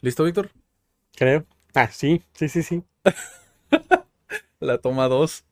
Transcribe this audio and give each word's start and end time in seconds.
¿Listo, 0.00 0.24
Víctor? 0.24 0.50
Creo. 1.16 1.46
Ah, 1.74 1.88
sí, 1.90 2.22
sí, 2.32 2.48
sí, 2.48 2.62
sí. 2.62 2.82
La 4.60 4.78
toma 4.78 5.08
2. 5.08 5.44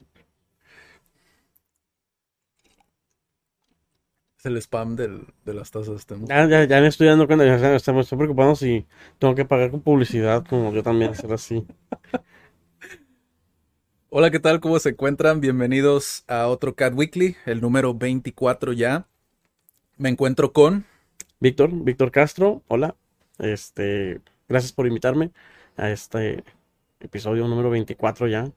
Es 4.39 4.47
el 4.47 4.57
spam 4.59 4.95
del- 4.95 5.27
de 5.45 5.55
las 5.55 5.70
tazas. 5.73 6.07
Temo. 6.07 6.27
Ya, 6.29 6.47
ya, 6.48 6.65
ya 6.65 6.80
me 6.80 6.87
estoy 6.89 7.09
dando 7.09 7.27
cuenta, 7.27 7.45
ya, 7.45 7.57
ya 7.77 7.93
me 7.93 8.01
estoy 8.01 8.19
preocupando 8.19 8.55
si 8.55 8.87
tengo 9.19 9.34
que 9.34 9.45
pagar 9.45 9.70
con 9.73 9.80
publicidad, 9.80 10.45
como 10.47 10.73
yo 10.73 10.83
también 10.84 11.11
hacer 11.12 11.33
así. 11.33 11.67
Hola, 14.08 14.31
¿qué 14.31 14.39
tal? 14.41 14.61
¿Cómo 14.61 14.79
se 14.79 14.91
encuentran? 14.91 15.41
Bienvenidos 15.41 16.25
a 16.29 16.47
otro 16.48 16.75
Cat 16.75 16.95
Weekly, 16.95 17.36
el 17.47 17.61
número 17.61 17.95
24 17.95 18.73
ya. 18.73 19.06
Me 19.98 20.11
encuentro 20.11 20.53
con... 20.53 20.86
Víctor, 21.41 21.70
Víctor 21.73 22.11
Castro, 22.11 22.62
hola. 22.69 22.97
Este, 23.39 24.20
gracias 24.48 24.73
por 24.73 24.87
invitarme 24.87 25.33
a 25.77 25.91
este 25.91 26.45
episodio 27.00 27.47
número 27.48 27.70
24 27.70 28.28
ya. 28.28 28.53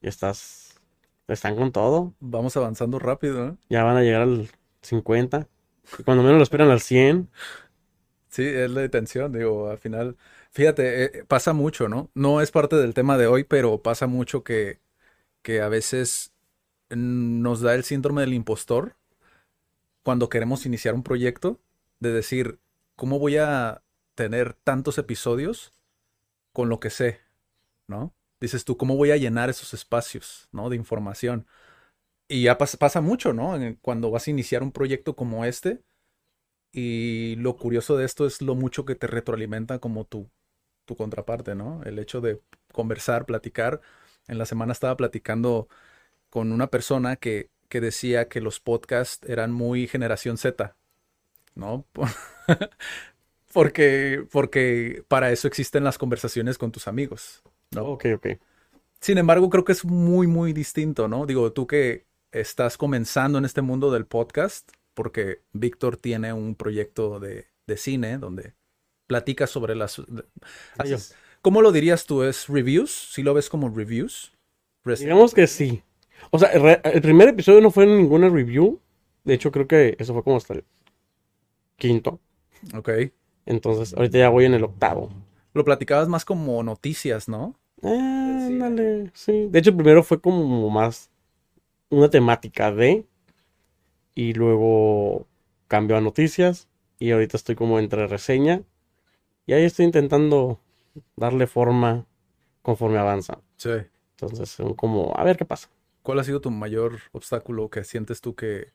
Ya 0.00 0.08
estás, 0.08 0.80
están 1.28 1.56
con 1.56 1.72
todo. 1.72 2.14
Vamos 2.20 2.56
avanzando 2.56 2.98
rápido, 2.98 3.48
¿eh? 3.48 3.56
Ya 3.68 3.84
van 3.84 3.96
a 3.96 4.02
llegar 4.02 4.22
al 4.22 4.48
50. 4.82 5.48
Y 5.98 6.02
cuando 6.02 6.22
menos 6.22 6.38
lo 6.38 6.42
esperan 6.42 6.70
al 6.70 6.80
100. 6.80 7.30
Sí, 8.28 8.44
es 8.44 8.70
la 8.70 8.80
detención, 8.80 9.30
digo, 9.32 9.68
al 9.68 9.76
final, 9.78 10.16
fíjate, 10.50 11.04
eh, 11.04 11.24
pasa 11.24 11.52
mucho, 11.52 11.88
¿no? 11.88 12.10
No 12.14 12.40
es 12.40 12.50
parte 12.50 12.76
del 12.76 12.94
tema 12.94 13.18
de 13.18 13.26
hoy, 13.26 13.44
pero 13.44 13.82
pasa 13.82 14.06
mucho 14.06 14.42
que, 14.42 14.80
que 15.42 15.60
a 15.60 15.68
veces 15.68 16.32
nos 16.88 17.60
da 17.60 17.74
el 17.74 17.84
síndrome 17.84 18.22
del 18.22 18.32
impostor 18.32 18.96
cuando 20.02 20.28
queremos 20.28 20.66
iniciar 20.66 20.94
un 20.94 21.02
proyecto, 21.02 21.60
de 22.00 22.12
decir, 22.12 22.58
¿cómo 22.96 23.18
voy 23.18 23.36
a 23.36 23.82
tener 24.14 24.54
tantos 24.54 24.98
episodios 24.98 25.72
con 26.52 26.68
lo 26.68 26.80
que 26.80 26.90
sé, 26.90 27.20
¿no? 27.88 28.14
Dices 28.40 28.64
tú, 28.64 28.76
¿cómo 28.76 28.96
voy 28.96 29.12
a 29.12 29.16
llenar 29.18 29.50
esos 29.50 29.74
espacios, 29.74 30.48
¿no? 30.52 30.70
De 30.70 30.76
información. 30.76 31.46
Y 32.28 32.44
ya 32.44 32.58
pas- 32.58 32.76
pasa 32.78 33.00
mucho, 33.02 33.32
¿no? 33.32 33.54
Cuando 33.82 34.10
vas 34.10 34.28
a 34.28 34.32
iniciar 34.32 34.62
un 34.62 34.72
proyecto 34.72 35.16
como 35.16 35.44
este, 35.44 35.82
y 36.72 37.36
lo 37.36 37.56
curioso 37.56 37.96
de 37.96 38.04
esto 38.04 38.26
es 38.26 38.40
lo 38.42 38.54
mucho 38.54 38.84
que 38.84 38.94
te 38.94 39.06
retroalimenta 39.06 39.78
como 39.78 40.04
tu, 40.06 40.30
tu 40.86 40.96
contraparte, 40.96 41.54
¿no? 41.54 41.82
El 41.84 41.98
hecho 41.98 42.20
de 42.20 42.40
conversar, 42.72 43.26
platicar. 43.26 43.80
En 44.28 44.38
la 44.38 44.46
semana 44.46 44.72
estaba 44.72 44.96
platicando 44.96 45.68
con 46.30 46.52
una 46.52 46.68
persona 46.68 47.16
que, 47.16 47.50
que 47.68 47.80
decía 47.80 48.28
que 48.28 48.40
los 48.42 48.60
podcasts 48.60 49.28
eran 49.28 49.52
muy 49.52 49.88
generación 49.88 50.38
Z, 50.38 50.76
¿no? 51.54 51.86
Por- 53.52 53.66
Porque, 53.68 54.26
porque 54.30 55.04
para 55.08 55.30
eso 55.32 55.46
existen 55.48 55.84
las 55.84 55.98
conversaciones 55.98 56.58
con 56.58 56.72
tus 56.72 56.88
amigos, 56.88 57.42
¿no? 57.72 57.84
Ok, 57.84 58.06
ok. 58.16 58.26
Sin 59.00 59.18
embargo, 59.18 59.50
creo 59.50 59.64
que 59.64 59.72
es 59.72 59.84
muy, 59.84 60.26
muy 60.26 60.52
distinto, 60.52 61.08
¿no? 61.08 61.26
Digo, 61.26 61.52
tú 61.52 61.66
que 61.66 62.06
estás 62.30 62.76
comenzando 62.78 63.38
en 63.38 63.44
este 63.44 63.60
mundo 63.62 63.90
del 63.90 64.06
podcast, 64.06 64.70
porque 64.94 65.40
Víctor 65.52 65.96
tiene 65.96 66.32
un 66.32 66.54
proyecto 66.54 67.18
de, 67.20 67.46
de 67.66 67.76
cine 67.76 68.18
donde 68.18 68.54
platica 69.06 69.46
sobre 69.46 69.74
las... 69.74 70.00
¿Cómo 71.42 71.60
lo 71.62 71.72
dirías 71.72 72.06
tú? 72.06 72.22
¿Es 72.22 72.46
reviews? 72.48 72.90
¿Sí 73.12 73.22
lo 73.22 73.34
ves 73.34 73.48
como 73.48 73.68
reviews? 73.68 74.32
Digamos 75.06 75.34
que 75.34 75.46
sí. 75.48 75.82
O 76.30 76.38
sea, 76.38 76.50
el 76.50 77.02
primer 77.02 77.28
episodio 77.28 77.60
no 77.60 77.70
fue 77.72 77.84
ninguna 77.86 78.28
review. 78.28 78.80
De 79.24 79.34
hecho, 79.34 79.50
creo 79.50 79.66
que 79.66 79.96
eso 79.98 80.14
fue 80.14 80.22
como 80.22 80.36
hasta 80.36 80.54
el 80.54 80.64
quinto. 81.76 82.20
Ok. 82.74 82.88
Entonces, 83.46 83.94
ahorita 83.94 84.18
ya 84.18 84.28
voy 84.28 84.44
en 84.44 84.54
el 84.54 84.64
octavo. 84.64 85.10
Lo 85.54 85.64
platicabas 85.64 86.08
más 86.08 86.24
como 86.24 86.62
noticias, 86.62 87.28
¿no? 87.28 87.56
Ah, 87.82 88.46
ándale, 88.46 89.10
sí. 89.14 89.48
De 89.50 89.58
hecho, 89.58 89.70
el 89.70 89.76
primero 89.76 90.02
fue 90.02 90.20
como 90.20 90.70
más 90.70 91.10
una 91.90 92.08
temática 92.08 92.72
de. 92.72 93.04
Y 94.14 94.34
luego 94.34 95.26
cambió 95.68 95.96
a 95.96 96.00
noticias. 96.00 96.68
Y 96.98 97.10
ahorita 97.10 97.36
estoy 97.36 97.56
como 97.56 97.78
entre 97.78 98.06
reseña. 98.06 98.62
Y 99.46 99.54
ahí 99.54 99.64
estoy 99.64 99.86
intentando 99.86 100.60
darle 101.16 101.46
forma 101.46 102.06
conforme 102.62 102.98
avanza. 102.98 103.40
Sí. 103.56 103.70
Entonces, 104.12 104.50
son 104.50 104.74
como, 104.74 105.12
a 105.16 105.24
ver 105.24 105.36
qué 105.36 105.44
pasa. 105.44 105.68
¿Cuál 106.02 106.20
ha 106.20 106.24
sido 106.24 106.40
tu 106.40 106.50
mayor 106.50 106.98
obstáculo 107.12 107.68
que 107.70 107.84
sientes 107.84 108.20
tú 108.20 108.34
que, 108.34 108.72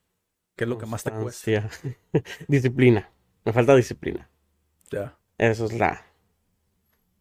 que 0.55 0.65
es 0.65 0.69
lo 0.69 0.77
que 0.77 0.85
más 0.85 1.03
te 1.03 1.11
cuesta? 1.11 1.69
Disciplina. 2.47 3.09
Me 3.45 3.53
falta 3.53 3.75
disciplina. 3.75 4.29
Ya. 4.91 5.17
Eso 5.37 5.65
es 5.65 5.73
la. 5.73 6.05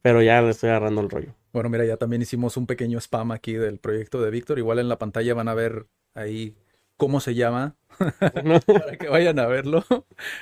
Pero 0.02 0.22
ya 0.22 0.40
le 0.40 0.50
estoy 0.50 0.70
agarrando 0.70 1.00
el 1.00 1.10
rollo. 1.10 1.34
Bueno, 1.52 1.68
mira, 1.68 1.84
ya 1.84 1.96
también 1.96 2.22
hicimos 2.22 2.56
un 2.56 2.66
pequeño 2.66 2.98
spam 2.98 3.32
aquí 3.32 3.54
del 3.54 3.78
proyecto 3.78 4.22
de 4.22 4.30
Víctor. 4.30 4.58
Igual 4.58 4.78
en 4.78 4.88
la 4.88 4.98
pantalla 4.98 5.34
van 5.34 5.48
a 5.48 5.54
ver 5.54 5.86
ahí 6.14 6.54
cómo 6.96 7.20
se 7.20 7.34
llama 7.34 7.76
para 8.66 8.96
que 8.98 9.08
vayan 9.08 9.38
a 9.38 9.46
verlo. 9.46 9.84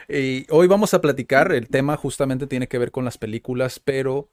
Y 0.09 0.47
hoy 0.51 0.67
vamos 0.67 0.95
a 0.95 1.01
platicar, 1.01 1.53
el 1.53 1.69
tema 1.69 1.97
justamente 1.97 2.47
tiene 2.47 2.69
que 2.69 2.79
ver 2.79 2.91
con 2.91 3.05
las 3.05 3.19
películas, 3.19 3.81
pero 3.81 4.31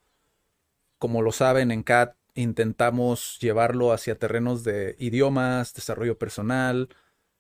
como 0.98 1.22
lo 1.22 1.32
saben, 1.32 1.72
en 1.72 1.84
CAT 1.84 2.16
intentamos 2.36 3.40
llevarlo 3.40 3.92
hacia 3.92 4.18
terrenos 4.18 4.64
de 4.64 4.96
idiomas, 5.00 5.74
desarrollo 5.74 6.18
personal, 6.18 6.90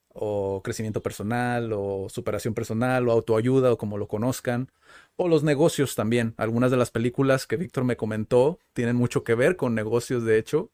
o 0.09 0.61
crecimiento 0.63 1.01
personal, 1.01 1.71
o 1.73 2.07
superación 2.09 2.53
personal, 2.53 3.07
o 3.07 3.11
autoayuda, 3.11 3.73
o 3.73 3.77
como 3.77 3.97
lo 3.97 4.07
conozcan, 4.07 4.71
o 5.21 5.27
los 5.27 5.43
negocios 5.43 5.95
también. 5.95 6.33
Algunas 6.37 6.71
de 6.71 6.77
las 6.77 6.91
películas 6.91 7.47
que 7.47 7.57
Víctor 7.57 7.83
me 7.83 7.97
comentó 7.97 8.59
tienen 8.73 8.95
mucho 8.95 9.23
que 9.23 9.35
ver 9.35 9.55
con 9.55 9.75
negocios, 9.75 10.23
de 10.23 10.37
hecho. 10.37 10.71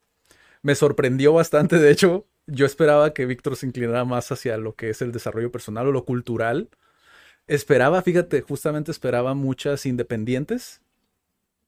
Me 0.62 0.76
sorprendió 0.76 1.34
bastante, 1.34 1.78
de 1.78 1.92
hecho, 1.92 2.26
yo 2.48 2.66
esperaba 2.66 3.14
que 3.14 3.26
Víctor 3.26 3.56
se 3.56 3.66
inclinara 3.68 4.06
más 4.06 4.32
hacia 4.32 4.58
lo 4.58 4.76
que 4.76 4.90
es 4.90 5.02
el 5.02 5.12
desarrollo 5.12 5.52
personal 5.52 5.88
o 5.88 5.92
lo 5.92 6.06
cultural. 6.06 6.70
Esperaba, 7.46 8.02
fíjate, 8.02 8.42
justamente 8.42 8.92
esperaba 8.92 9.34
muchas 9.34 9.86
independientes. 9.86 10.82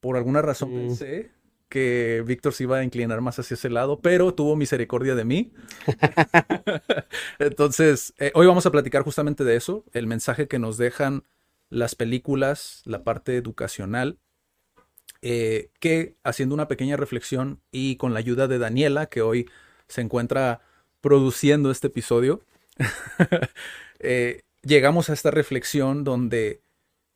Por 0.00 0.16
alguna 0.16 0.42
razón 0.42 0.70
Mm. 0.72 0.86
pensé 0.88 1.30
que 1.68 2.24
Víctor 2.26 2.52
se 2.52 2.64
iba 2.64 2.78
a 2.78 2.84
inclinar 2.84 3.20
más 3.20 3.38
hacia 3.38 3.54
ese 3.54 3.70
lado, 3.70 4.00
pero 4.00 4.34
tuvo 4.34 4.56
misericordia 4.56 5.14
de 5.14 5.24
mí. 5.24 5.52
Entonces, 7.38 8.12
eh, 8.18 8.32
hoy 8.34 8.46
vamos 8.46 8.66
a 8.66 8.72
platicar 8.72 9.02
justamente 9.02 9.44
de 9.44 9.56
eso, 9.56 9.84
el 9.92 10.06
mensaje 10.06 10.48
que 10.48 10.58
nos 10.58 10.76
dejan 10.78 11.22
las 11.70 11.94
películas, 11.94 12.82
la 12.84 13.04
parte 13.04 13.36
educacional, 13.36 14.18
eh, 15.22 15.70
que 15.80 16.16
haciendo 16.24 16.54
una 16.54 16.68
pequeña 16.68 16.96
reflexión 16.96 17.60
y 17.70 17.96
con 17.96 18.12
la 18.12 18.18
ayuda 18.18 18.48
de 18.48 18.58
Daniela, 18.58 19.06
que 19.06 19.22
hoy 19.22 19.48
se 19.88 20.00
encuentra 20.00 20.60
produciendo 21.00 21.70
este 21.70 21.86
episodio, 21.86 22.42
eh, 24.00 24.42
llegamos 24.62 25.10
a 25.10 25.12
esta 25.12 25.30
reflexión 25.30 26.04
donde 26.04 26.62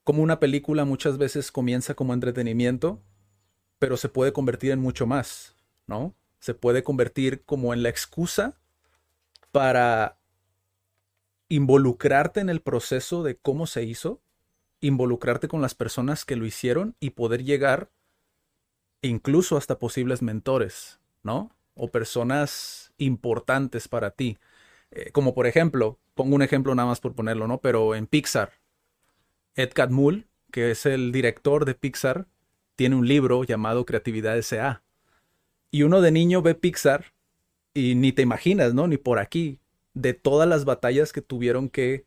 como 0.05 0.23
una 0.23 0.39
película 0.39 0.85
muchas 0.85 1.19
veces 1.19 1.51
comienza 1.51 1.95
como 1.95 2.13
entretenimiento, 2.15 3.03
pero 3.79 3.97
se 3.97 4.09
puede 4.09 4.33
convertir 4.33 4.71
en 4.71 4.81
mucho 4.81 5.07
más, 5.07 5.57
¿no? 5.87 6.15
Se 6.41 6.55
puede 6.55 6.83
convertir 6.83 7.43
como 7.45 7.73
en 7.73 7.83
la 7.83 7.89
excusa 7.89 8.61
para 9.51 10.19
involucrarte 11.49 12.41
en 12.41 12.51
el 12.51 12.61
proceso 12.61 13.23
de 13.23 13.37
cómo 13.37 13.67
se 13.67 13.85
hizo, 13.85 14.21
involucrarte 14.81 15.49
con 15.49 15.63
las 15.63 15.75
personas 15.75 16.25
que 16.25 16.37
lo 16.37 16.47
hicieron 16.47 16.97
y 17.01 17.11
poder 17.11 17.45
llegar 17.45 17.91
incluso 19.03 19.57
hasta 19.57 19.79
posibles 19.79 20.23
mentores, 20.23 21.01
¿no? 21.23 21.51
O 21.75 21.91
personas 21.91 22.93
importantes 22.99 23.89
para 23.89 24.11
ti. 24.11 24.39
Eh, 24.91 25.11
como 25.13 25.35
por 25.35 25.47
ejemplo, 25.47 25.99
pongo 26.15 26.35
un 26.35 26.43
ejemplo 26.43 26.75
nada 26.75 26.89
más 26.89 27.01
por 27.01 27.15
ponerlo, 27.15 27.47
¿no? 27.47 27.59
Pero 27.61 27.95
en 27.95 28.07
Pixar, 28.07 28.53
Ed 29.57 29.71
Catmull, 29.73 30.27
que 30.51 30.71
es 30.71 30.87
el 30.87 31.13
director 31.13 31.65
de 31.65 31.75
Pixar, 31.75 32.27
tiene 32.77 32.97
un 32.97 33.07
libro 33.07 33.45
llamado 33.45 33.85
Creatividad 33.85 34.39
S.A. 34.39 34.83
Y 35.71 35.83
uno 35.83 36.01
de 36.01 36.13
niño 36.13 36.43
ve 36.43 36.55
Pixar 36.55 37.15
y 37.73 37.95
ni 37.97 38.13
te 38.13 38.23
imaginas, 38.23 38.75
¿no? 38.75 38.87
Ni 38.87 38.97
por 38.97 39.19
aquí, 39.19 39.59
de 39.95 40.15
todas 40.15 40.49
las 40.49 40.65
batallas 40.65 41.13
que 41.13 41.23
tuvieron 41.23 41.69
que, 41.69 42.07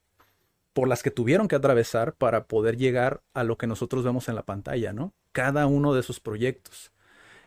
por 0.77 0.87
las 0.87 1.01
que 1.01 1.09
tuvieron 1.09 1.47
que 1.47 1.55
atravesar 1.55 2.13
para 2.13 2.45
poder 2.45 2.77
llegar 2.77 3.23
a 3.33 3.43
lo 3.43 3.57
que 3.57 3.65
nosotros 3.65 4.03
vemos 4.03 4.29
en 4.29 4.35
la 4.35 4.43
pantalla, 4.43 4.93
¿no? 4.93 5.11
Cada 5.31 5.65
uno 5.65 5.95
de 5.95 6.01
esos 6.01 6.19
proyectos. 6.19 6.91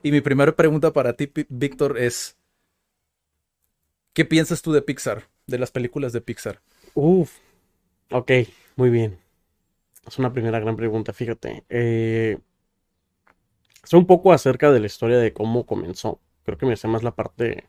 Y 0.03 0.11
mi 0.11 0.21
primera 0.21 0.57
pregunta 0.57 0.93
para 0.93 1.13
ti, 1.13 1.31
Víctor, 1.49 1.97
es, 1.97 2.37
¿qué 4.15 4.25
piensas 4.25 4.63
tú 4.63 4.73
de 4.73 4.83
Pixar, 4.83 5.29
de 5.47 5.61
las 5.61 5.71
películas 5.71 6.13
de 6.13 6.21
Pixar? 6.21 6.61
Uf, 6.95 7.37
ok, 8.11 8.33
muy 8.75 8.91
bien. 8.91 9.17
Es 10.09 10.19
una 10.19 10.33
primera 10.33 10.59
gran 10.59 10.75
pregunta, 10.75 11.13
fíjate. 11.13 11.63
Eh, 11.69 12.37
es 13.85 13.93
un 13.93 14.09
poco 14.09 14.33
acerca 14.33 14.73
de 14.73 14.81
la 14.81 14.87
historia 14.87 15.19
de 15.19 15.33
cómo 15.33 15.67
comenzó. 15.67 16.19
Creo 16.45 16.59
que 16.59 16.67
me 16.67 16.77
sé 16.77 16.89
más 16.89 17.05
la 17.05 17.15
parte, 17.15 17.69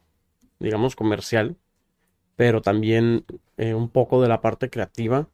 digamos, 0.58 0.96
comercial, 0.96 1.56
pero 2.36 2.64
también 2.64 3.26
eh, 3.58 3.76
un 3.76 3.90
poco 3.90 4.24
de 4.24 4.28
la 4.28 4.42
parte 4.42 4.72
creativa. 4.72 5.30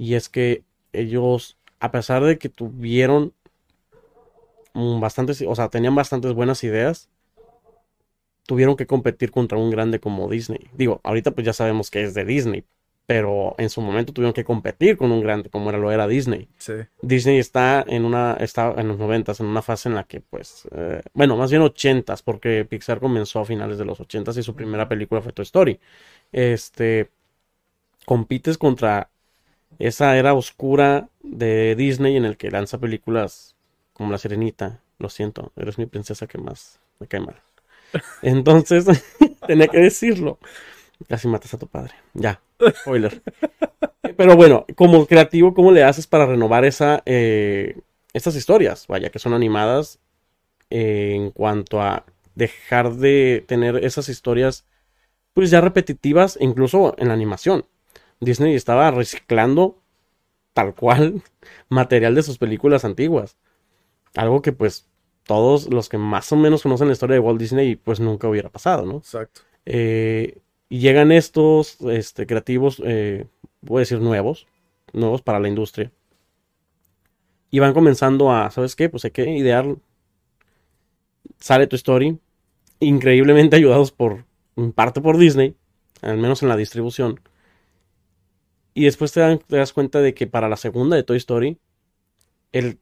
Y 0.00 0.14
es 0.14 0.30
que 0.30 0.64
ellos, 0.94 1.58
a 1.78 1.92
pesar 1.92 2.24
de 2.24 2.38
que 2.38 2.48
tuvieron 2.48 3.34
bastantes, 4.72 5.44
o 5.46 5.54
sea, 5.54 5.68
tenían 5.68 5.94
bastantes 5.94 6.32
buenas 6.32 6.64
ideas, 6.64 7.10
tuvieron 8.46 8.76
que 8.76 8.86
competir 8.86 9.30
contra 9.30 9.58
un 9.58 9.68
grande 9.68 10.00
como 10.00 10.30
Disney. 10.30 10.70
Digo, 10.72 11.02
ahorita 11.04 11.32
pues 11.32 11.44
ya 11.44 11.52
sabemos 11.52 11.90
que 11.90 12.02
es 12.02 12.14
de 12.14 12.24
Disney, 12.24 12.64
pero 13.04 13.54
en 13.58 13.68
su 13.68 13.82
momento 13.82 14.14
tuvieron 14.14 14.32
que 14.32 14.42
competir 14.42 14.96
con 14.96 15.12
un 15.12 15.20
grande 15.20 15.50
como 15.50 15.68
era 15.68 15.76
lo 15.76 15.92
era 15.92 16.08
Disney. 16.08 16.48
Sí. 16.56 16.76
Disney 17.02 17.36
está 17.36 17.84
en 17.86 18.06
una 18.06 18.38
está 18.40 18.72
en 18.78 18.88
los 18.88 18.96
noventas 18.96 19.40
en 19.40 19.46
una 19.48 19.60
fase 19.60 19.90
en 19.90 19.96
la 19.96 20.04
que 20.04 20.22
pues 20.22 20.66
eh, 20.74 21.02
bueno 21.12 21.36
más 21.36 21.50
bien 21.50 21.60
ochentas 21.60 22.22
porque 22.22 22.64
Pixar 22.64 23.00
comenzó 23.00 23.40
a 23.40 23.44
finales 23.44 23.76
de 23.76 23.84
los 23.84 24.00
ochentas 24.00 24.38
y 24.38 24.42
su 24.42 24.54
primera 24.54 24.88
película 24.88 25.20
fue 25.20 25.34
Toy 25.34 25.42
Story. 25.42 25.78
Este 26.32 27.10
compites 28.06 28.56
contra 28.56 29.10
esa 29.78 30.16
era 30.16 30.34
oscura 30.34 31.08
de 31.22 31.74
Disney 31.76 32.16
en 32.16 32.24
el 32.24 32.36
que 32.36 32.50
lanza 32.50 32.78
películas 32.78 33.56
como 33.92 34.12
La 34.12 34.18
Sirenita. 34.18 34.80
Lo 34.98 35.08
siento, 35.08 35.52
eres 35.56 35.78
mi 35.78 35.86
princesa 35.86 36.26
que 36.26 36.38
más 36.38 36.80
me 36.98 37.06
cae 37.06 37.20
mal. 37.20 37.36
Entonces 38.22 38.86
tenía 39.46 39.68
que 39.68 39.78
decirlo. 39.78 40.38
Casi 41.08 41.28
matas 41.28 41.54
a 41.54 41.58
tu 41.58 41.66
padre. 41.66 41.94
Ya, 42.12 42.40
spoiler. 42.82 43.22
Pero 44.16 44.36
bueno, 44.36 44.66
como 44.76 45.06
creativo, 45.06 45.54
¿cómo 45.54 45.72
le 45.72 45.82
haces 45.82 46.06
para 46.06 46.26
renovar 46.26 46.64
esa, 46.64 47.02
eh, 47.06 47.80
estas 48.12 48.36
historias? 48.36 48.86
Vaya, 48.86 49.10
que 49.10 49.18
son 49.18 49.32
animadas 49.32 49.98
eh, 50.68 51.12
en 51.14 51.30
cuanto 51.30 51.80
a 51.80 52.04
dejar 52.34 52.94
de 52.94 53.44
tener 53.46 53.84
esas 53.84 54.08
historias, 54.08 54.66
pues 55.32 55.50
ya 55.50 55.60
repetitivas, 55.60 56.36
incluso 56.40 56.94
en 56.98 57.08
la 57.08 57.14
animación. 57.14 57.64
Disney 58.20 58.54
estaba 58.54 58.90
reciclando 58.90 59.78
tal 60.52 60.74
cual 60.74 61.22
material 61.68 62.14
de 62.14 62.22
sus 62.22 62.38
películas 62.38 62.84
antiguas. 62.84 63.36
Algo 64.14 64.42
que 64.42 64.52
pues 64.52 64.86
todos 65.24 65.72
los 65.72 65.88
que 65.88 65.98
más 65.98 66.32
o 66.32 66.36
menos 66.36 66.62
conocen 66.62 66.88
la 66.88 66.92
historia 66.92 67.14
de 67.14 67.20
Walt 67.20 67.40
Disney 67.40 67.76
pues 67.76 68.00
nunca 68.00 68.28
hubiera 68.28 68.48
pasado, 68.48 68.84
¿no? 68.84 68.98
Exacto. 68.98 69.42
Eh, 69.66 70.38
y 70.68 70.78
llegan 70.78 71.12
estos 71.12 71.80
este, 71.82 72.26
creativos, 72.26 72.80
eh, 72.84 73.26
voy 73.60 73.78
a 73.78 73.80
decir 73.80 74.00
nuevos, 74.00 74.46
nuevos 74.92 75.22
para 75.22 75.40
la 75.40 75.48
industria. 75.48 75.90
Y 77.50 77.58
van 77.58 77.74
comenzando 77.74 78.32
a, 78.32 78.50
¿sabes 78.50 78.76
qué? 78.76 78.88
Pues 78.88 79.04
hay 79.04 79.10
que 79.10 79.28
idear. 79.30 79.66
Sale 81.38 81.66
tu 81.66 81.74
story. 81.74 82.18
Increíblemente 82.78 83.56
ayudados 83.56 83.90
por, 83.90 84.24
en 84.56 84.72
parte 84.72 85.00
por 85.00 85.18
Disney, 85.18 85.56
al 86.02 86.18
menos 86.18 86.42
en 86.42 86.48
la 86.48 86.56
distribución. 86.56 87.20
Y 88.74 88.84
después 88.84 89.12
te, 89.12 89.20
das 89.48 89.72
cuenta 89.72 90.00
de 90.00 90.14
que 90.14 90.26
para 90.26 90.48
la 90.48 90.56
segunda 90.56 90.96
de 90.96 91.02
Toy 91.02 91.16
Story, 91.16 91.58
el, 92.52 92.78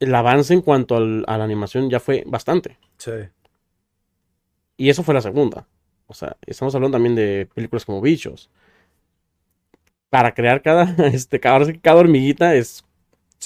el 0.00 0.14
avance 0.14 0.52
en 0.52 0.60
cuanto 0.60 0.96
al, 0.96 1.24
a 1.26 1.38
la 1.38 1.44
animación 1.44 1.90
ya 1.90 2.00
fue 2.00 2.24
bastante. 2.26 2.78
Sí. 2.98 3.12
Y 4.76 4.88
eso 4.88 5.02
fue 5.02 5.14
la 5.14 5.20
segunda. 5.20 5.66
O 6.06 6.14
sea, 6.14 6.36
estamos 6.46 6.74
hablando 6.74 6.96
también 6.96 7.14
de 7.14 7.48
películas 7.54 7.84
como 7.84 8.00
Bichos. 8.00 8.50
Para 10.10 10.34
crear 10.34 10.62
cada, 10.62 10.84
este, 11.08 11.40
cada, 11.40 11.72
cada 11.80 12.00
hormiguita 12.00 12.54
es 12.54 12.84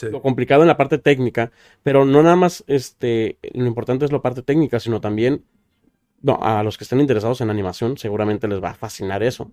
lo 0.03 0.23
complicado 0.23 0.63
en 0.63 0.69
la 0.69 0.77
parte 0.77 0.99
técnica, 0.99 1.51
pero 1.83 2.05
no 2.05 2.23
nada 2.23 2.37
más 2.37 2.63
este, 2.69 3.39
lo 3.53 3.67
importante 3.67 4.05
es 4.05 4.13
la 4.13 4.23
parte 4.23 4.43
técnica, 4.43 4.79
sino 4.79 5.01
también, 5.01 5.45
no, 6.23 6.39
a 6.41 6.63
los 6.63 6.79
que 6.79 6.85
estén 6.85 7.01
interesados 7.01 7.41
en 7.41 7.51
animación 7.51 7.99
seguramente 7.99 8.47
les 8.47 8.63
va 8.63 8.71
a 8.71 8.75
fascinar 8.75 9.23
eso, 9.23 9.51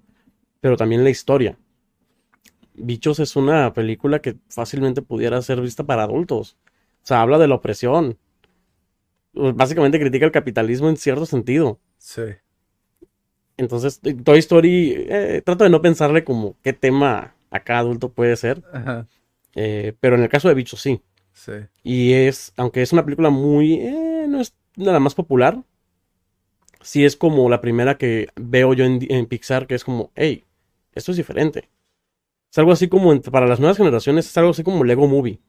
pero 0.61 0.77
también 0.77 1.03
la 1.03 1.09
historia. 1.09 1.57
Bichos 2.77 3.19
es 3.19 3.35
una 3.35 3.73
película 3.73 4.19
que 4.19 4.37
fácilmente 4.49 5.01
pudiera 5.01 5.41
ser 5.41 5.61
vista 5.61 5.83
para 5.83 6.03
adultos. 6.03 6.57
O 7.03 7.07
sea, 7.07 7.21
habla 7.21 7.37
de 7.37 7.47
la 7.47 7.55
opresión. 7.55 8.17
Básicamente 9.33 9.99
critica 9.99 10.25
el 10.25 10.31
capitalismo 10.31 10.89
en 10.89 10.97
cierto 10.97 11.25
sentido. 11.25 11.79
Sí. 11.97 12.23
Entonces, 13.57 14.01
Toy 14.23 14.39
Story, 14.39 14.93
eh, 15.09 15.41
trato 15.45 15.63
de 15.63 15.69
no 15.69 15.81
pensarle 15.81 16.23
como 16.23 16.55
qué 16.61 16.73
tema 16.73 17.35
a 17.49 17.59
cada 17.61 17.79
adulto 17.79 18.09
puede 18.09 18.35
ser. 18.35 18.63
Eh, 19.55 19.93
pero 19.99 20.15
en 20.15 20.23
el 20.23 20.29
caso 20.29 20.49
de 20.49 20.55
Bicho 20.55 20.77
sí. 20.77 21.01
Sí. 21.33 21.53
Y 21.83 22.13
es, 22.13 22.53
aunque 22.57 22.81
es 22.81 22.93
una 22.93 23.03
película 23.03 23.29
muy, 23.29 23.73
eh, 23.75 24.25
no 24.27 24.41
es 24.41 24.55
nada 24.75 24.99
más 24.99 25.15
popular, 25.15 25.63
sí 26.81 27.03
es 27.05 27.15
como 27.15 27.49
la 27.49 27.61
primera 27.61 27.97
que 27.97 28.27
veo 28.35 28.73
yo 28.73 28.85
en, 28.85 29.25
Pixar, 29.25 29.67
que 29.67 29.75
es 29.75 29.83
como, 29.83 30.11
hey, 30.15 30.45
esto 30.93 31.11
es 31.11 31.17
diferente. 31.17 31.69
Es 32.55 32.59
algo 32.59 32.71
así 32.71 32.87
como, 32.87 33.21
para 33.21 33.47
las 33.47 33.59
nuevas 33.59 33.75
generaciones, 33.75 34.27
es 34.27 34.37
algo 34.37 34.51
así 34.51 34.63
como 34.63 34.85
Lego 34.85 35.09
Movie. 35.09 35.41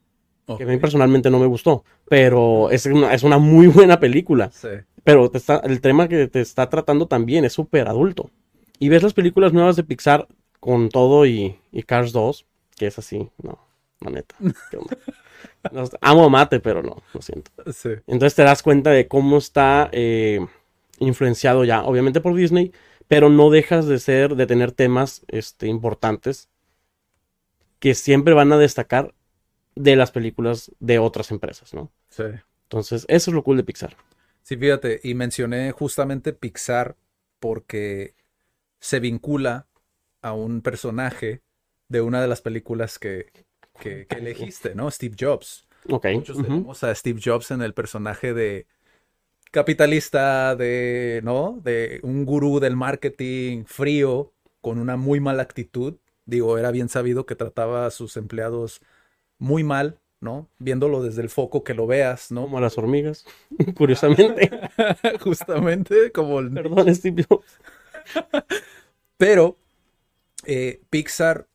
Que 0.57 0.63
a 0.63 0.67
mí 0.67 0.75
personalmente 0.75 1.29
no 1.29 1.39
me 1.39 1.45
gustó, 1.45 1.85
pero 2.09 2.69
es 2.69 2.85
una, 2.85 3.13
es 3.13 3.23
una 3.23 3.37
muy 3.37 3.67
buena 3.67 3.97
película. 3.97 4.51
Sí. 4.51 4.67
Pero 5.05 5.31
te 5.31 5.37
está, 5.37 5.61
el 5.63 5.79
tema 5.79 6.09
que 6.09 6.27
te 6.27 6.41
está 6.41 6.67
tratando 6.67 7.07
también 7.07 7.45
es 7.45 7.53
súper 7.53 7.87
adulto. 7.87 8.29
Y 8.77 8.89
ves 8.89 9.03
las 9.03 9.13
películas 9.13 9.53
nuevas 9.53 9.77
de 9.77 9.85
Pixar 9.85 10.27
con 10.59 10.89
todo 10.89 11.25
y, 11.25 11.57
Cars 11.85 12.11
2, 12.11 12.45
que 12.75 12.87
es 12.87 12.99
así, 12.99 13.29
no, 13.41 13.57
la 14.01 14.11
neta. 14.11 14.35
amo 16.01 16.25
a 16.25 16.29
mate, 16.29 16.59
pero 16.59 16.83
no, 16.83 17.03
lo 17.13 17.21
siento. 17.21 17.51
Sí. 17.71 17.91
Entonces 18.05 18.35
te 18.35 18.43
das 18.43 18.61
cuenta 18.61 18.89
de 18.89 19.07
cómo 19.07 19.37
está 19.37 19.87
eh, 19.93 20.45
influenciado 20.99 21.63
ya, 21.63 21.85
obviamente 21.85 22.19
por 22.19 22.35
Disney, 22.35 22.73
pero 23.07 23.29
no 23.29 23.49
dejas 23.49 23.87
de 23.87 23.97
ser, 23.97 24.35
de 24.35 24.45
tener 24.45 24.73
temas 24.73 25.21
este, 25.29 25.67
importantes 25.67 26.49
que 27.79 27.95
siempre 27.95 28.33
van 28.33 28.51
a 28.51 28.57
destacar 28.57 29.13
de 29.75 29.95
las 29.95 30.11
películas 30.11 30.71
de 30.79 30.99
otras 30.99 31.31
empresas, 31.31 31.73
¿no? 31.73 31.91
Sí. 32.09 32.23
Entonces, 32.63 33.05
eso 33.07 33.31
es 33.31 33.35
lo 33.35 33.43
cool 33.43 33.57
de 33.57 33.63
Pixar. 33.63 33.95
Sí, 34.41 34.57
fíjate, 34.57 34.99
y 35.03 35.13
mencioné 35.13 35.71
justamente 35.71 36.33
Pixar 36.33 36.95
porque 37.39 38.15
se 38.79 38.99
vincula 38.99 39.67
a 40.21 40.33
un 40.33 40.61
personaje 40.61 41.41
de 41.89 42.01
una 42.01 42.21
de 42.21 42.27
las 42.27 42.41
películas 42.41 42.99
que, 42.99 43.27
que, 43.79 44.07
elegiste, 44.09 44.75
¿no? 44.75 44.89
Steve 44.91 45.15
Jobs. 45.19 45.67
Ok. 45.89 46.07
Muchos 46.13 46.41
tenemos 46.41 46.83
a 46.83 46.93
Steve 46.93 47.21
Jobs 47.23 47.51
en 47.51 47.61
el 47.61 47.73
personaje 47.73 48.33
de 48.33 48.67
capitalista, 49.51 50.55
de, 50.55 51.21
¿no? 51.23 51.59
De 51.63 51.99
un 52.03 52.25
gurú 52.25 52.59
del 52.59 52.75
marketing 52.75 53.63
frío, 53.65 54.33
con 54.61 54.79
una 54.79 54.97
muy 54.97 55.19
mala 55.19 55.43
actitud. 55.43 55.97
Digo, 56.27 56.57
era 56.59 56.69
bien 56.71 56.89
sabido 56.89 57.25
que 57.25 57.35
trataba 57.35 57.87
a 57.87 57.91
sus 57.91 58.17
empleados 58.17 58.81
muy 59.39 59.63
mal, 59.63 59.99
¿no? 60.19 60.49
Viéndolo 60.59 61.01
desde 61.01 61.21
el 61.21 61.29
foco 61.29 61.63
que 61.63 61.73
lo 61.73 61.87
veas, 61.87 62.31
¿no? 62.31 62.43
Como 62.43 62.59
las 62.59 62.77
hormigas, 62.77 63.25
curiosamente. 63.75 64.51
Justamente, 65.21 66.11
como 66.11 66.39
el... 66.39 66.51
Perdón, 66.51 66.93
Steve 66.93 67.25
Pero 69.17 69.57
eh, 70.45 70.81
Pixar 70.89 71.47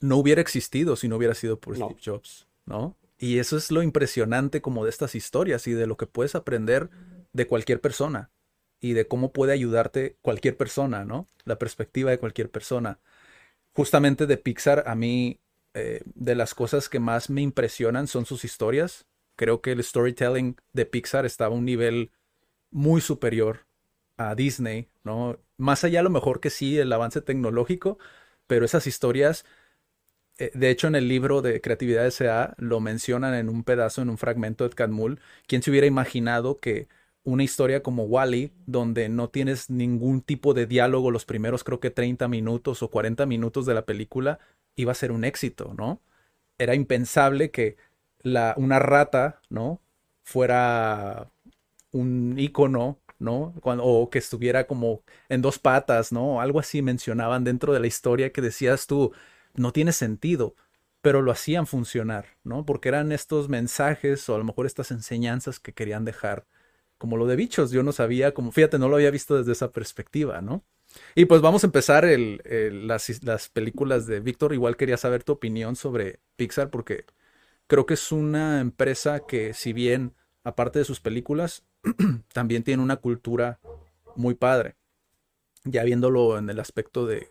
no 0.00 0.16
hubiera 0.16 0.40
existido 0.40 0.96
si 0.96 1.08
no 1.08 1.16
hubiera 1.16 1.34
sido 1.34 1.58
por 1.58 1.76
Steve 1.76 1.96
Jobs, 2.04 2.46
¿no? 2.66 2.96
Y 3.18 3.38
eso 3.38 3.56
es 3.56 3.70
lo 3.70 3.82
impresionante 3.82 4.60
como 4.60 4.84
de 4.84 4.90
estas 4.90 5.14
historias 5.14 5.66
y 5.68 5.72
de 5.72 5.86
lo 5.86 5.96
que 5.96 6.06
puedes 6.06 6.34
aprender 6.34 6.90
de 7.32 7.46
cualquier 7.46 7.80
persona 7.80 8.30
y 8.80 8.92
de 8.92 9.06
cómo 9.06 9.32
puede 9.32 9.52
ayudarte 9.52 10.16
cualquier 10.22 10.56
persona, 10.56 11.04
¿no? 11.04 11.28
La 11.44 11.58
perspectiva 11.58 12.10
de 12.10 12.18
cualquier 12.18 12.50
persona. 12.50 12.98
Justamente 13.78 14.26
de 14.26 14.36
Pixar 14.36 14.82
a 14.88 14.96
mí 14.96 15.38
eh, 15.72 16.02
de 16.04 16.34
las 16.34 16.52
cosas 16.52 16.88
que 16.88 16.98
más 16.98 17.30
me 17.30 17.42
impresionan 17.42 18.08
son 18.08 18.26
sus 18.26 18.44
historias. 18.44 19.06
Creo 19.36 19.60
que 19.60 19.70
el 19.70 19.84
storytelling 19.84 20.56
de 20.72 20.84
Pixar 20.84 21.24
estaba 21.24 21.54
a 21.54 21.56
un 21.56 21.64
nivel 21.64 22.10
muy 22.72 23.00
superior 23.00 23.66
a 24.16 24.34
Disney, 24.34 24.88
¿no? 25.04 25.38
Más 25.58 25.84
allá 25.84 26.00
a 26.00 26.02
lo 26.02 26.10
mejor 26.10 26.40
que 26.40 26.50
sí 26.50 26.76
el 26.76 26.92
avance 26.92 27.20
tecnológico, 27.20 28.00
pero 28.48 28.64
esas 28.64 28.88
historias 28.88 29.44
eh, 30.38 30.50
de 30.54 30.70
hecho, 30.70 30.88
en 30.88 30.96
el 30.96 31.06
libro 31.06 31.40
de 31.40 31.60
Creatividad 31.60 32.04
S.A. 32.08 32.54
lo 32.58 32.80
mencionan 32.80 33.34
en 33.34 33.48
un 33.48 33.62
pedazo, 33.62 34.02
en 34.02 34.10
un 34.10 34.18
fragmento 34.18 34.68
de 34.68 34.74
Cadmul. 34.74 35.20
¿Quién 35.46 35.62
se 35.62 35.70
hubiera 35.70 35.86
imaginado 35.86 36.58
que 36.58 36.88
una 37.28 37.44
historia 37.44 37.82
como 37.82 38.04
Wally, 38.04 38.52
donde 38.66 39.10
no 39.10 39.28
tienes 39.28 39.68
ningún 39.68 40.22
tipo 40.22 40.54
de 40.54 40.66
diálogo 40.66 41.10
los 41.10 41.26
primeros 41.26 41.62
creo 41.62 41.78
que 41.78 41.90
30 41.90 42.26
minutos 42.26 42.82
o 42.82 42.88
40 42.90 43.26
minutos 43.26 43.66
de 43.66 43.74
la 43.74 43.84
película, 43.84 44.38
iba 44.76 44.92
a 44.92 44.94
ser 44.94 45.12
un 45.12 45.24
éxito, 45.24 45.74
¿no? 45.76 46.00
Era 46.56 46.74
impensable 46.74 47.50
que 47.50 47.76
la, 48.20 48.54
una 48.56 48.78
rata, 48.78 49.42
¿no? 49.50 49.80
Fuera 50.24 51.30
un 51.92 52.38
icono, 52.38 52.98
¿no? 53.18 53.54
Cuando, 53.60 53.84
o 53.84 54.08
que 54.08 54.18
estuviera 54.18 54.66
como 54.66 55.02
en 55.28 55.42
dos 55.42 55.58
patas, 55.58 56.12
¿no? 56.12 56.40
Algo 56.40 56.60
así 56.60 56.80
mencionaban 56.80 57.44
dentro 57.44 57.74
de 57.74 57.80
la 57.80 57.86
historia 57.88 58.32
que 58.32 58.40
decías 58.40 58.86
tú, 58.86 59.12
no 59.54 59.72
tiene 59.72 59.92
sentido, 59.92 60.54
pero 61.02 61.20
lo 61.20 61.30
hacían 61.30 61.66
funcionar, 61.66 62.26
¿no? 62.42 62.64
Porque 62.64 62.88
eran 62.88 63.12
estos 63.12 63.50
mensajes 63.50 64.26
o 64.30 64.34
a 64.34 64.38
lo 64.38 64.44
mejor 64.44 64.64
estas 64.64 64.90
enseñanzas 64.92 65.60
que 65.60 65.74
querían 65.74 66.06
dejar, 66.06 66.46
como 66.98 67.16
lo 67.16 67.26
de 67.26 67.36
bichos, 67.36 67.70
yo 67.70 67.82
no 67.82 67.92
sabía, 67.92 68.34
como 68.34 68.52
fíjate, 68.52 68.78
no 68.78 68.88
lo 68.88 68.96
había 68.96 69.10
visto 69.10 69.36
desde 69.36 69.52
esa 69.52 69.70
perspectiva, 69.70 70.40
¿no? 70.40 70.64
Y 71.14 71.26
pues 71.26 71.40
vamos 71.40 71.64
a 71.64 71.66
empezar 71.66 72.04
el, 72.04 72.40
las, 72.86 73.22
las 73.22 73.48
películas 73.48 74.06
de 74.06 74.20
Víctor, 74.20 74.52
igual 74.52 74.76
quería 74.76 74.96
saber 74.96 75.22
tu 75.22 75.32
opinión 75.32 75.76
sobre 75.76 76.20
Pixar 76.36 76.70
porque 76.70 77.04
creo 77.66 77.86
que 77.86 77.94
es 77.94 78.10
una 78.12 78.60
empresa 78.60 79.20
que 79.20 79.54
si 79.54 79.72
bien, 79.72 80.14
aparte 80.44 80.80
de 80.80 80.84
sus 80.84 81.00
películas, 81.00 81.64
también 82.32 82.64
tiene 82.64 82.82
una 82.82 82.96
cultura 82.96 83.60
muy 84.16 84.34
padre. 84.34 84.76
Ya 85.64 85.84
viéndolo 85.84 86.38
en 86.38 86.50
el 86.50 86.60
aspecto 86.60 87.06
de 87.06 87.30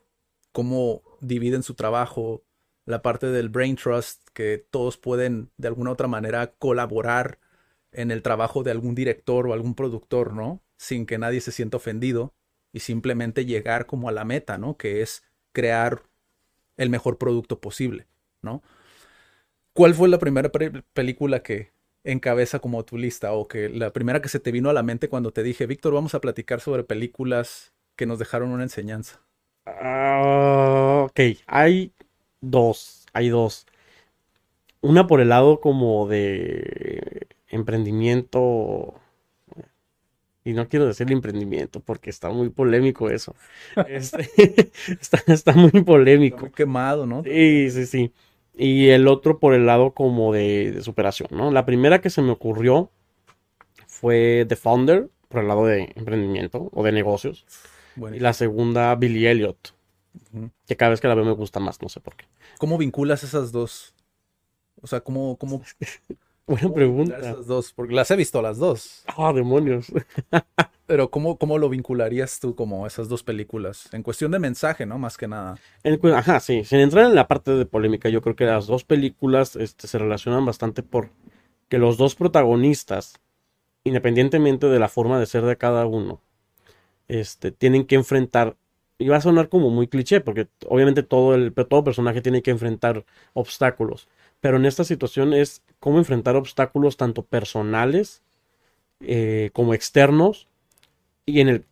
cómo 0.51 1.01
dividen 1.21 1.63
su 1.63 1.73
trabajo, 1.73 2.43
la 2.85 3.01
parte 3.01 3.27
del 3.27 3.49
brain 3.49 3.75
trust, 3.75 4.21
que 4.33 4.65
todos 4.69 4.97
pueden 4.97 5.51
de 5.57 5.67
alguna 5.67 5.89
u 5.89 5.93
otra 5.93 6.07
manera 6.07 6.53
colaborar 6.53 7.39
en 7.91 8.11
el 8.11 8.21
trabajo 8.21 8.63
de 8.63 8.71
algún 8.71 8.95
director 8.95 9.47
o 9.47 9.53
algún 9.53 9.75
productor, 9.75 10.33
¿no? 10.33 10.61
Sin 10.77 11.05
que 11.05 11.17
nadie 11.17 11.41
se 11.41 11.51
sienta 11.51 11.77
ofendido 11.77 12.33
y 12.71 12.79
simplemente 12.81 13.45
llegar 13.45 13.85
como 13.85 14.09
a 14.09 14.11
la 14.11 14.25
meta, 14.25 14.57
¿no? 14.57 14.77
Que 14.77 15.01
es 15.01 15.23
crear 15.51 16.03
el 16.77 16.89
mejor 16.89 17.17
producto 17.17 17.59
posible, 17.59 18.07
¿no? 18.41 18.61
¿Cuál 19.73 19.93
fue 19.93 20.09
la 20.09 20.19
primera 20.19 20.51
película 20.93 21.43
que 21.43 21.71
encabeza 22.03 22.59
como 22.59 22.83
tu 22.85 22.97
lista 22.97 23.33
o 23.33 23.47
que 23.47 23.69
la 23.69 23.91
primera 23.91 24.21
que 24.21 24.29
se 24.29 24.39
te 24.39 24.51
vino 24.51 24.69
a 24.69 24.73
la 24.73 24.83
mente 24.83 25.09
cuando 25.09 25.31
te 25.31 25.43
dije, 25.43 25.65
Víctor, 25.65 25.93
vamos 25.93 26.15
a 26.15 26.21
platicar 26.21 26.61
sobre 26.61 26.83
películas 26.83 27.73
que 27.95 28.05
nos 28.05 28.19
dejaron 28.19 28.51
una 28.51 28.63
enseñanza? 28.63 29.21
Uh, 29.65 31.05
ok, 31.05 31.19
hay 31.45 31.91
dos, 32.41 33.05
hay 33.13 33.29
dos. 33.29 33.67
Una 34.81 35.07
por 35.07 35.19
el 35.19 35.29
lado 35.29 35.59
como 35.59 36.07
de 36.07 37.27
emprendimiento. 37.49 38.95
Y 40.43 40.53
no 40.53 40.69
quiero 40.69 40.85
decir 40.85 41.11
emprendimiento 41.11 41.81
porque 41.81 42.09
está 42.09 42.29
muy 42.29 42.49
polémico 42.49 43.09
eso. 43.09 43.35
Este, 43.87 44.71
está, 45.27 45.53
muy 45.53 45.83
polémico. 45.83 46.41
muy 46.41 46.51
quemado, 46.51 47.05
¿no? 47.05 47.23
Sí, 47.23 47.69
sí, 47.71 47.85
sí. 47.85 48.13
Y 48.57 48.89
el 48.89 49.07
otro 49.07 49.39
por 49.39 49.53
el 49.53 49.65
lado 49.65 49.91
como 49.91 50.33
de, 50.33 50.81
superación, 50.81 51.29
¿no? 51.31 51.51
La 51.51 51.65
primera 51.65 52.01
que 52.01 52.09
se 52.09 52.21
me 52.21 52.31
ocurrió 52.31 52.89
fue 53.85 54.45
The 54.47 54.55
Founder, 54.55 55.09
por 55.27 55.41
el 55.41 55.47
lado 55.47 55.65
de 55.65 55.91
emprendimiento 55.95 56.69
o 56.73 56.83
de 56.83 56.91
negocios. 56.91 57.45
Y 58.13 58.19
la 58.19 58.33
segunda, 58.33 58.95
Billy 58.95 59.27
Elliot. 59.27 59.75
Que 60.65 60.75
cada 60.75 60.89
vez 60.89 61.01
que 61.01 61.07
la 61.07 61.15
veo 61.15 61.25
me 61.25 61.31
gusta 61.33 61.59
más, 61.59 61.81
no 61.81 61.89
sé 61.89 61.99
por 61.99 62.15
qué. 62.15 62.25
¿Cómo 62.57 62.77
vinculas 62.77 63.23
esas 63.23 63.51
dos? 63.51 63.93
O 64.81 64.87
sea, 64.87 65.01
¿cómo... 65.01 65.37
cómo 65.37 65.61
Buena 66.47 66.73
pregunta. 66.73 67.17
Esas 67.19 67.45
dos, 67.45 67.73
porque 67.73 67.93
las 67.93 68.09
he 68.09 68.15
visto 68.15 68.41
las 68.41 68.57
dos. 68.57 69.03
Ah, 69.17 69.33
demonios. 69.33 69.91
Pero 70.87 71.11
¿cómo, 71.11 71.37
¿cómo 71.37 71.57
lo 71.57 71.67
vincularías 71.67 72.39
tú 72.39 72.55
como 72.55 72.87
esas 72.87 73.09
dos 73.09 73.21
películas? 73.21 73.89
En 73.91 74.01
cuestión 74.01 74.31
de 74.31 74.39
mensaje, 74.39 74.85
¿no? 74.85 74.97
Más 74.97 75.17
que 75.17 75.27
nada. 75.27 75.57
ajá, 76.15 76.39
sí. 76.39 76.63
Sin 76.63 76.79
entrar 76.79 77.05
en 77.05 77.15
la 77.15 77.27
parte 77.27 77.51
de 77.51 77.65
polémica, 77.65 78.07
yo 78.07 78.21
creo 78.21 78.37
que 78.37 78.45
las 78.45 78.65
dos 78.67 78.85
películas 78.85 79.57
este, 79.57 79.87
se 79.87 79.97
relacionan 79.97 80.45
bastante 80.45 80.83
por 80.83 81.09
que 81.67 81.77
los 81.77 81.97
dos 81.97 82.15
protagonistas, 82.15 83.19
independientemente 83.83 84.67
de 84.67 84.79
la 84.79 84.87
forma 84.87 85.19
de 85.19 85.25
ser 85.25 85.43
de 85.43 85.57
cada 85.57 85.85
uno, 85.85 86.21
este, 87.09 87.51
tienen 87.51 87.85
que 87.85 87.95
enfrentar, 87.95 88.55
y 88.97 89.09
va 89.09 89.17
a 89.17 89.21
sonar 89.21 89.49
como 89.49 89.69
muy 89.69 89.87
cliché, 89.87 90.21
porque 90.21 90.47
obviamente 90.67 91.03
todo, 91.03 91.35
el, 91.35 91.53
todo 91.53 91.83
personaje 91.83 92.21
tiene 92.21 92.41
que 92.41 92.51
enfrentar 92.51 93.05
obstáculos, 93.33 94.07
pero 94.41 94.57
en 94.57 94.65
esta 94.65 94.83
situación 94.83 95.33
es 95.33 95.61
cómo 95.79 95.97
enfrentar 95.97 96.35
obstáculos 96.35 96.97
tanto 96.97 97.23
personales 97.23 98.21
eh, 98.99 99.51
como 99.53 99.73
externos, 99.73 100.47
y 101.25 101.41
en 101.41 101.49
el, 101.49 101.65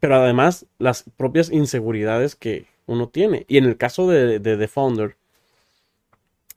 pero 0.00 0.16
además 0.16 0.66
las 0.78 1.04
propias 1.16 1.50
inseguridades 1.50 2.36
que 2.36 2.66
uno 2.86 3.08
tiene. 3.08 3.44
Y 3.48 3.58
en 3.58 3.64
el 3.64 3.76
caso 3.76 4.08
de, 4.08 4.38
de 4.38 4.56
The 4.56 4.68
Founder, 4.68 5.16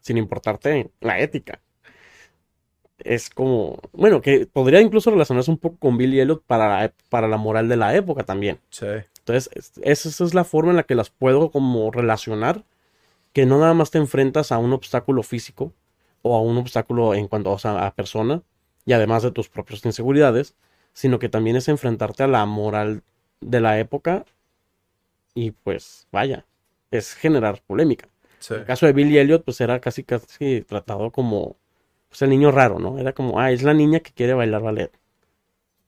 sin 0.01 0.17
importarte 0.17 0.89
la 0.99 1.19
ética, 1.19 1.59
es 2.99 3.29
como, 3.29 3.79
bueno, 3.93 4.21
que 4.21 4.45
podría 4.45 4.81
incluso 4.81 5.11
relacionarse 5.11 5.51
un 5.51 5.57
poco 5.57 5.77
con 5.77 5.97
Billy 5.97 6.19
Elliot 6.19 6.43
para 6.45 6.67
la, 6.67 6.93
para 7.09 7.27
la 7.27 7.37
moral 7.37 7.67
de 7.67 7.77
la 7.77 7.95
época 7.95 8.23
también. 8.23 8.59
Sí. 8.69 8.85
Entonces, 9.19 9.71
esa 9.81 10.25
es 10.25 10.33
la 10.33 10.43
forma 10.43 10.71
en 10.71 10.77
la 10.77 10.83
que 10.83 10.95
las 10.95 11.09
puedo 11.09 11.51
como 11.51 11.91
relacionar, 11.91 12.63
que 13.33 13.45
no 13.45 13.59
nada 13.59 13.73
más 13.73 13.91
te 13.91 13.97
enfrentas 13.97 14.51
a 14.51 14.57
un 14.57 14.73
obstáculo 14.73 15.23
físico 15.23 15.73
o 16.21 16.35
a 16.35 16.41
un 16.41 16.57
obstáculo 16.57 17.13
en 17.13 17.27
cuanto 17.27 17.55
a 17.63 17.95
persona 17.95 18.43
y 18.85 18.93
además 18.93 19.23
de 19.23 19.31
tus 19.31 19.49
propias 19.49 19.85
inseguridades, 19.85 20.55
sino 20.93 21.19
que 21.19 21.29
también 21.29 21.55
es 21.55 21.67
enfrentarte 21.67 22.23
a 22.23 22.27
la 22.27 22.45
moral 22.45 23.03
de 23.39 23.61
la 23.61 23.79
época 23.79 24.25
y 25.33 25.51
pues 25.51 26.07
vaya, 26.11 26.45
es 26.91 27.13
generar 27.13 27.61
polémica. 27.65 28.07
En 28.49 28.57
el 28.57 28.65
caso 28.65 28.85
de 28.85 28.93
Billy 28.93 29.17
Elliot, 29.17 29.43
pues 29.43 29.61
era 29.61 29.79
casi 29.79 30.03
casi 30.03 30.61
tratado 30.61 31.11
como 31.11 31.57
pues 32.09 32.21
el 32.23 32.29
niño 32.29 32.51
raro, 32.51 32.79
¿no? 32.79 32.99
Era 32.99 33.13
como, 33.13 33.39
ah, 33.39 33.51
es 33.51 33.63
la 33.63 33.73
niña 33.73 34.01
que 34.01 34.11
quiere 34.11 34.33
bailar 34.33 34.61
ballet. 34.61 34.91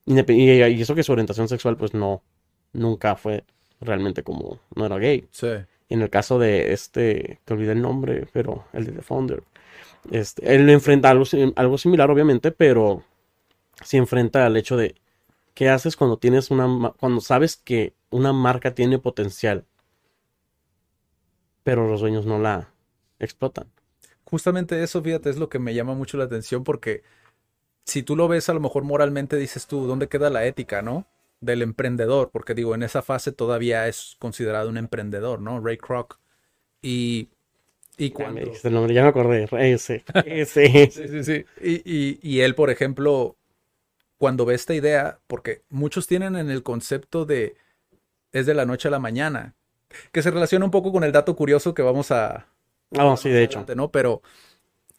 Y, 0.06 0.32
y, 0.32 0.80
eso 0.80 0.94
que 0.94 1.02
su 1.02 1.12
orientación 1.12 1.48
sexual, 1.48 1.76
pues 1.76 1.92
no, 1.92 2.22
nunca 2.72 3.16
fue 3.16 3.44
realmente 3.80 4.22
como, 4.22 4.58
no 4.74 4.86
era 4.86 4.96
gay. 4.98 5.28
Sí. 5.30 5.48
En 5.88 6.02
el 6.02 6.10
caso 6.10 6.38
de 6.38 6.72
este, 6.72 7.40
te 7.44 7.54
olvidé 7.54 7.72
el 7.72 7.82
nombre, 7.82 8.26
pero 8.32 8.64
el 8.72 8.86
de 8.86 8.92
The 8.92 9.02
Founder, 9.02 9.42
este, 10.10 10.54
él 10.54 10.68
enfrenta 10.70 11.10
algo, 11.10 11.24
algo 11.56 11.78
similar, 11.78 12.10
obviamente, 12.10 12.50
pero 12.50 13.02
sí 13.82 13.96
enfrenta 13.96 14.46
al 14.46 14.56
hecho 14.56 14.76
de, 14.76 14.96
¿qué 15.54 15.68
haces 15.68 15.96
cuando 15.96 16.18
tienes 16.18 16.50
una, 16.50 16.92
cuando 16.98 17.20
sabes 17.20 17.56
que 17.56 17.94
una 18.10 18.32
marca 18.32 18.74
tiene 18.74 18.98
potencial, 18.98 19.64
pero 21.62 21.88
los 21.88 22.00
dueños 22.00 22.26
no 22.26 22.38
la 22.38 22.70
explotan? 23.18 23.74
justamente 24.34 24.82
eso, 24.82 25.00
fíjate, 25.00 25.30
es 25.30 25.36
lo 25.36 25.48
que 25.48 25.60
me 25.60 25.74
llama 25.74 25.94
mucho 25.94 26.16
la 26.16 26.24
atención 26.24 26.64
porque 26.64 27.04
si 27.84 28.02
tú 28.02 28.16
lo 28.16 28.26
ves 28.26 28.48
a 28.48 28.54
lo 28.54 28.60
mejor 28.60 28.82
moralmente 28.82 29.36
dices 29.36 29.68
tú, 29.68 29.86
¿dónde 29.86 30.08
queda 30.08 30.28
la 30.28 30.44
ética, 30.44 30.82
no? 30.82 31.06
Del 31.44 31.62
emprendedor, 31.62 32.30
porque 32.30 32.54
digo, 32.54 32.74
en 32.74 32.82
esa 32.82 33.02
fase 33.02 33.32
todavía 33.32 33.88
es 33.88 34.16
considerado 34.18 34.68
un 34.68 34.78
emprendedor, 34.78 35.40
¿no? 35.40 35.60
Ray 35.60 35.78
Kroc. 35.78 36.18
Y, 36.82 37.28
y 37.96 38.10
cuando... 38.10 38.40
Ya 38.40 38.46
me 38.46 38.58
el 38.64 38.74
nombre, 38.74 38.94
ya 38.94 39.02
me 39.02 39.08
acordé, 39.08 39.48
ese, 39.72 40.04
ese. 40.26 40.90
sí, 40.90 41.08
sí, 41.08 41.24
sí. 41.24 41.44
Y, 41.60 41.82
y, 41.84 42.18
y 42.22 42.40
él, 42.40 42.54
por 42.54 42.70
ejemplo, 42.70 43.36
cuando 44.18 44.44
ve 44.44 44.54
esta 44.54 44.74
idea, 44.74 45.20
porque 45.26 45.62
muchos 45.70 46.06
tienen 46.06 46.36
en 46.36 46.50
el 46.50 46.62
concepto 46.62 47.24
de 47.24 47.56
es 48.32 48.46
de 48.46 48.54
la 48.54 48.66
noche 48.66 48.88
a 48.88 48.90
la 48.90 48.98
mañana, 48.98 49.54
que 50.12 50.22
se 50.22 50.30
relaciona 50.30 50.64
un 50.64 50.70
poco 50.72 50.92
con 50.92 51.04
el 51.04 51.12
dato 51.12 51.36
curioso 51.36 51.74
que 51.74 51.82
vamos 51.82 52.10
a, 52.10 52.48
Ah, 52.96 53.16
sí, 53.16 53.28
de 53.30 53.42
hecho. 53.42 53.64
¿no? 53.74 53.90
Pero 53.90 54.22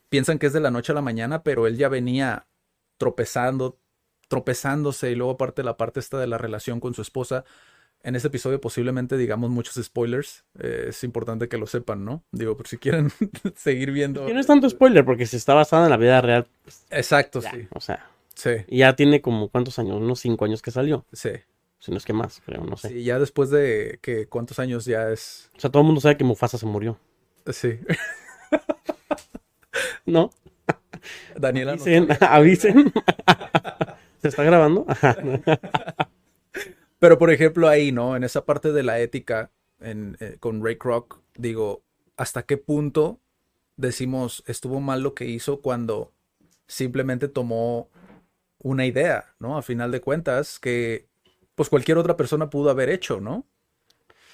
piensan 0.10 0.40
que 0.40 0.48
es 0.48 0.54
de 0.54 0.60
la 0.60 0.72
noche 0.72 0.92
a 0.92 0.96
la 0.96 1.02
mañana, 1.02 1.44
pero 1.44 1.68
él 1.68 1.78
ya 1.78 1.90
venía 1.90 2.48
tropezando, 2.98 3.78
tropezándose 4.28 5.12
y 5.12 5.16
luego 5.16 5.34
aparte 5.34 5.64
la 5.64 5.78
parte 5.78 6.00
esta 6.00 6.20
de 6.20 6.28
la 6.28 6.38
relación 6.38 6.80
con 6.80 6.94
su 6.94 7.02
esposa. 7.02 7.46
En 8.04 8.16
este 8.16 8.28
episodio 8.28 8.62
posiblemente 8.62 9.18
digamos 9.18 9.50
muchos 9.50 9.84
spoilers. 9.84 10.46
Eh, 10.60 10.88
es 10.90 11.04
importante 11.04 11.48
que 11.48 11.58
lo 11.58 11.68
sepan, 11.68 12.06
¿no? 12.06 12.24
Digo, 12.32 12.56
por 12.56 12.68
si 12.68 12.78
quieren 12.78 13.12
seguir 13.56 13.92
viendo. 13.92 14.30
Y 14.30 14.34
no 14.34 14.40
es 14.40 14.48
tanto 14.48 14.70
spoiler 14.70 15.04
porque 15.06 15.26
si 15.26 15.38
está 15.38 15.54
basada 15.54 15.86
en 15.86 15.90
la 15.90 15.98
vida 15.98 16.22
real. 16.22 16.48
Pues, 16.64 16.86
Exacto, 16.92 17.42
sí. 17.42 17.68
O 17.72 17.80
sea. 17.80 18.10
Sí. 18.36 18.52
Y 18.68 18.80
ya 18.80 18.96
tiene 18.96 19.22
como 19.22 19.50
cuántos 19.50 19.80
años, 19.80 19.96
unos 19.96 20.20
cinco 20.20 20.46
años 20.46 20.62
que 20.62 20.72
salió. 20.72 21.06
Sí. 21.14 21.32
Si 21.80 21.92
no 21.92 21.98
es 21.98 22.06
que 22.06 22.14
más, 22.14 22.42
creo, 22.46 22.64
no 22.64 22.78
sé. 22.78 22.90
Sí, 22.90 23.04
ya 23.04 23.20
después 23.20 23.50
de 23.50 24.00
que 24.02 24.28
cuántos 24.28 24.60
años 24.60 24.86
ya 24.86 25.12
es. 25.12 25.52
O 25.56 25.60
sea, 25.60 25.72
todo 25.72 25.82
el 25.82 25.86
mundo 25.86 26.02
sabe 26.02 26.18
que 26.18 26.24
Mufasa 26.24 26.58
se 26.58 26.66
murió. 26.66 26.98
Sí. 27.52 27.80
¿No? 30.06 30.32
Daniela. 31.38 31.74
Avisen. 31.74 32.08
avisen. 32.22 32.94
¿Se 34.26 34.30
está 34.30 34.44
grabando? 34.44 34.88
Pero 37.00 37.20
por 37.20 37.30
ejemplo 37.30 37.70
ahí, 37.70 37.92
¿no? 37.92 38.16
En 38.16 38.24
esa 38.24 38.44
parte 38.44 38.72
de 38.72 38.82
la 38.82 39.00
ética 39.00 39.52
en, 39.80 40.18
eh, 40.20 40.38
con 40.40 40.66
Ray 40.66 40.80
Kroc, 40.80 41.22
digo, 41.38 41.84
¿hasta 42.18 42.42
qué 42.42 42.58
punto 42.58 43.20
decimos, 43.78 44.44
estuvo 44.48 44.80
mal 44.80 45.04
lo 45.04 45.14
que 45.14 45.26
hizo 45.26 45.62
cuando 45.62 46.12
simplemente 46.66 47.28
tomó 47.28 47.92
una 48.58 48.88
idea, 48.88 49.36
¿no? 49.38 49.60
A 49.60 49.62
final 49.62 49.92
de 49.92 50.02
cuentas, 50.02 50.58
que 50.58 51.06
pues 51.54 51.70
cualquier 51.70 52.00
otra 52.00 52.18
persona 52.18 52.50
pudo 52.50 52.72
haber 52.72 52.90
hecho, 52.90 53.22
¿no? 53.22 53.46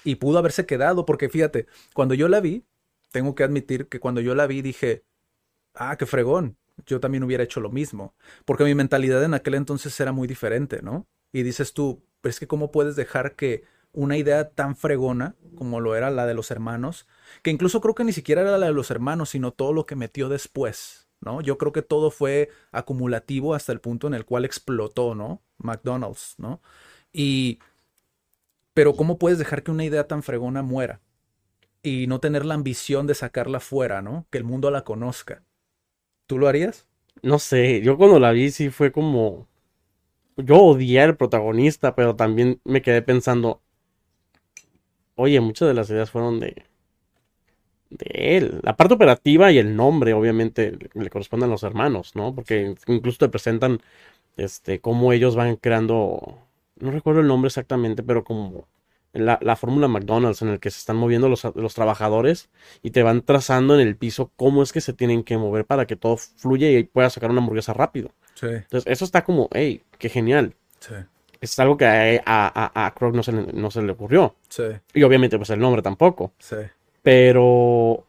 Y 0.04 0.14
pudo 0.14 0.38
haberse 0.38 0.64
quedado, 0.64 1.04
porque 1.04 1.28
fíjate, 1.28 1.66
cuando 1.92 2.14
yo 2.14 2.28
la 2.28 2.40
vi, 2.40 2.64
tengo 3.10 3.34
que 3.34 3.44
admitir 3.44 3.88
que 3.88 4.00
cuando 4.00 4.22
yo 4.22 4.34
la 4.34 4.46
vi 4.46 4.62
dije, 4.62 5.04
ah, 5.74 5.98
qué 5.98 6.06
fregón, 6.06 6.56
yo 6.86 7.00
también 7.00 7.22
hubiera 7.24 7.44
hecho 7.44 7.60
lo 7.60 7.70
mismo, 7.70 8.14
porque 8.44 8.64
mi 8.64 8.74
mentalidad 8.74 9.22
en 9.24 9.34
aquel 9.34 9.54
entonces 9.54 9.98
era 10.00 10.12
muy 10.12 10.28
diferente, 10.28 10.82
¿no? 10.82 11.06
Y 11.32 11.42
dices 11.42 11.72
tú, 11.72 12.04
pero 12.20 12.30
es 12.30 12.40
que 12.40 12.46
cómo 12.46 12.70
puedes 12.70 12.96
dejar 12.96 13.34
que 13.36 13.64
una 13.92 14.16
idea 14.16 14.50
tan 14.50 14.74
fregona 14.74 15.36
como 15.54 15.80
lo 15.80 15.94
era 15.94 16.10
la 16.10 16.26
de 16.26 16.34
los 16.34 16.50
hermanos, 16.50 17.06
que 17.42 17.50
incluso 17.50 17.80
creo 17.80 17.94
que 17.94 18.04
ni 18.04 18.12
siquiera 18.12 18.42
era 18.42 18.58
la 18.58 18.66
de 18.66 18.72
los 18.72 18.90
hermanos, 18.90 19.30
sino 19.30 19.52
todo 19.52 19.72
lo 19.72 19.86
que 19.86 19.96
metió 19.96 20.28
después, 20.28 21.08
¿no? 21.20 21.40
Yo 21.40 21.58
creo 21.58 21.72
que 21.72 21.82
todo 21.82 22.10
fue 22.10 22.50
acumulativo 22.72 23.54
hasta 23.54 23.72
el 23.72 23.80
punto 23.80 24.06
en 24.06 24.14
el 24.14 24.24
cual 24.24 24.44
explotó, 24.44 25.14
¿no? 25.14 25.42
McDonald's, 25.58 26.34
¿no? 26.38 26.60
Y... 27.12 27.58
Pero 28.74 28.94
¿cómo 28.94 29.18
puedes 29.18 29.38
dejar 29.38 29.62
que 29.62 29.70
una 29.70 29.84
idea 29.84 30.08
tan 30.08 30.22
fregona 30.22 30.62
muera? 30.62 31.00
Y 31.82 32.06
no 32.06 32.20
tener 32.20 32.46
la 32.46 32.54
ambición 32.54 33.06
de 33.06 33.14
sacarla 33.14 33.60
fuera, 33.60 34.00
¿no? 34.00 34.26
Que 34.30 34.38
el 34.38 34.44
mundo 34.44 34.70
la 34.70 34.82
conozca. 34.82 35.42
¿Tú 36.26 36.38
lo 36.38 36.48
harías? 36.48 36.86
No 37.22 37.38
sé, 37.38 37.80
yo 37.82 37.96
cuando 37.96 38.18
la 38.18 38.32
vi 38.32 38.50
sí 38.50 38.70
fue 38.70 38.92
como... 38.92 39.46
Yo 40.36 40.58
odié 40.58 41.00
al 41.02 41.16
protagonista, 41.16 41.94
pero 41.94 42.16
también 42.16 42.60
me 42.64 42.82
quedé 42.82 43.02
pensando, 43.02 43.62
oye, 45.14 45.40
muchas 45.40 45.68
de 45.68 45.74
las 45.74 45.88
ideas 45.90 46.10
fueron 46.10 46.38
de, 46.40 46.64
de 47.90 48.36
él. 48.38 48.60
La 48.62 48.76
parte 48.76 48.94
operativa 48.94 49.52
y 49.52 49.58
el 49.58 49.76
nombre, 49.76 50.14
obviamente, 50.14 50.78
le 50.94 51.10
corresponden 51.10 51.48
a 51.50 51.52
los 51.52 51.62
hermanos, 51.62 52.16
¿no? 52.16 52.34
Porque 52.34 52.74
incluso 52.86 53.18
te 53.18 53.28
presentan 53.28 53.80
este, 54.36 54.80
cómo 54.80 55.12
ellos 55.12 55.36
van 55.36 55.56
creando, 55.56 56.38
no 56.78 56.92
recuerdo 56.92 57.20
el 57.22 57.28
nombre 57.28 57.48
exactamente, 57.48 58.02
pero 58.04 58.24
como 58.24 58.68
la, 59.12 59.38
la 59.42 59.56
fórmula 59.56 59.88
McDonald's 59.88 60.42
en 60.42 60.48
el 60.48 60.60
que 60.60 60.70
se 60.70 60.78
están 60.78 60.96
moviendo 60.96 61.28
los, 61.28 61.44
los, 61.54 61.74
trabajadores 61.74 62.48
y 62.82 62.90
te 62.90 63.02
van 63.02 63.22
trazando 63.22 63.78
en 63.78 63.86
el 63.86 63.96
piso 63.96 64.30
cómo 64.36 64.62
es 64.62 64.72
que 64.72 64.80
se 64.80 64.92
tienen 64.92 65.22
que 65.22 65.36
mover 65.36 65.64
para 65.64 65.86
que 65.86 65.96
todo 65.96 66.16
fluya 66.16 66.70
y 66.70 66.84
puedas 66.84 67.12
sacar 67.12 67.30
una 67.30 67.40
hamburguesa 67.40 67.72
rápido. 67.74 68.10
Sí. 68.34 68.46
Entonces, 68.46 68.90
eso 68.90 69.04
está 69.04 69.24
como, 69.24 69.48
hey, 69.52 69.82
qué 69.98 70.08
genial. 70.08 70.54
Sí. 70.80 70.94
Es 71.40 71.58
algo 71.58 71.76
que 71.76 71.84
a, 71.84 72.22
a, 72.24 72.86
a 72.86 72.94
Krog 72.94 73.14
no 73.14 73.22
se, 73.22 73.32
le, 73.32 73.52
no 73.52 73.70
se 73.70 73.82
le 73.82 73.92
ocurrió. 73.92 74.36
Sí. 74.48 74.64
Y 74.94 75.02
obviamente, 75.02 75.36
pues 75.36 75.50
el 75.50 75.58
nombre 75.58 75.82
tampoco. 75.82 76.32
Sí. 76.38 76.56
Pero 77.02 78.06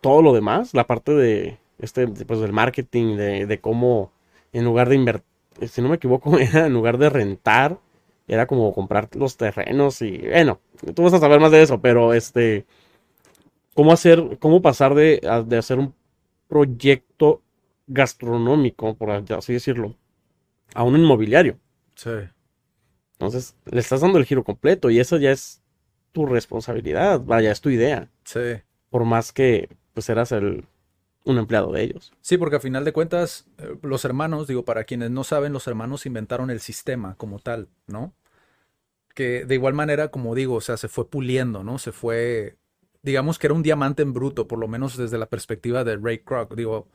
todo 0.00 0.22
lo 0.22 0.32
demás, 0.32 0.72
la 0.72 0.86
parte 0.86 1.12
de 1.12 1.58
este, 1.78 2.06
pues, 2.06 2.40
del 2.40 2.52
marketing, 2.52 3.16
de, 3.16 3.46
de 3.46 3.60
cómo 3.60 4.12
en 4.52 4.64
lugar 4.64 4.88
de 4.88 4.94
invertir, 4.94 5.26
si 5.68 5.82
no 5.82 5.88
me 5.88 5.96
equivoco, 5.96 6.38
era 6.38 6.66
en 6.66 6.72
lugar 6.72 6.98
de 6.98 7.10
rentar, 7.10 7.78
era 8.26 8.46
como 8.46 8.72
comprar 8.72 9.08
los 9.14 9.36
terrenos 9.36 10.02
y 10.02 10.18
bueno, 10.18 10.60
tú 10.94 11.02
vas 11.02 11.12
a 11.14 11.20
saber 11.20 11.40
más 11.40 11.52
de 11.52 11.62
eso, 11.62 11.80
pero 11.80 12.12
este, 12.12 12.66
cómo 13.74 13.92
hacer, 13.92 14.38
cómo 14.38 14.62
pasar 14.62 14.94
de, 14.94 15.20
de 15.46 15.56
hacer 15.56 15.78
un 15.78 15.94
proyecto 16.48 17.42
gastronómico, 17.86 18.94
por 18.94 19.10
así 19.10 19.52
decirlo, 19.52 19.94
a 20.74 20.82
un 20.82 20.96
inmobiliario. 20.96 21.58
Sí. 21.94 22.10
Entonces, 23.12 23.56
le 23.64 23.80
estás 23.80 24.00
dando 24.00 24.18
el 24.18 24.26
giro 24.26 24.44
completo 24.44 24.90
y 24.90 24.98
eso 24.98 25.16
ya 25.18 25.30
es 25.30 25.62
tu 26.12 26.26
responsabilidad, 26.26 27.20
vaya, 27.20 27.52
es 27.52 27.60
tu 27.60 27.70
idea. 27.70 28.10
Sí. 28.24 28.60
Por 28.90 29.04
más 29.04 29.32
que 29.32 29.68
pues 29.94 30.10
eras 30.10 30.30
el 30.32 30.66
un 31.26 31.38
empleado 31.38 31.72
de 31.72 31.82
ellos. 31.82 32.12
Sí, 32.20 32.38
porque 32.38 32.56
a 32.56 32.60
final 32.60 32.84
de 32.84 32.92
cuentas, 32.92 33.46
eh, 33.58 33.76
los 33.82 34.04
hermanos, 34.04 34.46
digo, 34.46 34.64
para 34.64 34.84
quienes 34.84 35.10
no 35.10 35.24
saben, 35.24 35.52
los 35.52 35.66
hermanos 35.66 36.06
inventaron 36.06 36.50
el 36.50 36.60
sistema 36.60 37.16
como 37.16 37.40
tal, 37.40 37.68
¿no? 37.88 38.14
Que 39.12 39.44
de 39.44 39.54
igual 39.56 39.74
manera, 39.74 40.08
como 40.08 40.36
digo, 40.36 40.54
o 40.54 40.60
sea, 40.60 40.76
se 40.76 40.86
fue 40.86 41.10
puliendo, 41.10 41.64
¿no? 41.64 41.78
Se 41.78 41.90
fue, 41.90 42.56
digamos 43.02 43.40
que 43.40 43.48
era 43.48 43.54
un 43.54 43.64
diamante 43.64 44.02
en 44.02 44.12
bruto, 44.12 44.46
por 44.46 44.60
lo 44.60 44.68
menos 44.68 44.96
desde 44.96 45.18
la 45.18 45.26
perspectiva 45.26 45.82
de 45.82 45.96
Ray 45.96 46.18
Kroc. 46.18 46.54
Digo, 46.54 46.86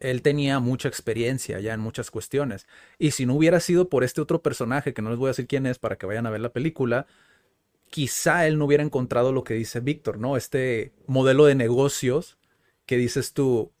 él 0.00 0.20
tenía 0.20 0.58
mucha 0.58 0.88
experiencia 0.88 1.60
ya 1.60 1.72
en 1.72 1.80
muchas 1.80 2.10
cuestiones. 2.10 2.66
Y 2.98 3.12
si 3.12 3.24
no 3.24 3.34
hubiera 3.34 3.60
sido 3.60 3.88
por 3.88 4.02
este 4.02 4.20
otro 4.20 4.42
personaje, 4.42 4.94
que 4.94 5.02
no 5.02 5.10
les 5.10 5.18
voy 5.18 5.28
a 5.28 5.30
decir 5.30 5.46
quién 5.46 5.64
es 5.64 5.78
para 5.78 5.96
que 5.96 6.06
vayan 6.06 6.26
a 6.26 6.30
ver 6.30 6.40
la 6.40 6.52
película, 6.52 7.06
quizá 7.88 8.48
él 8.48 8.58
no 8.58 8.64
hubiera 8.64 8.82
encontrado 8.82 9.30
lo 9.30 9.44
que 9.44 9.54
dice 9.54 9.78
Víctor, 9.78 10.18
¿no? 10.18 10.36
Este 10.36 10.92
modelo 11.06 11.44
de 11.44 11.54
negocios 11.54 12.36
que 12.84 12.96
dices 12.96 13.32
tú, 13.32 13.72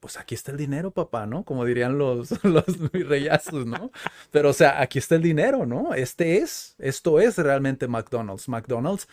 pues 0.00 0.16
aquí 0.18 0.34
está 0.34 0.52
el 0.52 0.58
dinero, 0.58 0.90
papá, 0.90 1.26
¿no? 1.26 1.44
Como 1.44 1.64
dirían 1.64 1.98
los, 1.98 2.30
los 2.44 2.64
reyazos, 2.92 3.66
¿no? 3.66 3.90
Pero, 4.30 4.50
o 4.50 4.52
sea, 4.52 4.80
aquí 4.80 4.98
está 4.98 5.14
el 5.14 5.22
dinero, 5.22 5.66
¿no? 5.66 5.94
Este 5.94 6.38
es, 6.38 6.76
esto 6.78 7.20
es 7.20 7.38
realmente 7.38 7.88
McDonald's. 7.88 8.48
McDonald's 8.48 9.08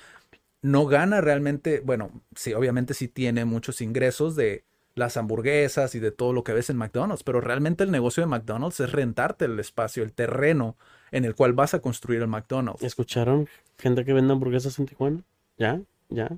no 0.61 0.85
gana 0.85 1.21
realmente, 1.21 1.81
bueno, 1.81 2.11
sí, 2.35 2.53
obviamente 2.53 2.93
sí 2.93 3.07
tiene 3.07 3.45
muchos 3.45 3.81
ingresos 3.81 4.35
de 4.35 4.63
las 4.95 5.17
hamburguesas 5.17 5.95
y 5.95 5.99
de 5.99 6.11
todo 6.11 6.33
lo 6.33 6.43
que 6.43 6.53
ves 6.53 6.69
en 6.69 6.77
McDonald's, 6.77 7.23
pero 7.23 7.41
realmente 7.41 7.83
el 7.83 7.91
negocio 7.91 8.21
de 8.21 8.27
McDonald's 8.27 8.79
es 8.79 8.91
rentarte 8.91 9.45
el 9.45 9.59
espacio, 9.59 10.03
el 10.03 10.13
terreno 10.13 10.77
en 11.11 11.25
el 11.25 11.35
cual 11.35 11.53
vas 11.53 11.73
a 11.73 11.79
construir 11.79 12.21
el 12.21 12.27
McDonald's. 12.27 12.83
¿Escucharon 12.83 13.47
gente 13.77 14.05
que 14.05 14.13
vende 14.13 14.33
hamburguesas 14.33 14.77
en 14.79 14.85
Tijuana? 14.85 15.23
¿Ya? 15.57 15.81
¿Ya? 16.09 16.29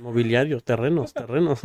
Mobiliario, 0.00 0.60
terrenos, 0.60 1.14
terrenos. 1.14 1.60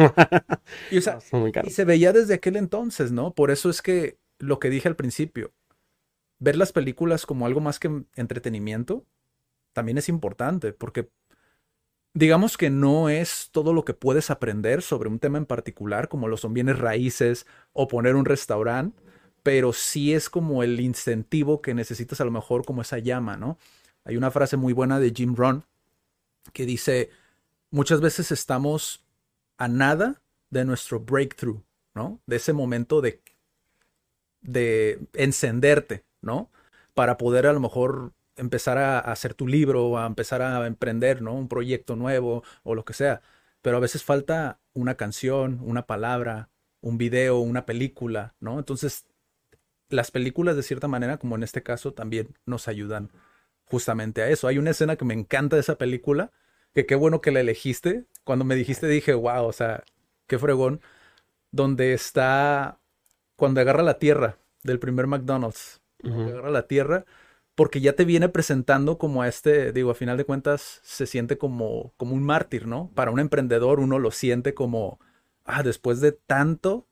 y, 0.91 0.97
o 0.97 1.01
sea, 1.01 1.19
y 1.63 1.69
se 1.69 1.85
veía 1.85 2.13
desde 2.13 2.35
aquel 2.35 2.55
entonces, 2.55 3.11
¿no? 3.11 3.33
Por 3.33 3.51
eso 3.51 3.69
es 3.69 3.81
que 3.81 4.17
lo 4.39 4.59
que 4.59 4.69
dije 4.69 4.87
al 4.87 4.95
principio, 4.95 5.53
ver 6.39 6.55
las 6.55 6.71
películas 6.71 7.25
como 7.25 7.45
algo 7.45 7.61
más 7.61 7.79
que 7.79 8.03
entretenimiento, 8.15 9.05
también 9.73 9.97
es 9.97 10.09
importante, 10.09 10.73
porque 10.73 11.09
digamos 12.13 12.57
que 12.57 12.69
no 12.69 13.09
es 13.09 13.49
todo 13.51 13.73
lo 13.73 13.85
que 13.85 13.93
puedes 13.93 14.29
aprender 14.29 14.81
sobre 14.81 15.09
un 15.09 15.19
tema 15.19 15.37
en 15.37 15.45
particular, 15.45 16.09
como 16.09 16.27
lo 16.27 16.37
son 16.37 16.53
bienes 16.53 16.79
raíces 16.79 17.45
o 17.73 17.87
poner 17.87 18.15
un 18.15 18.25
restaurante, 18.25 19.01
pero 19.43 19.73
sí 19.73 20.13
es 20.13 20.29
como 20.29 20.63
el 20.63 20.79
incentivo 20.79 21.61
que 21.61 21.73
necesitas 21.73 22.21
a 22.21 22.25
lo 22.25 22.31
mejor 22.31 22.65
como 22.65 22.81
esa 22.81 22.99
llama, 22.99 23.37
¿no? 23.37 23.57
Hay 24.03 24.17
una 24.17 24.31
frase 24.31 24.57
muy 24.57 24.73
buena 24.73 24.99
de 24.99 25.11
Jim 25.15 25.35
Rohn 25.35 25.63
que 26.53 26.65
dice, 26.65 27.09
muchas 27.71 28.01
veces 28.01 28.31
estamos 28.31 29.03
a 29.57 29.67
nada 29.67 30.21
de 30.49 30.65
nuestro 30.65 30.99
breakthrough, 30.99 31.61
¿no? 31.95 32.21
De 32.25 32.35
ese 32.35 32.53
momento 32.53 33.01
de, 33.01 33.21
de 34.41 34.99
encenderte, 35.13 36.05
¿no? 36.21 36.51
Para 36.93 37.17
poder 37.17 37.47
a 37.47 37.53
lo 37.53 37.59
mejor 37.59 38.13
empezar 38.35 38.77
a, 38.77 38.99
hacer 38.99 39.33
tu 39.33 39.47
libro 39.47 39.97
a 39.97 40.05
empezar 40.05 40.41
a 40.41 40.65
emprender, 40.67 41.21
¿no? 41.21 41.33
Un 41.33 41.47
proyecto 41.47 41.95
nuevo 41.95 42.43
o 42.63 42.75
lo 42.75 42.85
que 42.85 42.93
sea. 42.93 43.21
Pero 43.61 43.77
a 43.77 43.79
veces 43.79 44.03
falta 44.03 44.59
una 44.73 44.95
canción, 44.95 45.59
una 45.63 45.85
palabra, 45.85 46.49
un 46.81 46.97
video, 46.97 47.39
una 47.39 47.65
película, 47.65 48.35
¿no? 48.39 48.59
Entonces, 48.59 49.05
las 49.89 50.11
películas 50.11 50.55
de 50.55 50.63
cierta 50.63 50.87
manera, 50.87 51.17
como 51.17 51.35
en 51.35 51.43
este 51.43 51.63
caso, 51.63 51.93
también 51.93 52.35
nos 52.45 52.67
ayudan 52.67 53.11
justamente 53.65 54.21
a 54.21 54.29
eso. 54.29 54.47
Hay 54.47 54.57
una 54.57 54.71
escena 54.71 54.95
que 54.95 55.05
me 55.05 55.13
encanta 55.13 55.55
de 55.55 55.61
esa 55.61 55.77
película, 55.77 56.31
que 56.73 56.85
qué 56.85 56.95
bueno 56.95 57.21
que 57.21 57.31
la 57.31 57.39
elegiste. 57.41 58.05
Cuando 58.23 58.45
me 58.45 58.55
dijiste 58.55 58.87
dije, 58.87 59.13
wow, 59.13 59.45
o 59.45 59.53
sea, 59.53 59.83
qué 60.27 60.37
fregón, 60.39 60.81
donde 61.51 61.93
está, 61.93 62.79
cuando 63.35 63.61
agarra 63.61 63.83
la 63.83 63.99
tierra 63.99 64.37
del 64.63 64.79
primer 64.79 65.07
McDonald's, 65.07 65.81
uh 66.03 66.07
-huh. 66.09 66.29
agarra 66.29 66.49
la 66.51 66.67
tierra, 66.67 67.05
porque 67.55 67.81
ya 67.81 67.93
te 67.93 68.05
viene 68.05 68.29
presentando 68.29 68.97
como 68.97 69.21
a 69.21 69.27
este, 69.27 69.71
digo, 69.73 69.91
a 69.91 69.95
final 69.95 70.17
de 70.17 70.25
cuentas 70.25 70.79
se 70.83 71.05
siente 71.05 71.37
como, 71.37 71.93
como 71.97 72.15
un 72.15 72.23
mártir, 72.23 72.67
¿no? 72.67 72.91
Para 72.95 73.11
un 73.11 73.19
emprendedor 73.19 73.79
uno 73.79 73.99
lo 73.99 74.11
siente 74.11 74.53
como, 74.53 74.99
ah, 75.45 75.63
después 75.63 75.99
de 75.99 76.13
tanto, 76.13 76.87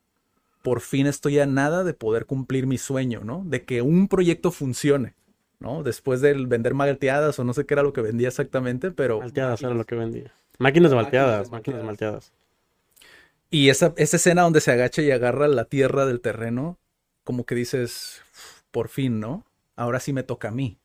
por 0.62 0.82
fin 0.82 1.08
estoy 1.08 1.40
a 1.40 1.46
nada 1.46 1.84
de 1.84 1.94
poder 1.94 2.26
cumplir 2.26 2.68
mi 2.68 2.78
sueño, 2.78 3.22
¿no? 3.24 3.44
De 3.46 3.64
que 3.64 3.82
un 3.82 4.08
proyecto 4.08 4.52
funcione, 4.52 5.16
¿no? 5.60 5.84
Después 5.84 6.22
de 6.22 6.34
vender 6.34 6.74
malteadas 6.74 7.38
o 7.40 7.44
no 7.44 7.54
sé 7.54 7.66
qué 7.66 7.74
era 7.74 7.84
lo 7.84 7.94
que 7.94 8.02
vendía 8.02 8.28
exactamente, 8.28 8.92
pero... 8.92 9.20
Malteadas 9.20 9.62
era 9.62 9.74
lo 9.74 9.86
que 9.86 9.96
vendía. 9.96 10.34
Máquinas 10.58 10.92
de 10.92 10.96
malteadas, 10.98 11.52
máquinas 11.52 11.82
de 11.82 11.86
malteadas. 11.86 12.34
Y 13.50 13.70
esa, 13.70 13.94
esa 13.98 14.18
escena 14.18 14.44
donde 14.44 14.62
se 14.62 14.72
agacha 14.72 15.02
y 15.02 15.12
agarra 15.12 15.48
la 15.48 15.66
tierra 15.66 16.06
del 16.06 16.22
terreno, 16.22 16.78
como 17.24 17.46
que 17.46 17.56
dices, 17.56 18.22
por 18.72 18.90
fin, 18.90 19.20
¿no? 19.20 19.46
ahora 19.80 20.00
sí 20.00 20.14
me 20.14 20.24
toca 20.24 20.50
a 20.50 20.52
mí. 20.52 20.78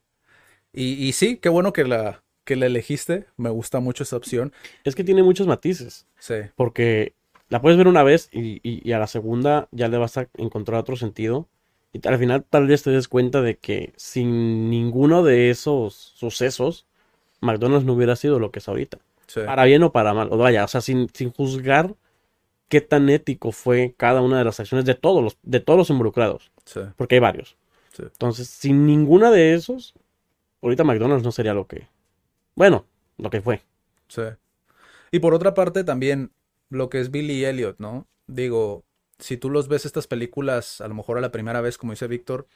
Y, 0.72 0.94
y, 0.94 1.12
sí, 1.12 1.36
qué 1.36 1.48
bueno 1.48 1.72
que 1.72 1.84
la, 1.84 2.22
que 2.44 2.56
la 2.56 2.66
elegiste. 2.66 3.26
Me 3.36 3.50
gusta 3.50 3.80
mucho 3.80 4.04
esa 4.04 4.16
opción. 4.16 4.52
Es 4.84 4.94
que 4.94 5.04
tiene 5.04 5.22
muchos 5.22 5.46
matices. 5.46 6.06
Sí. 6.18 6.36
Porque 6.54 7.14
la 7.48 7.60
puedes 7.60 7.76
ver 7.76 7.88
una 7.88 8.02
vez 8.02 8.28
y, 8.32 8.60
y, 8.62 8.88
y, 8.88 8.92
a 8.92 8.98
la 8.98 9.06
segunda 9.06 9.68
ya 9.72 9.88
le 9.88 9.98
vas 9.98 10.16
a 10.16 10.28
encontrar 10.36 10.80
otro 10.80 10.96
sentido. 10.96 11.48
Y 11.94 12.06
al 12.08 12.18
final 12.18 12.44
tal 12.44 12.66
vez 12.66 12.82
te 12.82 12.90
des 12.90 13.06
cuenta 13.06 13.40
de 13.40 13.56
que 13.56 13.92
sin 13.96 14.68
ninguno 14.68 15.22
de 15.22 15.50
esos 15.50 15.94
sucesos, 15.94 16.86
McDonald's 17.40 17.86
no 17.86 17.92
hubiera 17.92 18.16
sido 18.16 18.40
lo 18.40 18.50
que 18.50 18.58
es 18.58 18.68
ahorita. 18.68 18.98
Sí. 19.28 19.40
Para 19.46 19.64
bien 19.64 19.82
o 19.84 19.92
para 19.92 20.12
mal. 20.12 20.28
O 20.32 20.36
vaya, 20.36 20.64
o 20.64 20.68
sea, 20.68 20.80
sin, 20.80 21.08
sin 21.14 21.30
juzgar 21.30 21.94
qué 22.68 22.80
tan 22.80 23.08
ético 23.08 23.52
fue 23.52 23.94
cada 23.96 24.22
una 24.22 24.38
de 24.38 24.44
las 24.44 24.58
acciones 24.58 24.84
de 24.84 24.96
todos 24.96 25.22
los, 25.22 25.38
de 25.44 25.60
todos 25.60 25.78
los 25.78 25.90
involucrados. 25.90 26.50
Sí. 26.64 26.80
Porque 26.96 27.14
hay 27.14 27.20
varios. 27.20 27.56
Sí. 27.92 28.02
Entonces, 28.02 28.48
sin 28.48 28.86
ninguna 28.86 29.30
de 29.30 29.54
esos, 29.54 29.94
ahorita 30.62 30.82
McDonald's 30.82 31.24
no 31.24 31.30
sería 31.30 31.54
lo 31.54 31.68
que. 31.68 31.86
Bueno, 32.56 32.86
lo 33.18 33.30
que 33.30 33.40
fue. 33.40 33.62
Sí. 34.08 34.22
Y 35.12 35.20
por 35.20 35.32
otra 35.32 35.54
parte, 35.54 35.84
también 35.84 36.32
lo 36.70 36.90
que 36.90 36.98
es 36.98 37.12
Billy 37.12 37.44
Elliot, 37.44 37.78
¿no? 37.78 38.08
Digo, 38.26 38.82
si 39.24 39.36
tú 39.38 39.50
los 39.50 39.68
ves 39.68 39.86
estas 39.86 40.06
películas, 40.06 40.80
a 40.80 40.88
lo 40.88 40.94
mejor 40.94 41.18
a 41.18 41.20
la 41.20 41.32
primera 41.32 41.60
vez, 41.60 41.78
como 41.78 41.92
dice 41.92 42.06
Víctor, 42.08 42.46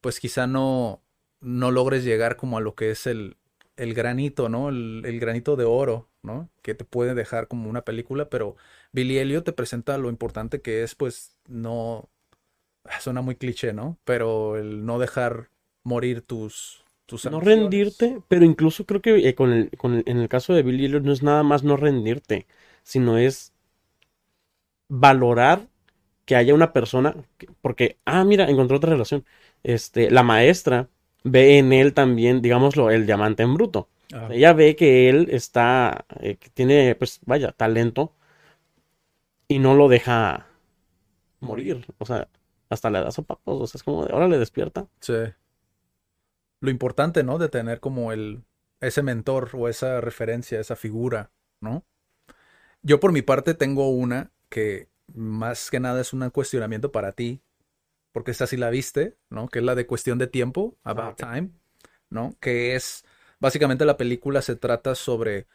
pues 0.00 0.20
quizá 0.20 0.46
no, 0.46 1.02
no 1.40 1.70
logres 1.70 2.04
llegar 2.04 2.36
como 2.36 2.58
a 2.58 2.60
lo 2.60 2.74
que 2.74 2.90
es 2.90 3.06
el, 3.06 3.36
el 3.76 3.94
granito, 3.94 4.48
¿no? 4.48 4.68
El, 4.70 5.02
el 5.06 5.20
granito 5.20 5.56
de 5.56 5.64
oro, 5.64 6.08
¿no? 6.22 6.50
Que 6.62 6.74
te 6.74 6.84
puede 6.84 7.14
dejar 7.14 7.48
como 7.48 7.70
una 7.70 7.84
película, 7.84 8.28
pero 8.30 8.56
Billy 8.92 9.18
Elliot 9.18 9.44
te 9.44 9.52
presenta 9.52 9.98
lo 9.98 10.10
importante 10.10 10.60
que 10.62 10.82
es, 10.82 10.94
pues, 10.94 11.38
no. 11.48 12.10
ah, 12.84 13.00
Suena 13.00 13.22
muy 13.22 13.36
cliché, 13.36 13.72
¿no? 13.74 13.98
Pero 14.04 14.56
el 14.58 14.86
no 14.86 14.98
dejar 14.98 15.50
morir 15.84 16.22
tus. 16.22 16.84
tus 17.06 17.26
No 17.26 17.28
ambiciones. 17.28 17.40
rendirte, 17.40 18.22
pero 18.28 18.44
incluso 18.44 18.86
creo 18.86 19.02
que 19.02 19.28
eh, 19.28 19.34
con 19.34 19.52
el, 19.52 19.70
con 19.76 19.94
el- 19.94 20.04
en 20.06 20.18
el 20.18 20.28
caso 20.28 20.52
de 20.54 20.62
Billy 20.62 20.84
Elliot 20.84 21.02
no 21.02 21.12
es 21.12 21.24
nada 21.24 21.42
más 21.42 21.64
no 21.64 21.76
rendirte, 21.76 22.46
sino 22.84 23.18
es 23.18 23.52
valorar 24.88 25.68
que 26.24 26.36
haya 26.36 26.54
una 26.54 26.72
persona, 26.72 27.14
que- 27.38 27.48
porque, 27.60 27.98
ah, 28.04 28.24
mira, 28.24 28.48
encontré 28.48 28.76
otra 28.76 28.90
relación. 28.90 29.24
Este, 29.62 30.10
la 30.10 30.22
maestra 30.22 30.88
ve 31.24 31.58
en 31.58 31.72
él 31.72 31.94
también, 31.94 32.42
digámoslo, 32.42 32.90
el 32.90 33.06
diamante 33.06 33.42
en 33.42 33.54
bruto. 33.54 33.88
Ah, 34.12 34.28
Ella 34.30 34.52
ve 34.52 34.76
que 34.76 35.08
él 35.08 35.28
está, 35.30 36.04
eh, 36.20 36.36
que 36.36 36.50
tiene, 36.50 36.94
pues, 36.94 37.20
vaya, 37.26 37.52
talento 37.52 38.12
y 39.48 39.58
no 39.58 39.74
lo 39.74 39.88
deja 39.88 40.46
morir. 41.40 41.86
O 41.98 42.06
sea, 42.06 42.28
hasta 42.68 42.90
le 42.90 43.00
da 43.00 43.10
sopapos, 43.10 43.60
o 43.60 43.66
sea, 43.66 43.78
es 43.78 43.82
como 43.82 44.04
de, 44.04 44.12
órale, 44.12 44.38
despierta. 44.38 44.86
Sí. 45.00 45.14
Lo 46.60 46.70
importante, 46.70 47.22
¿no? 47.22 47.38
De 47.38 47.48
tener 47.48 47.80
como 47.80 48.12
el, 48.12 48.44
ese 48.80 49.02
mentor 49.02 49.50
o 49.54 49.68
esa 49.68 50.00
referencia, 50.00 50.60
esa 50.60 50.76
figura, 50.76 51.30
¿no? 51.60 51.84
Yo 52.82 53.00
por 53.00 53.12
mi 53.12 53.22
parte 53.22 53.54
tengo 53.54 53.88
una 53.90 54.30
que 54.48 54.88
más 55.12 55.70
que 55.70 55.80
nada 55.80 56.00
es 56.00 56.12
un 56.12 56.28
cuestionamiento 56.30 56.92
para 56.92 57.12
ti, 57.12 57.42
porque 58.12 58.30
esta 58.30 58.46
sí 58.46 58.56
la 58.56 58.70
viste, 58.70 59.16
¿no? 59.30 59.48
Que 59.48 59.60
es 59.60 59.64
la 59.64 59.74
de 59.74 59.86
cuestión 59.86 60.18
de 60.18 60.26
tiempo, 60.26 60.76
About 60.84 61.20
ok. 61.22 61.32
Time, 61.32 61.50
¿no? 62.10 62.36
Que 62.40 62.74
es, 62.76 63.04
básicamente 63.40 63.84
la 63.84 63.96
película 63.96 64.42
se 64.42 64.56
trata 64.56 64.94
sobre 64.94 65.46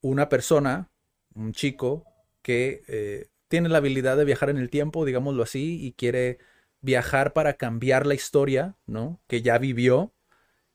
una 0.00 0.28
persona, 0.28 0.90
un 1.34 1.52
chico, 1.52 2.04
que 2.42 2.82
eh, 2.88 3.28
tiene 3.48 3.68
la 3.68 3.78
habilidad 3.78 4.16
de 4.16 4.24
viajar 4.24 4.50
en 4.50 4.58
el 4.58 4.70
tiempo, 4.70 5.04
digámoslo 5.04 5.42
así, 5.42 5.84
y 5.84 5.92
quiere 5.92 6.38
viajar 6.80 7.32
para 7.32 7.54
cambiar 7.54 8.06
la 8.06 8.14
historia, 8.14 8.76
¿no? 8.86 9.20
Que 9.26 9.42
ya 9.42 9.58
vivió. 9.58 10.12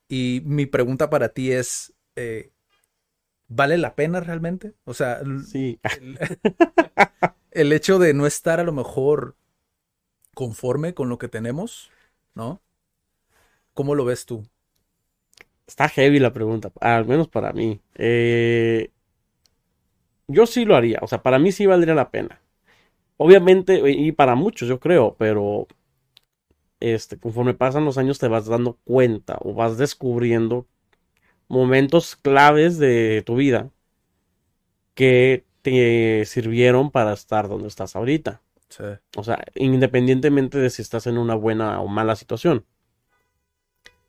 Y 0.08 0.42
mi 0.46 0.66
pregunta 0.66 1.10
para 1.10 1.30
ti 1.30 1.52
es, 1.52 1.94
eh, 2.16 2.52
¿vale 3.48 3.78
la 3.78 3.96
pena 3.96 4.20
realmente? 4.20 4.74
O 4.86 4.94
sea, 4.94 5.22
Sí. 5.46 5.80
el, 7.52 7.74
hecho 7.74 8.00
de 8.00 8.14
no 8.14 8.26
estar 8.26 8.60
a 8.60 8.64
lo 8.64 8.72
mejor 8.72 9.36
conforme 10.34 10.94
con 10.94 11.10
lo 11.10 11.18
que 11.18 11.28
tenemos, 11.28 11.92
¿no? 12.34 12.62
¿Cómo 13.74 13.96
lo 13.96 14.06
ves 14.06 14.26
tú? 14.26 14.46
Está 15.68 15.88
heavy 15.90 16.20
la 16.20 16.34
pregunta, 16.34 16.72
al 16.82 17.06
menos 17.06 17.28
para 17.28 17.54
mí. 17.54 17.80
Eh, 17.96 18.92
yo 20.28 20.46
sí 20.46 20.66
lo 20.66 20.76
haría, 20.76 21.00
o 21.02 21.08
sea, 21.08 21.22
para 21.24 21.40
mí 21.40 21.52
sí 21.52 21.66
valdría 21.66 21.96
la 21.96 22.12
pena. 22.12 22.42
Obviamente, 23.18 23.82
y 23.90 24.12
para 24.12 24.36
muchos 24.36 24.68
yo 24.68 24.80
creo, 24.80 25.16
pero 25.18 25.68
este, 26.82 27.18
conforme 27.18 27.54
pasan 27.54 27.86
los 27.86 27.98
años 27.98 28.20
te 28.20 28.28
vas 28.28 28.48
dando 28.48 28.78
cuenta 28.84 29.38
o 29.42 29.54
vas 29.54 29.78
descubriendo 29.78 30.68
momentos 31.48 32.16
claves 32.16 32.80
de 32.80 33.24
tu 33.26 33.36
vida 33.36 33.70
que 34.96 35.46
te 35.62 36.26
sirvieron 36.26 36.92
para 36.92 37.14
estar 37.14 37.48
donde 37.50 37.68
estás 37.68 37.96
ahorita. 37.96 38.42
Sí, 38.70 38.84
O 39.18 39.24
sea, 39.24 39.44
independientemente 39.56 40.60
de 40.60 40.70
si 40.72 40.82
estás 40.84 41.08
en 41.08 41.18
una 41.20 41.36
buena 41.36 41.82
o 41.82 41.88
mala 41.88 42.16
situación. 42.18 42.66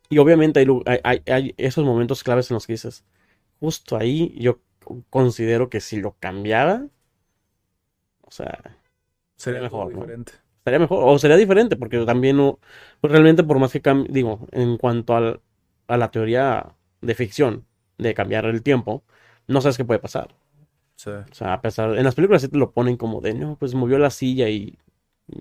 Y 0.08 0.18
obviamente 0.18 0.64
hay, 1.30 1.54
esos 1.56 1.84
momentos 1.84 2.22
claves 2.22 2.50
en 2.50 2.54
los 2.54 2.66
que 2.66 2.74
dices, 2.74 3.04
justo 3.60 3.96
ahí 3.96 4.34
yo 4.38 4.60
considero 5.10 5.70
que 5.70 5.80
si 5.80 6.00
lo 6.00 6.16
cambiara, 6.20 6.88
o 8.22 8.30
sea, 8.30 8.78
sería 9.36 9.62
mejor, 9.62 9.92
diferente. 9.92 10.32
estaría 10.58 10.80
mejor, 10.80 11.04
o 11.08 11.18
sería 11.20 11.36
diferente, 11.38 11.76
porque 11.76 12.04
también 12.06 12.38
no, 12.38 12.60
pues 13.00 13.12
realmente 13.12 13.44
por 13.44 13.58
más 13.58 13.72
que 13.72 13.82
cambie, 13.82 14.12
digo, 14.12 14.48
en 14.52 14.78
cuanto 14.78 15.16
al- 15.16 15.42
a 15.88 15.96
la 15.96 16.10
teoría 16.10 16.76
de 17.02 17.16
ficción, 17.16 17.66
de 17.98 18.14
cambiar 18.14 18.46
el 18.46 18.62
tiempo, 18.62 19.04
no 19.48 19.62
sabes 19.62 19.76
qué 19.78 19.84
puede 19.86 20.00
pasar. 20.00 20.34
Sí, 21.04 21.10
O 21.30 21.34
sea, 21.34 21.54
a 21.54 21.60
pesar, 21.62 21.96
en 21.96 22.04
las 22.04 22.14
películas 22.14 22.42
sí 22.42 22.48
te 22.48 22.58
lo 22.58 22.72
ponen 22.72 22.96
como 22.96 23.20
de, 23.20 23.34
no, 23.34 23.56
pues 23.56 23.74
movió 23.74 23.98
la 23.98 24.10
silla 24.10 24.48
y 24.48 24.78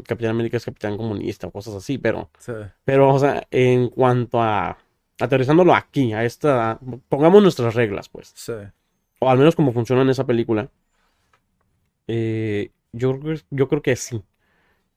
Capitán 0.05 0.31
América 0.31 0.57
es 0.57 0.65
Capitán 0.65 0.97
Comunista 0.97 1.47
o 1.47 1.51
cosas 1.51 1.75
así, 1.75 1.97
pero, 1.97 2.29
sí, 2.39 2.53
pero, 2.85 3.13
o 3.13 3.19
sea, 3.19 3.47
en 3.51 3.89
cuanto 3.89 4.41
a, 4.41 4.77
aterrizándolo 5.19 5.75
aquí, 5.75 6.13
a 6.13 6.25
esta, 6.25 6.79
pongamos 7.09 7.43
nuestras 7.43 7.75
reglas, 7.75 8.09
pues, 8.09 8.33
sí. 8.35 8.53
o 9.19 9.29
al 9.29 9.37
menos 9.37 9.55
como 9.55 9.73
funciona 9.73 10.01
en 10.03 10.09
esa 10.09 10.25
película, 10.27 10.69
eh, 12.07 12.71
yo, 12.91 13.19
creo 13.19 13.35
que- 13.35 13.43
yo 13.49 13.67
creo 13.67 13.81
que 13.81 13.95
sí. 13.95 14.23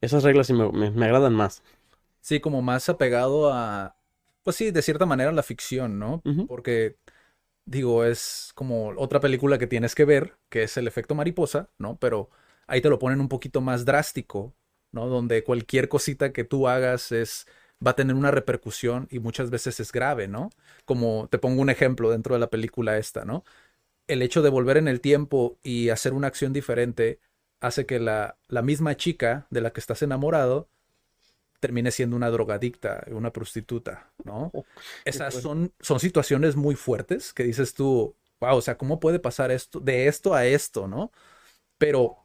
Esas 0.01 0.25
reglas 0.25 0.49
sí 0.49 0.55
me, 0.55 0.71
me- 0.73 0.91
me 0.91 1.07
agradan 1.07 1.35
más. 1.35 1.63
Sí, 2.21 2.41
como 2.41 2.63
más 2.63 2.89
apegado 2.89 3.53
a, 3.53 3.97
pues 4.43 4.57
sí, 4.57 4.71
de 4.71 4.83
cierta 4.83 5.07
manera 5.07 5.31
a 5.31 5.35
la 5.35 5.43
ficción, 5.43 5.99
¿no? 5.99 6.23
Porque, 6.49 6.97
digo, 7.67 8.05
es 8.05 8.53
como 8.55 8.89
otra 8.97 9.21
película 9.21 9.59
que 9.59 9.67
tienes 9.67 9.95
que 9.95 10.05
ver, 10.05 10.37
que 10.49 10.65
es 10.65 10.77
El 10.77 10.87
efecto 10.87 11.15
mariposa, 11.15 11.71
¿no? 11.79 11.99
Pero 11.99 12.31
ahí 12.67 12.81
te 12.81 12.89
lo 12.91 12.99
ponen 12.99 13.21
un 13.21 13.29
poquito 13.29 13.61
más 13.61 13.85
drástico, 13.85 14.55
¿no? 14.93 15.09
Donde 15.09 15.45
cualquier 15.45 15.89
cosita 15.89 16.33
que 16.33 16.45
tú 16.45 16.69
hagas 16.69 17.13
es, 17.13 17.47
va 17.85 17.93
a 17.93 17.97
tener 17.97 18.17
una 18.17 18.31
repercusión 18.31 19.09
y 19.11 19.19
muchas 19.19 19.51
veces 19.51 19.81
es 19.81 19.93
grave, 19.93 20.29
¿no? 20.29 20.51
Como 20.85 21.29
te 21.31 21.39
pongo 21.39 21.63
un 21.63 21.71
ejemplo 21.71 22.11
dentro 22.11 22.35
de 22.35 22.41
la 22.41 22.51
película 22.51 22.99
esta, 22.99 23.25
¿no? 23.25 23.45
El 24.07 24.23
hecho 24.23 24.43
de 24.43 24.51
volver 24.51 24.77
en 24.79 24.89
el 24.89 25.01
tiempo 25.01 25.59
y 25.63 25.91
hacer 25.91 26.15
una 26.15 26.29
acción 26.29 26.53
diferente 26.53 27.21
hace 27.61 27.87
que 27.87 28.01
la, 28.01 28.39
la 28.49 28.63
misma 28.63 28.97
chica 28.97 29.47
de 29.51 29.61
la 29.63 29.73
que 29.73 29.81
estás 29.81 30.03
enamorado 30.03 30.69
termine 31.65 31.91
siendo 31.91 32.15
una 32.15 32.29
drogadicta, 32.29 33.07
una 33.11 33.33
prostituta, 33.33 34.11
¿no? 34.23 34.53
Esas 35.07 35.33
fuerte. 35.33 35.41
son, 35.41 35.73
son 35.81 35.99
situaciones 35.99 36.57
muy 36.57 36.75
fuertes 36.75 37.33
que 37.33 37.43
dices 37.43 37.73
tú, 37.73 38.15
wow, 38.39 38.59
o 38.59 38.61
sea, 38.61 38.77
¿cómo 38.77 39.01
puede 39.01 39.19
pasar 39.19 39.51
esto, 39.51 39.81
de 39.81 40.07
esto 40.07 40.35
a 40.35 40.45
esto, 40.45 40.89
¿no? 40.89 41.11
Pero 41.79 42.19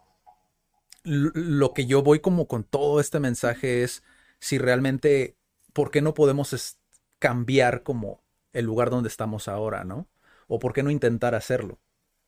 lo 1.06 1.73
que 1.73 1.86
yo 1.86 2.04
voy 2.04 2.19
como 2.19 2.49
con 2.49 2.65
todo 2.65 2.99
este 2.99 3.21
mensaje 3.21 3.84
es 3.84 4.04
si 4.39 4.58
realmente, 4.58 5.38
¿por 5.71 5.89
qué 5.89 6.02
no 6.02 6.13
podemos 6.13 6.78
cambiar 7.17 7.84
como 7.84 8.21
el 8.52 8.65
lugar 8.65 8.89
donde 8.89 9.08
estamos 9.08 9.47
ahora, 9.47 9.86
¿no? 9.86 10.06
O 10.49 10.60
por 10.60 10.73
qué 10.73 10.84
no 10.84 10.91
intentar 10.91 11.34
hacerlo, 11.34 11.80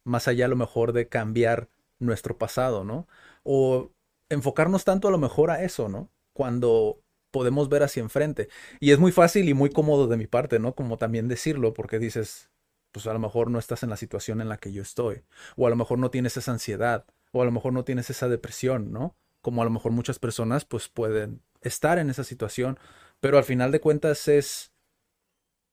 más 0.05 0.29
allá 0.29 0.45
a 0.45 0.47
lo 0.47 0.55
mejor 0.55 0.93
de 0.93 1.09
cambiar 1.09 1.67
nuestro 1.99 2.37
pasado, 2.37 2.85
¿no? 2.85 3.05
O 3.43 3.91
enfocarnos 4.29 4.85
tanto 4.85 5.09
a 5.09 5.11
lo 5.11 5.17
mejor 5.17 5.51
a 5.51 5.61
eso, 5.61 5.89
¿no? 5.89 6.09
Cuando 6.41 7.03
podemos 7.29 7.69
ver 7.69 7.83
hacia 7.83 8.01
enfrente. 8.01 8.49
Y 8.79 8.89
es 8.89 8.97
muy 8.97 9.11
fácil 9.11 9.47
y 9.47 9.53
muy 9.53 9.69
cómodo 9.69 10.07
de 10.07 10.17
mi 10.17 10.25
parte, 10.25 10.57
¿no? 10.57 10.73
Como 10.73 10.97
también 10.97 11.27
decirlo, 11.27 11.75
porque 11.75 11.99
dices, 11.99 12.49
pues 12.91 13.05
a 13.05 13.13
lo 13.13 13.19
mejor 13.19 13.51
no 13.51 13.59
estás 13.59 13.83
en 13.83 13.91
la 13.91 13.95
situación 13.95 14.41
en 14.41 14.49
la 14.49 14.57
que 14.57 14.73
yo 14.73 14.81
estoy, 14.81 15.21
o 15.55 15.67
a 15.67 15.69
lo 15.69 15.75
mejor 15.75 15.99
no 15.99 16.09
tienes 16.09 16.37
esa 16.37 16.51
ansiedad, 16.51 17.05
o 17.31 17.43
a 17.43 17.45
lo 17.45 17.51
mejor 17.51 17.73
no 17.73 17.83
tienes 17.83 18.09
esa 18.09 18.27
depresión, 18.27 18.91
¿no? 18.91 19.15
Como 19.43 19.61
a 19.61 19.65
lo 19.65 19.69
mejor 19.69 19.91
muchas 19.91 20.17
personas 20.17 20.65
pues 20.65 20.89
pueden 20.89 21.43
estar 21.61 21.99
en 21.99 22.09
esa 22.09 22.23
situación, 22.23 22.79
pero 23.19 23.37
al 23.37 23.43
final 23.43 23.71
de 23.71 23.81
cuentas 23.81 24.27
es 24.27 24.71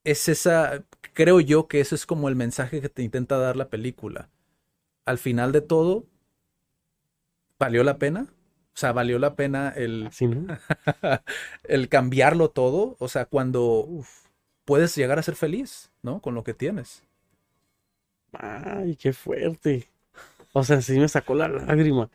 es 0.05 0.29
esa 0.29 0.85
creo 1.15 1.41
yo 1.41 1.67
que 1.67 1.81
eso 1.81 1.95
es 1.95 2.05
como 2.05 2.29
el 2.29 2.37
mensaje 2.37 2.83
que 2.83 2.91
te 2.91 3.03
intenta 3.03 3.39
dar 3.39 3.57
la 3.57 3.71
película. 3.71 4.29
Al 5.07 5.17
final 5.17 5.51
de 5.53 5.63
todo 5.63 6.05
¿valió 7.59 7.83
la 7.85 7.97
pena? 7.97 8.29
O 8.79 8.81
sea, 8.81 8.93
¿valió 8.93 9.19
la 9.19 9.35
pena 9.35 9.71
el 9.75 10.07
Así, 10.07 10.29
¿no? 10.29 10.57
el 11.65 11.89
cambiarlo 11.89 12.51
todo, 12.51 12.95
o 13.01 13.09
sea, 13.09 13.25
cuando 13.25 13.89
puedes 14.65 14.95
llegar 14.95 15.19
a 15.19 15.25
ser 15.25 15.35
feliz, 15.35 15.91
¿no? 16.01 16.21
Con 16.21 16.37
lo 16.37 16.45
que 16.45 16.55
tienes. 16.55 17.03
Ay, 18.33 18.95
qué 18.95 19.13
fuerte. 19.13 19.89
O 20.53 20.63
sea, 20.63 20.81
sí 20.81 20.97
me 20.97 21.09
sacó 21.09 21.35
la 21.35 21.49
lágrima. 21.49 22.09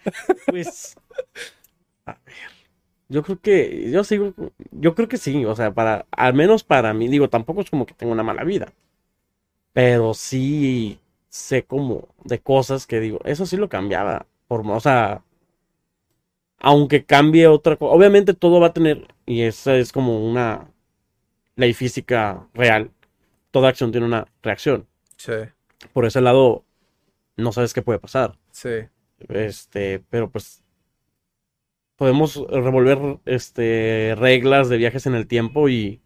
Pues, 0.45 0.95
a 2.05 2.13
ver, 2.25 2.51
yo 3.09 3.23
creo 3.23 3.41
que, 3.41 3.91
yo 3.91 4.05
sigo, 4.05 4.33
yo 4.71 4.95
creo 4.95 5.09
que 5.09 5.17
sí, 5.17 5.43
o 5.43 5.57
sea, 5.57 5.73
para, 5.73 6.05
al 6.11 6.33
menos 6.33 6.63
para 6.63 6.93
mí, 6.93 7.09
digo, 7.09 7.29
tampoco 7.29 7.59
es 7.59 7.69
como 7.69 7.85
que 7.85 7.93
tengo 7.93 8.13
una 8.13 8.23
mala 8.23 8.45
vida, 8.45 8.71
pero 9.73 10.13
sí 10.13 10.97
sé 11.27 11.65
como 11.65 12.07
de 12.23 12.39
cosas 12.39 12.87
que 12.87 13.01
digo, 13.01 13.19
eso 13.25 13.45
sí 13.45 13.57
lo 13.57 13.67
cambiaba, 13.67 14.27
por, 14.47 14.65
o 14.65 14.79
sea, 14.79 15.23
aunque 16.63 17.05
cambie 17.05 17.47
otra 17.47 17.77
cosa, 17.77 17.93
obviamente 17.93 18.35
todo 18.35 18.61
va 18.61 18.69
a 18.69 18.73
tener, 18.73 19.07
y 19.27 19.43
esa 19.43 19.77
es 19.77 19.93
como 19.93 20.25
una 20.27 20.71
ley 21.57 21.73
física 21.73 22.47
real, 22.55 22.91
toda 23.51 23.69
acción 23.69 23.91
tiene 23.91 24.07
una 24.07 24.27
reacción. 24.43 24.87
Sí, 25.17 25.33
Por 25.93 26.05
ese 26.05 26.21
lado, 26.21 26.65
no 27.37 27.51
sabes 27.53 27.73
qué 27.73 27.81
puede 27.83 27.99
pasar. 27.99 28.37
sí, 28.51 28.89
Este, 29.29 30.01
pero 30.09 30.31
pues 30.31 30.63
podemos 31.95 32.35
revolver 32.49 33.19
este 33.25 34.15
reglas 34.17 34.69
de 34.69 34.77
viajes 34.77 35.05
en 35.07 35.15
el 35.15 35.27
tiempo 35.27 35.69
y 35.69 36.01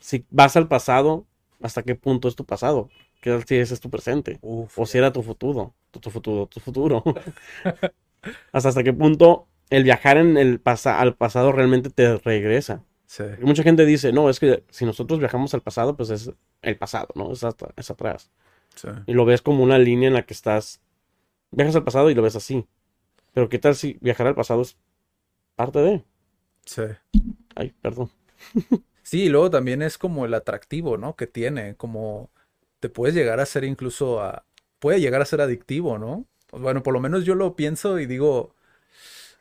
si 0.00 0.24
vas 0.30 0.56
al 0.56 0.68
pasado, 0.68 1.26
¿hasta 1.60 1.82
qué 1.82 1.94
punto 1.94 2.28
es 2.28 2.36
tu 2.36 2.44
pasado? 2.44 2.88
¿Qué 3.20 3.30
tal 3.30 3.44
si 3.44 3.56
ese 3.56 3.74
es 3.74 3.80
tu 3.80 3.90
presente? 3.90 4.40
Uf, 4.40 4.78
O 4.78 4.86
si 4.86 4.98
era 4.98 5.12
tu 5.12 5.22
futuro, 5.22 5.74
tu, 5.90 6.00
tu 6.00 6.10
futuro, 6.10 6.46
tu 6.46 6.60
futuro. 6.60 7.02
hasta 8.52 8.68
hasta 8.70 8.82
qué 8.84 8.92
punto 8.92 9.48
el 9.70 9.84
viajar 9.84 10.16
en 10.18 10.36
el 10.36 10.60
pasa 10.60 11.00
al 11.00 11.14
pasado 11.16 11.52
realmente 11.52 11.90
te 11.90 12.18
regresa. 12.18 12.84
sí, 13.06 13.24
mucha 13.40 13.62
gente 13.62 13.86
dice, 13.86 14.12
no, 14.12 14.30
es 14.30 14.40
que 14.40 14.64
si 14.70 14.84
nosotros 14.86 15.18
viajamos 15.20 15.54
al 15.54 15.62
pasado, 15.62 15.96
pues 15.96 16.10
es 16.10 16.32
el 16.62 16.76
pasado, 16.78 17.08
¿no? 17.14 17.32
Es, 17.32 17.44
hasta- 17.44 17.72
es 17.76 17.90
atrás. 17.90 18.30
sí. 18.74 18.88
Y 19.06 19.14
lo 19.14 19.24
ves 19.26 19.42
como 19.42 19.62
una 19.64 19.78
línea 19.78 20.08
en 20.08 20.14
la 20.14 20.24
que 20.26 20.34
estás, 20.34 20.80
viajas 21.52 21.76
al 21.76 21.84
pasado 21.84 22.10
y 22.10 22.14
lo 22.14 22.22
ves 22.22 22.36
así. 22.36 22.66
Pero 23.34 23.48
¿qué 23.48 23.58
tal 23.58 23.76
si 23.76 23.98
viajar 24.02 24.26
al 24.28 24.34
pasado 24.36 24.62
es 24.62 24.78
parte 25.56 25.80
de? 25.80 26.04
sí. 26.66 26.82
Ay, 27.54 27.72
perdón. 27.80 28.10
Sí, 29.02 29.24
y 29.24 29.28
luego 29.28 29.50
también 29.50 29.82
es 29.82 29.98
como 29.98 30.24
el 30.26 30.34
atractivo, 30.34 30.96
¿no? 30.96 31.16
Que 31.16 31.26
tiene, 31.26 31.76
como 31.76 32.30
te 32.80 32.88
puedes 32.88 33.14
llegar 33.14 33.40
a 33.40 33.46
ser 33.46 33.64
incluso 33.64 34.20
a, 34.22 34.46
puede 34.78 35.00
llegar 35.00 35.20
a 35.22 35.26
ser 35.26 35.40
adictivo, 35.40 35.98
¿no? 35.98 36.26
Bueno, 36.52 36.82
por 36.82 36.94
lo 36.94 37.00
menos 37.00 37.24
yo 37.24 37.34
lo 37.34 37.56
pienso 37.56 37.98
y 37.98 38.06
digo, 38.06 38.54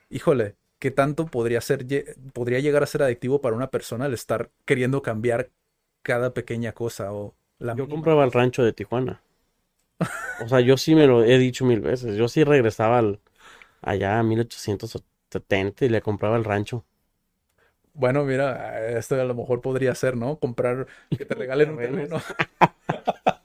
híjole, 0.09 0.55
¿qué 0.79 0.91
tanto 0.91 1.25
podría 1.27 1.61
ser, 1.61 1.85
podría 2.33 2.59
llegar 2.59 2.83
a 2.83 2.87
ser 2.87 3.03
adictivo 3.03 3.41
para 3.41 3.55
una 3.55 3.69
persona 3.69 4.05
el 4.05 4.13
estar 4.13 4.49
queriendo 4.65 5.01
cambiar 5.01 5.49
cada 6.03 6.33
pequeña 6.33 6.73
cosa 6.73 7.13
o 7.13 7.35
la 7.59 7.75
Yo 7.75 7.87
compraba 7.87 8.23
el 8.23 8.31
rancho 8.31 8.63
de 8.63 8.73
Tijuana. 8.73 9.21
O 10.43 10.47
sea, 10.47 10.59
yo 10.59 10.77
sí 10.77 10.95
me 10.95 11.07
lo 11.07 11.23
he 11.23 11.37
dicho 11.37 11.65
mil 11.65 11.81
veces. 11.81 12.15
Yo 12.17 12.27
sí 12.27 12.43
regresaba 12.43 12.97
al, 12.99 13.19
allá 13.81 14.19
a 14.19 14.23
1870 14.23 15.85
y 15.85 15.89
le 15.89 16.01
compraba 16.01 16.37
el 16.37 16.43
rancho. 16.43 16.85
Bueno, 17.93 18.23
mira, 18.23 18.87
esto 18.97 19.19
a 19.19 19.23
lo 19.25 19.35
mejor 19.35 19.61
podría 19.61 19.93
ser, 19.95 20.15
¿no? 20.15 20.39
Comprar, 20.39 20.87
que 21.17 21.25
te 21.25 21.35
regalen 21.35 21.71
un 21.71 21.77
terreno. 21.77 22.21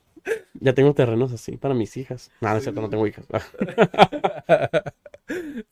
Ya 0.59 0.73
tengo 0.73 0.93
terrenos 0.93 1.31
así 1.31 1.57
para 1.57 1.73
mis 1.73 1.97
hijas. 1.97 2.31
Nada, 2.41 2.57
es 2.57 2.63
cierto, 2.63 2.81
no 2.81 2.89
tengo 2.89 3.05
hijas. 3.07 3.25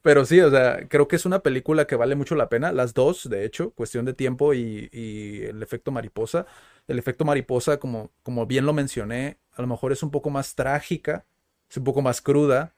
Pero 0.02 0.26
sí, 0.26 0.40
o 0.42 0.52
sea, 0.52 0.88
creo 0.88 1.08
que 1.08 1.16
es 1.16 1.26
una 1.26 1.40
película 1.40 1.88
que 1.88 1.96
vale 1.96 2.16
mucho 2.16 2.36
la 2.36 2.50
pena. 2.50 2.72
Las 2.72 2.94
dos, 2.94 3.30
de 3.30 3.46
hecho, 3.46 3.72
cuestión 3.72 4.06
de 4.06 4.14
tiempo 4.14 4.54
y, 4.54 4.90
y 4.92 5.44
el 5.44 5.64
efecto 5.64 5.92
mariposa. 5.92 6.46
El 6.88 7.00
efecto 7.00 7.26
mariposa, 7.26 7.78
como, 7.78 8.12
como 8.24 8.46
bien 8.46 8.66
lo 8.66 8.74
mencioné, 8.74 9.38
a 9.56 9.62
lo 9.62 9.68
mejor 9.68 9.92
es 9.92 10.04
un 10.04 10.12
poco 10.12 10.30
más 10.30 10.56
trágica, 10.56 11.26
es 11.70 11.78
un 11.78 11.84
poco 11.84 12.02
más 12.02 12.22
cruda 12.22 12.74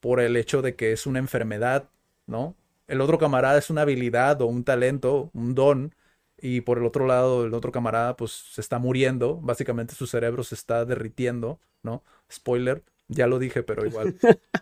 por 0.00 0.20
el 0.20 0.36
hecho 0.36 0.62
de 0.62 0.74
que 0.76 0.92
es 0.92 1.06
una 1.06 1.18
enfermedad, 1.18 1.88
¿no? 2.26 2.56
El 2.88 3.00
otro 3.00 3.18
camarada 3.18 3.58
es 3.58 3.70
una 3.70 3.82
habilidad 3.82 4.40
o 4.42 4.46
un 4.46 4.64
talento, 4.64 5.30
un 5.34 5.54
don, 5.54 5.94
y 6.42 6.60
por 6.62 6.78
el 6.78 6.84
otro 6.84 7.06
lado, 7.06 7.46
el 7.46 7.54
otro 7.54 7.70
camarada, 7.70 8.16
pues 8.16 8.32
se 8.32 8.60
está 8.60 8.80
muriendo, 8.80 9.38
básicamente 9.40 9.94
su 9.94 10.08
cerebro 10.08 10.42
se 10.42 10.56
está 10.56 10.84
derritiendo, 10.84 11.60
¿no? 11.82 12.02
Spoiler, 12.30 12.82
ya 13.06 13.28
lo 13.28 13.38
dije, 13.38 13.62
pero 13.62 13.86
igual. 13.86 14.16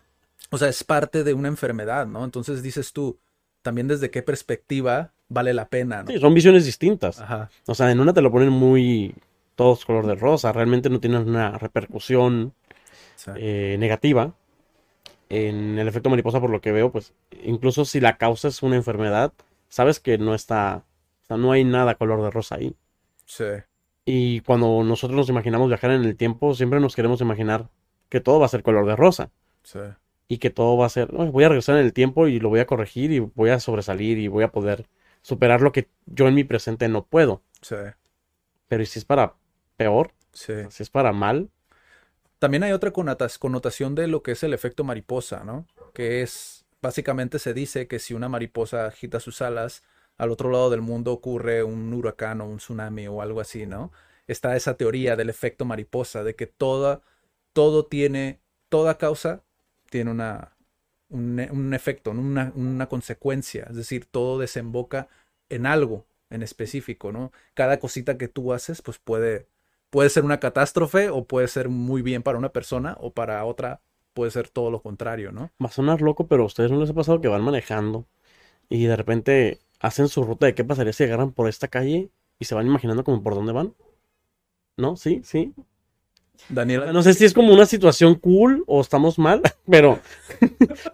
O 0.53 0.57
sea, 0.57 0.67
es 0.67 0.83
parte 0.83 1.23
de 1.23 1.33
una 1.33 1.47
enfermedad, 1.47 2.07
¿no? 2.07 2.25
Entonces 2.25 2.61
dices 2.61 2.91
tú, 2.91 3.17
también 3.61 3.87
desde 3.87 4.11
qué 4.11 4.21
perspectiva 4.21 5.13
vale 5.29 5.53
la 5.53 5.69
pena, 5.69 6.03
¿no? 6.03 6.11
Sí, 6.11 6.19
son 6.19 6.33
visiones 6.33 6.65
distintas. 6.65 7.21
Ajá, 7.21 7.49
O 7.67 7.73
sea, 7.73 7.89
en 7.89 8.01
una 8.01 8.13
te 8.13 8.21
lo 8.21 8.31
ponen 8.31 8.49
muy 8.49 9.15
todos 9.55 9.85
color 9.85 10.05
de 10.07 10.15
rosa, 10.15 10.51
realmente 10.51 10.89
no 10.89 10.99
tienen 10.99 11.29
una 11.29 11.57
repercusión 11.57 12.53
sí, 13.15 13.31
eh, 13.37 13.77
negativa. 13.79 14.33
En 15.29 15.79
el 15.79 15.87
efecto 15.87 16.09
mariposa, 16.09 16.41
por 16.41 16.49
lo 16.49 16.59
que 16.59 16.73
veo, 16.73 16.91
pues 16.91 17.13
incluso 17.43 17.85
si 17.85 18.01
la 18.01 18.17
causa 18.17 18.49
es 18.49 18.61
una 18.61 18.75
enfermedad, 18.75 19.31
sabes 19.69 20.01
que 20.01 20.17
no 20.17 20.35
está, 20.35 20.83
sea, 21.35 21.37
no 21.37 21.51
hay 21.51 21.63
nada 21.63 21.95
color 21.95 22.21
de 22.23 22.31
rosa 22.31 22.55
ahí. 22.55 22.75
sí, 23.25 23.45
Y 24.05 24.41
cuando 24.41 24.83
nosotros 24.83 25.17
nos 25.17 25.29
imaginamos 25.29 25.67
viajar 25.67 25.91
en 25.91 26.03
el 26.03 26.15
tiempo, 26.17 26.53
siempre 26.55 26.79
nos 26.79 26.95
queremos 26.95 27.21
imaginar 27.21 27.69
que 28.09 28.19
todo 28.19 28.39
va 28.39 28.45
a 28.45 28.49
ser 28.49 28.63
color 28.63 28.85
de 28.85 28.95
rosa 28.95 29.31
sí, 29.63 29.79
y 30.27 30.39
que 30.39 30.49
todo 30.49 30.77
va 30.77 30.85
a 30.87 30.89
ser, 30.89 31.09
"Ay, 31.19 31.29
voy 31.29 31.43
a 31.45 31.49
regresar 31.49 31.77
en 31.77 31.85
el 31.85 31.93
tiempo 31.93 32.27
y 32.27 32.39
lo 32.39 32.49
voy 32.49 32.59
a 32.61 32.65
corregir 32.67 33.11
y 33.11 33.19
voy 33.19 33.49
a 33.51 33.59
sobresalir 33.59 34.17
y 34.19 34.27
voy 34.29 34.43
a 34.43 34.51
poder 34.51 34.87
superar 35.21 35.61
lo 35.61 35.71
que 35.71 35.89
yo 36.07 36.27
en 36.27 36.35
mi 36.35 36.43
presente 36.43 36.87
no 36.89 37.05
puedo. 37.05 37.43
sí, 37.61 37.75
Pero 38.67 38.83
¿y 38.83 38.85
si 38.85 38.99
es 38.99 39.05
para 39.05 39.35
peor? 39.77 40.13
sí. 40.33 40.53
Si 40.67 40.83
es 40.83 40.89
para 40.89 41.11
mal, 41.11 41.49
También 42.39 42.63
hay 42.63 42.71
otra 42.71 42.91
connotación 42.91 43.95
de 43.95 44.07
lo 44.07 44.23
que 44.23 44.31
es 44.31 44.43
el 44.43 44.53
efecto 44.53 44.83
mariposa, 44.83 45.43
¿no? 45.43 45.67
Que 45.93 46.21
es, 46.21 46.65
básicamente 46.81 47.37
se 47.39 47.53
dice 47.53 47.87
que 47.87 47.99
si 47.99 48.13
una 48.13 48.29
mariposa 48.29 48.87
agita 48.87 49.19
sus 49.19 49.41
alas, 49.41 49.83
al 50.17 50.31
otro 50.31 50.51
lado 50.51 50.69
del 50.69 50.81
mundo 50.81 51.11
ocurre 51.13 51.63
un 51.63 51.93
huracán 51.93 52.41
o 52.41 52.45
un 52.47 52.57
tsunami 52.57 53.07
o 53.07 53.21
algo 53.21 53.41
así, 53.41 53.65
¿no? 53.65 53.91
Está 54.27 54.55
esa 54.55 54.75
teoría 54.75 55.15
del 55.15 55.29
efecto 55.29 55.65
mariposa, 55.65 56.23
de 56.23 56.35
que 56.35 56.47
toda, 56.47 57.01
todo 57.53 57.85
tiene, 57.85 58.39
toda 58.69 58.97
causa 58.97 59.43
tiene 59.89 60.11
una, 60.11 60.55
un, 61.09 61.73
efecto, 61.73 62.11
una, 62.11 62.51
una 62.55 62.87
consecuencia, 62.87 63.67
es 63.69 63.75
decir, 63.75 64.05
todo 64.05 64.39
desemboca 64.39 65.09
en 65.49 65.65
algo 65.65 66.05
en 66.29 66.43
específico, 66.43 67.11
¿no? 67.11 67.31
Cada 67.53 67.79
cosita 67.79 68.17
que 68.17 68.27
tú 68.27 68.53
haces, 68.53 68.81
pues 68.81 68.97
puede, 68.99 69.47
puede 69.89 70.09
ser 70.09 70.23
una 70.23 70.39
catástrofe 70.39 71.09
o 71.09 71.25
puede 71.25 71.47
ser 71.47 71.69
muy 71.69 72.01
bien 72.01 72.23
para 72.23 72.37
una 72.37 72.53
persona 72.53 72.97
o 72.99 73.13
para 73.13 73.43
otra 73.45 73.81
puede 74.13 74.31
ser 74.31 74.49
todo 74.49 74.71
lo 74.71 74.81
contrario, 74.81 75.31
¿no? 75.31 75.51
va 75.61 75.67
a 75.67 75.71
sonar 75.71 76.01
loco, 76.01 76.27
pero 76.27 76.43
a 76.43 76.45
ustedes 76.45 76.71
no 76.71 76.79
les 76.79 76.89
ha 76.89 76.93
pasado 76.93 77.21
que 77.21 77.27
van 77.27 77.43
manejando 77.43 78.07
y 78.69 78.85
de 78.85 78.95
repente 78.95 79.59
hacen 79.81 80.07
su 80.07 80.23
ruta 80.23 80.45
de 80.45 80.55
qué 80.55 80.63
pasaría 80.63 80.93
si 80.93 81.03
agarran 81.03 81.31
por 81.31 81.49
esta 81.49 81.67
calle 81.67 82.09
y 82.39 82.45
se 82.45 82.55
van 82.55 82.67
imaginando 82.67 83.03
como 83.03 83.21
por 83.21 83.35
dónde 83.35 83.51
van. 83.51 83.73
¿No? 84.77 84.95
Sí, 84.95 85.21
sí. 85.23 85.53
Daniela, 86.49 86.91
No 86.91 87.03
sé 87.03 87.13
si 87.13 87.25
es 87.25 87.33
como 87.33 87.53
una 87.53 87.65
situación 87.65 88.15
cool 88.15 88.63
o 88.67 88.81
estamos 88.81 89.19
mal, 89.19 89.41
pero, 89.69 89.99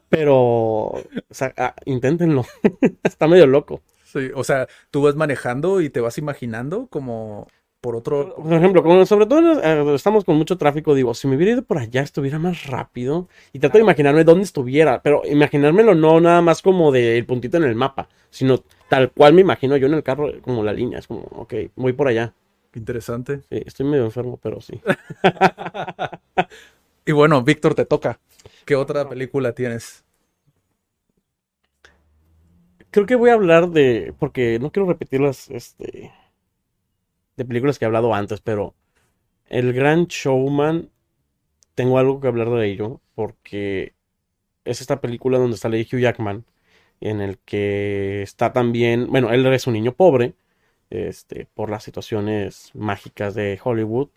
pero, 0.10 0.36
o 0.36 1.04
sea, 1.30 1.54
ah, 1.58 1.76
inténtenlo. 1.86 2.46
Está 3.04 3.28
medio 3.28 3.48
loco. 3.48 3.82
sí, 4.04 4.30
o 4.34 4.44
sea, 4.44 4.68
tú 4.92 5.04
vas 5.04 5.16
manejando 5.16 5.82
y 5.82 5.90
te 5.90 6.02
vas 6.02 6.18
imaginando 6.18 6.88
como 6.88 7.48
por 7.82 7.96
otro... 7.96 8.36
Por 8.36 8.54
ejemplo, 8.54 8.84
como 8.84 9.06
sobre 9.06 9.26
todo 9.28 9.62
eh, 9.62 9.96
estamos 9.96 10.26
con 10.26 10.36
mucho 10.36 10.58
tráfico, 10.58 10.96
digo, 10.96 11.14
si 11.14 11.28
me 11.28 11.36
hubiera 11.36 11.54
ido 11.54 11.62
por 11.62 11.78
allá 11.78 12.02
estuviera 12.02 12.40
más 12.40 12.66
rápido 12.66 13.30
y 13.54 13.60
trato 13.60 13.78
de 13.78 13.84
imaginarme 13.84 14.24
dónde 14.24 14.44
estuviera, 14.44 15.02
pero 15.02 15.22
imaginármelo 15.26 15.96
no 15.96 16.20
nada 16.20 16.42
más 16.42 16.62
como 16.62 16.92
del 16.92 17.26
puntito 17.26 17.58
en 17.58 17.64
el 17.64 17.76
mapa, 17.76 18.10
sino 18.30 18.64
tal 18.90 19.12
cual 19.12 19.34
me 19.34 19.42
imagino 19.42 19.78
yo 19.78 19.88
en 19.88 19.94
el 19.94 20.04
carro 20.04 20.32
como 20.42 20.64
la 20.64 20.74
línea, 20.74 21.00
es 21.00 21.08
como, 21.08 21.22
ok, 21.22 21.54
voy 21.76 21.94
por 21.94 22.08
allá. 22.08 22.34
Interesante. 22.76 23.42
Sí, 23.50 23.64
estoy 23.66 23.86
medio 23.86 24.06
enfermo, 24.06 24.40
pero 24.42 24.62
sí. 24.62 24.82
Y 27.06 27.14
bueno, 27.14 27.42
Víctor, 27.42 27.74
te 27.74 27.86
toca. 27.86 28.20
¿Qué 28.66 28.76
otra 28.76 29.08
película 29.08 29.54
tienes? 29.54 30.04
Creo 32.92 33.06
que 33.06 33.16
voy 33.16 33.30
a 33.30 33.34
hablar 33.34 33.70
de, 33.70 34.14
porque 34.20 34.60
no 34.60 34.72
quiero 34.72 34.88
repetir 34.90 35.22
las, 35.22 35.50
este, 35.50 36.12
de 37.38 37.46
películas 37.46 37.80
que 37.80 37.86
he 37.86 37.88
hablado 37.88 38.14
antes, 38.14 38.42
pero 38.42 38.74
El 39.48 39.74
Gran 39.74 40.08
Showman, 40.08 40.90
tengo 41.76 42.00
algo 42.00 42.20
que 42.22 42.28
hablar 42.28 42.50
de 42.52 42.68
ello, 42.68 43.02
porque 43.16 43.94
es 44.66 44.82
esta 44.82 45.02
película 45.02 45.38
donde 45.40 45.58
sale 45.58 45.82
Hugh 45.82 46.00
Jackman, 46.00 46.46
en 47.02 47.22
el 47.22 47.38
que 47.40 48.22
está 48.24 48.54
también, 48.54 49.08
bueno, 49.08 49.32
él 49.32 49.46
es 49.48 49.68
un 49.68 49.74
niño 49.74 49.94
pobre, 49.94 50.34
este, 50.90 51.48
por 51.54 51.70
las 51.70 51.84
situaciones 51.84 52.72
mágicas 52.74 53.36
de 53.36 53.60
Hollywood, 53.64 54.10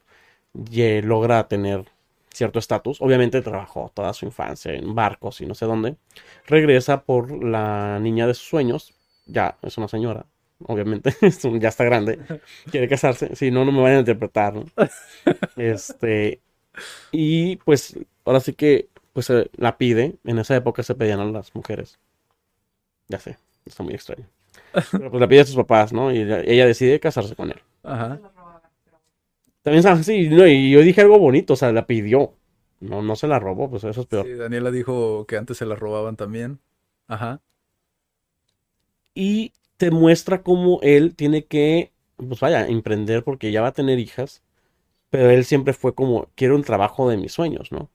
y 0.54 1.00
logra 1.02 1.48
tener 1.48 1.84
cierto 2.32 2.58
estatus. 2.58 3.00
Obviamente 3.00 3.42
trabajó 3.42 3.90
toda 3.94 4.12
su 4.12 4.26
infancia 4.26 4.72
en 4.74 4.94
barcos 4.94 5.40
y 5.40 5.46
no 5.46 5.54
sé 5.54 5.66
dónde. 5.66 5.96
Regresa 6.46 7.02
por 7.02 7.42
la 7.44 7.98
niña 8.00 8.26
de 8.26 8.34
sus 8.34 8.48
sueños, 8.48 8.94
ya 9.26 9.56
es 9.62 9.78
una 9.78 9.88
señora, 9.88 10.26
obviamente, 10.64 11.14
ya 11.60 11.68
está 11.68 11.84
grande, 11.84 12.18
quiere 12.70 12.88
casarse, 12.88 13.34
si 13.36 13.50
no, 13.50 13.64
no 13.64 13.72
me 13.72 13.80
vayan 13.82 13.98
a 13.98 14.00
interpretar, 14.00 14.54
¿no? 14.54 14.64
Este, 15.56 16.40
y 17.12 17.56
pues 17.56 17.98
ahora 18.24 18.40
sí 18.40 18.54
que 18.54 18.88
pues 19.12 19.30
la 19.56 19.76
pide, 19.76 20.16
en 20.24 20.38
esa 20.38 20.56
época 20.56 20.82
se 20.82 20.94
pedían 20.94 21.20
a 21.20 21.24
las 21.24 21.54
mujeres. 21.54 21.98
Ya 23.10 23.18
sé, 23.18 23.36
está 23.66 23.82
muy 23.82 23.94
extraño. 23.94 24.24
Pero 24.92 25.10
pues 25.10 25.20
la 25.20 25.26
pide 25.26 25.40
a 25.40 25.44
sus 25.44 25.56
papás, 25.56 25.92
¿no? 25.92 26.12
Y 26.12 26.18
ella, 26.18 26.42
ella 26.42 26.64
decide 26.64 27.00
casarse 27.00 27.34
con 27.34 27.50
él. 27.50 27.60
Ajá. 27.82 28.20
También, 29.62 29.84
ah, 29.88 30.00
sí, 30.02 30.28
no, 30.28 30.46
y 30.46 30.70
yo 30.70 30.80
dije 30.80 31.00
algo 31.00 31.18
bonito, 31.18 31.54
o 31.54 31.56
sea, 31.56 31.72
la 31.72 31.86
pidió. 31.86 32.34
No, 32.78 33.02
no 33.02 33.16
se 33.16 33.26
la 33.26 33.40
robó, 33.40 33.68
pues 33.68 33.82
eso 33.82 34.00
es 34.00 34.06
peor. 34.06 34.24
Sí, 34.24 34.34
Daniela 34.34 34.70
dijo 34.70 35.26
que 35.26 35.36
antes 35.36 35.58
se 35.58 35.66
la 35.66 35.74
robaban 35.74 36.16
también. 36.16 36.60
Ajá. 37.08 37.40
Y 39.12 39.52
te 39.76 39.90
muestra 39.90 40.42
cómo 40.44 40.78
él 40.82 41.16
tiene 41.16 41.44
que, 41.46 41.92
pues 42.16 42.38
vaya, 42.38 42.66
emprender 42.68 43.24
porque 43.24 43.50
ya 43.50 43.60
va 43.60 43.68
a 43.68 43.72
tener 43.72 43.98
hijas. 43.98 44.42
Pero 45.10 45.30
él 45.30 45.44
siempre 45.44 45.74
fue 45.74 45.96
como, 45.96 46.28
quiero 46.36 46.54
un 46.54 46.62
trabajo 46.62 47.10
de 47.10 47.16
mis 47.16 47.32
sueños, 47.32 47.72
¿no? 47.72 47.90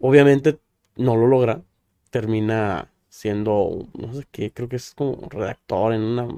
Obviamente 0.00 0.58
no 0.96 1.16
lo 1.16 1.28
logra. 1.28 1.62
Termina 2.10 2.90
siendo, 3.16 3.86
no 3.94 4.12
sé 4.12 4.26
qué, 4.30 4.52
creo 4.52 4.68
que 4.68 4.76
es 4.76 4.92
como 4.94 5.26
redactor 5.30 5.94
en 5.94 6.02
una 6.02 6.28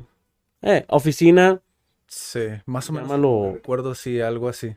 eh, 0.62 0.84
oficina. 0.88 1.60
Sí, 2.06 2.46
más 2.66 2.88
o 2.88 2.92
menos. 2.92 3.08
Llámalo- 3.10 3.54
Recuerdo 3.54 3.94
si 3.94 4.20
algo 4.20 4.48
así. 4.48 4.76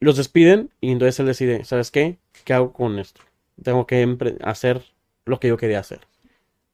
Los 0.00 0.16
despiden 0.16 0.70
y 0.80 0.90
entonces 0.90 1.20
él 1.20 1.26
decide, 1.26 1.64
¿sabes 1.64 1.90
qué? 1.92 2.18
¿Qué 2.44 2.52
hago 2.54 2.72
con 2.72 2.98
esto? 2.98 3.20
Tengo 3.62 3.86
que 3.86 4.16
hacer 4.42 4.82
lo 5.24 5.38
que 5.38 5.48
yo 5.48 5.56
quería 5.56 5.78
hacer. 5.78 6.00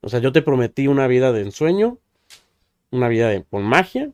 O 0.01 0.09
sea, 0.09 0.19
yo 0.19 0.31
te 0.31 0.41
prometí 0.41 0.87
una 0.87 1.05
vida 1.07 1.31
de 1.31 1.41
ensueño, 1.41 1.99
una 2.91 3.07
vida 3.07 3.29
de, 3.29 3.43
con 3.43 3.63
magia, 3.63 4.11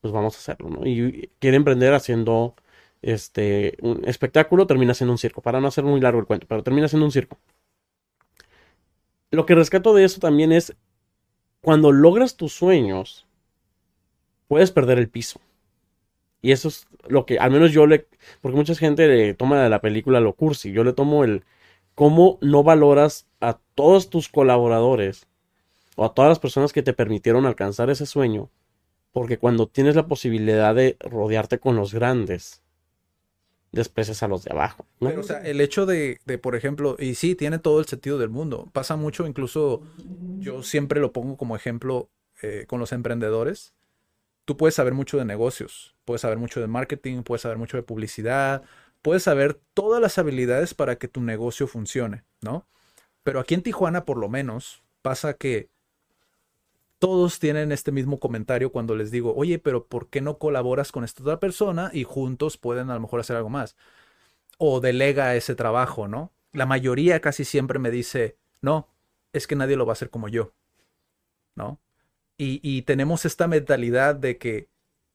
pues 0.00 0.12
vamos 0.12 0.36
a 0.36 0.38
hacerlo, 0.38 0.70
¿no? 0.70 0.86
Y 0.86 1.30
quiere 1.38 1.56
emprender 1.58 1.94
haciendo 1.94 2.54
este 3.02 3.76
un 3.82 4.04
espectáculo, 4.06 4.66
termina 4.66 4.94
siendo 4.94 5.12
un 5.12 5.18
circo, 5.18 5.42
para 5.42 5.60
no 5.60 5.68
hacer 5.68 5.84
muy 5.84 6.00
largo 6.00 6.20
el 6.20 6.26
cuento, 6.26 6.46
pero 6.48 6.62
termina 6.62 6.88
siendo 6.88 7.06
un 7.06 7.12
circo. 7.12 7.38
Lo 9.36 9.44
que 9.44 9.54
rescato 9.54 9.92
de 9.92 10.02
eso 10.02 10.18
también 10.18 10.50
es 10.50 10.74
cuando 11.60 11.92
logras 11.92 12.38
tus 12.38 12.54
sueños, 12.54 13.26
puedes 14.48 14.70
perder 14.70 14.98
el 14.98 15.10
piso. 15.10 15.42
Y 16.40 16.52
eso 16.52 16.68
es 16.68 16.88
lo 17.06 17.26
que, 17.26 17.38
al 17.38 17.50
menos 17.50 17.70
yo 17.70 17.86
le, 17.86 18.06
porque 18.40 18.56
mucha 18.56 18.74
gente 18.74 19.06
le 19.06 19.34
toma 19.34 19.62
de 19.62 19.68
la 19.68 19.82
película 19.82 20.20
lo 20.20 20.32
cursi, 20.32 20.72
yo 20.72 20.84
le 20.84 20.94
tomo 20.94 21.22
el 21.22 21.44
cómo 21.94 22.38
no 22.40 22.62
valoras 22.62 23.26
a 23.40 23.58
todos 23.74 24.08
tus 24.08 24.30
colaboradores 24.30 25.26
o 25.96 26.06
a 26.06 26.14
todas 26.14 26.30
las 26.30 26.38
personas 26.38 26.72
que 26.72 26.82
te 26.82 26.94
permitieron 26.94 27.44
alcanzar 27.44 27.90
ese 27.90 28.06
sueño, 28.06 28.48
porque 29.12 29.36
cuando 29.36 29.68
tienes 29.68 29.96
la 29.96 30.06
posibilidad 30.06 30.74
de 30.74 30.96
rodearte 31.00 31.58
con 31.58 31.76
los 31.76 31.92
grandes, 31.92 32.62
desprecias 33.72 34.22
a 34.22 34.28
los 34.28 34.44
de 34.44 34.52
abajo. 34.52 34.86
Pero, 35.00 35.20
o 35.20 35.22
sea, 35.22 35.40
el 35.40 35.60
hecho 35.60 35.86
de, 35.86 36.20
de, 36.24 36.38
por 36.38 36.56
ejemplo, 36.56 36.96
y 36.98 37.14
sí, 37.14 37.34
tiene 37.34 37.58
todo 37.58 37.80
el 37.80 37.86
sentido 37.86 38.18
del 38.18 38.30
mundo. 38.30 38.68
Pasa 38.72 38.96
mucho, 38.96 39.26
incluso 39.26 39.82
yo 40.38 40.62
siempre 40.62 41.00
lo 41.00 41.12
pongo 41.12 41.36
como 41.36 41.56
ejemplo 41.56 42.08
eh, 42.42 42.64
con 42.66 42.80
los 42.80 42.92
emprendedores. 42.92 43.74
Tú 44.44 44.56
puedes 44.56 44.74
saber 44.74 44.94
mucho 44.94 45.18
de 45.18 45.24
negocios, 45.24 45.96
puedes 46.04 46.20
saber 46.20 46.38
mucho 46.38 46.60
de 46.60 46.68
marketing, 46.68 47.22
puedes 47.22 47.42
saber 47.42 47.58
mucho 47.58 47.76
de 47.76 47.82
publicidad, 47.82 48.62
puedes 49.02 49.22
saber 49.22 49.60
todas 49.74 50.00
las 50.00 50.18
habilidades 50.18 50.74
para 50.74 50.96
que 50.96 51.08
tu 51.08 51.20
negocio 51.20 51.66
funcione, 51.66 52.24
¿no? 52.40 52.68
Pero 53.22 53.40
aquí 53.40 53.54
en 53.54 53.62
Tijuana, 53.62 54.04
por 54.04 54.18
lo 54.18 54.28
menos, 54.28 54.84
pasa 55.02 55.34
que 55.34 55.68
todos 56.98 57.38
tienen 57.38 57.72
este 57.72 57.92
mismo 57.92 58.18
comentario 58.18 58.72
cuando 58.72 58.94
les 58.94 59.10
digo, 59.10 59.34
oye, 59.36 59.58
pero 59.58 59.86
¿por 59.86 60.08
qué 60.08 60.20
no 60.20 60.38
colaboras 60.38 60.92
con 60.92 61.04
esta 61.04 61.22
otra 61.22 61.40
persona 61.40 61.90
y 61.92 62.04
juntos 62.04 62.56
pueden 62.56 62.90
a 62.90 62.94
lo 62.94 63.00
mejor 63.00 63.20
hacer 63.20 63.36
algo 63.36 63.50
más? 63.50 63.76
O 64.58 64.80
delega 64.80 65.34
ese 65.34 65.54
trabajo, 65.54 66.08
¿no? 66.08 66.32
La 66.52 66.66
mayoría 66.66 67.20
casi 67.20 67.44
siempre 67.44 67.78
me 67.78 67.90
dice, 67.90 68.36
no, 68.62 68.88
es 69.32 69.46
que 69.46 69.56
nadie 69.56 69.76
lo 69.76 69.84
va 69.84 69.92
a 69.92 69.94
hacer 69.94 70.10
como 70.10 70.28
yo, 70.28 70.52
¿no? 71.54 71.78
Y, 72.38 72.60
y 72.62 72.82
tenemos 72.82 73.24
esta 73.24 73.46
mentalidad 73.46 74.14
de 74.14 74.38
que 74.38 74.68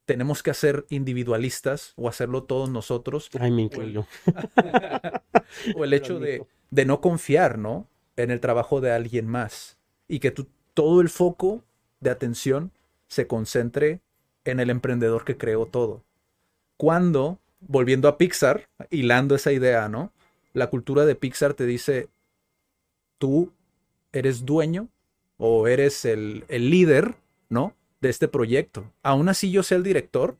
tenemos 0.05 0.43
que 0.43 0.53
ser 0.53 0.85
individualistas 0.89 1.93
o 1.95 2.09
hacerlo 2.09 2.43
todos 2.43 2.69
nosotros. 2.69 3.29
Ay, 3.39 3.51
me 3.51 3.63
incluyo. 3.63 4.05
o 5.75 5.83
el 5.83 5.93
hecho 5.93 6.19
de, 6.19 6.45
de 6.69 6.85
no 6.85 7.01
confiar, 7.01 7.57
¿no? 7.57 7.87
En 8.17 8.29
el 8.29 8.39
trabajo 8.39 8.81
de 8.81 8.91
alguien 8.91 9.27
más. 9.27 9.77
Y 10.07 10.19
que 10.19 10.31
tú, 10.31 10.47
todo 10.73 11.01
el 11.01 11.09
foco 11.09 11.63
de 12.01 12.09
atención 12.09 12.71
se 13.07 13.27
concentre 13.27 14.01
en 14.43 14.59
el 14.59 14.69
emprendedor 14.69 15.23
que 15.23 15.37
creó 15.37 15.65
todo. 15.65 16.03
Cuando, 16.77 17.39
volviendo 17.59 18.07
a 18.07 18.17
Pixar, 18.17 18.67
hilando 18.89 19.35
esa 19.35 19.51
idea, 19.51 19.87
¿no? 19.87 20.11
La 20.53 20.69
cultura 20.69 21.05
de 21.05 21.15
Pixar 21.15 21.53
te 21.53 21.65
dice, 21.65 22.09
tú 23.17 23.53
eres 24.11 24.45
dueño 24.45 24.89
o 25.37 25.67
eres 25.67 26.05
el, 26.05 26.43
el 26.49 26.69
líder, 26.69 27.15
¿no? 27.49 27.75
De 28.01 28.09
este 28.09 28.27
proyecto. 28.27 28.91
Aún 29.03 29.29
así 29.29 29.51
yo 29.51 29.63
sea 29.63 29.77
el 29.77 29.83
director, 29.83 30.37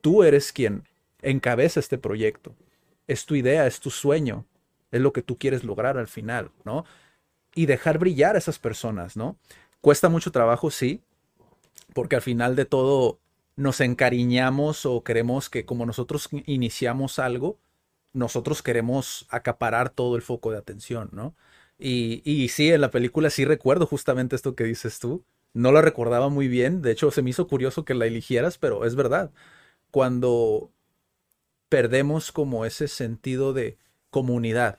tú 0.00 0.24
eres 0.24 0.52
quien 0.52 0.84
encabeza 1.22 1.80
este 1.80 1.96
proyecto. 1.96 2.54
Es 3.06 3.24
tu 3.24 3.34
idea, 3.36 3.66
es 3.66 3.80
tu 3.80 3.90
sueño, 3.90 4.46
es 4.90 5.00
lo 5.00 5.12
que 5.12 5.22
tú 5.22 5.38
quieres 5.38 5.64
lograr 5.64 5.98
al 5.98 6.08
final, 6.08 6.50
¿no? 6.64 6.84
Y 7.54 7.66
dejar 7.66 7.98
brillar 7.98 8.34
a 8.34 8.38
esas 8.38 8.58
personas, 8.58 9.16
¿no? 9.16 9.36
Cuesta 9.84 10.08
mucho 10.08 10.32
trabajo, 10.32 10.70
sí, 10.70 11.02
porque 11.92 12.16
al 12.16 12.22
final 12.22 12.56
de 12.56 12.64
todo 12.64 13.20
nos 13.54 13.82
encariñamos 13.82 14.86
o 14.86 15.04
queremos 15.04 15.50
que 15.50 15.66
como 15.66 15.84
nosotros 15.84 16.30
iniciamos 16.46 17.18
algo, 17.18 17.58
nosotros 18.14 18.62
queremos 18.62 19.26
acaparar 19.28 19.90
todo 19.90 20.16
el 20.16 20.22
foco 20.22 20.50
de 20.50 20.56
atención, 20.56 21.10
¿no? 21.12 21.36
Y, 21.78 22.22
y 22.24 22.48
sí, 22.48 22.70
en 22.72 22.80
la 22.80 22.90
película 22.90 23.28
sí 23.28 23.44
recuerdo 23.44 23.86
justamente 23.86 24.36
esto 24.36 24.54
que 24.54 24.64
dices 24.64 25.00
tú. 25.00 25.22
No 25.52 25.70
lo 25.70 25.82
recordaba 25.82 26.30
muy 26.30 26.48
bien, 26.48 26.80
de 26.80 26.90
hecho 26.92 27.10
se 27.10 27.20
me 27.20 27.28
hizo 27.28 27.46
curioso 27.46 27.84
que 27.84 27.92
la 27.92 28.06
eligieras, 28.06 28.56
pero 28.56 28.86
es 28.86 28.94
verdad. 28.94 29.32
Cuando 29.90 30.70
perdemos 31.68 32.32
como 32.32 32.64
ese 32.64 32.88
sentido 32.88 33.52
de 33.52 33.76
comunidad 34.08 34.78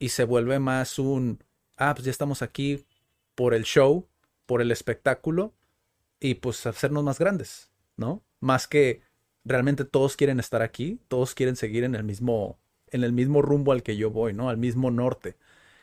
y 0.00 0.08
se 0.08 0.24
vuelve 0.24 0.58
más 0.58 0.98
un, 0.98 1.38
ah, 1.76 1.94
pues 1.94 2.04
ya 2.06 2.10
estamos 2.10 2.42
aquí 2.42 2.84
por 3.36 3.54
el 3.54 3.62
show, 3.62 4.08
por 4.46 4.60
el 4.62 4.70
espectáculo 4.70 5.52
y 6.20 6.34
pues 6.34 6.66
hacernos 6.66 7.04
más 7.04 7.18
grandes, 7.18 7.70
¿no? 7.96 8.22
Más 8.40 8.66
que 8.66 9.02
realmente 9.44 9.84
todos 9.84 10.16
quieren 10.16 10.40
estar 10.40 10.62
aquí, 10.62 11.00
todos 11.08 11.34
quieren 11.34 11.56
seguir 11.56 11.84
en 11.84 11.94
el 11.94 12.04
mismo, 12.04 12.58
en 12.90 13.04
el 13.04 13.12
mismo 13.12 13.42
rumbo 13.42 13.72
al 13.72 13.82
que 13.82 13.96
yo 13.96 14.10
voy, 14.10 14.32
¿no? 14.32 14.48
Al 14.48 14.56
mismo 14.56 14.90
norte. 14.90 15.36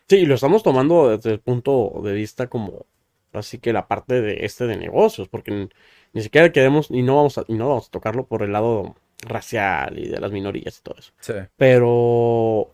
Sí, 0.07 0.17
y 0.17 0.25
lo 0.25 0.35
estamos 0.35 0.63
tomando 0.63 1.09
desde 1.15 1.31
el 1.31 1.39
punto 1.39 2.01
de 2.03 2.13
vista 2.13 2.47
como 2.47 2.85
así 3.33 3.59
que 3.59 3.73
la 3.73 3.87
parte 3.87 4.21
de 4.21 4.45
este 4.45 4.67
de 4.67 4.77
negocios, 4.77 5.27
porque 5.27 5.51
ni, 5.51 5.69
ni 6.13 6.21
siquiera 6.21 6.51
queremos 6.51 6.89
y 6.91 7.01
no 7.01 7.15
vamos 7.15 7.37
a, 7.37 7.45
y 7.47 7.53
no 7.53 7.69
vamos 7.69 7.87
a 7.87 7.91
tocarlo 7.91 8.25
por 8.25 8.43
el 8.43 8.51
lado 8.51 8.95
racial 9.21 9.97
y 9.99 10.07
de 10.07 10.19
las 10.19 10.31
minorías 10.31 10.79
y 10.79 10.81
todo 10.81 10.95
eso. 10.99 11.11
Sí. 11.19 11.33
Pero 11.57 12.73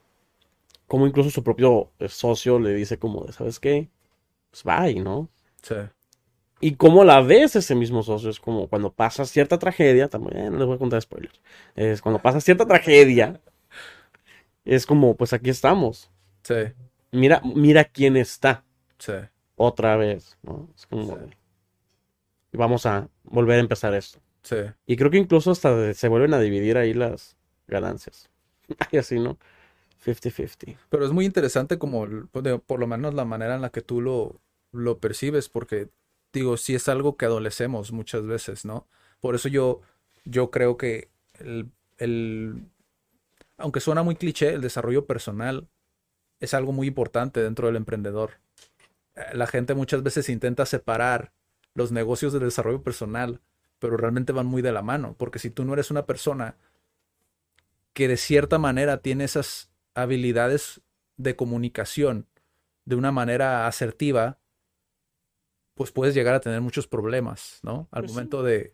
como 0.87 1.05
incluso 1.05 1.29
su 1.29 1.43
propio 1.43 1.91
eh, 1.99 2.09
socio 2.09 2.59
le 2.59 2.73
dice 2.73 2.97
como 2.97 3.25
de, 3.25 3.33
¿sabes 3.33 3.59
qué? 3.59 3.89
Pues 4.49 4.63
bye, 4.63 4.99
¿no? 5.01 5.29
Sí. 5.67 5.75
Y 6.59 6.75
como 6.75 7.03
la 7.03 7.21
ves 7.21 7.55
ese 7.55 7.75
mismo 7.75 8.01
socio, 8.03 8.29
es 8.29 8.39
como 8.39 8.67
cuando 8.67 8.91
pasa 8.91 9.25
cierta 9.25 9.59
tragedia, 9.59 10.07
también 10.07 10.37
eh, 10.37 10.49
no 10.49 10.57
les 10.57 10.65
voy 10.65 10.75
a 10.75 10.79
contar 10.79 11.01
spoilers, 11.01 11.39
es 11.75 12.01
cuando 12.01 12.19
pasa 12.19 12.41
cierta 12.41 12.65
tragedia, 12.65 13.39
es 14.65 14.85
como, 14.85 15.15
pues 15.15 15.33
aquí 15.33 15.49
estamos, 15.49 16.09
Sí. 16.43 16.55
mira, 17.11 17.41
mira 17.43 17.83
quién 17.85 18.17
está 18.17 18.63
Sí. 18.97 19.13
otra 19.55 19.95
vez, 19.97 20.37
¿no? 20.41 20.67
Es 20.75 20.87
como, 20.87 21.15
Sí. 21.17 21.25
vamos 22.53 22.85
a 22.85 23.07
volver 23.23 23.57
a 23.57 23.61
empezar 23.61 23.93
esto. 23.93 24.19
Sí. 24.43 24.55
Y 24.85 24.95
creo 24.95 25.11
que 25.11 25.17
incluso 25.17 25.51
hasta 25.51 25.93
se 25.93 26.07
vuelven 26.07 26.33
a 26.33 26.39
dividir 26.39 26.77
ahí 26.77 26.93
las 26.93 27.35
ganancias. 27.67 28.29
Y 28.91 28.97
así, 28.97 29.19
¿no? 29.19 29.37
50-50. 30.03 30.77
Pero 30.89 31.05
es 31.05 31.11
muy 31.11 31.25
interesante 31.25 31.77
como, 31.77 32.05
por 32.65 32.79
lo 32.79 32.87
menos 32.87 33.13
la 33.13 33.25
manera 33.25 33.55
en 33.55 33.61
la 33.61 33.69
que 33.69 33.81
tú 33.81 34.01
lo, 34.01 34.39
lo 34.71 34.99
percibes, 34.99 35.49
porque 35.49 35.89
digo, 36.33 36.57
sí 36.57 36.75
es 36.75 36.87
algo 36.89 37.17
que 37.17 37.25
adolecemos 37.25 37.91
muchas 37.91 38.25
veces, 38.25 38.65
¿no? 38.65 38.87
Por 39.19 39.35
eso 39.35 39.49
yo, 39.49 39.81
yo 40.25 40.51
creo 40.51 40.77
que 40.77 41.09
el, 41.39 41.71
el- 41.97 42.69
aunque 43.57 43.79
suena 43.79 44.03
muy 44.03 44.15
cliché, 44.15 44.53
el 44.53 44.61
desarrollo 44.61 45.05
personal 45.05 45.67
es 46.39 46.53
algo 46.53 46.71
muy 46.73 46.87
importante 46.87 47.41
dentro 47.41 47.67
del 47.67 47.77
emprendedor. 47.77 48.33
Eh, 49.15 49.21
La 49.33 49.47
gente 49.47 49.75
muchas 49.75 50.03
veces 50.03 50.29
intenta 50.29 50.65
separar 50.65 51.33
los 51.75 51.91
negocios 51.91 52.33
del 52.33 52.43
desarrollo 52.43 52.83
personal, 52.83 53.41
pero 53.79 53.97
realmente 53.97 54.33
van 54.33 54.47
muy 54.47 54.61
de 54.61 54.71
la 54.73 54.83
mano, 54.83 55.15
porque 55.17 55.39
si 55.39 55.49
tú 55.51 55.65
no 55.65 55.73
eres 55.73 55.91
una 55.91 56.05
persona 56.05 56.57
que 57.93 58.07
de 58.07 58.17
cierta 58.17 58.57
manera 58.59 59.01
tiene 59.01 59.23
esas 59.23 59.69
habilidades 59.95 60.81
de 61.17 61.35
comunicación 61.35 62.27
de 62.85 62.95
una 62.95 63.11
manera 63.11 63.67
asertiva, 63.67 64.39
pues 65.77 65.91
puedes 65.91 66.13
llegar 66.13 66.35
a 66.35 66.41
tener 66.41 66.59
muchos 66.59 66.87
problemas, 66.87 67.59
¿no? 67.63 67.87
Al 67.91 68.01
Pues 68.01 68.11
sí. 68.11 68.15
momento 68.15 68.43
de... 68.43 68.73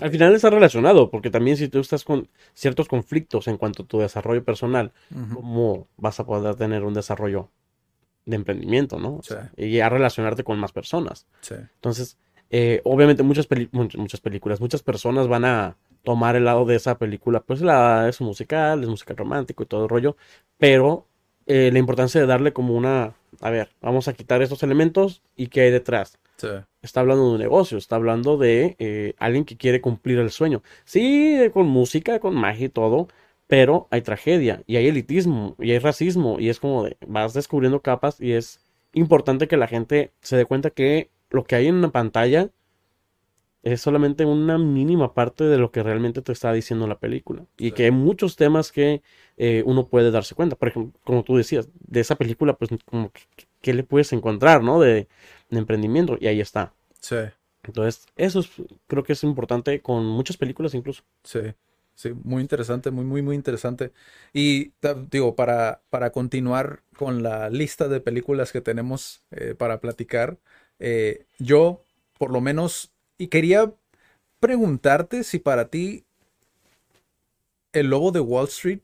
Al 0.00 0.10
final 0.10 0.34
está 0.34 0.50
relacionado, 0.50 1.10
porque 1.10 1.30
también 1.30 1.56
si 1.56 1.68
tú 1.68 1.78
estás 1.78 2.04
con 2.04 2.28
ciertos 2.52 2.86
conflictos 2.86 3.48
en 3.48 3.56
cuanto 3.56 3.84
a 3.84 3.86
tu 3.86 3.98
desarrollo 4.00 4.44
personal, 4.44 4.92
¿cómo 5.32 5.88
vas 5.96 6.20
a 6.20 6.26
poder 6.26 6.54
tener 6.56 6.84
un 6.84 6.92
desarrollo 6.92 7.48
de 8.26 8.36
emprendimiento, 8.36 8.98
¿no? 8.98 9.16
O 9.16 9.22
Sí. 9.22 9.28
sea, 9.34 9.52
y 9.56 9.80
a 9.80 9.88
relacionarte 9.88 10.44
con 10.44 10.58
más 10.58 10.72
personas. 10.72 11.26
sí, 11.40 11.54
Entonces, 11.76 12.18
eh, 12.50 12.82
obviamente 12.84 13.22
muchas, 13.22 13.48
muchas 13.72 14.20
películas, 14.20 14.60
muchas 14.60 14.82
personas 14.82 15.28
van 15.28 15.46
a 15.46 15.76
tomar 16.02 16.36
el 16.36 16.44
lado 16.44 16.64
de 16.66 16.76
esa 16.76 16.98
película, 16.98 17.40
pues 17.40 17.62
la, 17.62 18.06
es 18.08 18.20
musical, 18.20 18.82
es 18.82 18.88
musical 18.88 19.16
romántico 19.16 19.62
y 19.62 19.66
todo 19.66 19.84
el 19.84 19.88
rollo, 19.88 20.16
pero 20.58 21.06
eh, 21.46 21.70
la 21.72 21.78
importancia 21.78 22.20
de 22.20 22.26
darle 22.26 22.52
como 22.52 22.74
una 22.74 23.14
a 23.40 23.50
ver, 23.50 23.70
vamos 23.80 24.08
a 24.08 24.12
quitar 24.12 24.42
estos 24.42 24.62
elementos 24.62 25.22
y 25.36 25.48
qué 25.48 25.62
hay 25.62 25.70
detrás. 25.70 26.18
Sí. 26.36 26.48
Está 26.82 27.00
hablando 27.00 27.26
de 27.26 27.32
un 27.32 27.38
negocio, 27.38 27.78
está 27.78 27.96
hablando 27.96 28.36
de 28.36 28.76
eh, 28.78 29.14
alguien 29.18 29.44
que 29.44 29.56
quiere 29.56 29.80
cumplir 29.80 30.18
el 30.18 30.30
sueño. 30.30 30.62
Sí, 30.84 31.38
con 31.52 31.66
música, 31.66 32.20
con 32.20 32.34
magia 32.34 32.66
y 32.66 32.68
todo, 32.68 33.08
pero 33.46 33.88
hay 33.90 34.02
tragedia 34.02 34.62
y 34.66 34.76
hay 34.76 34.88
elitismo 34.88 35.56
y 35.58 35.72
hay 35.72 35.78
racismo 35.78 36.38
y 36.40 36.48
es 36.48 36.60
como 36.60 36.84
de, 36.84 36.96
vas 37.06 37.32
descubriendo 37.32 37.80
capas 37.80 38.20
y 38.20 38.32
es 38.32 38.60
importante 38.92 39.48
que 39.48 39.56
la 39.56 39.68
gente 39.68 40.12
se 40.20 40.36
dé 40.36 40.44
cuenta 40.46 40.70
que 40.70 41.10
lo 41.30 41.44
que 41.44 41.56
hay 41.56 41.66
en 41.68 41.76
una 41.76 41.92
pantalla 41.92 42.50
es 43.72 43.80
solamente 43.80 44.24
una 44.24 44.58
mínima 44.58 45.12
parte 45.14 45.44
de 45.44 45.58
lo 45.58 45.70
que 45.72 45.82
realmente 45.82 46.22
te 46.22 46.32
está 46.32 46.52
diciendo 46.52 46.86
la 46.86 46.98
película. 46.98 47.44
Y 47.58 47.72
que 47.72 47.84
hay 47.84 47.90
muchos 47.90 48.36
temas 48.36 48.70
que 48.72 49.02
eh, 49.36 49.62
uno 49.66 49.88
puede 49.88 50.10
darse 50.10 50.34
cuenta. 50.34 50.56
Por 50.56 50.68
ejemplo, 50.68 50.98
como 51.04 51.24
tú 51.24 51.36
decías, 51.36 51.68
de 51.74 52.00
esa 52.00 52.16
película, 52.16 52.54
pues 52.56 52.70
como 52.84 53.10
que, 53.10 53.22
¿qué 53.62 53.74
le 53.74 53.82
puedes 53.82 54.12
encontrar, 54.12 54.62
¿no? 54.62 54.80
De, 54.80 55.08
de 55.50 55.58
emprendimiento. 55.58 56.16
Y 56.20 56.28
ahí 56.28 56.40
está. 56.40 56.72
Sí. 57.00 57.16
Entonces, 57.64 58.06
eso 58.16 58.40
es- 58.40 58.50
creo 58.86 59.02
que 59.02 59.12
es 59.14 59.24
importante 59.24 59.80
con 59.80 60.06
muchas 60.06 60.36
películas 60.36 60.74
incluso. 60.74 61.02
Sí, 61.24 61.40
sí, 61.94 62.12
muy 62.22 62.42
interesante, 62.42 62.90
muy, 62.92 63.04
muy, 63.04 63.22
muy 63.22 63.34
interesante. 63.34 63.92
Y 64.32 64.72
digo, 65.10 65.34
para, 65.34 65.82
para 65.90 66.10
continuar 66.12 66.82
con 66.96 67.22
la 67.22 67.50
lista 67.50 67.88
de 67.88 68.00
películas 68.00 68.52
que 68.52 68.60
tenemos 68.60 69.22
eh, 69.32 69.54
para 69.56 69.80
platicar, 69.80 70.38
eh, 70.78 71.26
yo, 71.38 71.82
por 72.18 72.30
lo 72.30 72.40
menos, 72.40 72.92
y 73.18 73.28
quería 73.28 73.72
preguntarte 74.40 75.24
si 75.24 75.38
para 75.38 75.68
ti 75.68 76.04
El 77.72 77.88
Lobo 77.88 78.12
de 78.12 78.20
Wall 78.20 78.46
Street 78.46 78.80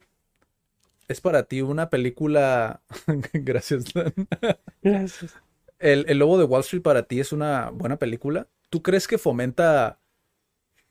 es 1.09 1.20
para 1.20 1.45
ti 1.45 1.61
una 1.61 1.91
película... 1.91 2.83
Gracias, 3.33 3.93
Dan. 3.93 4.14
Gracias. 4.83 5.35
El, 5.78 6.07
El 6.09 6.18
Lobo 6.18 6.39
de 6.39 6.45
Wall 6.45 6.62
Street 6.62 6.83
para 6.83 7.03
ti 7.05 7.20
es 7.20 7.33
una 7.33 7.70
buena 7.70 7.97
película. 7.97 8.49
¿Tú 8.70 8.83
crees 8.83 9.07
que 9.07 9.18
fomenta 9.18 9.99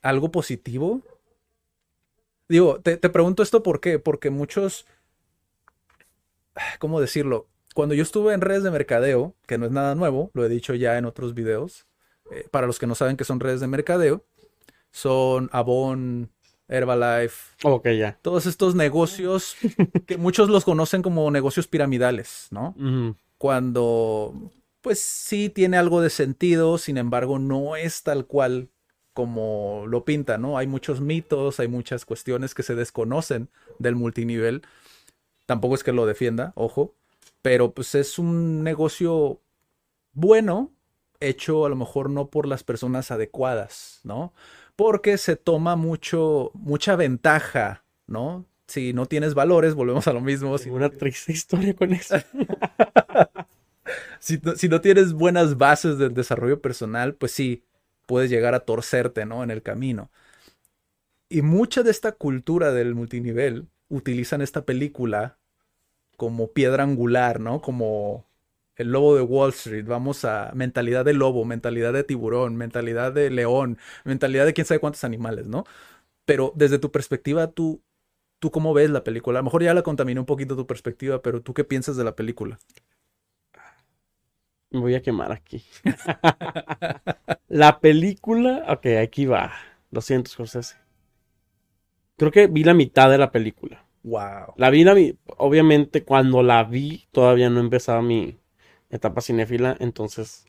algo 0.02 0.32
positivo? 0.32 1.02
Digo, 2.48 2.82
te, 2.82 2.98
te 2.98 3.10
pregunto 3.10 3.44
esto 3.44 3.64
por 3.64 3.80
qué, 3.80 3.98
porque 3.98 4.30
muchos, 4.30 4.86
¿cómo 6.80 7.00
decirlo? 7.00 7.48
Cuando 7.74 7.96
yo 7.96 8.04
estuve 8.04 8.34
en 8.34 8.42
redes 8.42 8.64
de 8.64 8.72
mercadeo, 8.72 9.34
que 9.48 9.58
no 9.58 9.66
es 9.66 9.72
nada 9.72 9.96
nuevo, 9.96 10.30
lo 10.34 10.46
he 10.46 10.50
dicho 10.50 10.76
ya 10.76 10.98
en 10.98 11.06
otros 11.06 11.34
videos, 11.34 11.88
eh, 12.32 12.48
para 12.52 12.68
los 12.68 12.80
que 12.80 12.88
no 12.88 12.96
saben 12.96 13.18
qué 13.18 13.24
son 13.24 13.40
redes 13.40 13.60
de 13.60 13.68
mercadeo, 13.68 14.24
son 14.92 15.50
Avon, 15.52 16.30
Herbalife, 16.68 17.56
Ok, 17.64 17.90
ya. 17.90 18.18
todos 18.22 18.46
estos 18.46 18.76
negocios 18.76 19.56
que 20.08 20.18
muchos 20.18 20.50
los 20.50 20.64
conocen 20.66 21.02
como 21.02 21.30
negocios 21.32 21.68
piramidales, 21.68 22.48
¿no? 22.52 22.76
Cuando 23.38 24.34
pues 24.82 25.00
sí 25.00 25.50
tiene 25.50 25.78
algo 25.78 26.02
de 26.02 26.10
sentido, 26.10 26.78
sin 26.78 26.98
embargo 26.98 27.38
no 27.40 27.76
es 27.76 28.04
tal 28.04 28.26
cual 28.26 28.70
como 29.14 29.84
lo 29.88 30.06
pinta, 30.06 30.38
¿no? 30.38 30.58
Hay 30.58 30.68
muchos 30.68 31.02
mitos, 31.02 31.60
hay 31.60 31.68
muchas 31.68 32.06
cuestiones 32.06 32.56
que 32.56 32.64
se 32.64 32.76
desconocen 32.76 33.50
del 33.78 33.96
multinivel. 33.96 34.62
Tampoco 35.46 35.76
es 35.76 35.84
que 35.84 35.92
lo 35.92 36.06
defienda, 36.06 36.54
ojo, 36.56 36.96
pero 37.42 37.74
pues 37.74 37.94
es 37.96 38.18
un 38.18 38.64
negocio 38.64 39.42
bueno, 40.14 40.72
hecho 41.22 41.66
a 41.66 41.70
lo 41.70 41.76
mejor 41.76 42.10
no 42.10 42.28
por 42.28 42.48
las 42.48 42.64
personas 42.64 43.12
adecuadas, 43.12 44.02
¿no? 44.04 44.34
Porque 44.76 45.18
se 45.18 45.36
toma 45.36 45.76
mucho, 45.76 46.52
mucha 46.54 46.96
ventaja, 46.96 47.84
¿no? 48.08 48.46
Si 48.68 48.94
no 48.94 49.06
tienes 49.06 49.34
valores, 49.34 49.76
volvemos 49.76 50.08
a 50.08 50.14
lo 50.14 50.22
mismo. 50.22 50.58
si 50.58 50.70
una 50.70 50.90
triste 50.90 51.32
historia 51.32 51.74
con 51.76 51.94
eso. 51.94 52.16
si 54.20 54.40
no, 54.44 54.56
si 54.56 54.70
no 54.70 54.82
tienes 54.82 55.14
buenas 55.14 55.58
bases 55.58 55.98
del 55.98 56.14
desarrollo 56.14 56.62
personal, 56.62 57.16
pues 57.16 57.32
sí, 57.32 57.64
puedes 58.06 58.30
llegar 58.30 58.56
a 58.56 58.62
torcerte, 58.62 59.26
¿no? 59.26 59.44
En 59.44 59.52
el 59.52 59.62
camino. 59.62 60.10
Y 61.30 61.42
mucha 61.44 61.84
de 61.84 61.92
esta 61.92 62.12
cultura 62.12 62.72
del 62.74 62.96
multinivel 62.96 63.68
utilizan 63.90 64.42
esta 64.42 64.66
película 64.66 65.38
como 66.18 66.52
piedra 66.52 66.84
angular, 66.84 67.40
¿no? 67.40 67.62
Como 67.62 68.26
el 68.82 68.92
lobo 68.92 69.16
de 69.16 69.22
Wall 69.22 69.50
Street. 69.52 69.86
Vamos 69.86 70.26
a 70.26 70.52
mentalidad 70.54 71.06
de 71.06 71.14
lobo, 71.14 71.46
mentalidad 71.46 71.94
de 71.94 72.04
tiburón, 72.04 72.56
mentalidad 72.56 73.14
de 73.14 73.30
león, 73.30 73.78
mentalidad 74.04 74.46
de 74.46 74.54
quién 74.54 74.66
sabe 74.66 74.80
cuántos 74.80 75.04
animales, 75.04 75.48
¿no? 75.48 75.66
Pero 76.26 76.54
desde 76.56 76.80
tu 76.80 76.92
perspectiva, 76.92 77.48
tú, 77.48 77.82
¿tú 78.40 78.52
cómo 78.52 78.74
ves 78.74 78.90
la 78.90 79.04
película? 79.04 79.40
A 79.40 79.42
lo 79.42 79.46
mejor 79.46 79.64
ya 79.64 79.74
la 79.74 79.84
contaminé 79.84 80.20
un 80.20 80.26
poquito 80.26 80.56
tu 80.56 80.68
perspectiva, 80.68 81.22
pero 81.22 81.42
¿tú 81.42 81.54
qué 81.54 81.64
piensas 81.64 81.98
de 81.98 82.04
la 82.04 82.16
película? 82.16 82.60
Me 84.72 84.80
voy 84.80 84.96
a 84.96 85.02
quemar 85.02 85.32
aquí. 85.32 85.64
La 87.50 87.80
película. 87.82 88.66
Ok, 88.70 88.86
aquí 89.02 89.26
va. 89.26 89.52
Lo 89.92 90.00
siento, 90.00 90.32
Scorsese. 90.32 90.78
Creo 92.18 92.32
que 92.32 92.48
vi 92.48 92.64
la 92.64 92.74
mitad 92.74 93.10
de 93.10 93.18
la 93.18 93.32
película. 93.32 93.86
Wow. 94.04 94.54
La 94.56 94.70
vi, 94.70 94.86
la 94.86 94.94
vi. 94.94 95.18
Obviamente, 95.38 96.06
cuando 96.06 96.42
la 96.42 96.64
vi, 96.64 97.08
todavía 97.12 97.50
no 97.50 97.60
empezaba 97.60 98.02
mi 98.02 98.41
etapa 98.92 99.22
cinéfila. 99.22 99.78
Entonces, 99.80 100.46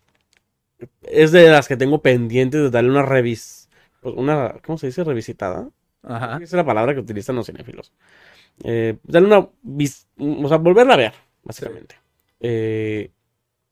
es 1.03 1.33
de 1.33 1.49
las 1.51 1.69
que 1.69 1.77
tengo 1.77 2.03
pendientes 2.03 2.61
de 2.63 2.71
darle 2.71 2.91
una 2.91 3.03
revis. 3.03 3.69
pues, 4.01 4.15
Una, 4.17 4.57
¿cómo 4.65 4.79
se 4.79 4.87
dice? 4.89 5.05
Revisitada. 5.05 5.69
Ajá. 6.03 6.35
Esa 6.37 6.43
es 6.45 6.53
la 6.53 6.65
palabra 6.65 6.95
que 6.95 7.01
utilizan 7.01 7.37
los 7.37 7.47
cinéfilos. 7.47 7.93
Eh, 8.65 8.99
darle 9.05 9.29
una. 9.29 9.49
vis- 9.63 10.09
O 10.19 10.49
sea, 10.49 10.59
volverla 10.59 10.95
a 10.95 10.99
ver, 10.99 11.15
básicamente. 11.45 11.97
Eh, 12.41 13.13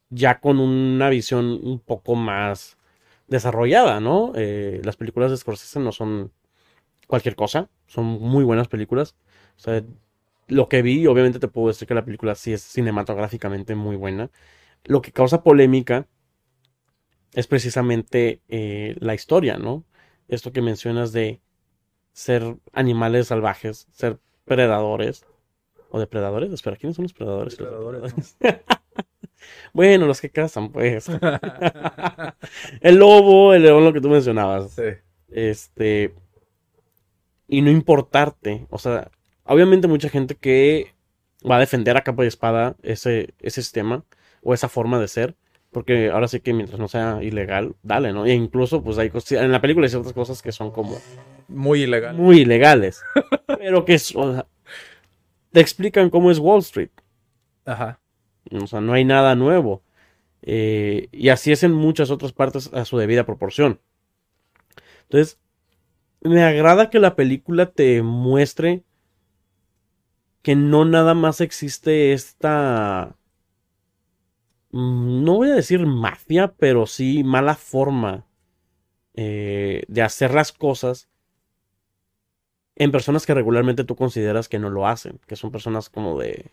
ya 0.09 0.39
con 0.41 0.59
una 0.59 1.09
visión 1.09 1.45
un 1.63 1.79
poco 1.79 2.15
más 2.15 2.77
desarrollada, 3.27 3.99
¿no? 4.01 4.33
Eh, 4.35 4.81
las 4.85 4.97
películas 4.97 5.31
de 5.31 5.37
Scorsese 5.37 5.79
no 5.79 5.91
son 5.93 6.31
cualquier 7.07 7.35
cosa, 7.35 7.69
son 7.87 8.05
muy 8.05 8.43
buenas 8.43 8.67
películas. 8.67 9.15
O 9.57 9.59
sea, 9.59 9.83
lo 10.47 10.69
que 10.69 10.81
vi, 10.81 11.07
obviamente 11.07 11.39
te 11.39 11.47
puedo 11.47 11.67
decir 11.69 11.87
que 11.87 11.93
la 11.95 12.05
película 12.05 12.35
sí 12.35 12.53
es 12.53 12.61
cinematográficamente 12.61 13.75
muy 13.75 13.95
buena. 13.95 14.29
Lo 14.85 15.01
que 15.01 15.11
causa 15.11 15.43
polémica 15.43 16.07
es 17.33 17.47
precisamente 17.47 18.41
eh, 18.49 18.95
la 18.99 19.13
historia, 19.13 19.57
¿no? 19.57 19.85
Esto 20.27 20.51
que 20.51 20.61
mencionas 20.61 21.11
de 21.11 21.41
ser 22.13 22.57
animales 22.73 23.27
salvajes, 23.27 23.87
ser 23.91 24.19
predadores. 24.45 25.25
¿O 25.89 25.99
depredadores? 25.99 26.51
Espera, 26.51 26.77
¿quiénes 26.77 26.95
son 26.95 27.03
los 27.03 27.13
predadores? 27.13 27.55
y 27.55 27.63
los 27.63 27.69
Depredadores, 27.69 28.35
depredadores? 28.39 28.65
bueno, 29.73 30.07
los 30.07 30.21
que 30.21 30.29
cazan, 30.29 30.71
pues. 30.71 31.09
el 32.81 32.95
lobo, 32.95 33.53
el 33.53 33.63
león, 33.63 33.83
lo 33.83 33.91
que 33.91 33.99
tú 33.99 34.09
mencionabas. 34.09 34.71
Sí. 34.71 34.83
Este. 35.29 36.13
Y 37.47 37.61
no 37.61 37.71
importarte. 37.71 38.67
O 38.69 38.77
sea, 38.77 39.11
obviamente 39.43 39.89
mucha 39.89 40.07
gente 40.07 40.35
que 40.35 40.93
va 41.49 41.57
a 41.57 41.59
defender 41.59 41.97
a 41.97 42.03
capa 42.03 42.23
y 42.23 42.27
espada 42.27 42.77
ese, 42.83 43.33
ese 43.39 43.61
sistema 43.61 44.05
o 44.41 44.53
esa 44.53 44.69
forma 44.69 44.99
de 44.99 45.07
ser. 45.07 45.35
Porque 45.71 46.09
ahora 46.09 46.27
sí 46.27 46.41
que 46.41 46.53
mientras 46.53 46.79
no 46.79 46.89
sea 46.89 47.23
ilegal, 47.23 47.75
dale, 47.81 48.11
¿no? 48.11 48.25
E 48.25 48.33
incluso, 48.33 48.83
pues 48.83 48.97
hay 48.97 49.09
cosas. 49.09 49.41
En 49.41 49.53
la 49.53 49.61
película 49.61 49.85
hay 49.85 49.89
ciertas 49.89 50.11
cosas 50.11 50.41
que 50.41 50.51
son 50.51 50.71
como 50.71 50.97
Muy 51.47 51.83
ilegal. 51.83 52.17
muy 52.17 52.41
ilegales. 52.41 53.01
pero 53.57 53.85
que 53.85 53.97
sea, 53.97 54.47
te 55.51 55.61
explican 55.61 56.09
cómo 56.09 56.29
es 56.29 56.39
Wall 56.39 56.59
Street. 56.59 56.89
Ajá. 57.65 57.99
O 58.51 58.67
sea, 58.67 58.81
no 58.81 58.91
hay 58.91 59.05
nada 59.05 59.35
nuevo. 59.35 59.81
Eh, 60.41 61.07
y 61.13 61.29
así 61.29 61.53
es 61.53 61.63
en 61.63 61.71
muchas 61.71 62.09
otras 62.11 62.33
partes 62.33 62.73
a 62.73 62.83
su 62.83 62.97
debida 62.97 63.25
proporción. 63.25 63.79
Entonces, 65.03 65.39
me 66.21 66.43
agrada 66.43 66.89
que 66.89 66.99
la 66.99 67.15
película 67.15 67.71
te 67.71 68.01
muestre 68.01 68.83
que 70.41 70.55
no 70.55 70.83
nada 70.85 71.13
más 71.13 71.39
existe 71.39 72.11
esta... 72.13 73.15
mm, 74.71 75.23
No 75.23 75.35
voy 75.37 75.49
a 75.51 75.55
decir 75.55 75.85
mafia, 75.85 76.53
pero 76.57 76.85
sí 76.85 77.23
mala 77.23 77.55
forma 77.55 78.25
eh, 79.15 79.83
de 79.87 80.01
hacer 80.03 80.33
las 80.33 80.51
cosas 80.51 81.09
en 82.75 82.91
personas 82.91 83.25
que 83.25 83.33
regularmente 83.33 83.83
tú 83.83 83.95
consideras 83.95 84.49
que 84.49 84.59
no 84.59 84.69
lo 84.69 84.87
hacen, 84.87 85.19
que 85.27 85.35
son 85.35 85.51
personas 85.51 85.89
como 85.89 86.19
de 86.19 86.51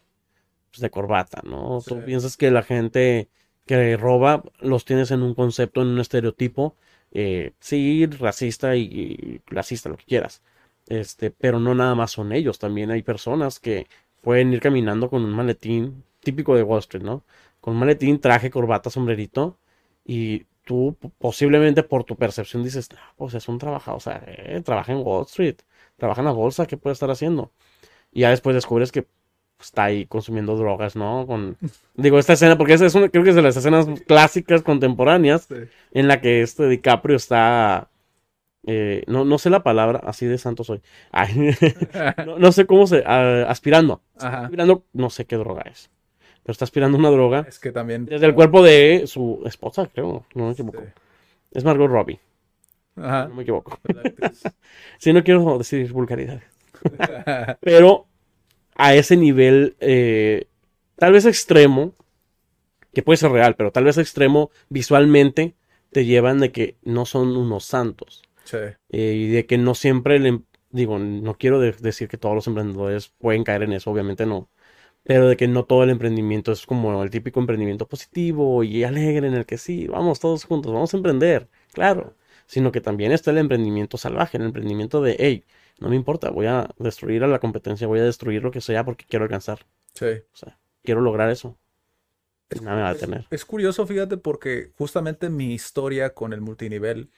pues, 0.70 0.80
de 0.80 0.90
corbata, 0.90 1.42
¿no? 1.44 1.80
Tú 1.86 2.04
piensas 2.04 2.36
que 2.36 2.50
la 2.50 2.62
gente 2.62 3.30
que 3.66 3.96
roba 3.96 4.44
los 4.60 4.84
tienes 4.84 5.10
en 5.10 5.22
un 5.22 5.34
concepto, 5.34 5.82
en 5.82 5.88
un 5.88 6.00
estereotipo, 6.00 6.76
eh, 7.12 7.52
sí, 7.60 8.06
racista 8.06 8.76
y, 8.76 8.82
y 8.92 9.40
clasista, 9.40 9.88
lo 9.90 9.96
que 9.96 10.06
quieras. 10.06 10.42
Este, 10.88 11.30
pero 11.30 11.60
no 11.60 11.74
nada 11.74 11.94
más 11.94 12.12
son 12.12 12.32
ellos, 12.32 12.58
también 12.58 12.90
hay 12.90 13.02
personas 13.02 13.60
que 13.60 13.88
pueden 14.22 14.52
ir 14.52 14.60
caminando 14.60 15.10
con 15.10 15.24
un 15.24 15.32
maletín 15.32 16.04
típico 16.20 16.56
de 16.56 16.62
Wall 16.62 16.80
Street, 16.80 17.04
¿no? 17.04 17.24
Con 17.68 17.74
un 17.74 17.80
maletín, 17.80 18.18
traje, 18.18 18.48
corbata, 18.50 18.88
sombrerito, 18.88 19.58
y 20.02 20.44
tú 20.64 20.96
posiblemente 21.18 21.82
por 21.82 22.02
tu 22.04 22.16
percepción 22.16 22.64
dices, 22.64 22.88
"No, 22.90 22.98
pues 23.18 23.34
es 23.34 23.46
un 23.46 23.58
trabajador, 23.58 23.98
o 23.98 24.00
sea, 24.00 24.22
eh, 24.26 24.62
trabaja 24.64 24.92
en 24.92 25.02
Wall 25.04 25.26
Street, 25.26 25.56
trabaja 25.98 26.22
en 26.22 26.24
la 26.24 26.30
bolsa, 26.32 26.64
¿qué 26.64 26.78
puede 26.78 26.94
estar 26.94 27.10
haciendo? 27.10 27.52
Y 28.10 28.20
ya 28.22 28.30
después 28.30 28.54
descubres 28.54 28.90
que 28.90 29.02
pues, 29.02 29.68
está 29.68 29.84
ahí 29.84 30.06
consumiendo 30.06 30.56
drogas, 30.56 30.96
¿no? 30.96 31.26
Con, 31.26 31.58
digo, 31.94 32.18
esta 32.18 32.32
escena, 32.32 32.56
porque 32.56 32.72
esa 32.72 32.86
es 32.86 32.94
una, 32.94 33.10
creo 33.10 33.22
que 33.22 33.30
es 33.30 33.36
de 33.36 33.42
las 33.42 33.56
escenas 33.58 33.86
clásicas 34.06 34.62
contemporáneas 34.62 35.42
Sí. 35.44 35.56
en 35.92 36.08
la 36.08 36.22
que 36.22 36.40
este 36.40 36.68
DiCaprio 36.70 37.16
está, 37.16 37.90
eh, 38.66 39.04
no, 39.08 39.26
no 39.26 39.36
sé 39.38 39.50
la 39.50 39.62
palabra, 39.62 40.00
así 40.04 40.24
de 40.24 40.38
santo 40.38 40.64
soy. 40.64 40.80
Ay, 41.12 41.50
no, 42.26 42.38
no 42.38 42.50
sé 42.52 42.64
cómo 42.66 42.86
se, 42.86 43.02
ah, 43.06 43.44
aspirando, 43.48 44.00
Ajá. 44.18 44.44
aspirando, 44.44 44.84
no 44.94 45.10
sé 45.10 45.26
qué 45.26 45.36
droga 45.36 45.62
es, 45.70 45.90
pero 46.48 46.52
está 46.54 46.64
aspirando 46.64 46.96
una 46.96 47.10
droga 47.10 47.44
Es 47.46 47.58
que 47.58 47.72
también. 47.72 48.06
desde 48.06 48.24
el 48.24 48.34
cuerpo 48.34 48.62
de 48.62 49.02
su 49.06 49.42
esposa, 49.44 49.86
creo, 49.92 50.24
no 50.34 50.46
me 50.46 50.52
equivoco. 50.52 50.80
Sí. 50.80 50.88
Es 51.52 51.62
Margot 51.62 51.90
Robbie, 51.90 52.18
Ajá. 52.96 53.28
no 53.28 53.34
me 53.34 53.42
equivoco. 53.42 53.78
Actriz. 53.86 54.44
Sí, 54.98 55.12
no 55.12 55.22
quiero 55.22 55.58
decir 55.58 55.92
vulgaridades. 55.92 56.42
Pero 57.60 58.06
a 58.76 58.94
ese 58.94 59.18
nivel, 59.18 59.76
eh, 59.80 60.46
tal 60.96 61.12
vez 61.12 61.26
extremo, 61.26 61.92
que 62.94 63.02
puede 63.02 63.18
ser 63.18 63.30
real, 63.30 63.54
pero 63.54 63.70
tal 63.70 63.84
vez 63.84 63.98
extremo 63.98 64.50
visualmente, 64.70 65.54
te 65.92 66.06
llevan 66.06 66.38
de 66.40 66.50
que 66.50 66.76
no 66.82 67.04
son 67.04 67.36
unos 67.36 67.64
santos. 67.66 68.22
Sí. 68.44 68.56
eh, 68.88 69.12
y 69.14 69.26
de 69.28 69.44
que 69.44 69.58
no 69.58 69.74
siempre, 69.74 70.18
le, 70.18 70.40
digo, 70.70 70.98
no 70.98 71.34
quiero 71.34 71.60
de- 71.60 71.72
decir 71.72 72.08
que 72.08 72.16
todos 72.16 72.34
los 72.34 72.46
emprendedores 72.46 73.08
pueden 73.18 73.44
caer 73.44 73.64
en 73.64 73.74
eso, 73.74 73.90
obviamente 73.90 74.24
no. 74.24 74.48
Pero 75.08 75.26
de 75.26 75.38
que 75.38 75.48
no 75.48 75.64
todo 75.64 75.84
el 75.84 75.88
emprendimiento 75.88 76.52
es 76.52 76.66
como 76.66 77.02
el 77.02 77.08
típico 77.08 77.40
emprendimiento 77.40 77.88
positivo 77.88 78.62
y 78.62 78.84
alegre 78.84 79.26
en 79.26 79.32
el 79.32 79.46
que 79.46 79.56
sí, 79.56 79.86
vamos 79.86 80.20
todos 80.20 80.44
juntos, 80.44 80.70
vamos 80.70 80.92
a 80.92 80.98
emprender, 80.98 81.48
claro. 81.72 82.14
Sino 82.44 82.72
que 82.72 82.82
también 82.82 83.12
está 83.12 83.30
el 83.30 83.38
emprendimiento 83.38 83.96
salvaje, 83.96 84.36
el 84.36 84.42
emprendimiento 84.42 85.00
de, 85.00 85.16
hey, 85.18 85.44
no 85.78 85.88
me 85.88 85.96
importa, 85.96 86.28
voy 86.28 86.44
a 86.44 86.68
destruir 86.76 87.24
a 87.24 87.26
la 87.26 87.38
competencia, 87.38 87.86
voy 87.86 88.00
a 88.00 88.04
destruir 88.04 88.42
lo 88.42 88.50
que 88.50 88.60
sea 88.60 88.84
porque 88.84 89.06
quiero 89.08 89.24
alcanzar. 89.24 89.64
Sí. 89.94 90.04
O 90.30 90.36
sea, 90.36 90.58
quiero 90.82 91.00
lograr 91.00 91.30
eso. 91.30 91.56
Y 92.54 92.60
nada 92.60 92.76
me 92.76 92.82
va 92.82 92.90
a 92.90 92.94
detener. 92.94 93.26
Es 93.30 93.46
curioso, 93.46 93.86
fíjate, 93.86 94.18
porque 94.18 94.72
justamente 94.76 95.30
mi 95.30 95.54
historia 95.54 96.12
con 96.12 96.34
el 96.34 96.42
multinivel 96.42 97.08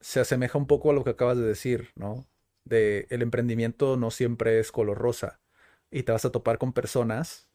se 0.00 0.18
asemeja 0.18 0.58
un 0.58 0.66
poco 0.66 0.90
a 0.90 0.92
lo 0.92 1.04
que 1.04 1.10
acabas 1.10 1.38
de 1.38 1.44
decir, 1.44 1.90
¿no? 1.94 2.26
De 2.64 3.06
el 3.10 3.22
emprendimiento 3.22 3.96
no 3.96 4.10
siempre 4.10 4.58
es 4.58 4.72
color 4.72 4.98
rosa 4.98 5.38
y 5.94 6.02
te 6.02 6.12
vas 6.12 6.24
a 6.24 6.32
topar 6.32 6.58
con 6.58 6.72
personas 6.72 7.48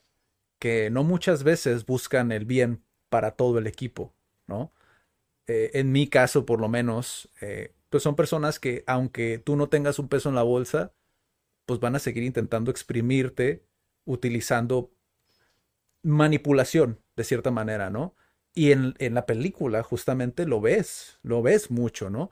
que 0.59 0.89
no 0.89 1.03
muchas 1.03 1.43
veces 1.43 1.85
buscan 1.85 2.31
el 2.31 2.45
bien 2.45 2.83
para 3.09 3.31
todo 3.31 3.59
el 3.59 3.67
equipo, 3.67 4.13
¿no? 4.47 4.73
Eh, 5.47 5.71
en 5.73 5.91
mi 5.91 6.07
caso, 6.07 6.45
por 6.45 6.61
lo 6.61 6.69
menos, 6.69 7.29
eh, 7.41 7.73
pues 7.89 8.03
son 8.03 8.15
personas 8.15 8.59
que 8.59 8.83
aunque 8.87 9.39
tú 9.39 9.57
no 9.57 9.67
tengas 9.67 9.99
un 9.99 10.07
peso 10.09 10.29
en 10.29 10.35
la 10.35 10.43
bolsa, 10.43 10.93
pues 11.65 11.79
van 11.81 11.95
a 11.95 11.99
seguir 11.99 12.23
intentando 12.23 12.71
exprimirte 12.71 13.65
utilizando 14.05 14.91
manipulación, 16.03 17.01
de 17.15 17.23
cierta 17.25 17.51
manera, 17.51 17.89
¿no? 17.89 18.15
Y 18.55 18.71
en, 18.71 18.95
en 18.99 19.13
la 19.13 19.25
película 19.25 19.83
justamente 19.83 20.45
lo 20.45 20.61
ves, 20.61 21.19
lo 21.23 21.41
ves 21.41 21.71
mucho, 21.71 22.09
¿no? 22.09 22.31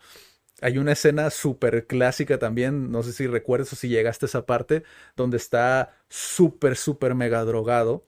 Hay 0.62 0.78
una 0.78 0.94
escena 0.94 1.30
súper 1.30 1.86
clásica 1.88 2.40
también, 2.40 2.92
no 2.92 3.04
sé 3.04 3.14
si 3.14 3.28
recuerdas 3.28 3.74
o 3.74 3.76
si 3.76 3.90
llegaste 3.90 4.26
a 4.26 4.28
esa 4.28 4.46
parte, 4.46 4.84
donde 5.16 5.38
está 5.38 5.96
súper, 6.10 6.76
súper 6.76 7.16
mega 7.16 7.44
drogado 7.44 8.08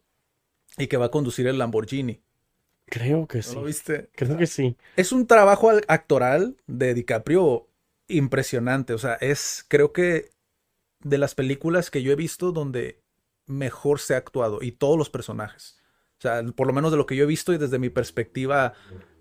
y 0.77 0.87
que 0.87 0.97
va 0.97 1.07
a 1.07 1.11
conducir 1.11 1.47
el 1.47 1.57
Lamborghini. 1.59 2.21
Creo 2.85 3.27
que 3.27 3.41
¿No 3.43 3.49
sí. 3.51 3.55
lo 3.55 3.63
viste? 3.63 4.09
Creo 4.15 4.37
que 4.37 4.47
sí. 4.47 4.75
Es 4.95 5.11
un 5.11 5.27
trabajo 5.27 5.69
al- 5.69 5.85
actoral 5.87 6.57
de 6.67 6.93
DiCaprio 6.93 7.67
impresionante. 8.07 8.93
O 8.93 8.97
sea, 8.97 9.13
es, 9.15 9.65
creo 9.67 9.93
que 9.93 10.31
de 11.01 11.17
las 11.17 11.35
películas 11.35 11.91
que 11.91 12.03
yo 12.03 12.11
he 12.11 12.15
visto 12.15 12.51
donde 12.51 13.01
mejor 13.47 13.99
se 13.99 14.15
ha 14.15 14.17
actuado 14.17 14.59
y 14.61 14.73
todos 14.73 14.97
los 14.97 15.09
personajes. 15.09 15.79
O 16.19 16.21
sea, 16.21 16.43
por 16.55 16.67
lo 16.67 16.73
menos 16.73 16.91
de 16.91 16.97
lo 16.97 17.05
que 17.05 17.15
yo 17.15 17.23
he 17.25 17.27
visto 17.27 17.53
y 17.53 17.57
desde 17.57 17.79
mi 17.79 17.89
perspectiva 17.89 18.73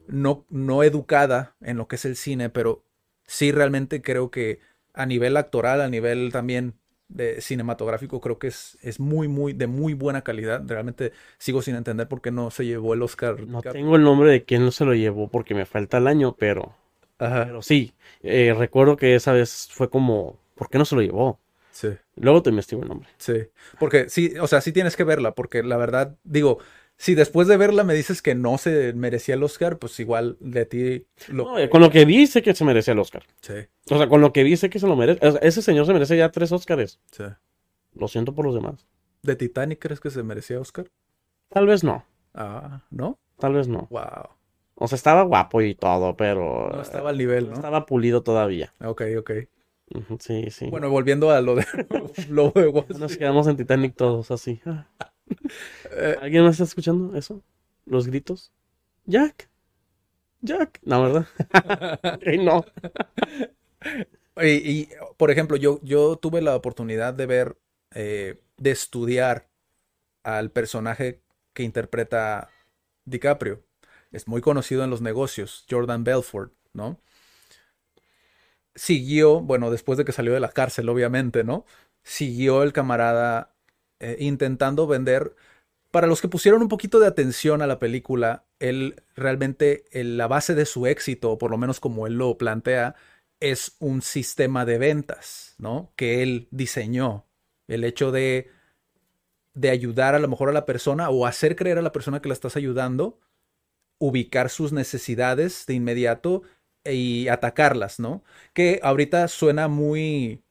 no, 0.08 0.46
no 0.50 0.82
educada 0.82 1.56
en 1.60 1.76
lo 1.78 1.88
que 1.88 1.96
es 1.96 2.04
el 2.04 2.16
cine, 2.16 2.50
pero 2.50 2.84
sí 3.28 3.52
realmente 3.52 4.02
creo 4.02 4.32
que 4.32 4.58
a 4.94 5.06
nivel 5.06 5.36
actoral, 5.36 5.80
a 5.80 5.88
nivel 5.88 6.32
también 6.32 6.74
de 7.08 7.40
cinematográfico, 7.40 8.20
creo 8.20 8.40
que 8.40 8.48
es, 8.48 8.76
es 8.82 8.98
muy, 8.98 9.28
muy, 9.28 9.52
de 9.52 9.68
muy 9.68 9.94
buena 9.94 10.22
calidad. 10.22 10.62
Realmente 10.66 11.12
sigo 11.38 11.62
sin 11.62 11.76
entender 11.76 12.08
por 12.08 12.20
qué 12.20 12.32
no 12.32 12.50
se 12.50 12.66
llevó 12.66 12.94
el 12.94 13.02
Oscar. 13.02 13.40
No 13.46 13.62
tengo 13.62 13.94
el 13.96 14.02
nombre 14.02 14.30
de 14.32 14.44
quién 14.44 14.64
no 14.64 14.72
se 14.72 14.84
lo 14.84 14.94
llevó 14.94 15.28
porque 15.28 15.54
me 15.54 15.66
falta 15.66 15.98
el 15.98 16.08
año, 16.08 16.34
pero, 16.36 16.74
Ajá, 17.18 17.44
pero 17.44 17.62
sí, 17.62 17.94
eh, 18.22 18.54
recuerdo 18.56 18.96
que 18.96 19.14
esa 19.14 19.32
vez 19.32 19.68
fue 19.72 19.88
como, 19.88 20.38
¿por 20.56 20.68
qué 20.68 20.78
no 20.78 20.84
se 20.84 20.96
lo 20.96 21.02
llevó? 21.02 21.38
sí. 21.70 21.88
Luego 22.16 22.42
te 22.42 22.50
investigo 22.50 22.82
el 22.82 22.88
nombre. 22.88 23.08
Sí, 23.18 23.48
porque 23.78 24.08
sí, 24.08 24.34
o 24.40 24.46
sea, 24.46 24.60
sí 24.60 24.72
tienes 24.72 24.96
que 24.96 25.04
verla, 25.04 25.34
porque 25.34 25.62
la 25.62 25.76
verdad, 25.76 26.16
digo, 26.24 26.58
si 26.99 27.14
después 27.14 27.49
de 27.49 27.57
verla 27.57 27.84
me 27.84 27.94
dices 27.94 28.20
que 28.20 28.34
no 28.34 28.59
se 28.59 28.92
merecía 28.92 29.36
el 29.36 29.42
Oscar, 29.44 29.78
pues 29.78 29.99
igual 30.01 30.36
de 30.40 30.66
ti 30.66 31.07
lo... 31.28 31.57
No, 31.59 31.70
con 31.70 31.80
lo 31.80 31.90
que 31.90 32.05
vi 32.05 32.26
sé 32.26 32.42
que 32.42 32.55
se 32.55 32.64
merecía 32.64 32.92
el 32.92 32.99
Oscar. 32.99 33.22
Sí, 33.40 33.55
O 33.90 33.96
sea, 33.96 34.09
con 34.09 34.20
lo 34.20 34.32
que 34.32 34.57
sé 34.57 34.68
que 34.68 34.80
se 34.80 34.86
lo 34.88 34.96
merece. 34.96 35.26
O 35.26 35.30
sea, 35.32 35.40
ese 35.40 35.62
señor 35.62 35.86
se 35.86 35.92
merece 35.92 36.16
ya 36.16 36.30
tres 36.30 36.53
Oscars. 36.53 37.01
sí. 37.12 37.24
Lo 37.94 38.07
siento 38.07 38.34
por 38.34 38.44
los 38.44 38.55
demás. 38.55 38.86
¿De 39.22 39.34
Titanic 39.34 39.80
crees 39.80 39.99
que 40.01 40.11
se 40.11 40.22
merecía 40.22 40.61
Oscar? 40.61 40.86
Tal 41.49 41.66
vez 41.66 41.82
no, 41.82 42.05
Ah, 42.34 42.82
¿no? 42.90 43.18
tal 43.38 43.55
vez 43.55 43.66
no. 43.66 43.88
Wow. 43.90 44.28
O 44.74 44.86
sea, 44.86 44.94
estaba 44.96 45.22
guapo 45.22 45.61
y 45.62 45.74
todo, 45.74 46.16
pero 46.16 46.70
No 46.72 46.82
estaba 46.82 47.11
al 47.11 47.18
nivel, 47.18 47.49
no 47.49 47.55
estaba 47.55 47.86
pulido 47.86 48.22
todavía. 48.22 48.74
Ok, 48.80 49.03
ok. 49.18 49.30
Sí, 50.20 50.51
sí. 50.51 50.66
Bueno, 50.70 50.90
volviendo 50.90 51.30
a 51.30 51.40
lo 51.40 51.55
de 51.57 51.64
Lobo 52.28 52.53
de 52.61 52.99
Nos 52.99 53.16
quedamos 53.16 53.46
en 53.49 53.57
Titanic 53.57 53.96
todos 53.96 54.30
así. 54.30 54.61
¿Alguien 56.20 56.44
más 56.44 56.52
está 56.52 56.64
escuchando 56.64 57.16
eso? 57.16 57.42
¿Los 57.86 58.06
gritos? 58.06 58.52
Jack. 59.06 59.48
Jack. 60.42 60.80
No, 60.84 61.02
¿verdad? 61.02 61.26
Ok, 62.04 62.26
no. 62.40 62.64
Y, 64.36 64.46
y, 64.48 64.88
por 65.16 65.30
ejemplo, 65.30 65.56
yo, 65.56 65.80
yo 65.82 66.16
tuve 66.16 66.42
la 66.42 66.54
oportunidad 66.54 67.14
de 67.14 67.26
ver, 67.26 67.58
eh, 67.94 68.40
de 68.56 68.70
estudiar 68.70 69.48
al 70.24 70.50
personaje 70.52 71.22
que 71.54 71.64
interpreta 71.64 72.50
DiCaprio. 73.04 73.64
Es 74.12 74.28
muy 74.28 74.40
conocido 74.42 74.84
en 74.84 74.90
los 74.90 75.02
negocios, 75.02 75.66
Jordan 75.70 76.04
Belfort, 76.04 76.52
¿no? 76.74 77.00
Siguió, 78.74 79.40
bueno, 79.40 79.70
después 79.70 79.98
de 79.98 80.04
que 80.04 80.12
salió 80.12 80.32
de 80.32 80.40
la 80.40 80.52
cárcel, 80.52 80.88
obviamente, 80.88 81.42
¿no? 81.44 81.64
Siguió 82.04 82.62
el 82.62 82.72
camarada 82.72 83.54
eh, 84.01 84.16
intentando 84.20 84.86
vender. 84.86 85.34
Para 85.90 86.07
los 86.07 86.20
que 86.20 86.28
pusieron 86.28 86.62
un 86.62 86.68
poquito 86.68 87.01
de 87.01 87.07
atención 87.07 87.62
a 87.62 87.66
la 87.66 87.78
película, 87.78 88.44
él 88.59 89.03
realmente, 89.16 89.84
la 89.92 90.26
base 90.26 90.55
de 90.55 90.66
su 90.66 90.86
éxito, 90.86 91.30
o 91.32 91.38
por 91.38 91.51
lo 91.51 91.59
menos 91.59 91.80
como 91.80 92.07
él 92.07 92.14
lo 92.14 92.36
plantea, 92.36 92.94
es 93.40 93.76
un 93.78 94.03
sistema 94.03 94.64
de 94.64 94.78
ventas, 94.78 95.55
¿no? 95.59 95.92
Que 95.96 96.22
él 96.22 96.49
diseñó. 96.51 97.24
El 97.68 97.84
hecho 97.84 98.12
de, 98.12 98.51
de 99.55 99.70
ayudar 99.70 100.14
a 100.14 100.18
lo 100.18 100.28
mejor 100.28 100.49
a 100.49 100.53
la 100.53 100.66
persona 100.66 101.11
o 101.11 101.26
hacer 101.26 101.57
creer 101.57 101.78
a 101.78 101.82
la 101.82 101.92
persona 101.92 102.20
que 102.20 102.28
la 102.28 102.34
estás 102.34 102.57
ayudando, 102.57 103.18
ubicar 103.99 104.51
sus 104.51 104.72
necesidades 104.72 105.66
de 105.66 105.74
inmediato 105.74 106.42
y 106.84 107.28
atacarlas, 107.28 107.99
¿no? 108.01 108.22
Que 108.53 108.80
ahorita 108.82 109.28
suena 109.28 109.68
muy, 109.68 110.42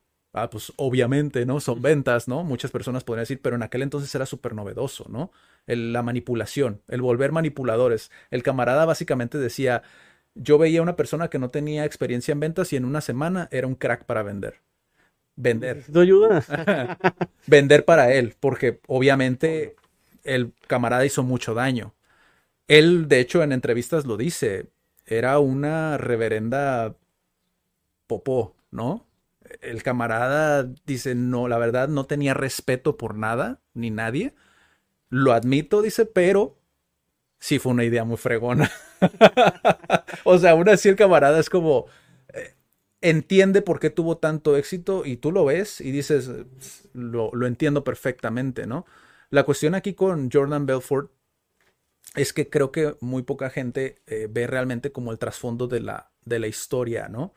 ah, 0.43 0.49
pues 0.49 0.73
obviamente, 0.77 1.45
¿no? 1.45 1.59
Son 1.59 1.81
ventas, 1.81 2.27
¿no? 2.27 2.43
Muchas 2.43 2.71
personas 2.71 3.03
podrían 3.03 3.23
decir, 3.23 3.41
pero 3.41 3.55
en 3.55 3.63
aquel 3.63 3.81
entonces 3.83 4.13
era 4.15 4.25
súper 4.25 4.53
novedoso, 4.55 5.05
¿no? 5.09 5.31
El- 5.67 5.93
la 5.93 6.03
manipulación, 6.03 6.81
el 6.87 7.01
volver 7.01 7.31
manipuladores. 7.31 8.11
El 8.31 8.43
camarada 8.43 8.85
básicamente 8.85 9.37
decía, 9.37 9.83
yo 10.35 10.57
veía 10.57 10.81
una 10.81 10.95
persona 10.95 11.29
que 11.29 11.39
no 11.39 11.49
tenía 11.49 11.85
experiencia 11.85 12.31
en 12.33 12.39
ventas 12.39 12.73
y 12.73 12.77
en 12.77 12.85
una 12.85 13.01
semana 13.01 13.47
era 13.51 13.67
un 13.67 13.75
crack 13.75 14.05
para 14.05 14.23
vender. 14.23 14.61
Vender. 15.35 15.75
¿Necesito 15.77 15.99
ayuda? 16.01 16.43
Vender 17.47 17.85
para 17.85 18.13
él, 18.13 18.35
porque 18.39 18.79
obviamente 18.87 19.75
el 20.23 20.53
camarada 20.67 21.05
hizo 21.05 21.23
mucho 21.23 21.53
daño. 21.53 21.93
Él, 22.67 23.07
de 23.09 23.19
hecho, 23.21 23.43
en 23.43 23.53
entrevistas 23.53 24.05
lo 24.05 24.17
dice, 24.17 24.67
era 25.05 25.39
una 25.39 25.97
reverenda 25.97 26.95
popó, 28.07 28.55
¿no? 28.71 29.06
El 29.61 29.83
camarada 29.83 30.69
dice, 30.85 31.15
no, 31.15 31.47
la 31.47 31.57
verdad 31.57 31.87
no 31.87 32.05
tenía 32.05 32.33
respeto 32.33 32.97
por 32.97 33.15
nada, 33.15 33.61
ni 33.73 33.89
nadie. 33.91 34.33
Lo 35.09 35.33
admito, 35.33 35.81
dice, 35.81 36.05
pero 36.05 36.57
sí 37.39 37.59
fue 37.59 37.71
una 37.71 37.83
idea 37.83 38.03
muy 38.03 38.17
fregona. 38.17 38.71
o 40.23 40.37
sea, 40.37 40.51
aún 40.51 40.69
así 40.69 40.89
el 40.89 40.95
camarada 40.95 41.39
es 41.39 41.49
como, 41.49 41.85
eh, 42.33 42.55
entiende 43.01 43.61
por 43.61 43.79
qué 43.79 43.89
tuvo 43.89 44.17
tanto 44.17 44.57
éxito 44.57 45.05
y 45.05 45.17
tú 45.17 45.31
lo 45.31 45.45
ves 45.45 45.81
y 45.81 45.91
dices, 45.91 46.29
lo, 46.93 47.31
lo 47.33 47.47
entiendo 47.47 47.83
perfectamente, 47.83 48.67
¿no? 48.67 48.85
La 49.29 49.43
cuestión 49.43 49.75
aquí 49.75 49.93
con 49.93 50.29
Jordan 50.31 50.65
Belfort 50.65 51.11
es 52.15 52.33
que 52.33 52.49
creo 52.49 52.71
que 52.71 52.95
muy 53.01 53.23
poca 53.23 53.49
gente 53.49 54.01
eh, 54.07 54.27
ve 54.29 54.47
realmente 54.47 54.91
como 54.91 55.11
el 55.11 55.19
trasfondo 55.19 55.67
de 55.67 55.81
la, 55.81 56.11
de 56.25 56.39
la 56.39 56.47
historia, 56.47 57.09
¿no? 57.09 57.33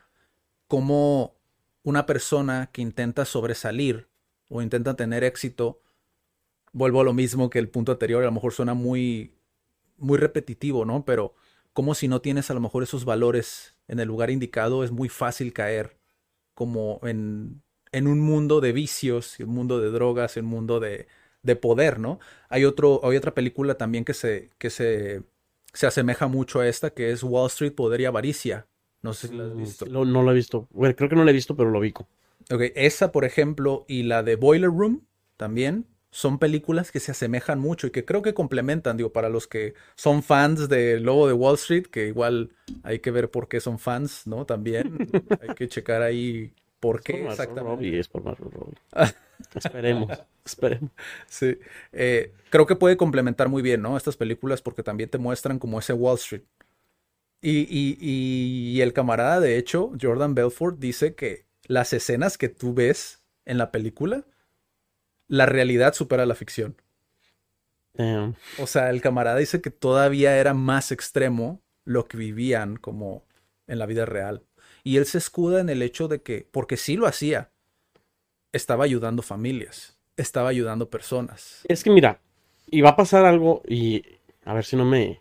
Como 0.68 1.39
una 1.82 2.06
persona 2.06 2.70
que 2.72 2.82
intenta 2.82 3.24
sobresalir 3.24 4.08
o 4.48 4.62
intenta 4.62 4.96
tener 4.96 5.24
éxito 5.24 5.80
vuelvo 6.72 7.00
a 7.00 7.04
lo 7.04 7.12
mismo 7.12 7.50
que 7.50 7.58
el 7.58 7.68
punto 7.68 7.92
anterior, 7.92 8.22
a 8.22 8.26
lo 8.26 8.32
mejor 8.32 8.52
suena 8.52 8.74
muy, 8.74 9.34
muy 9.96 10.18
repetitivo, 10.18 10.84
¿no? 10.84 11.04
Pero 11.04 11.34
como 11.72 11.94
si 11.94 12.08
no 12.08 12.20
tienes 12.20 12.50
a 12.50 12.54
lo 12.54 12.60
mejor 12.60 12.82
esos 12.82 13.04
valores 13.04 13.74
en 13.88 14.00
el 14.00 14.08
lugar 14.08 14.30
indicado, 14.30 14.84
es 14.84 14.90
muy 14.90 15.08
fácil 15.08 15.52
caer 15.52 15.98
como 16.54 17.00
en, 17.02 17.62
en 17.92 18.06
un 18.06 18.20
mundo 18.20 18.60
de 18.60 18.72
vicios, 18.72 19.38
un 19.40 19.50
mundo 19.50 19.80
de 19.80 19.90
drogas, 19.90 20.36
un 20.36 20.46
mundo 20.46 20.80
de, 20.80 21.06
de 21.42 21.56
poder, 21.56 21.98
¿no? 21.98 22.20
Hay, 22.48 22.64
otro, 22.64 23.00
hay 23.04 23.16
otra 23.16 23.34
película 23.34 23.76
también 23.76 24.04
que 24.04 24.14
se, 24.14 24.50
que 24.58 24.70
se, 24.70 25.22
se 25.72 25.86
asemeja 25.86 26.28
mucho 26.28 26.60
a 26.60 26.68
esta, 26.68 26.90
que 26.90 27.10
es 27.10 27.22
Wall 27.22 27.48
Street, 27.48 27.74
Poder 27.74 28.00
y 28.00 28.04
Avaricia. 28.04 28.66
No 29.02 29.14
sé 29.14 29.28
si 29.28 29.36
la 29.36 29.44
has 29.44 29.56
visto. 29.56 29.86
No, 29.86 30.04
no 30.04 30.22
la 30.22 30.32
he 30.32 30.34
visto. 30.34 30.68
Bueno, 30.70 30.94
creo 30.94 31.08
que 31.08 31.16
no 31.16 31.24
la 31.24 31.30
he 31.30 31.34
visto, 31.34 31.56
pero 31.56 31.70
lo 31.70 31.80
vi. 31.80 31.92
Ok, 32.52 32.62
esa, 32.74 33.12
por 33.12 33.24
ejemplo, 33.24 33.84
y 33.88 34.02
la 34.02 34.22
de 34.22 34.36
Boiler 34.36 34.70
Room 34.70 35.06
también 35.36 35.86
son 36.10 36.38
películas 36.38 36.90
que 36.90 37.00
se 37.00 37.12
asemejan 37.12 37.60
mucho 37.60 37.86
y 37.86 37.90
que 37.90 38.04
creo 38.04 38.22
que 38.22 38.34
complementan, 38.34 38.96
digo, 38.96 39.12
para 39.12 39.28
los 39.28 39.46
que 39.46 39.74
son 39.94 40.22
fans 40.22 40.68
de 40.68 40.98
Lobo 40.98 41.28
de 41.28 41.32
Wall 41.34 41.54
Street, 41.54 41.86
que 41.86 42.08
igual 42.08 42.50
hay 42.82 42.98
que 42.98 43.10
ver 43.10 43.30
por 43.30 43.48
qué 43.48 43.60
son 43.60 43.78
fans, 43.78 44.26
¿no? 44.26 44.44
También 44.44 44.98
hay 45.40 45.54
que 45.54 45.68
checar 45.68 46.02
ahí 46.02 46.52
por 46.80 47.02
qué 47.02 47.14
Por 47.14 47.30
exactamente. 47.30 47.70
Robbie, 47.70 47.98
es 48.00 48.08
por 48.08 48.24
Robbie. 48.24 48.74
esperemos, 49.54 50.18
esperemos. 50.44 50.90
Sí, 51.28 51.58
eh, 51.92 52.32
creo 52.50 52.66
que 52.66 52.76
puede 52.76 52.96
complementar 52.96 53.48
muy 53.48 53.62
bien, 53.62 53.80
¿no? 53.82 53.96
Estas 53.96 54.16
películas 54.16 54.62
porque 54.62 54.82
también 54.82 55.10
te 55.10 55.18
muestran 55.18 55.58
como 55.58 55.78
ese 55.78 55.92
Wall 55.92 56.16
Street. 56.16 56.42
Y, 57.42 57.60
y- 57.70 57.96
y 58.00 58.80
el 58.82 58.92
camarada, 58.92 59.40
de 59.40 59.56
hecho, 59.56 59.92
Jordan 60.00 60.34
Belfort, 60.34 60.78
dice 60.78 61.14
que 61.14 61.46
las 61.66 61.92
escenas 61.92 62.36
que 62.36 62.48
tú 62.48 62.74
ves 62.74 63.22
en 63.46 63.56
la 63.58 63.70
película, 63.70 64.24
la 65.28 65.46
realidad 65.46 65.94
supera 65.94 66.26
la 66.26 66.34
ficción. 66.34 66.76
Damn. 67.94 68.36
O 68.58 68.66
sea, 68.66 68.90
el 68.90 69.00
camarada 69.00 69.38
dice 69.38 69.60
que 69.60 69.70
todavía 69.70 70.36
era 70.38 70.54
más 70.54 70.92
extremo 70.92 71.60
lo 71.84 72.06
que 72.06 72.16
vivían 72.16 72.76
como 72.76 73.24
en 73.66 73.78
la 73.78 73.86
vida 73.86 74.06
real. 74.06 74.42
Y 74.84 74.96
él 74.96 75.06
se 75.06 75.18
escuda 75.18 75.60
en 75.60 75.68
el 75.68 75.82
hecho 75.82 76.08
de 76.08 76.22
que, 76.22 76.46
porque 76.50 76.76
sí 76.76 76.96
lo 76.96 77.06
hacía, 77.06 77.50
estaba 78.52 78.84
ayudando 78.84 79.22
familias, 79.22 79.96
estaba 80.16 80.48
ayudando 80.48 80.90
personas. 80.90 81.60
Es 81.68 81.82
que 81.84 81.90
mira, 81.90 82.20
y 82.66 82.80
va 82.80 82.90
a 82.90 82.96
pasar 82.96 83.24
algo 83.24 83.62
y 83.66 84.02
a 84.44 84.54
ver 84.54 84.64
si 84.64 84.76
no 84.76 84.84
me 84.84 85.20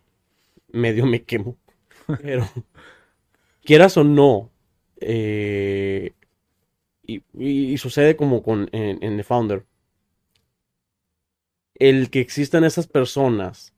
medio 0.72 1.06
me 1.06 1.24
quemo. 1.24 1.58
Pero 2.18 2.46
quieras 3.64 3.98
o 3.98 4.04
no, 4.04 4.52
eh, 5.02 6.14
y, 7.04 7.18
y- 7.38 7.74
y 7.74 7.80
sucede 7.80 8.16
como 8.16 8.44
con 8.44 8.70
en, 8.74 9.04
en 9.04 9.18
The 9.18 9.24
Founder. 9.24 9.66
El 11.80 12.12
que 12.12 12.20
existan 12.20 12.64
esas 12.64 12.86
personas 12.86 13.74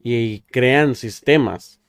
y, 0.00 0.42
crean 0.42 0.94
sistemas, 0.94 1.80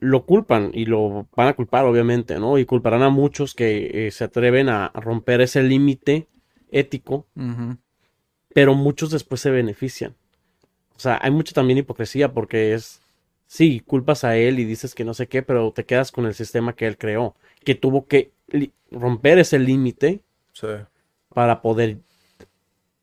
lo 0.00 0.24
culpan 0.26 0.70
y 0.74 0.86
lo 0.86 1.26
van 1.36 1.48
a 1.48 1.54
culpar, 1.54 1.84
obviamente, 1.84 2.38
¿no? 2.38 2.58
Y 2.58 2.64
culparán 2.64 3.02
a 3.02 3.10
muchos 3.10 3.54
que 3.54 4.06
eh, 4.06 4.10
se 4.10 4.24
atreven 4.24 4.68
a 4.68 4.86
a 4.86 5.00
romper 5.00 5.40
ese 5.42 5.62
límite 5.62 6.26
ético 6.72 7.26
pero 8.54 8.74
muchos 8.74 9.10
después 9.10 9.40
se 9.40 9.50
benefician. 9.50 10.16
O 10.96 11.00
sea, 11.00 11.18
hay 11.22 11.30
mucha 11.32 11.54
también 11.54 11.78
hipocresía 11.80 12.32
porque 12.34 12.74
es, 12.74 13.02
sí, 13.50 13.80
culpas 13.80 14.22
a 14.22 14.36
él 14.36 14.60
y 14.60 14.64
dices 14.64 14.94
que 14.94 15.04
no 15.04 15.12
sé 15.12 15.26
qué, 15.26 15.42
pero 15.42 15.72
te 15.72 15.84
quedas 15.84 16.12
con 16.12 16.24
el 16.24 16.34
sistema 16.34 16.72
que 16.76 16.86
él 16.86 16.96
creó, 16.96 17.34
que 17.64 17.74
tuvo 17.74 18.06
que 18.06 18.30
romper 18.92 19.40
ese 19.40 19.58
límite 19.58 20.20
Sí. 20.52 20.68
para 21.34 21.60
poder 21.60 21.98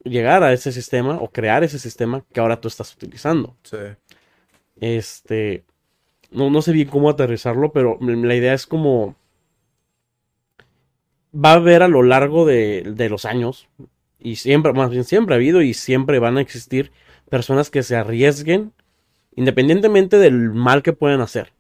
llegar 0.05 0.43
a 0.43 0.53
ese 0.53 0.71
sistema 0.71 1.17
o 1.17 1.29
crear 1.31 1.65
ese 1.65 1.79
sistema 1.79 2.23
que 2.31 2.39
ahora 2.39 2.61
tú 2.61 2.69
estás 2.69 2.93
utilizando. 2.93 3.57
Sí. 3.63 3.77
Este, 4.79 5.65
no, 6.31 6.49
no 6.49 6.61
sé 6.61 6.71
bien 6.71 6.87
cómo 6.87 7.09
aterrizarlo, 7.09 7.73
pero 7.73 7.97
la 7.99 8.35
idea 8.35 8.53
es 8.53 8.65
como 8.67 9.17
va 11.35 11.51
a 11.51 11.55
haber 11.55 11.83
a 11.83 11.89
lo 11.89 12.03
largo 12.03 12.45
de, 12.45 12.83
de 12.95 13.09
los 13.09 13.25
años 13.25 13.67
y 14.17 14.37
siempre, 14.37 14.71
más 14.71 14.91
bien 14.91 15.03
siempre 15.03 15.35
ha 15.35 15.37
habido 15.37 15.61
y 15.61 15.73
siempre 15.73 16.19
van 16.19 16.37
a 16.37 16.41
existir 16.41 16.93
personas 17.29 17.69
que 17.69 17.83
se 17.83 17.97
arriesguen 17.97 18.71
independientemente 19.37 20.17
del 20.17 20.49
mal 20.49 20.83
que 20.83 20.93
pueden 20.93 21.21
hacer 21.21 21.53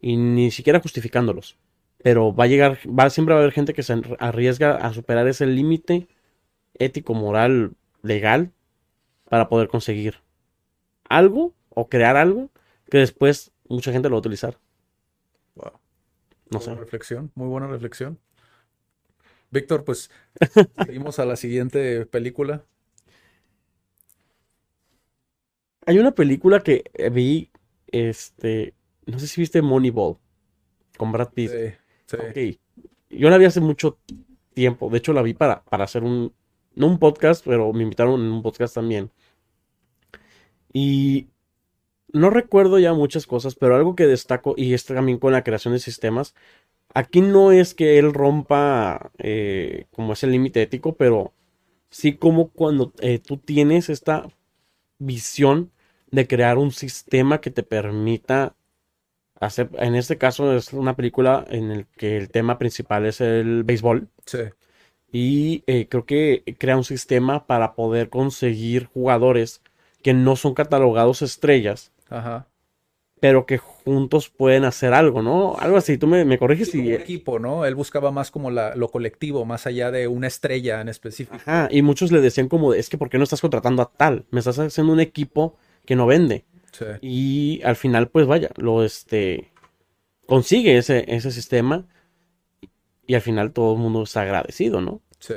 y 0.00 0.16
ni 0.16 0.50
siquiera 0.50 0.80
justificándolos. 0.80 1.58
Pero 2.02 2.34
va 2.34 2.44
a 2.44 2.46
llegar, 2.46 2.78
va, 2.86 3.10
siempre 3.10 3.34
va 3.34 3.40
a 3.40 3.42
haber 3.42 3.52
gente 3.52 3.74
que 3.74 3.82
se 3.82 4.00
arriesga 4.20 4.76
a 4.76 4.94
superar 4.94 5.26
ese 5.26 5.46
límite 5.46 6.06
ético, 6.74 7.12
moral, 7.12 7.72
legal 8.02 8.52
para 9.28 9.48
poder 9.48 9.68
conseguir 9.68 10.20
algo 11.08 11.54
o 11.70 11.88
crear 11.88 12.16
algo 12.16 12.50
que 12.88 12.98
después 12.98 13.52
mucha 13.68 13.90
gente 13.90 14.08
lo 14.08 14.14
va 14.14 14.18
a 14.18 14.20
utilizar. 14.20 14.58
Wow. 15.56 15.72
No 16.50 16.60
Buena 16.60 16.74
sé. 16.74 16.74
reflexión, 16.74 17.32
muy 17.34 17.48
buena 17.48 17.66
reflexión. 17.66 18.18
Víctor, 19.50 19.84
pues 19.84 20.10
seguimos 20.86 21.18
a 21.18 21.24
la 21.24 21.36
siguiente 21.36 22.06
película. 22.06 22.64
Hay 25.86 25.98
una 25.98 26.12
película 26.12 26.60
que 26.60 26.84
eh, 26.94 27.10
vi, 27.10 27.50
este, 27.88 28.74
no 29.06 29.18
sé 29.18 29.26
si 29.26 29.40
viste 29.40 29.62
Moneyball 29.62 30.16
con 30.96 31.12
Brad 31.12 31.30
Pitt. 31.32 31.50
Sí, 31.50 31.74
sí. 32.06 32.16
Ok. 32.16 32.60
Yo 33.10 33.30
la 33.30 33.38
vi 33.38 33.44
hace 33.44 33.60
mucho 33.60 33.98
tiempo. 34.54 34.88
De 34.90 34.98
hecho, 34.98 35.12
la 35.12 35.22
vi 35.22 35.34
para, 35.34 35.62
para 35.64 35.84
hacer 35.84 36.02
un, 36.02 36.32
no 36.74 36.86
un 36.86 36.98
podcast, 36.98 37.44
pero 37.44 37.72
me 37.72 37.82
invitaron 37.82 38.20
en 38.20 38.32
un 38.32 38.42
podcast 38.42 38.74
también. 38.74 39.10
Y 40.72 41.28
no 42.12 42.30
recuerdo 42.30 42.78
ya 42.78 42.94
muchas 42.94 43.26
cosas, 43.26 43.54
pero 43.54 43.76
algo 43.76 43.94
que 43.94 44.06
destaco, 44.06 44.54
y 44.56 44.74
es 44.74 44.84
también 44.84 45.18
con 45.18 45.32
la 45.32 45.44
creación 45.44 45.74
de 45.74 45.80
sistemas, 45.80 46.34
aquí 46.94 47.20
no 47.20 47.52
es 47.52 47.74
que 47.74 47.98
él 47.98 48.12
rompa 48.12 49.10
eh, 49.18 49.86
como 49.92 50.14
ese 50.14 50.26
límite 50.26 50.62
ético, 50.62 50.96
pero 50.96 51.32
sí 51.90 52.16
como 52.16 52.48
cuando 52.48 52.92
eh, 53.00 53.18
tú 53.18 53.36
tienes 53.36 53.88
esta 53.88 54.28
visión 54.98 55.70
de 56.14 56.26
crear 56.26 56.58
un 56.58 56.70
sistema 56.72 57.40
que 57.40 57.50
te 57.50 57.62
permita 57.62 58.54
hacer, 59.40 59.70
en 59.78 59.94
este 59.96 60.18
caso 60.18 60.54
es 60.56 60.72
una 60.72 60.96
película 60.96 61.44
en 61.50 61.70
el 61.72 61.86
que 61.86 62.16
el 62.16 62.30
tema 62.30 62.58
principal 62.58 63.06
es 63.06 63.20
el 63.20 63.64
béisbol 63.64 64.08
Sí, 64.26 64.38
y 65.12 65.62
eh, 65.66 65.88
creo 65.88 66.04
que 66.06 66.42
crea 66.58 66.76
un 66.76 66.84
sistema 66.84 67.46
para 67.46 67.74
poder 67.74 68.10
conseguir 68.10 68.86
jugadores 68.86 69.62
que 70.02 70.12
no 70.14 70.36
son 70.36 70.54
catalogados 70.54 71.22
estrellas, 71.22 71.92
ajá. 72.08 72.46
pero 73.20 73.46
que 73.46 73.58
juntos 73.58 74.28
pueden 74.28 74.64
hacer 74.64 74.92
algo, 74.92 75.22
¿no? 75.22 75.56
Algo 75.58 75.76
así, 75.78 75.96
tú 75.98 76.06
me, 76.06 76.24
me 76.24 76.38
corriges 76.38 76.70
Sí, 76.70 76.78
como 76.78 76.90
y... 76.90 76.94
un 76.94 76.94
equipo, 76.94 77.38
¿no? 77.38 77.64
Él 77.64 77.74
buscaba 77.74 78.10
más 78.10 78.30
como 78.30 78.50
la, 78.50 78.74
lo 78.76 78.90
colectivo, 78.90 79.44
más 79.44 79.66
allá 79.66 79.90
de 79.90 80.08
una 80.08 80.26
estrella 80.26 80.80
en 80.80 80.88
específico. 80.88 81.36
Ajá, 81.36 81.68
y 81.70 81.82
muchos 81.82 82.12
le 82.12 82.20
decían 82.20 82.48
como, 82.48 82.74
es 82.74 82.88
que 82.88 82.98
¿por 82.98 83.08
qué 83.10 83.18
no 83.18 83.24
estás 83.24 83.40
contratando 83.40 83.82
a 83.82 83.90
tal? 83.92 84.26
Me 84.30 84.40
estás 84.40 84.58
haciendo 84.58 84.92
un 84.92 85.00
equipo 85.00 85.56
que 85.86 85.96
no 85.96 86.06
vende. 86.06 86.44
Sí, 86.72 86.86
Y 87.00 87.62
al 87.64 87.76
final, 87.76 88.08
pues 88.08 88.26
vaya, 88.26 88.50
lo 88.56 88.84
este 88.84 89.52
consigue 90.26 90.78
ese, 90.78 91.04
ese 91.14 91.30
sistema 91.30 91.86
y 93.06 93.14
al 93.14 93.20
final 93.20 93.52
todo 93.52 93.74
el 93.74 93.80
mundo 93.80 94.02
está 94.02 94.22
agradecido, 94.22 94.80
¿no? 94.80 95.02
sí. 95.18 95.34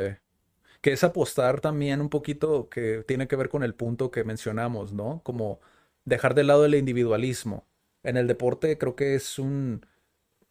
Que 0.81 0.93
es 0.93 1.03
apostar 1.03 1.59
también 1.61 2.01
un 2.01 2.09
poquito 2.09 2.69
que 2.69 3.03
tiene 3.07 3.27
que 3.27 3.35
ver 3.35 3.49
con 3.49 3.63
el 3.63 3.73
punto 3.75 4.11
que 4.11 4.23
mencionamos, 4.23 4.93
¿no? 4.93 5.21
Como 5.23 5.59
dejar 6.05 6.35
de 6.35 6.43
lado 6.43 6.65
el 6.65 6.75
individualismo. 6.75 7.67
En 8.03 8.15
el 8.15 8.27
deporte 8.27 8.77
creo 8.77 8.95
que 8.95 9.15
es 9.15 9.39
un 9.39 9.85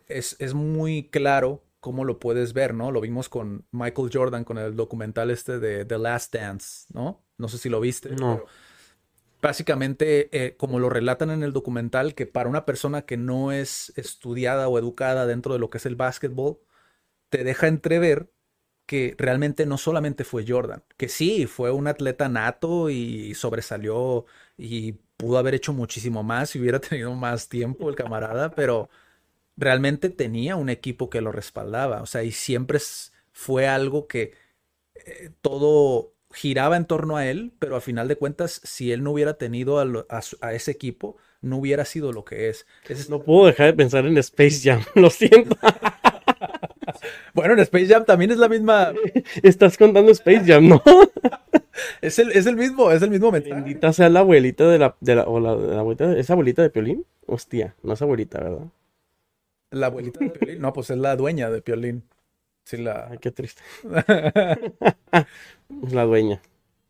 es, 0.06 0.36
es 0.40 0.54
muy 0.54 1.08
claro 1.10 1.64
cómo 1.80 2.04
lo 2.04 2.18
puedes 2.18 2.52
ver, 2.52 2.74
¿no? 2.74 2.90
Lo 2.90 3.00
vimos 3.00 3.28
con 3.28 3.66
Michael 3.72 4.10
Jordan 4.12 4.44
con 4.44 4.58
el 4.58 4.76
documental 4.76 5.30
este 5.30 5.58
de 5.60 5.84
The 5.84 5.98
Last 5.98 6.34
Dance, 6.34 6.86
¿no? 6.92 7.24
No 7.38 7.48
sé 7.48 7.58
si 7.58 7.68
lo 7.68 7.80
viste. 7.80 8.10
No. 8.10 8.44
pero 8.44 8.46
básicamente, 9.46 10.28
eh, 10.32 10.56
como 10.56 10.80
lo 10.80 10.90
relatan 10.90 11.30
en 11.30 11.44
el 11.44 11.52
documental, 11.52 12.16
que 12.16 12.26
para 12.26 12.48
una 12.48 12.64
persona 12.66 13.02
que 13.02 13.16
no 13.16 13.52
es 13.52 13.92
estudiada 13.96 14.66
o 14.66 14.76
educada 14.76 15.24
dentro 15.24 15.52
de 15.52 15.60
lo 15.60 15.70
que 15.70 15.78
es 15.78 15.86
el 15.86 15.94
básquetbol, 15.94 16.58
te 17.30 17.44
deja 17.44 17.68
entrever 17.68 18.32
que 18.86 19.14
realmente 19.18 19.66
no 19.66 19.78
solamente 19.78 20.24
fue 20.24 20.44
Jordan, 20.48 20.84
que 20.96 21.08
sí, 21.08 21.46
fue 21.46 21.70
un 21.72 21.86
atleta 21.88 22.28
nato 22.28 22.90
y 22.90 23.34
sobresalió 23.34 24.26
y 24.58 24.94
pudo 25.16 25.38
haber 25.38 25.54
hecho 25.54 25.72
muchísimo 25.72 26.24
más 26.24 26.50
si 26.50 26.60
hubiera 26.60 26.80
tenido 26.82 27.14
más 27.14 27.48
tiempo 27.48 27.88
el 27.88 27.96
camarada, 27.96 28.50
pero 28.52 28.90
realmente 29.56 30.10
tenía 30.10 30.56
un 30.56 30.70
equipo 30.70 31.10
que 31.10 31.20
lo 31.20 31.32
respaldaba, 31.32 32.02
o 32.02 32.06
sea, 32.06 32.24
y 32.24 32.32
siempre 32.32 32.80
fue 33.32 33.68
algo 33.68 34.08
que 34.08 34.34
eh, 34.96 35.30
todo 35.42 36.15
giraba 36.36 36.76
en 36.76 36.84
torno 36.84 37.16
a 37.16 37.26
él, 37.26 37.52
pero 37.58 37.76
a 37.76 37.80
final 37.80 38.08
de 38.08 38.16
cuentas, 38.16 38.60
si 38.62 38.92
él 38.92 39.02
no 39.02 39.10
hubiera 39.12 39.34
tenido 39.34 39.78
a, 39.80 39.84
lo- 39.86 40.06
a 40.10 40.20
su- 40.22 40.36
a 40.42 40.52
ese 40.52 40.70
equipo, 40.70 41.16
no 41.40 41.56
hubiera 41.56 41.84
sido 41.84 42.12
lo 42.12 42.24
que 42.24 42.48
es. 42.50 42.66
Es- 42.88 43.08
No 43.10 43.22
puedo 43.22 43.46
dejar 43.46 43.66
de 43.66 43.72
pensar 43.74 44.06
en 44.06 44.18
Space 44.18 44.60
Jam, 44.62 44.82
lo 44.94 45.10
siento. 45.10 45.56
Bueno, 47.34 47.54
en 47.54 47.60
Space 47.60 47.86
Jam 47.86 48.04
también 48.04 48.30
es 48.30 48.38
la 48.38 48.48
misma, 48.48 48.92
Estás 49.42 49.76
contando 49.76 50.10
Space 50.12 50.44
Jam, 50.46 50.68
¿no? 50.68 50.82
Es 52.00 52.18
el, 52.18 52.30
es 52.32 52.46
el 52.46 52.56
mismo, 52.56 52.90
es 52.90 53.02
el 53.02 53.10
mismo 53.10 53.30
mensaje. 53.30 53.54
Bendita 53.54 53.92
sea 53.92 54.08
la 54.08 54.20
abuelita 54.20 54.66
de 54.68 54.78
la, 54.78 54.96
de 55.00 55.14
la, 55.16 55.24
o 55.24 55.38
la 55.40 55.78
abuelita, 55.80 56.16
¿es 56.16 56.30
abuelita 56.30 56.62
de 56.62 56.70
Piolín? 56.70 57.04
Hostia, 57.26 57.74
no 57.82 57.92
es 57.94 58.02
abuelita, 58.02 58.40
¿verdad? 58.40 58.66
La 59.70 59.86
abuelita 59.86 60.20
de 60.20 60.30
Piolín. 60.30 60.60
No, 60.62 60.72
pues 60.72 60.90
es 60.90 60.96
la 60.96 61.16
dueña 61.16 61.50
de 61.50 61.60
Piolín. 61.60 62.04
Sí, 62.66 62.76
la... 62.78 63.08
Ay, 63.10 63.18
qué 63.18 63.30
triste. 63.30 63.62
Es 65.82 65.92
la 65.92 66.04
dueña. 66.04 66.42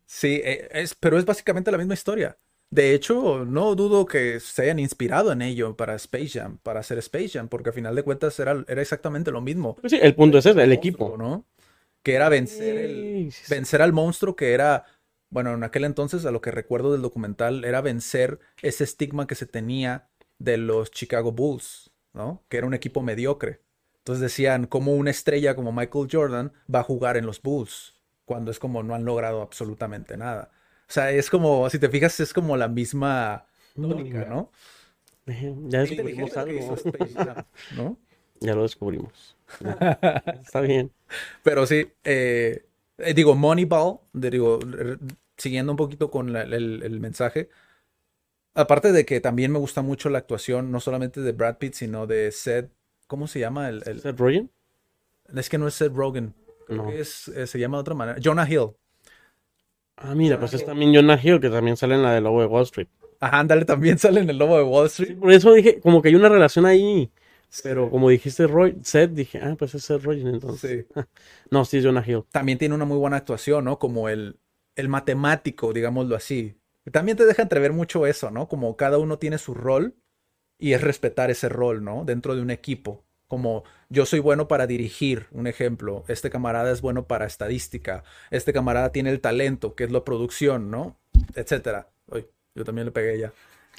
Sí, 0.06 0.40
eh, 0.44 0.68
es, 0.72 0.94
pero 0.94 1.18
es 1.18 1.24
básicamente 1.24 1.70
la 1.72 1.78
misma 1.78 1.94
historia. 1.94 2.38
De 2.70 2.94
hecho, 2.94 3.44
no 3.44 3.74
dudo 3.74 4.06
que 4.06 4.40
se 4.40 4.62
hayan 4.62 4.78
inspirado 4.78 5.32
en 5.32 5.42
ello 5.42 5.76
para 5.76 5.94
Space 5.96 6.30
Jam, 6.40 6.58
para 6.62 6.80
hacer 6.80 6.98
Space 6.98 7.30
Jam, 7.30 7.48
porque 7.48 7.70
al 7.70 7.74
final 7.74 7.94
de 7.94 8.02
cuentas 8.02 8.38
era, 8.40 8.64
era 8.66 8.82
exactamente 8.82 9.30
lo 9.30 9.40
mismo. 9.40 9.76
Pues 9.76 9.92
sí, 9.92 9.98
el 10.02 10.14
punto 10.14 10.38
es 10.38 10.46
ese, 10.46 10.62
el 10.62 10.70
monstruo, 10.70 10.78
equipo. 10.78 11.16
¿no? 11.16 11.46
Que 12.02 12.14
era 12.14 12.28
vencer, 12.28 12.78
el- 12.78 13.32
vencer 13.48 13.82
al 13.82 13.92
monstruo 13.92 14.36
que 14.36 14.52
era, 14.52 14.84
bueno, 15.30 15.54
en 15.54 15.64
aquel 15.64 15.84
entonces, 15.84 16.26
a 16.26 16.32
lo 16.32 16.40
que 16.40 16.50
recuerdo 16.52 16.92
del 16.92 17.02
documental, 17.02 17.64
era 17.64 17.80
vencer 17.82 18.40
ese 18.62 18.84
estigma 18.84 19.26
que 19.26 19.36
se 19.36 19.46
tenía 19.46 20.08
de 20.38 20.56
los 20.58 20.90
Chicago 20.90 21.32
Bulls, 21.32 21.92
¿no? 22.14 22.44
Que 22.48 22.58
era 22.58 22.66
un 22.66 22.74
equipo 22.74 23.02
mediocre. 23.02 23.62
Entonces 24.07 24.22
decían, 24.22 24.66
como 24.68 24.94
una 24.94 25.11
estrella 25.11 25.57
como 25.57 25.72
Michael 25.72 26.07
Jordan 26.11 26.52
va 26.72 26.78
a 26.80 26.84
jugar 26.84 27.16
en 27.16 27.26
los 27.26 27.42
Bulls, 27.42 27.94
cuando 28.24 28.52
es 28.52 28.61
como 28.61 28.84
no 28.84 28.94
han 28.94 29.04
logrado 29.04 29.42
absolutamente 29.42 30.16
nada. 30.16 30.52
O 30.88 30.92
sea, 30.92 31.11
es 31.11 31.28
como, 31.28 31.68
si 31.70 31.80
te 31.80 31.88
fijas, 31.88 32.20
es 32.20 32.32
como 32.32 32.57
la 32.57 32.68
misma 32.68 33.46
tónica, 33.74 34.24
¿no? 34.26 34.52
Ya 35.70 35.80
descubrimos 35.80 36.36
algo. 36.36 36.76
Jam, 37.16 37.44
¿no? 37.76 37.98
Ya 38.40 38.54
lo 38.54 38.62
descubrimos. 38.62 39.36
Está 40.44 40.61
bien. 40.61 40.92
Pero 41.42 41.66
sí, 41.66 41.88
eh, 42.04 42.64
eh, 42.98 43.14
digo, 43.14 43.34
Moneyball, 43.34 43.98
de- 44.12 44.30
digo, 44.30 44.61
siguiendo 45.36 45.72
un 45.72 45.76
poquito 45.78 46.12
con 46.12 46.32
la- 46.32 46.42
el, 46.42 46.82
el 46.84 47.00
mensaje, 47.00 47.48
aparte 48.54 48.92
de 48.92 49.04
que 49.04 49.20
también 49.20 49.52
me 49.52 49.59
gusta 49.59 49.82
mucho 49.82 50.09
la 50.11 50.18
actuación, 50.18 50.70
no 50.70 50.80
solamente 50.80 51.20
de 51.20 51.32
Brad 51.32 51.59
Pitt, 51.59 51.74
sino 51.74 52.07
de 52.07 52.32
Seth, 52.32 52.70
¿cómo 53.07 53.26
se 53.28 53.40
llama? 53.40 53.68
El, 53.68 53.82
el- 53.86 54.00
¿Seth 54.00 54.18
Rogen? 54.18 54.50
es 55.34 55.48
que 55.48 55.59
no 55.59 55.68
es 55.68 55.74
Seth 55.74 55.92
Rogen, 55.94 56.34
creo 56.66 56.78
No. 56.78 56.90
que 56.90 57.00
es, 57.00 57.28
eh, 57.28 57.46
se 57.46 57.59
llama 57.59 57.78
de 57.78 57.80
otra 57.82 57.94
manera, 57.94 58.18
Jonah 58.22 58.48
Hill. 58.48 58.70
Ah, 59.96 60.14
mira, 60.14 60.38
pues 60.38 60.52
es 60.54 60.64
también 60.64 60.94
Jonah 60.94 61.18
Hill, 61.22 61.40
que 61.40 61.48
también 61.50 61.76
sale 61.76 61.94
en 61.94 62.02
la 62.02 62.12
de 62.12 62.20
Lobo 62.20 62.40
de 62.40 62.46
Wall 62.46 62.62
Street. 62.64 62.88
Ajá, 63.20 63.40
ándale, 63.40 63.64
también 63.64 63.98
sale 63.98 64.20
en 64.20 64.30
el 64.30 64.38
Lobo 64.38 64.57
de 64.59 64.62
Wall 64.64 64.88
Sí, 64.90 65.02
Street. 65.02 65.18
por 65.18 65.32
eso 65.32 65.52
dije, 65.52 65.80
como 65.80 66.02
que 66.02 66.09
hay 66.09 66.14
una 66.14 66.28
relación 66.28 66.66
ahí. 66.66 67.11
Pero 67.62 67.90
como 67.90 68.11
dijiste 68.11 68.46
Roy, 68.46 68.76
Seth, 68.82 69.12
dije, 69.12 69.40
ah, 69.42 69.54
pues 69.59 69.74
es 69.74 69.84
Seth 69.84 70.02
Rogen 70.02 70.26
entonces. 70.28 70.86
Sí. 70.94 71.00
No, 71.50 71.64
sí 71.64 71.78
es 71.78 71.84
Jonah 71.84 72.04
Hill. 72.07 72.24
También 72.32 72.59
tiene 72.59 72.74
una 72.74 72.84
muy 72.84 72.98
buena 72.98 73.16
actuación, 73.16 73.64
¿no? 73.64 73.78
Como 73.78 74.09
el, 74.09 74.38
el 74.74 74.88
matemático, 74.88 75.72
digámoslo 75.72 76.16
así. 76.16 76.57
También 76.92 77.16
te 77.16 77.24
deja 77.24 77.42
entrever 77.42 77.72
mucho 77.72 78.07
eso, 78.07 78.30
¿no? 78.30 78.48
Como 78.48 78.76
cada 78.76 78.98
uno 78.98 79.18
tiene 79.18 79.38
su 79.38 79.54
rol 79.54 79.96
y 80.59 80.72
es 80.72 80.80
respetar 80.80 81.30
ese 81.30 81.48
rol, 81.48 81.84
¿no? 81.84 82.04
Dentro 82.04 82.34
de 82.34 82.42
un 82.42 82.50
equipo. 82.50 83.04
Como 83.28 83.64
yo 83.88 84.07
soy 84.07 84.20
bueno 84.20 84.46
para 84.46 84.66
dirigir, 84.66 85.26
un 85.32 85.46
ejemplo. 85.46 86.04
Este 86.09 86.30
camarada 86.30 86.70
es 86.70 86.80
bueno 86.80 87.07
para 87.07 87.26
estadística. 87.26 88.04
Este 88.30 88.52
camarada 88.52 88.92
tiene 88.92 89.11
el 89.11 89.20
talento, 89.20 89.74
que 89.74 89.84
es 89.84 89.90
la 89.90 90.04
producción, 90.04 90.70
¿no? 90.70 90.96
Etcétera. 91.34 91.88
Uy, 92.09 92.26
yo 92.54 92.64
también 92.64 92.86
le 92.86 92.92
pegué 92.92 93.18
ya. 93.18 93.32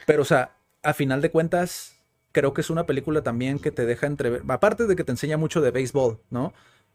Pero, 0.06 0.24
o 0.24 0.26
sea, 0.26 0.58
a 0.84 0.94
final 0.94 1.22
de 1.22 1.32
cuentas, 1.32 1.98
creo 2.32 2.54
que 2.54 2.62
es 2.62 2.70
una 2.70 2.86
película 2.86 3.24
también 3.24 3.60
que 3.60 3.72
te 3.72 3.86
deja 3.86 4.06
entrever, 4.06 4.44
aparte 4.48 4.86
de 4.86 4.96
que 4.96 5.04
te 5.04 5.12
enseña 5.12 5.38
mucho 5.38 5.62
de 5.62 5.72
béisbol, 5.72 6.20
¿no? 6.30 6.54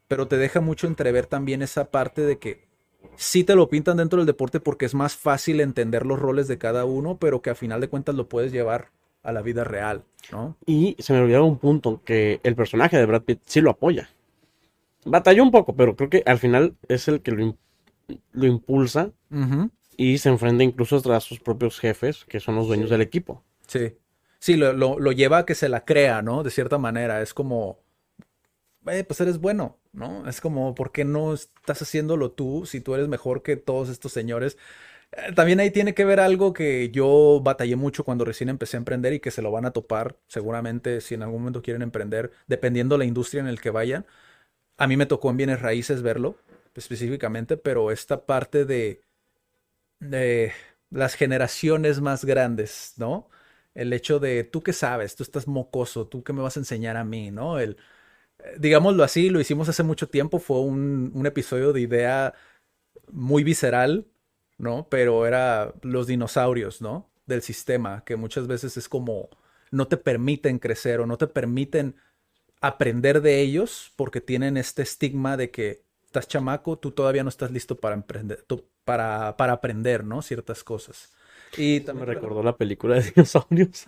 Pero 0.08 0.28
te 0.28 0.36
deja 0.36 0.60
mucho 0.60 0.86
entrever 0.86 1.26
también 1.26 1.62
esa 1.62 1.90
parte 1.90 2.22
de 2.22 2.38
que 2.38 2.68
sí 3.16 3.44
te 3.44 3.54
lo 3.54 3.68
pintan 3.68 3.96
dentro 3.96 4.18
del 4.18 4.26
deporte 4.26 4.60
porque 4.60 4.84
es 4.84 4.94
más 4.94 5.16
fácil 5.16 5.60
entender 5.60 6.06
los 6.06 6.18
roles 6.18 6.48
de 6.48 6.58
cada 6.58 6.84
uno, 6.84 7.18
pero 7.18 7.42
que 7.42 7.50
a 7.50 7.54
final 7.54 7.80
de 7.80 7.88
cuentas 7.88 8.14
lo 8.14 8.28
puedes 8.28 8.52
llevar 8.52 8.90
a 9.22 9.32
la 9.32 9.42
vida 9.42 9.64
real, 9.64 10.04
¿no? 10.32 10.56
Y 10.66 10.96
se 10.98 11.12
me 11.12 11.20
olvidaba 11.20 11.44
un 11.44 11.58
punto, 11.58 12.02
que 12.04 12.40
el 12.44 12.54
personaje 12.56 12.96
de 12.96 13.06
Brad 13.06 13.22
Pitt 13.22 13.40
sí 13.46 13.60
lo 13.60 13.70
apoya. 13.70 14.10
Batalló 15.04 15.42
un 15.42 15.50
poco, 15.50 15.74
pero 15.74 15.96
creo 15.96 16.10
que 16.10 16.22
al 16.26 16.38
final 16.38 16.76
es 16.88 17.08
el 17.08 17.22
que 17.22 17.32
lo, 17.32 17.56
lo 18.32 18.46
impulsa 18.46 19.12
y 19.96 20.18
se 20.18 20.28
enfrenta 20.28 20.64
incluso 20.64 20.96
a 21.12 21.20
sus 21.20 21.40
propios 21.40 21.80
jefes, 21.80 22.24
que 22.26 22.40
son 22.40 22.56
los 22.56 22.66
dueños 22.68 22.90
del 22.90 23.00
equipo. 23.02 23.44
Sí. 23.66 23.96
Sí, 24.38 24.56
lo, 24.56 24.72
lo- 24.72 24.98
lo 24.98 25.12
lleva 25.12 25.38
a 25.38 25.46
que 25.46 25.54
se 25.54 25.68
la 25.68 25.84
crea, 25.84 26.22
¿no? 26.22 26.42
De 26.42 26.50
cierta 26.50 26.78
manera. 26.78 27.22
Es 27.22 27.34
como, 27.34 27.78
eh, 28.86 29.04
pues 29.04 29.20
eres 29.20 29.38
bueno, 29.38 29.78
¿no? 29.92 30.28
Es 30.28 30.40
como, 30.40 30.74
¿por 30.74 30.90
qué 30.92 31.04
no 31.04 31.34
estás 31.34 31.82
haciéndolo 31.82 32.32
tú 32.32 32.66
si 32.66 32.80
tú 32.80 32.94
eres 32.94 33.08
mejor 33.08 33.42
que 33.42 33.56
todos 33.56 33.88
estos 33.88 34.12
señores? 34.12 34.58
También 35.34 35.60
ahí 35.60 35.70
tiene 35.70 35.94
que 35.94 36.04
ver 36.06 36.20
algo 36.20 36.54
que 36.54 36.90
yo 36.90 37.40
batallé 37.42 37.76
mucho 37.76 38.02
cuando 38.04 38.24
recién 38.24 38.48
empecé 38.48 38.76
a 38.76 38.78
emprender 38.78 39.12
y 39.12 39.20
que 39.20 39.30
se 39.30 39.42
lo 39.42 39.50
van 39.50 39.66
a 39.66 39.70
topar 39.72 40.16
seguramente 40.26 41.00
si 41.02 41.14
en 41.14 41.22
algún 41.22 41.40
momento 41.42 41.60
quieren 41.62 41.82
emprender, 41.82 42.32
dependiendo 42.46 42.96
la 42.96 43.04
industria 43.04 43.40
en 43.40 43.46
el 43.46 43.60
que 43.60 43.70
vayan. 43.70 44.06
A 44.78 44.86
mí 44.88 44.96
me 44.96 45.06
tocó 45.06 45.30
en 45.30 45.38
bienes 45.38 45.62
raíces 45.62 46.02
verlo 46.02 46.36
específicamente, 46.74 47.56
pero 47.58 47.90
esta 47.92 48.26
parte 48.26 48.64
de, 48.66 49.02
de 50.00 50.52
las 50.90 51.14
generaciones 51.14 52.00
más 52.00 52.24
grandes, 52.24 52.94
¿no? 52.98 53.28
El 53.74 53.92
hecho 53.92 54.18
de, 54.20 54.44
tú 54.44 54.62
qué 54.62 54.72
sabes, 54.72 55.16
tú 55.16 55.22
estás 55.22 55.48
mocoso, 55.48 56.06
tú 56.08 56.22
qué 56.24 56.32
me 56.32 56.42
vas 56.42 56.56
a 56.56 56.60
enseñar 56.60 56.96
a 56.96 57.04
mí, 57.04 57.30
¿no? 57.30 57.58
El, 57.60 57.76
eh, 58.40 58.56
digámoslo 58.58 59.04
así, 59.04 59.30
lo 59.30 59.40
hicimos 59.40 59.68
hace 59.68 59.82
mucho 59.84 60.08
tiempo, 60.08 60.38
fue 60.40 60.60
un, 60.60 61.12
un 61.14 61.26
episodio 61.26 61.72
de 61.72 61.82
idea 61.82 62.34
muy 63.10 63.44
visceral, 63.44 64.06
¿no? 64.62 64.88
Pero 64.90 65.26
era 65.26 65.74
los 65.82 66.08
dinosaurios, 66.08 66.82
¿no? 66.82 67.10
Del 67.26 67.42
sistema, 67.42 68.04
que 68.06 68.16
muchas 68.16 68.48
veces 68.48 68.78
es 68.78 68.88
como 68.90 69.30
no 69.72 69.88
te 69.88 69.98
permiten 69.98 70.60
crecer 70.60 71.00
o 71.00 71.06
no 71.06 71.18
te 71.18 71.28
permiten 71.28 71.96
aprender 72.60 73.22
de 73.22 73.40
ellos 73.40 73.92
porque 73.96 74.20
tienen 74.20 74.56
este 74.56 74.82
estigma 74.82 75.36
de 75.36 75.50
que 75.50 75.84
estás 76.04 76.28
chamaco, 76.28 76.78
tú 76.78 76.92
todavía 76.92 77.22
no 77.24 77.28
estás 77.30 77.50
listo 77.50 77.78
para 77.80 77.94
emprender, 77.96 78.42
tú- 78.46 78.66
para, 78.84 79.36
para 79.36 79.54
aprender, 79.54 80.04
¿no? 80.04 80.22
Ciertas 80.22 80.64
cosas. 80.64 81.12
Y 81.56 81.80
Me 81.80 81.84
también 81.84 82.06
recordó 82.06 82.42
la 82.42 82.56
película 82.56 82.96
de 82.96 83.02
dinosaurios. 83.12 83.86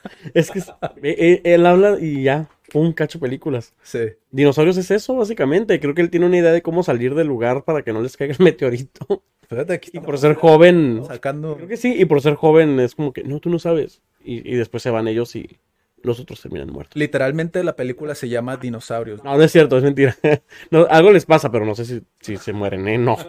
es 0.34 0.50
que 0.50 0.60
eh, 0.60 0.64
eh, 1.02 1.42
él 1.44 1.66
habla 1.66 1.98
y 2.00 2.22
ya, 2.24 2.48
un 2.82 2.92
cacho 2.92 3.20
películas. 3.20 3.74
Sí. 3.82 4.00
Dinosaurios 4.30 4.76
es 4.76 4.90
eso, 4.90 5.14
básicamente. 5.16 5.78
Creo 5.80 5.94
que 5.94 6.02
él 6.02 6.10
tiene 6.10 6.26
una 6.26 6.38
idea 6.38 6.52
de 6.52 6.62
cómo 6.62 6.82
salir 6.82 7.14
del 7.14 7.26
lugar 7.26 7.64
para 7.64 7.82
que 7.82 7.92
no 7.92 8.00
les 8.00 8.16
caiga 8.16 8.34
el 8.38 8.44
meteorito. 8.44 9.22
Fíjate, 9.48 9.74
aquí 9.74 9.90
Y 9.92 10.00
por 10.00 10.18
ser 10.18 10.34
joven, 10.34 11.02
sacando. 11.06 11.56
creo 11.56 11.68
que 11.68 11.76
sí, 11.76 11.94
y 11.96 12.04
por 12.06 12.20
ser 12.22 12.34
joven 12.34 12.80
es 12.80 12.94
como 12.94 13.12
que, 13.12 13.22
no, 13.24 13.40
tú 13.40 13.50
no 13.50 13.58
sabes. 13.58 14.00
Y, 14.24 14.48
y 14.50 14.56
después 14.56 14.82
se 14.82 14.90
van 14.90 15.06
ellos 15.06 15.36
y 15.36 15.58
los 16.02 16.20
otros 16.20 16.40
terminan 16.40 16.70
muertos. 16.70 16.96
Literalmente 16.96 17.62
la 17.64 17.76
película 17.76 18.14
se 18.14 18.28
llama 18.28 18.56
Dinosaurios. 18.56 19.22
No, 19.24 19.36
no 19.36 19.42
es 19.42 19.52
cierto, 19.52 19.76
es 19.76 19.84
mentira. 19.84 20.16
No, 20.70 20.86
algo 20.90 21.10
les 21.12 21.26
pasa, 21.26 21.50
pero 21.50 21.64
no 21.66 21.74
sé 21.74 21.84
si, 21.84 22.02
si 22.20 22.36
se 22.36 22.52
mueren, 22.52 22.88
¿eh? 22.88 22.98
No. 22.98 23.16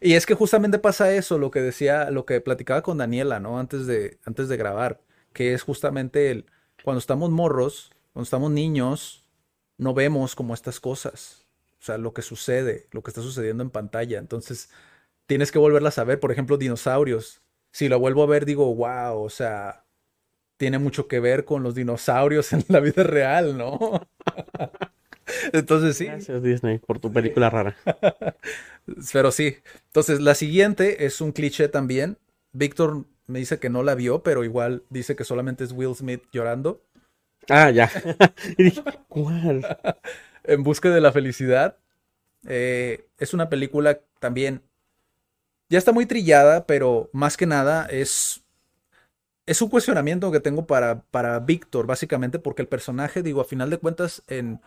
Y 0.00 0.14
es 0.14 0.26
que 0.26 0.34
justamente 0.34 0.78
pasa 0.78 1.12
eso, 1.14 1.38
lo 1.38 1.50
que 1.50 1.60
decía, 1.60 2.10
lo 2.10 2.26
que 2.26 2.40
platicaba 2.40 2.82
con 2.82 2.98
Daniela, 2.98 3.40
¿no? 3.40 3.58
Antes 3.58 3.86
de, 3.86 4.18
antes 4.24 4.48
de 4.48 4.56
grabar, 4.56 5.00
que 5.32 5.54
es 5.54 5.62
justamente 5.62 6.30
el, 6.30 6.46
cuando 6.84 6.98
estamos 6.98 7.30
morros, 7.30 7.90
cuando 8.16 8.24
estamos 8.24 8.50
niños, 8.50 9.26
no 9.76 9.92
vemos 9.92 10.34
como 10.34 10.54
estas 10.54 10.80
cosas. 10.80 11.44
O 11.78 11.84
sea, 11.84 11.98
lo 11.98 12.14
que 12.14 12.22
sucede, 12.22 12.86
lo 12.90 13.02
que 13.02 13.10
está 13.10 13.20
sucediendo 13.20 13.62
en 13.62 13.68
pantalla. 13.68 14.18
Entonces, 14.18 14.70
tienes 15.26 15.52
que 15.52 15.58
volverlas 15.58 15.98
a 15.98 16.04
ver. 16.04 16.18
Por 16.18 16.32
ejemplo, 16.32 16.56
dinosaurios. 16.56 17.42
Si 17.72 17.90
lo 17.90 18.00
vuelvo 18.00 18.22
a 18.22 18.26
ver, 18.26 18.46
digo, 18.46 18.74
wow, 18.74 19.20
o 19.20 19.28
sea, 19.28 19.84
tiene 20.56 20.78
mucho 20.78 21.08
que 21.08 21.20
ver 21.20 21.44
con 21.44 21.62
los 21.62 21.74
dinosaurios 21.74 22.50
en 22.54 22.64
la 22.68 22.80
vida 22.80 23.02
real, 23.02 23.58
¿no? 23.58 24.08
Entonces, 25.52 25.98
sí. 25.98 26.06
Gracias, 26.06 26.42
Disney, 26.42 26.78
por 26.78 26.98
tu 26.98 27.12
película 27.12 27.50
rara. 27.50 27.76
Pero 29.12 29.30
sí. 29.30 29.58
Entonces, 29.88 30.22
la 30.22 30.34
siguiente 30.34 31.04
es 31.04 31.20
un 31.20 31.32
cliché 31.32 31.68
también. 31.68 32.16
Víctor 32.52 33.04
me 33.26 33.40
dice 33.40 33.58
que 33.58 33.68
no 33.68 33.82
la 33.82 33.94
vio, 33.94 34.22
pero 34.22 34.42
igual 34.42 34.84
dice 34.88 35.16
que 35.16 35.24
solamente 35.24 35.64
es 35.64 35.72
Will 35.72 35.94
Smith 35.94 36.22
llorando. 36.32 36.80
Ah, 37.48 37.70
ya. 37.70 37.90
Y 38.58 38.64
dije, 38.64 38.82
¿cuál? 39.08 39.64
En 40.44 40.62
busca 40.62 40.90
de 40.90 41.00
la 41.00 41.12
felicidad. 41.12 41.76
Eh, 42.46 43.06
es 43.18 43.34
una 43.34 43.48
película 43.48 44.00
también. 44.20 44.62
Ya 45.68 45.78
está 45.78 45.92
muy 45.92 46.06
trillada, 46.06 46.66
pero 46.66 47.10
más 47.12 47.36
que 47.36 47.46
nada 47.46 47.86
es. 47.86 48.42
Es 49.46 49.62
un 49.62 49.68
cuestionamiento 49.68 50.32
que 50.32 50.40
tengo 50.40 50.66
para, 50.66 51.02
para 51.02 51.38
Víctor, 51.40 51.86
básicamente, 51.86 52.38
porque 52.40 52.62
el 52.62 52.68
personaje, 52.68 53.22
digo, 53.22 53.40
a 53.40 53.44
final 53.44 53.70
de 53.70 53.78
cuentas, 53.78 54.22
en, 54.26 54.60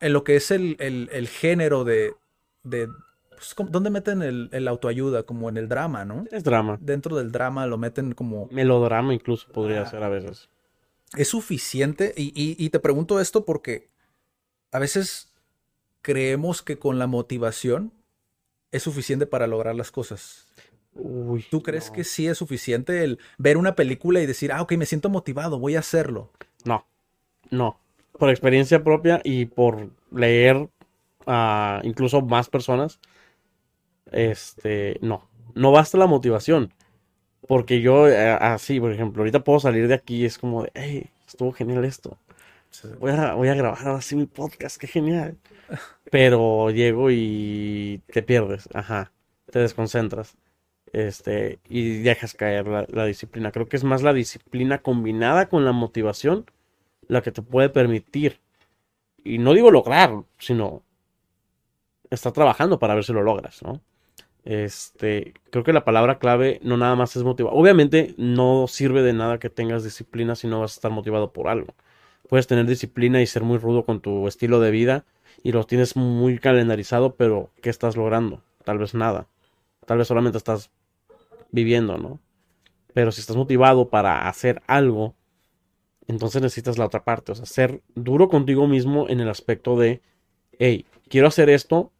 en 0.00 0.12
lo 0.12 0.22
que 0.24 0.36
es 0.36 0.50
el, 0.50 0.76
el- 0.80 1.08
el 1.12 1.28
género 1.28 1.84
de. 1.84 2.14
de 2.62 2.88
pues, 3.30 3.54
¿cómo- 3.54 3.70
¿Dónde 3.70 3.90
meten 3.90 4.22
el, 4.22 4.48
el 4.52 4.68
autoayuda? 4.68 5.24
Como 5.24 5.48
en 5.48 5.56
el 5.56 5.68
drama, 5.68 6.04
¿no? 6.04 6.24
Es 6.30 6.44
drama. 6.44 6.78
dentro 6.80 7.16
del 7.16 7.32
drama 7.32 7.66
lo 7.66 7.78
meten 7.78 8.12
como 8.12 8.48
Melodrama 8.52 9.12
incluso 9.14 9.50
podría 9.52 9.82
Ah. 9.82 9.86
ser 9.86 10.02
a 10.04 10.08
veces. 10.08 10.48
Es 11.16 11.28
suficiente 11.28 12.14
y, 12.16 12.24
y- 12.34 12.56
y 12.64 12.70
te 12.70 12.80
pregunto 12.80 13.20
esto 13.20 13.44
porque 13.44 13.88
a 14.72 14.78
veces 14.78 15.32
creemos 16.02 16.62
que 16.62 16.78
con 16.78 16.98
la 16.98 17.06
motivación 17.06 17.92
es 18.72 18.82
suficiente 18.82 19.26
para 19.26 19.46
lograr 19.46 19.74
las 19.74 19.90
cosas? 19.90 20.46
Uy, 20.94 21.44
¿Tú 21.50 21.62
crees 21.62 21.88
no. 21.88 21.92
que 21.94 22.04
sí 22.04 22.26
es 22.28 22.38
suficiente 22.38 23.04
el 23.04 23.18
ver 23.38 23.56
una 23.56 23.74
película 23.74 24.20
y 24.20 24.26
decir, 24.26 24.52
ah, 24.52 24.62
ok, 24.62 24.72
me 24.72 24.86
siento 24.86 25.10
motivado, 25.10 25.58
voy 25.58 25.76
a 25.76 25.80
hacerlo? 25.80 26.30
No, 26.64 26.86
no. 27.50 27.78
Por 28.18 28.30
experiencia 28.30 28.84
propia 28.84 29.20
y 29.24 29.46
por 29.46 29.90
leer 30.12 30.68
a 31.26 31.80
incluso 31.84 32.22
más 32.22 32.48
personas, 32.48 33.00
este, 34.12 34.98
no. 35.00 35.28
No 35.54 35.72
basta 35.72 35.98
la 35.98 36.06
motivación. 36.06 36.72
Porque 37.46 37.80
yo, 37.80 38.08
eh, 38.08 38.30
así, 38.40 38.80
por 38.80 38.92
ejemplo, 38.92 39.22
ahorita 39.22 39.44
puedo 39.44 39.60
salir 39.60 39.88
de 39.88 39.94
aquí 39.94 40.22
y 40.22 40.24
es 40.24 40.38
como 40.38 40.62
de, 40.62 40.70
hey, 40.74 41.10
estuvo 41.26 41.52
genial 41.52 41.84
esto. 41.84 42.18
Voy 42.98 43.12
a, 43.12 43.34
voy 43.34 43.48
a 43.48 43.54
grabar 43.54 43.86
ahora 43.86 44.00
sí 44.00 44.16
mi 44.16 44.26
podcast, 44.26 44.78
qué 44.78 44.86
genial. 44.86 45.36
Pero 46.10 46.70
llego 46.70 47.10
y 47.10 48.00
te 48.12 48.22
pierdes, 48.22 48.68
ajá, 48.74 49.12
te 49.50 49.58
desconcentras. 49.58 50.36
Este, 50.92 51.58
y 51.68 52.02
dejas 52.02 52.34
caer 52.34 52.68
la, 52.68 52.86
la 52.88 53.04
disciplina. 53.04 53.52
Creo 53.52 53.68
que 53.68 53.76
es 53.76 53.84
más 53.84 54.02
la 54.02 54.12
disciplina 54.12 54.78
combinada 54.78 55.48
con 55.48 55.64
la 55.64 55.72
motivación 55.72 56.46
la 57.08 57.22
que 57.22 57.32
te 57.32 57.42
puede 57.42 57.68
permitir, 57.68 58.40
y 59.22 59.38
no 59.38 59.54
digo 59.54 59.70
lograr, 59.70 60.22
sino 60.38 60.82
estar 62.10 62.32
trabajando 62.32 62.78
para 62.78 62.94
ver 62.94 63.04
si 63.04 63.12
lo 63.12 63.22
logras, 63.22 63.62
¿no? 63.62 63.80
Este, 64.44 65.32
creo 65.50 65.64
que 65.64 65.72
la 65.72 65.84
palabra 65.84 66.18
clave 66.18 66.60
no 66.62 66.76
nada 66.76 66.94
más 66.96 67.16
es 67.16 67.22
motivar. 67.22 67.52
Obviamente 67.54 68.14
no 68.18 68.66
sirve 68.68 69.02
de 69.02 69.14
nada 69.14 69.38
que 69.38 69.50
tengas 69.50 69.84
disciplina 69.84 70.36
si 70.36 70.46
no 70.46 70.60
vas 70.60 70.72
a 70.72 70.76
estar 70.76 70.90
motivado 70.90 71.32
por 71.32 71.48
algo. 71.48 71.74
Puedes 72.28 72.46
tener 72.46 72.66
disciplina 72.66 73.22
y 73.22 73.26
ser 73.26 73.42
muy 73.42 73.58
rudo 73.58 73.84
con 73.84 74.00
tu 74.00 74.28
estilo 74.28 74.60
de 74.60 74.70
vida 74.70 75.04
y 75.42 75.52
lo 75.52 75.64
tienes 75.64 75.96
muy 75.96 76.38
calendarizado, 76.38 77.14
pero 77.16 77.50
¿qué 77.62 77.70
estás 77.70 77.96
logrando? 77.96 78.42
Tal 78.64 78.78
vez 78.78 78.94
nada. 78.94 79.28
Tal 79.86 79.98
vez 79.98 80.08
solamente 80.08 80.38
estás 80.38 80.70
viviendo, 81.50 81.98
¿no? 81.98 82.20
Pero 82.92 83.12
si 83.12 83.20
estás 83.20 83.36
motivado 83.36 83.88
para 83.88 84.28
hacer 84.28 84.62
algo, 84.66 85.14
entonces 86.06 86.42
necesitas 86.42 86.78
la 86.78 86.86
otra 86.86 87.04
parte, 87.04 87.32
o 87.32 87.34
sea, 87.34 87.46
ser 87.46 87.82
duro 87.94 88.28
contigo 88.28 88.66
mismo 88.66 89.08
en 89.08 89.20
el 89.20 89.28
aspecto 89.28 89.76
de, 89.76 90.00
hey, 90.58 90.86
quiero 91.08 91.28
hacer 91.28 91.48
esto, 91.50 91.92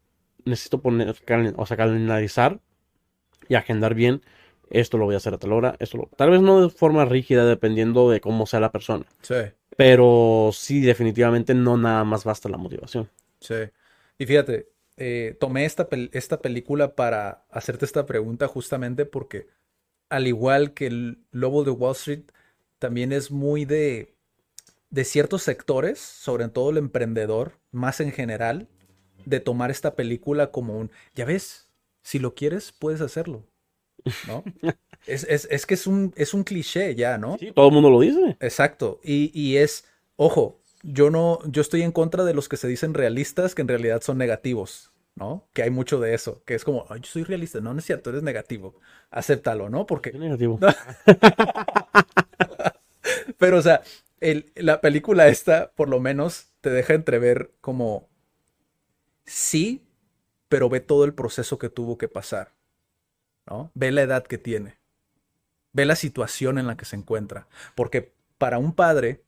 necesito 0.45 0.81
poner, 0.81 1.15
o 1.57 1.67
sea, 1.67 1.77
calendarizar 1.77 2.61
y 3.49 3.55
agendar 3.57 3.95
bien, 3.95 4.23
esto 4.71 4.99
lo 4.99 5.07
voy 5.07 5.15
a 5.15 5.19
hacer 5.19 5.35
a 5.35 5.39
tal 5.39 5.53
hora, 5.53 5.77
esto 5.81 5.99
lo... 5.99 6.11
Tal 6.17 6.31
vez 6.31 6.41
no 6.43 6.63
de 6.63 6.71
forma 6.71 7.05
rígida, 7.05 7.47
dependiendo 7.47 8.11
de 8.11 8.21
cómo 8.21 8.47
sea 8.47 8.61
la 8.61 8.73
persona, 8.73 9.07
Sí, 9.23 9.35
pero 9.77 10.51
sí, 10.53 10.81
definitivamente 10.83 11.55
no 11.55 11.77
nada 11.79 12.05
más 12.05 12.25
basta 12.25 12.49
la 12.49 12.59
motivación. 12.59 13.11
sí. 13.41 13.55
Y 14.19 14.27
fíjate, 14.27 14.69
eh, 14.97 15.37
tomé 15.41 15.65
esta, 15.65 15.89
pel- 15.89 16.11
esta 16.13 16.41
película 16.41 16.95
para 16.95 17.45
hacerte 17.51 17.85
esta 17.85 18.07
pregunta 18.07 18.49
justamente 18.49 19.07
porque, 19.07 19.49
al 20.11 20.27
igual 20.27 20.75
que 20.75 20.87
el 20.89 21.25
Lobo 21.33 21.65
de 21.65 21.73
Wall 21.73 21.95
Street, 21.95 22.25
también 22.79 23.13
es 23.13 23.31
muy 23.31 23.65
de, 23.65 24.15
de 24.91 25.05
ciertos 25.05 25.43
sectores, 25.43 26.01
sobre 26.01 26.49
todo 26.51 26.71
el 26.71 26.79
emprendedor, 26.79 27.55
más 27.73 28.01
en 28.01 28.13
general, 28.13 28.69
de 29.27 29.41
tomar 29.41 29.71
esta 29.71 29.95
película 29.95 30.51
como 30.51 30.79
un, 30.79 30.91
ya 31.15 31.25
ves, 31.25 31.69
si 32.03 32.19
lo 32.19 32.35
quieres, 32.35 32.73
puedes 32.73 33.01
hacerlo, 33.01 33.47
¿no? 34.23 34.45
Es, 35.07 35.25
es- 35.25 35.47
es 35.51 35.67
que 35.67 35.75
es 35.75 35.87
un, 35.87 36.13
es 36.17 36.33
un 36.35 36.45
cliché 36.45 36.95
ya, 36.95 37.19
¿no? 37.19 37.37
Sí, 37.39 37.53
todo 37.53 37.69
el 37.69 37.75
mundo 37.75 37.91
lo 37.91 38.01
dice. 38.01 38.37
Exacto. 38.41 39.01
Y, 39.05 39.31
y 39.39 39.59
es, 39.59 39.85
ojo, 40.17 40.61
yo 40.83 41.11
no, 41.11 41.41
yo 41.47 41.61
estoy 41.63 41.83
en 41.83 41.93
contra 41.93 42.25
de 42.25 42.33
los 42.35 42.49
que 42.49 42.57
se 42.57 42.69
dicen 42.69 42.95
realistas 42.95 43.55
que 43.55 43.63
en 43.63 43.69
realidad 43.69 44.01
son 44.03 44.17
negativos, 44.19 44.93
¿no? 45.15 45.47
Que 45.53 45.63
hay 45.63 45.71
mucho 45.71 46.01
de 46.01 46.15
eso, 46.15 46.43
que 46.47 46.55
es 46.55 46.65
como, 46.65 46.87
"Ay, 46.89 47.01
yo 47.03 47.11
soy 47.11 47.25
realista, 47.25 47.61
no, 47.61 47.75
no 47.75 47.81
es 47.81 47.85
cierto, 47.87 48.11
eres 48.11 48.23
negativo, 48.23 48.81
acéptalo, 49.11 49.69
¿no? 49.69 49.85
Porque, 49.87 50.13
negativo. 50.13 50.59
pero 53.39 53.59
o 53.59 53.63
sea, 53.63 53.83
el- 54.21 54.53
la 54.57 54.81
película 54.81 55.29
esta 55.29 55.73
por 55.73 55.89
lo 55.89 56.01
menos 56.01 56.49
te 56.61 56.71
deja 56.71 56.95
entrever 56.95 57.53
como, 57.61 58.09
sí, 59.25 59.83
pero 60.49 60.69
ve 60.69 60.81
todo 60.81 61.05
el 61.05 61.15
proceso 61.15 61.59
que 61.59 61.69
tuvo 61.69 61.99
que 61.99 62.09
pasar, 62.09 62.55
¿no? 63.47 63.71
Ve 63.75 63.93
la 63.93 64.03
edad 64.03 64.25
que 64.25 64.39
tiene, 64.39 64.79
ve 65.73 65.85
la 65.85 65.97
situación 65.97 66.59
en 66.59 66.67
la 66.67 66.77
que 66.77 66.85
se 66.85 66.97
encuentra, 66.97 67.49
porque 67.75 68.15
para 68.39 68.59
un 68.59 68.75
padre, 68.75 69.25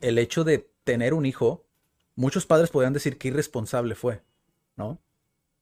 el 0.00 0.18
hecho 0.18 0.44
de 0.44 0.70
tener 0.84 1.14
un 1.14 1.26
hijo, 1.26 1.64
muchos 2.14 2.46
padres 2.46 2.70
podrían 2.70 2.92
decir 2.92 3.18
que 3.18 3.28
irresponsable 3.28 3.94
fue, 3.94 4.22
¿no? 4.76 4.98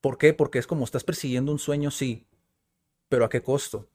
¿Por 0.01 0.18
qué? 0.18 0.33
Porque 0.33 0.59
es 0.59 0.66
como 0.66 0.85
estás 0.85 1.05
persiguiendo 1.05 1.53
un 1.53 1.59
sueño, 1.59 1.91
sí, 1.91 2.27
pero 3.09 3.24
¿a 3.24 3.29
qué 3.29 3.43
costo? 3.43 3.89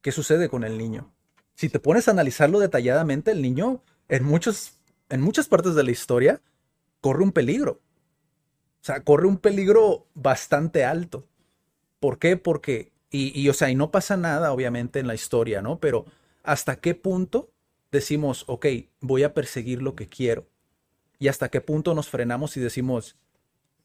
¿Qué 0.00 0.12
sucede 0.12 0.48
con 0.48 0.64
el 0.64 0.76
niño? 0.76 1.12
Si 1.54 1.68
te 1.68 1.78
pones 1.78 2.08
a 2.08 2.10
analizarlo 2.10 2.58
detalladamente, 2.58 3.30
el 3.30 3.40
niño 3.40 3.82
en 4.08 4.24
muchos, 4.24 4.74
en 5.08 5.20
muchas 5.20 5.48
partes 5.48 5.74
de 5.74 5.84
la 5.84 5.90
historia 5.90 6.42
corre 7.00 7.22
un 7.22 7.32
peligro. 7.32 7.80
O 8.84 8.86
sea, 8.86 9.02
corre 9.02 9.26
un 9.26 9.38
peligro 9.38 10.08
bastante 10.12 10.84
alto. 10.84 11.26
¿Por 12.00 12.18
qué? 12.18 12.36
Porque, 12.36 12.92
y, 13.10 13.48
o 13.48 13.54
sea, 13.54 13.70
y 13.70 13.74
no 13.74 13.90
pasa 13.90 14.18
nada, 14.18 14.52
obviamente, 14.52 14.98
en 14.98 15.06
la 15.06 15.14
historia, 15.14 15.62
¿no? 15.62 15.80
Pero 15.80 16.04
¿hasta 16.42 16.76
qué 16.76 16.94
punto 16.94 17.50
decimos, 17.90 18.44
ok, 18.46 18.66
voy 19.00 19.22
a 19.22 19.32
perseguir 19.32 19.80
lo 19.80 19.94
que 19.94 20.10
quiero? 20.10 20.46
¿Y 21.18 21.28
hasta 21.28 21.48
qué 21.48 21.62
punto 21.62 21.94
nos 21.94 22.10
frenamos 22.10 22.58
y 22.58 22.60
decimos, 22.60 23.16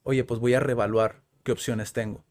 oye, 0.03 0.25
pues 0.25 0.41
voy 0.41 0.53
a 0.53 0.59
reevaluar 0.59 1.21
qué 1.43 1.53
opciones 1.53 1.93
tengo, 1.93 2.25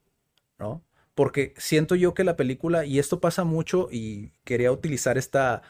¿no? 0.59 0.85
Porque 1.15 1.55
siento 1.57 1.95
yo 1.95 2.13
que 2.13 2.23
la 2.23 2.37
película, 2.37 2.85
y 2.85 2.99
esto 2.99 3.19
pasa 3.19 3.45
mucho, 3.45 3.89
y 3.91 4.35
quería 4.45 4.73
utilizar 4.73 5.17
esta 5.17 5.63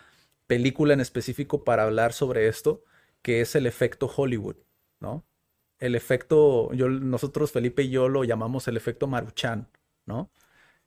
película 0.49 0.95
en 0.95 1.01
específico 1.01 1.63
para 1.63 1.85
hablar 1.85 2.13
sobre 2.13 2.49
esto, 2.49 2.83
que 3.23 3.41
es 3.41 3.55
el 3.55 3.67
efecto 3.67 4.13
Hollywood, 4.17 4.57
¿no? 4.99 5.28
El 5.79 5.95
efecto, 5.95 6.73
yo, 6.73 6.89
nosotros, 6.89 7.53
Felipe 7.53 7.83
y 7.83 7.91
yo 7.91 8.09
lo 8.09 8.25
llamamos 8.25 8.69
el 8.69 8.77
efecto 8.77 9.07
Maruchan, 9.07 9.69
¿no? 10.07 10.31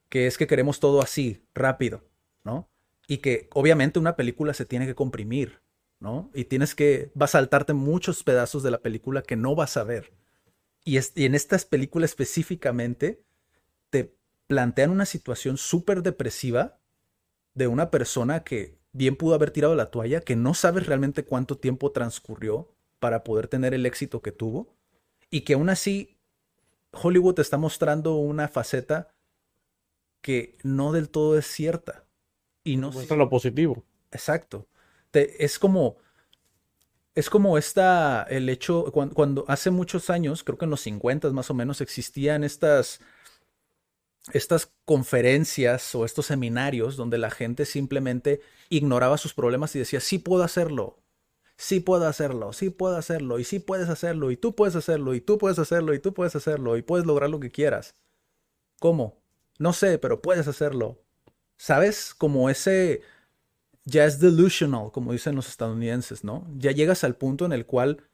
Que 0.10 0.28
es 0.28 0.38
que 0.38 0.48
queremos 0.48 0.80
todo 0.80 1.02
así, 1.02 1.44
rápido, 1.54 2.04
¿no? 2.44 2.70
Y 3.08 3.18
que 3.18 3.50
obviamente 3.54 4.00
una 4.00 4.16
película 4.16 4.54
se 4.54 4.66
tiene 4.66 4.86
que 4.86 4.96
comprimir, 4.96 5.62
¿no? 6.00 6.30
Y 6.34 6.46
tienes 6.46 6.76
que, 6.76 7.12
va 7.20 7.26
a 7.26 7.30
saltarte 7.30 7.74
muchos 7.74 8.24
pedazos 8.24 8.64
de 8.64 8.72
la 8.72 8.82
película 8.82 9.22
que 9.22 9.36
no 9.36 9.56
vas 9.56 9.78
a 9.78 9.84
ver. 9.84 10.14
Y, 10.84 10.98
es, 10.98 11.14
y 11.16 11.26
en 11.26 11.36
estas 11.36 11.64
películas 11.64 12.12
específicamente 12.12 13.24
te 13.90 14.16
plantean 14.48 14.90
una 14.90 15.06
situación 15.06 15.58
súper 15.58 16.02
depresiva 16.02 16.80
de 17.54 17.68
una 17.68 17.92
persona 17.92 18.44
que 18.44 18.80
bien 18.94 19.16
pudo 19.16 19.36
haber 19.36 19.52
tirado 19.52 19.76
la 19.76 19.92
toalla, 19.92 20.22
que 20.22 20.36
no 20.36 20.54
sabes 20.54 20.86
realmente 20.86 21.24
cuánto 21.24 21.58
tiempo 21.58 21.92
transcurrió 21.92 22.74
para 23.00 23.24
poder 23.24 23.48
tener 23.48 23.74
el 23.74 23.86
éxito 23.86 24.22
que 24.22 24.32
tuvo, 24.32 24.76
y 25.32 25.42
que 25.42 25.54
aún 25.54 25.70
así 25.70 26.20
Hollywood 26.94 27.36
te 27.36 27.42
está 27.44 27.58
mostrando 27.58 28.16
una 28.16 28.48
faceta 28.48 29.14
que 30.22 30.58
no 30.64 30.92
del 30.92 31.10
todo 31.10 31.38
es 31.38 31.48
cierta. 31.48 32.06
Y 32.64 32.78
no 32.78 32.92
Muestra 32.92 33.18
lo 33.18 33.30
positivo. 33.30 33.84
Exacto. 34.12 34.68
Te- 35.10 35.44
es 35.44 35.58
como, 35.58 35.98
es 37.16 37.30
como 37.30 37.58
esta, 37.58 38.24
el 38.30 38.48
hecho, 38.50 38.86
cuando, 38.94 39.14
cuando 39.16 39.46
hace 39.48 39.70
muchos 39.70 40.10
años, 40.10 40.44
creo 40.44 40.58
que 40.58 40.66
en 40.66 40.72
los 40.72 40.82
50 40.82 41.30
más 41.32 41.50
o 41.50 41.54
menos, 41.54 41.82
existían 41.82 42.44
estas, 42.44 43.00
estas 44.34 44.72
conferencias 44.86 45.96
o 45.96 46.06
estos 46.06 46.28
seminarios 46.28 46.96
donde 46.96 47.18
la 47.18 47.32
gente 47.32 47.66
simplemente 47.66 48.42
ignoraba 48.70 49.18
sus 49.18 49.34
problemas 49.34 49.76
y 49.76 49.80
decía, 49.80 50.00
sí 50.00 50.20
puedo 50.20 50.44
hacerlo, 50.44 51.00
sí 51.62 51.80
puedo 51.80 52.08
hacerlo, 52.08 52.54
sí 52.54 52.72
puedo 52.72 52.98
hacerlo, 52.98 53.38
y 53.38 53.44
sí 53.44 53.60
puedes 53.60 53.88
hacerlo, 53.88 54.32
y 54.32 54.36
tú 54.36 54.56
puedes 54.56 54.76
hacerlo, 54.76 55.14
y 55.14 55.22
tú 55.22 55.38
puedes 55.38 55.60
hacerlo, 55.60 55.94
y 55.94 56.00
tú 56.00 56.12
puedes 56.12 56.36
hacerlo, 56.36 56.76
y 56.76 56.82
puedes 56.82 57.06
lograr 57.06 57.30
lo 57.30 57.40
que 57.40 57.52
quieras. 57.52 57.94
¿Cómo? 58.80 59.22
No 59.60 59.72
sé, 59.72 60.00
pero 60.00 60.24
puedes 60.24 60.48
hacerlo. 60.48 60.98
¿Sabes? 61.58 62.16
Como 62.16 62.50
ese 62.50 63.04
ya 63.86 64.06
es 64.06 64.20
delusional, 64.20 64.92
como 64.92 65.12
dicen 65.12 65.36
los 65.36 65.50
estadounidenses, 65.50 66.24
¿no? 66.24 66.48
Ya 66.58 66.72
llegas 66.72 67.04
al 67.04 67.16
punto 67.16 67.46
en 67.46 67.54
el 67.54 67.68
cual 67.68 68.06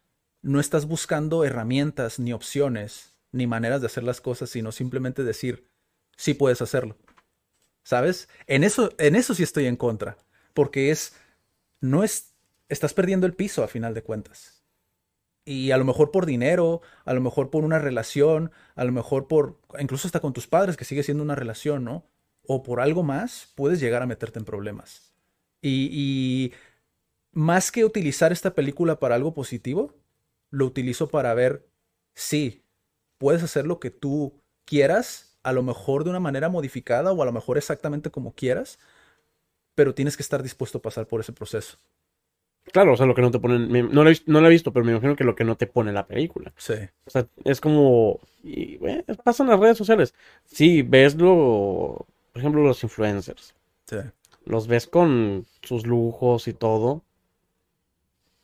no 0.41 0.59
estás 0.59 0.85
buscando 0.85 1.45
herramientas, 1.45 2.19
ni 2.19 2.33
opciones, 2.33 3.13
ni 3.31 3.47
maneras 3.47 3.79
de 3.79 3.87
hacer 3.87 4.03
las 4.03 4.19
cosas, 4.19 4.49
sino 4.49 4.73
simplemente 4.73 5.23
decir, 5.23 5.69
sí 6.17 6.33
puedes 6.33 6.61
hacerlo. 6.61 6.97
¿Sabes? 7.83 8.27
En 8.45 8.65
eso, 8.65 8.93
en 8.97 9.15
eso 9.15 9.33
sí 9.33 9.43
estoy 9.43 9.67
en 9.67 9.77
contra, 9.77 10.17
porque 10.53 10.91
es, 10.91 11.13
no 11.79 12.03
es, 12.03 12.33
estás 12.69 12.93
perdiendo 12.93 13.25
el 13.25 13.33
piso 13.33 13.63
a 13.63 13.67
final 13.67 13.93
de 13.93 14.03
cuentas. 14.03 14.63
Y 15.45 15.71
a 15.71 15.77
lo 15.77 15.85
mejor 15.85 16.11
por 16.11 16.25
dinero, 16.25 16.81
a 17.05 17.13
lo 17.13 17.21
mejor 17.21 17.49
por 17.49 17.63
una 17.63 17.79
relación, 17.79 18.51
a 18.75 18.83
lo 18.83 18.91
mejor 18.91 19.27
por, 19.27 19.59
incluso 19.79 20.07
hasta 20.07 20.19
con 20.19 20.33
tus 20.33 20.47
padres, 20.47 20.75
que 20.75 20.83
sigue 20.83 21.03
siendo 21.03 21.23
una 21.23 21.35
relación, 21.35 21.85
¿no? 21.85 22.05
O 22.45 22.63
por 22.63 22.81
algo 22.81 23.03
más, 23.03 23.53
puedes 23.55 23.79
llegar 23.79 24.01
a 24.01 24.07
meterte 24.07 24.39
en 24.39 24.45
problemas. 24.45 25.13
Y, 25.61 26.53
más 27.31 27.71
que 27.71 27.85
utilizar 27.85 28.31
esta 28.31 28.55
película 28.55 28.99
para 28.99 29.15
algo 29.15 29.33
positivo, 29.33 29.93
lo 30.49 30.65
utilizo 30.65 31.07
para 31.07 31.33
ver, 31.33 31.67
sí, 32.15 32.65
puedes 33.17 33.43
hacer 33.43 33.67
lo 33.67 33.79
que 33.79 33.91
tú 33.91 34.41
quieras, 34.65 35.37
a 35.43 35.51
lo 35.53 35.61
mejor 35.63 36.03
de 36.03 36.09
una 36.09 36.19
manera 36.19 36.49
modificada 36.49 37.11
o 37.11 37.21
a 37.21 37.25
lo 37.25 37.31
mejor 37.31 37.57
exactamente 37.57 38.11
como 38.11 38.33
quieras, 38.33 38.79
pero 39.75 39.93
tienes 39.93 40.17
que 40.17 40.23
estar 40.23 40.41
dispuesto 40.41 40.79
a 40.79 40.81
pasar 40.81 41.07
por 41.07 41.21
ese 41.21 41.31
proceso. 41.31 41.77
Claro, 42.71 42.93
o 42.93 42.97
sea, 42.97 43.05
lo 43.05 43.15
que 43.15 43.21
no 43.21 43.31
te 43.31 43.39
ponen. 43.39 43.69
no, 43.91 44.03
lo 44.03 44.09
he, 44.09 44.17
no 44.25 44.41
lo 44.41 44.47
he 44.47 44.51
visto, 44.51 44.71
pero 44.73 44.85
me 44.85 44.91
imagino 44.91 45.15
que 45.15 45.23
lo 45.23 45.35
que 45.35 45.43
no 45.43 45.55
te 45.55 45.67
pone 45.67 45.91
la 45.93 46.05
película. 46.05 46.53
Sí, 46.57 46.73
O 47.05 47.09
sea, 47.09 47.27
es 47.43 47.61
como. 47.61 48.19
Y, 48.43 48.77
bueno, 48.77 49.03
pasa 49.23 49.43
en 49.43 49.49
las 49.49 49.59
redes 49.59 49.77
sociales. 49.77 50.13
Sí, 50.45 50.81
ves 50.81 51.15
lo. 51.15 52.05
Por 52.33 52.39
ejemplo, 52.41 52.61
los 52.63 52.83
influencers. 52.83 53.55
sí, 53.85 53.97
Los 54.45 54.67
ves 54.67 54.87
con 54.87 55.45
sus 55.61 55.87
lujos 55.87 56.47
y 56.47 56.53
todo. 56.53 57.03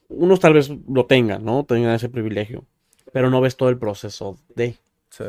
Unos 0.09 0.39
tal 0.39 0.53
vez 0.53 0.69
lo 0.87 1.05
tengan, 1.05 1.43
¿no? 1.43 1.65
Tengan 1.65 1.95
ese 1.95 2.09
privilegio. 2.09 2.65
Pero 3.11 3.29
no 3.29 3.41
ves 3.41 3.57
todo 3.57 3.69
el 3.69 3.77
proceso 3.77 4.37
de. 4.55 4.75
sí, 5.09 5.23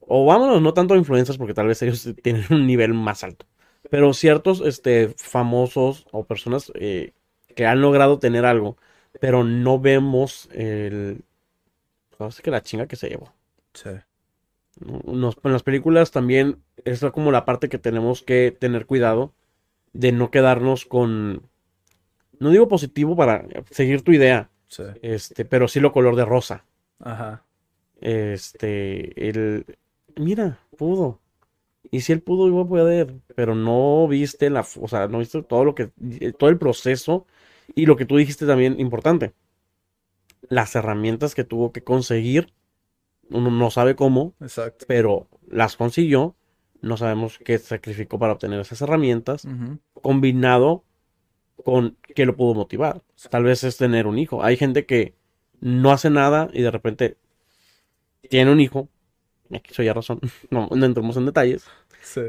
O 0.00 0.26
vámonos, 0.26 0.60
no 0.62 0.74
tanto 0.74 0.94
influencers, 0.94 1.38
porque 1.38 1.54
tal 1.54 1.68
vez 1.68 1.80
ellos 1.82 2.08
tienen 2.22 2.44
un 2.50 2.66
nivel 2.66 2.94
más 2.94 3.24
alto. 3.24 3.46
Pero 3.90 4.12
ciertos 4.12 4.60
este, 4.62 5.14
famosos 5.16 6.06
o 6.10 6.24
personas 6.24 6.72
eh, 6.74 7.12
que 7.56 7.66
han 7.66 7.82
logrado 7.82 8.20
tener 8.20 8.46
algo, 8.46 8.78
pero 9.20 9.44
no 9.44 9.80
vemos 9.80 10.50
el. 10.54 11.24
No 12.20 12.30
sé 12.32 12.42
que 12.42 12.50
la 12.50 12.62
chinga 12.62 12.86
que 12.88 12.96
se 12.96 13.08
llevó. 13.08 13.32
sí, 13.74 13.90
¿no? 14.80 15.00
Nos- 15.06 15.38
en 15.42 15.52
las 15.52 15.62
películas 15.62 16.10
también 16.10 16.62
es 16.84 17.00
como 17.12 17.32
la 17.32 17.44
parte 17.44 17.68
que 17.68 17.78
tenemos 17.78 18.22
que 18.22 18.56
tener 18.58 18.86
cuidado 18.86 19.32
de 19.94 20.12
no 20.12 20.30
quedarnos 20.30 20.86
con. 20.86 21.42
No 22.40 22.50
digo 22.50 22.68
positivo 22.68 23.16
para 23.16 23.46
seguir 23.70 24.02
tu 24.02 24.12
idea, 24.12 24.50
sí. 24.68 24.82
este, 25.02 25.44
pero 25.44 25.68
sí 25.68 25.80
lo 25.80 25.92
color 25.92 26.16
de 26.16 26.24
rosa. 26.24 26.64
Ajá. 27.00 27.44
Este, 28.00 29.28
el, 29.28 29.64
mira, 30.16 30.58
pudo. 30.76 31.20
Y 31.90 32.02
si 32.02 32.12
él 32.12 32.22
pudo, 32.22 32.48
iba 32.48 32.62
a 32.62 32.68
poder, 32.68 33.14
pero 33.36 33.54
no 33.54 34.08
viste 34.08 34.50
la, 34.50 34.60
o 34.80 34.88
sea, 34.88 35.08
no 35.08 35.18
viste 35.20 35.42
todo 35.44 35.64
lo 35.64 35.74
que, 35.74 35.88
todo 36.38 36.50
el 36.50 36.58
proceso 36.58 37.26
y 37.74 37.86
lo 37.86 37.96
que 37.96 38.06
tú 38.06 38.16
dijiste 38.16 38.46
también 38.46 38.78
importante. 38.80 39.32
Las 40.48 40.74
herramientas 40.76 41.34
que 41.34 41.44
tuvo 41.44 41.72
que 41.72 41.82
conseguir, 41.82 42.52
uno 43.30 43.50
no 43.50 43.70
sabe 43.70 43.96
cómo, 43.96 44.34
Exacto. 44.40 44.84
pero 44.88 45.28
las 45.48 45.76
consiguió. 45.76 46.36
No 46.82 46.96
sabemos 46.96 47.38
qué 47.38 47.58
sacrificó 47.58 48.18
para 48.18 48.34
obtener 48.34 48.60
esas 48.60 48.80
herramientas, 48.82 49.48
combinado 50.02 50.84
con 51.64 51.96
que 52.14 52.26
lo 52.26 52.36
pudo 52.36 52.54
motivar. 52.54 53.02
Tal 53.30 53.44
vez 53.44 53.64
es 53.64 53.76
tener 53.76 54.06
un 54.06 54.18
hijo. 54.18 54.44
Hay 54.44 54.56
gente 54.56 54.86
que 54.86 55.14
no 55.60 55.90
hace 55.90 56.10
nada 56.10 56.48
y 56.52 56.62
de 56.62 56.70
repente 56.70 57.16
tiene 58.28 58.52
un 58.52 58.60
hijo. 58.60 58.88
Aquí 59.52 59.72
soy 59.74 59.88
a 59.88 59.94
razón. 59.94 60.20
No, 60.50 60.68
no 60.70 60.86
entremos 60.86 61.16
en 61.16 61.26
detalles. 61.26 61.66
Sí. 62.02 62.20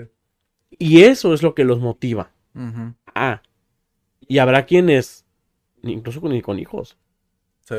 Y 0.79 1.03
eso 1.03 1.33
es 1.33 1.43
lo 1.43 1.53
que 1.53 1.63
los 1.63 1.79
motiva. 1.79 2.31
Ah. 3.13 3.43
Y 4.27 4.39
habrá 4.39 4.65
quienes, 4.65 5.25
incluso 5.89 6.21
con, 6.21 6.31
ni 6.31 6.41
con 6.41 6.59
hijos. 6.59 6.97
Sí. 7.61 7.75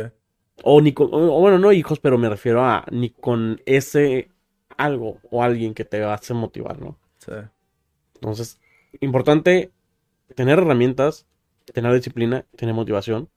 O 0.63 0.81
ni 0.81 0.93
con, 0.93 1.09
o 1.13 1.41
bueno, 1.41 1.59
no 1.59 1.73
hijos, 1.73 2.01
pero 2.01 2.19
me 2.19 2.29
refiero 2.29 2.65
a 2.65 2.85
ni 2.91 3.11
con 3.11 3.61
ese 3.67 4.31
algo 4.77 5.19
o 5.31 5.43
alguien 5.43 5.75
que 5.75 5.85
te 5.85 6.03
hace 6.05 6.35
motivar, 6.35 6.81
¿no? 6.81 6.99
Sí. 7.19 7.33
Entonces, 8.15 8.61
importante 9.01 9.73
tener 10.35 10.59
herramientas, 10.59 11.27
tener 11.73 11.93
disciplina, 11.95 12.45
tener 12.57 12.75
motivación 12.75 13.29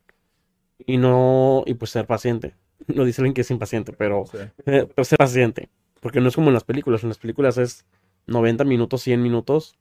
y 0.86 0.98
no, 0.98 1.64
y 1.66 1.74
pues 1.76 1.92
ser 1.92 2.08
paciente. 2.08 2.56
No 2.88 3.06
dice 3.06 3.22
alguien 3.22 3.36
que 3.36 3.42
es 3.42 3.52
impaciente, 3.52 3.94
pero, 3.94 4.26
Sí. 4.26 4.40
eh, 4.66 4.88
pero 4.96 5.06
ser 5.06 5.18
paciente. 5.20 5.70
Porque 6.00 6.20
no 6.20 6.30
es 6.30 6.36
como 6.36 6.48
en 6.48 6.56
las 6.56 6.64
películas. 6.64 7.04
En 7.04 7.10
las 7.10 7.20
películas 7.20 7.60
es 7.60 7.86
90 8.26 8.64
minutos, 8.64 9.04
100 9.04 9.22
minutos 9.22 9.78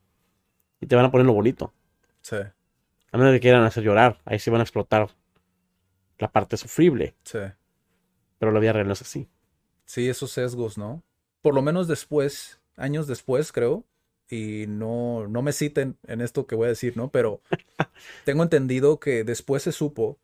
y 0.80 0.86
te 0.86 0.97
van 0.97 1.07
a 1.07 1.11
poner 1.11 1.26
lo 1.26 1.32
bonito. 1.32 1.72
Sí. 2.20 2.36
A 3.12 3.18
menos 3.18 3.32
de 3.32 3.38
que 3.38 3.42
quieran 3.42 3.64
hacer 3.64 3.82
llorar. 3.84 4.18
Ahí 4.24 4.38
sí 4.38 4.50
van 4.50 4.61
a 4.61 4.64
explotar 4.64 5.08
la 6.18 6.30
parte 6.30 6.56
sufrible. 6.56 7.14
Sí. 7.24 7.38
Pero 8.38 8.52
la 8.52 8.61
vida 8.61 8.72
real 8.72 8.86
no 8.86 8.92
es 8.92 9.02
así. 9.02 9.28
Sí, 9.84 10.08
esos 10.08 10.30
sesgos, 10.32 10.78
¿no? 10.78 11.02
Por 11.42 11.54
lo 11.54 11.62
menos 11.62 11.88
después, 11.88 12.61
años 12.76 13.06
después, 13.06 13.52
creo, 13.52 13.84
y 14.28 14.66
no, 14.68 15.26
no 15.26 15.42
me 15.42 15.52
citen 15.52 15.98
en 16.06 16.20
esto 16.20 16.46
que 16.46 16.54
voy 16.54 16.66
a 16.66 16.70
decir, 16.70 16.96
¿no? 16.96 17.11
Pero 17.11 17.40
tengo 18.24 18.42
entendido 18.42 19.00
que 19.00 19.24
después 19.24 19.62
se 19.64 19.72
supo 19.72 20.18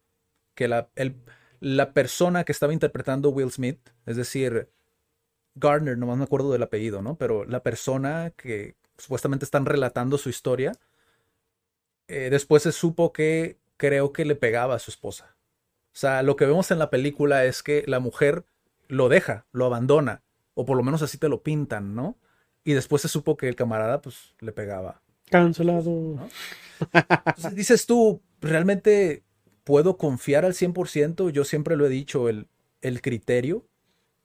que 0.55 0.69
la, 0.69 0.91
el- 0.97 1.17
la 1.61 1.93
persona 1.95 2.45
que 2.45 2.53
estaba 2.53 2.73
interpretando 2.73 3.31
Will 3.31 3.51
Smith, 3.53 3.81
es 4.07 4.17
decir, 4.17 4.71
Gardner, 5.55 5.97
nomás 5.99 6.19
me 6.19 6.25
acuerdo 6.25 6.53
del 6.53 6.63
apellido, 6.63 7.03
¿no? 7.03 7.17
Pero 7.17 7.45
la 7.45 7.63
persona 7.63 8.33
que 8.37 8.77
supuestamente 8.99 9.45
están 9.45 9.67
relatando 9.67 10.19
su 10.19 10.29
historia, 10.29 10.73
eh, 12.09 12.29
después 12.31 12.63
se 12.63 12.73
supo 12.73 13.13
que 13.13 13.59
creo 13.77 14.13
que 14.13 14.25
le 14.25 14.37
pegaba 14.37 14.75
a 14.75 14.79
su 14.79 14.91
esposa. 14.91 15.37
O 15.93 15.99
sea, 15.99 16.23
lo 16.23 16.37
que 16.37 16.47
vemos 16.47 16.71
en 16.71 16.79
la 16.79 16.91
película 16.91 17.45
es 17.45 17.63
que 17.63 17.85
la 17.87 18.01
mujer 18.01 18.45
lo 18.89 19.09
deja, 19.09 19.47
lo 19.53 19.67
abandona, 19.67 20.23
o 20.55 20.65
por 20.65 20.77
lo 20.77 20.83
menos 20.83 21.03
así 21.03 21.19
te 21.19 21.29
lo 21.29 21.43
pintan, 21.43 21.95
¿no? 21.95 22.19
Y 22.65 22.73
después 22.73 23.03
se 23.03 23.09
supo 23.09 23.37
que 23.37 23.49
el 23.49 23.57
camarada, 23.57 24.01
pues, 24.01 24.35
le 24.41 24.53
pegaba. 24.53 25.03
Cancelado. 25.31 26.19
Entonces 26.93 27.55
dices 27.55 27.87
tú, 27.87 28.23
¿realmente 28.41 29.25
puedo 29.65 29.97
confiar 29.97 30.45
al 30.45 30.53
100%? 30.53 31.31
Yo 31.31 31.45
siempre 31.45 31.77
lo 31.77 31.87
he 31.87 31.91
dicho, 31.91 32.29
el, 32.29 32.49
el 32.83 33.01
criterio 33.03 33.67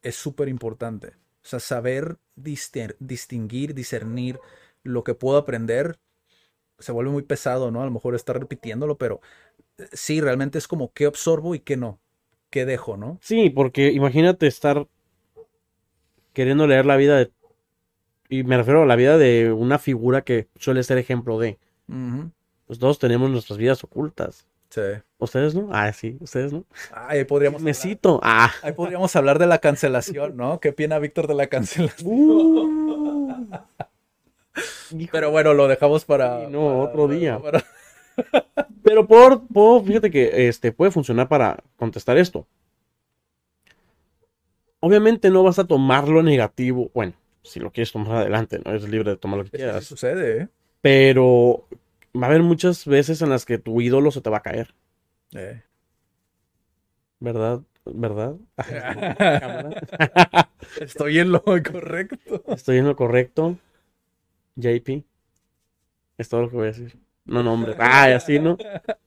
es 0.01 0.15
súper 0.15 0.49
importante. 0.49 1.13
O 1.43 1.47
sea, 1.47 1.59
saber 1.59 2.17
distinguir, 2.35 3.73
discernir 3.73 4.39
lo 4.83 5.03
que 5.03 5.13
puedo 5.13 5.37
aprender 5.37 5.99
se 6.81 6.91
vuelve 6.91 7.11
muy 7.11 7.23
pesado, 7.23 7.71
¿no? 7.71 7.81
A 7.81 7.85
lo 7.85 7.91
mejor 7.91 8.15
estar 8.15 8.39
repitiéndolo, 8.39 8.97
pero 8.97 9.21
eh, 9.77 9.87
sí, 9.93 10.21
realmente 10.21 10.57
es 10.57 10.67
como 10.67 10.91
qué 10.93 11.05
absorbo 11.05 11.55
y 11.55 11.59
qué 11.59 11.77
no, 11.77 11.99
qué 12.49 12.65
dejo, 12.65 12.97
¿no? 12.97 13.17
Sí, 13.21 13.49
porque 13.49 13.91
imagínate 13.91 14.47
estar 14.47 14.87
queriendo 16.33 16.67
leer 16.67 16.85
la 16.85 16.97
vida 16.97 17.17
de... 17.17 17.31
Y 18.29 18.43
me 18.43 18.57
refiero 18.57 18.83
a 18.83 18.85
la 18.85 18.95
vida 18.95 19.17
de 19.17 19.51
una 19.51 19.77
figura 19.77 20.21
que 20.21 20.47
suele 20.55 20.83
ser 20.83 20.97
ejemplo 20.97 21.37
de... 21.39 21.59
Ujú. 21.89 22.31
Pues 22.65 22.79
todos 22.79 22.99
tenemos 22.99 23.29
nuestras 23.29 23.57
vidas 23.57 23.83
ocultas. 23.83 24.47
Sí. 24.69 24.81
¿Ustedes 25.17 25.53
no? 25.53 25.67
Ah, 25.73 25.91
sí, 25.91 26.17
ustedes 26.21 26.53
no. 26.53 26.63
Ahí 26.93 27.25
podríamos, 27.25 27.61
Me 27.61 27.71
hablar, 27.71 27.81
cito. 27.81 28.19
Ah. 28.23 28.51
ahí 28.63 28.71
podríamos 28.71 29.13
hablar 29.17 29.37
de 29.37 29.47
la 29.47 29.59
cancelación, 29.59 30.37
¿no? 30.37 30.61
¿Qué 30.61 30.69
opina 30.69 30.97
Víctor 30.97 31.27
de 31.27 31.35
la 31.35 31.47
cancelación? 31.47 32.09
Uh. 32.09 33.45
Pero 35.11 35.31
bueno, 35.31 35.53
lo 35.53 35.67
dejamos 35.67 36.05
para... 36.05 36.41
Sí, 36.45 36.51
no, 36.51 36.67
para- 36.67 36.79
otro 36.79 37.07
día. 37.07 37.39
para- 37.39 37.63
Pero 38.83 39.07
por, 39.07 39.47
por- 39.47 39.83
fíjate 39.85 40.11
que 40.11 40.47
este 40.47 40.71
puede 40.71 40.91
funcionar 40.91 41.27
para 41.29 41.63
contestar 41.77 42.17
esto. 42.17 42.45
Obviamente 44.79 45.29
no 45.29 45.43
vas 45.43 45.59
a 45.59 45.65
tomarlo 45.65 46.23
negativo. 46.23 46.89
Bueno, 46.93 47.13
si 47.43 47.59
lo 47.59 47.71
quieres 47.71 47.91
tomar 47.91 48.17
adelante, 48.17 48.59
no 48.63 48.71
eres 48.71 48.89
libre 48.89 49.11
de 49.11 49.17
tomar 49.17 49.37
lo 49.37 49.43
que 49.45 49.49
Eso 49.55 49.57
quieras. 49.57 49.85
sucede, 49.85 50.41
¿eh? 50.43 50.47
Pero 50.81 51.67
va 52.15 52.25
a 52.27 52.29
haber 52.29 52.41
muchas 52.41 52.85
veces 52.85 53.21
en 53.21 53.29
las 53.29 53.45
que 53.45 53.57
tu 53.59 53.79
ídolo 53.81 54.09
se 54.11 54.21
te 54.21 54.29
va 54.29 54.37
a 54.37 54.41
caer, 54.43 54.73
Eh. 55.33 55.61
¿verdad? 57.19 57.61
¿Verdad? 57.85 58.35
Estoy 60.81 61.19
en 61.19 61.31
lo 61.31 61.41
correcto. 61.43 62.43
Estoy 62.47 62.77
en 62.79 62.87
lo 62.87 62.95
correcto. 62.95 63.57
JP. 64.61 65.03
Es 66.17 66.29
todo 66.29 66.43
lo 66.43 66.49
que 66.49 66.55
voy 66.55 66.65
a 66.65 66.71
decir. 66.71 66.97
No, 67.25 67.43
no, 67.43 67.53
hombre. 67.53 67.75
Ay, 67.79 68.13
así, 68.13 68.39
¿no? 68.39 68.57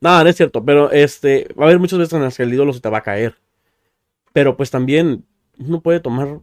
No, 0.00 0.22
no 0.22 0.28
es 0.28 0.36
cierto. 0.36 0.64
Pero 0.64 0.90
este, 0.90 1.48
va 1.58 1.64
a 1.64 1.66
haber 1.68 1.78
muchas 1.78 1.98
veces 1.98 2.14
en 2.14 2.22
las 2.22 2.36
que 2.36 2.42
el 2.42 2.52
ídolo 2.52 2.72
se 2.72 2.80
te 2.80 2.88
va 2.88 2.98
a 2.98 3.02
caer. 3.02 3.36
Pero 4.32 4.56
pues 4.56 4.70
también 4.70 5.24
uno 5.58 5.80
puede 5.80 6.00
tomar 6.00 6.40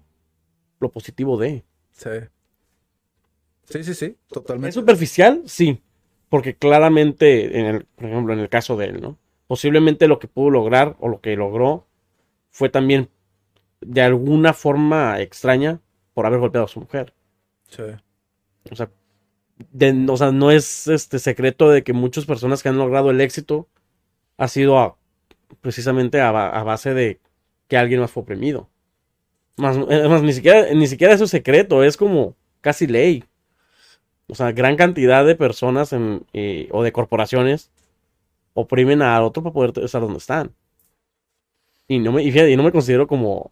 lo 0.80 0.92
positivo 0.92 1.38
de. 1.38 1.64
Sí. 1.92 2.10
Sí, 3.66 3.84
sí, 3.84 3.94
sí, 3.94 4.06
¿Es 4.06 4.28
totalmente. 4.28 4.74
superficial? 4.74 5.44
Sí. 5.46 5.82
Porque 6.30 6.56
claramente, 6.56 7.60
en 7.60 7.66
el, 7.66 7.86
por 7.86 8.06
ejemplo, 8.06 8.34
en 8.34 8.40
el 8.40 8.50
caso 8.50 8.78
de 8.78 8.86
él, 8.86 9.02
¿no? 9.02 9.18
Posiblemente 9.48 10.08
lo 10.08 10.20
que 10.20 10.28
pudo 10.28 10.50
lograr 10.50 10.96
o 11.00 11.10
lo 11.10 11.20
que 11.20 11.36
logró 11.36 11.88
fue 12.50 12.70
también 12.70 13.10
de 13.82 14.02
alguna 14.02 14.54
forma 14.54 15.20
extraña 15.20 15.82
por 16.14 16.26
haber 16.26 16.40
golpeado 16.40 16.66
a 16.66 16.70
su 16.70 16.80
mujer. 16.80 17.14
Sí. 17.68 17.84
O 18.70 18.76
sea, 18.76 18.90
o 20.10 20.18
sea, 20.18 20.32
no 20.32 20.52
es 20.52 20.88
este 20.88 21.20
secreto 21.20 21.70
de 21.70 21.84
que 21.84 21.94
muchas 21.94 22.26
personas 22.26 22.62
que 22.64 22.70
han 22.70 22.78
logrado 22.78 23.10
el 23.12 23.22
éxito 23.22 23.68
ha 24.38 24.48
sido 24.48 24.98
precisamente 25.62 26.22
a, 26.22 26.32
ba- 26.32 26.50
a 26.50 26.64
base 26.64 26.94
de 26.94 27.20
que 27.68 27.78
alguien 27.78 28.00
más 28.02 28.12
fue 28.12 28.24
oprimido. 28.24 28.70
Es 29.58 30.10
más, 30.10 30.24
ni 30.24 30.34
siquiera, 30.34 30.74
ni 30.74 30.88
siquiera 30.88 31.14
eso 31.14 31.26
es 31.26 31.30
secreto, 31.30 31.84
es 31.84 31.98
como 31.98 32.36
casi 32.62 32.88
ley. 32.88 33.24
O 34.28 34.36
sea, 34.36 34.52
gran 34.54 34.76
cantidad 34.78 35.26
de 35.26 35.36
personas 35.36 35.94
eh, 36.34 36.70
o 36.72 36.84
de 36.84 36.92
corporaciones 36.92 37.70
oprimen 38.54 39.02
a 39.02 39.22
otro 39.24 39.44
para 39.44 39.54
poder 39.54 39.74
estar 39.84 40.02
donde 40.02 40.18
están. 40.18 40.54
Y 41.88 42.00
no 42.00 42.14
me, 42.14 42.24
y 42.24 42.56
no 42.56 42.64
me 42.64 42.72
considero 42.72 43.08
como 43.08 43.52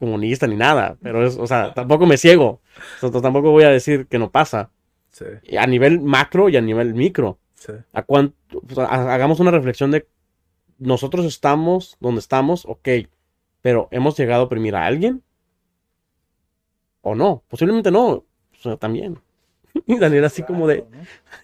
comunista 0.00 0.48
ni 0.48 0.56
nada, 0.56 0.96
pero 1.00 1.28
o 1.28 1.46
sea, 1.46 1.72
tampoco 1.74 2.06
me 2.06 2.16
ciego. 2.16 2.60
Tampoco 3.00 3.52
voy 3.52 3.62
a 3.62 3.68
decir 3.70 4.08
que 4.08 4.18
no 4.18 4.30
pasa. 4.32 4.70
Sí, 5.12 5.24
A 5.56 5.66
nivel 5.66 6.00
macro 6.00 6.48
y 6.48 6.56
a 6.56 6.60
nivel 6.60 6.94
micro. 6.94 7.38
sí. 7.54 7.72
A 7.92 8.02
cuánto, 8.02 8.34
ha- 8.78 9.14
hagamos 9.14 9.40
una 9.40 9.50
reflexión 9.50 9.90
de 9.90 10.08
nosotros 10.78 11.24
estamos 11.26 11.96
donde 12.00 12.18
estamos, 12.20 12.64
ok, 12.66 12.88
pero 13.60 13.88
¿hemos 13.92 14.16
llegado 14.18 14.42
a 14.42 14.46
oprimir 14.46 14.74
a 14.74 14.86
alguien? 14.86 15.22
¿O 17.02 17.14
no? 17.14 17.42
Posiblemente 17.48 17.90
no. 17.90 18.06
O 18.08 18.26
sea, 18.60 18.76
también. 18.76 19.18
Y 19.86 19.98
Daniel 19.98 20.24
así 20.24 20.42
como 20.42 20.66
de, 20.68 20.84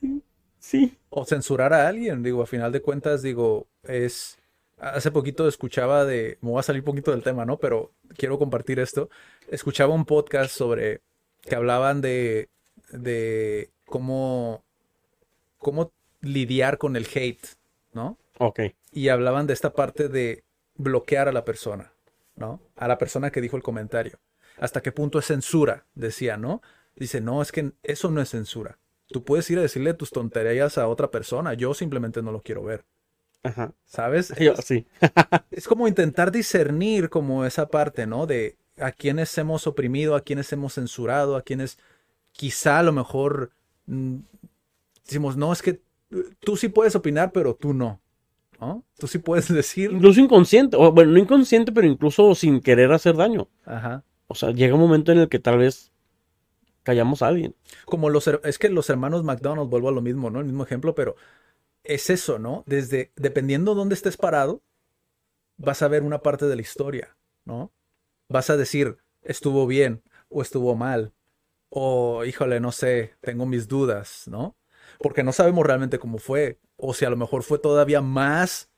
sí. 0.59 0.99
O 1.09 1.25
censurar 1.25 1.73
a 1.73 1.89
alguien, 1.89 2.23
digo, 2.23 2.43
a 2.43 2.47
final 2.47 2.73
de 2.73 2.83
cuentas, 2.83 3.23
digo, 3.23 3.67
es... 3.85 4.37
Hace 4.77 5.11
poquito 5.11 5.49
escuchaba 5.49 6.05
de... 6.05 6.39
Me 6.41 6.51
voy 6.51 6.61
a 6.61 6.63
salir 6.63 6.83
un 6.83 6.87
poquito 6.87 7.11
del 7.11 7.23
tema, 7.25 7.45
¿no? 7.45 7.57
Pero 7.59 7.93
quiero 8.17 8.39
compartir 8.39 8.79
esto. 8.79 9.09
Escuchaba 9.51 9.93
un 9.95 10.05
podcast 10.05 10.51
sobre... 10.53 11.01
que 11.43 11.57
hablaban 11.57 12.01
de... 12.01 12.49
de 12.91 13.71
cómo... 13.87 14.65
cómo 15.59 15.93
lidiar 16.21 16.79
con 16.79 16.97
el 16.97 17.07
hate, 17.15 17.47
¿no? 17.93 18.19
Ok. 18.39 18.61
y 18.93 19.09
hablaban 19.09 19.47
de 19.47 19.53
esta 19.53 19.73
parte 19.73 20.09
de 20.09 20.45
bloquear 20.75 21.29
a 21.29 21.33
la 21.33 21.45
persona, 21.45 21.93
¿no? 22.37 22.61
A 22.77 22.89
la 22.89 22.99
persona 22.99 23.31
que 23.31 23.41
dijo 23.41 23.57
el 23.57 23.63
comentario. 23.63 24.19
¿Hasta 24.59 24.81
qué 24.81 24.93
punto 24.93 25.19
es 25.19 25.27
censura? 25.27 25.87
Decía, 25.95 26.37
¿no? 26.37 26.63
Dice, 26.97 27.21
no, 27.21 27.43
es 27.43 27.53
que 27.53 27.73
eso 27.83 28.11
no 28.11 28.21
es 28.21 28.31
censura. 28.31 28.79
Tú 29.09 29.25
puedes 29.25 29.49
ir 29.51 29.59
a 29.59 29.63
decirle 29.63 29.95
tus 29.95 30.11
tonterías 30.11 30.79
a 30.79 30.89
otra 30.89 31.11
persona, 31.11 31.55
yo 31.55 31.75
simplemente 31.75 32.23
no 32.23 32.33
lo 32.33 32.43
quiero 32.43 32.63
ver, 32.65 32.85
Ajá. 33.43 33.73
¿sabes? 33.85 34.33
Yo, 34.39 34.55
sí. 34.57 34.87
Es 35.51 35.67
como 35.67 35.89
intentar 35.89 36.33
discernir 36.33 37.09
como 37.09 37.45
esa 37.45 37.69
parte, 37.69 38.07
¿no? 38.07 38.27
De 38.27 38.57
a 38.79 38.93
quienes 38.93 39.37
hemos 39.39 39.67
oprimido, 39.67 40.15
a 40.15 40.21
quienes 40.23 40.53
hemos 40.53 40.75
censurado, 40.75 41.37
a 41.37 41.43
quienes 41.43 41.79
quizá 42.39 42.79
a 42.79 42.83
lo 42.85 42.93
mejor 42.93 43.51
mm, 43.87 44.19
decimos, 45.05 45.37
no, 45.37 45.53
es 45.53 45.61
que 45.61 45.71
eh, 45.71 46.23
tú 46.39 46.57
sí 46.57 46.69
puedes 46.69 46.95
opinar, 46.95 47.33
pero 47.33 47.57
tú 47.57 47.75
no, 47.75 48.01
¿no? 48.61 48.85
Tú 48.97 49.09
sí 49.09 49.19
puedes 49.19 49.49
decir, 49.53 49.91
Incluso 49.91 50.21
inconsciente, 50.21 50.77
o 50.77 50.93
bueno, 50.93 51.13
no 51.13 51.19
inconsciente, 51.19 51.73
pero 51.73 51.89
incluso 51.89 52.37
sin 52.37 52.61
querer 52.61 52.93
hacer 52.93 53.17
daño. 53.17 53.49
ajá. 53.67 54.05
O 54.31 54.35
sea, 54.35 54.51
llega 54.51 54.75
un 54.75 54.81
momento 54.81 55.11
en 55.11 55.19
el 55.19 55.29
que 55.31 55.39
tal 55.39 55.57
vez 55.57 55.91
callamos 56.83 57.23
a 57.23 57.29
alguien. 57.29 57.57
Como 57.87 58.11
los, 58.11 58.29
es 58.29 58.59
que 58.59 58.69
los 58.69 58.91
hermanos 58.91 59.25
McDonald's, 59.25 59.71
vuelvo 59.71 59.89
a 59.89 59.93
lo 59.93 60.03
mismo, 60.03 60.29
¿no? 60.29 60.39
El 60.39 60.45
mismo 60.45 60.65
ejemplo, 60.65 60.95
pero 60.95 61.17
es 61.83 62.11
eso, 62.11 62.39
¿no? 62.39 62.63
Desde, 62.67 63.11
dependiendo 63.17 63.75
dónde 63.75 63.95
estés 63.95 64.19
parado, 64.19 64.63
vas 65.57 65.81
a 65.81 65.89
ver 65.89 66.03
una 66.03 66.19
parte 66.19 66.45
de 66.45 66.57
la 66.57 66.61
historia, 66.61 67.17
¿no? 67.47 67.73
Vas 68.29 68.51
a 68.51 68.59
decir, 68.59 68.99
estuvo 69.23 69.67
bien 69.67 70.03
o 70.29 70.43
estuvo 70.43 70.77
mal, 70.77 71.15
o 71.71 72.25
híjole, 72.25 72.61
no 72.61 72.73
sé, 72.73 73.15
tengo 73.21 73.47
mis 73.47 73.69
dudas, 73.69 74.25
¿no? 74.29 74.57
Porque 75.01 75.23
no 75.23 75.33
sabemos 75.33 75.67
realmente 75.67 75.99
cómo 75.99 76.19
fue, 76.19 76.59
o 76.77 76.95
si 76.95 77.05
a 77.05 77.11
lo 77.11 77.17
mejor 77.17 77.43
fue 77.43 77.59
todavía 77.59 78.01
más 78.01 78.71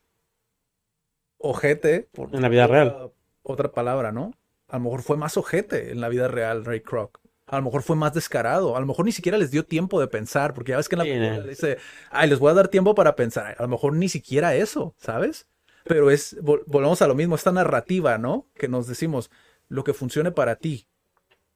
ojete, 1.39 2.09
por 2.13 2.35
En 2.35 2.43
la 2.43 2.49
vida 2.49 2.67
real. 2.67 2.89
otra- 2.89 3.11
Otra 3.43 3.73
palabra, 3.73 4.13
¿no? 4.13 4.33
A 4.69 4.77
lo 4.77 4.85
mejor 4.85 5.03
fue 5.03 5.17
más 5.17 5.37
ojete 5.37 5.91
en 5.93 6.01
la 6.01 6.09
vida 6.11 6.29
real, 6.29 6.65
Ray 6.65 6.81
Kroc. 6.83 7.19
A 7.47 7.57
lo 7.57 7.63
mejor 7.65 7.83
fue 7.83 7.97
más 7.97 8.13
descarado. 8.13 8.77
A 8.77 8.81
lo 8.81 8.87
mejor 8.87 9.05
ni 9.07 9.13
siquiera 9.13 9.39
les 9.39 9.51
dio 9.51 9.65
tiempo 9.65 9.99
de 9.99 10.07
pensar, 10.07 10.53
porque 10.55 10.71
ya 10.71 10.77
ves 10.77 10.89
que 10.89 10.95
en 10.95 10.99
la 10.99 11.05
Sí, 11.05 11.11
película 11.11 11.41
no. 11.43 11.49
dice, 11.49 11.79
ay, 12.11 12.29
les 12.29 12.39
voy 12.39 12.51
a 12.51 12.55
dar 12.55 12.69
tiempo 12.69 12.95
para 12.95 13.17
pensar. 13.17 13.57
A 13.59 13.63
lo 13.63 13.69
mejor 13.69 13.95
ni 13.95 14.09
siquiera 14.09 14.55
eso, 14.55 14.95
¿sabes? 14.99 15.49
Pero 15.85 16.11
es, 16.11 16.37
vol- 16.41 16.63
volvemos 16.67 17.01
a 17.03 17.09
lo 17.09 17.15
mismo, 17.15 17.35
esta 17.35 17.51
narrativa, 17.51 18.19
¿no? 18.19 18.47
Que 18.55 18.69
nos 18.69 18.87
decimos, 18.87 19.31
lo 19.69 19.83
que 19.83 19.95
funcione 19.95 20.31
para 20.31 20.57
ti, 20.57 20.87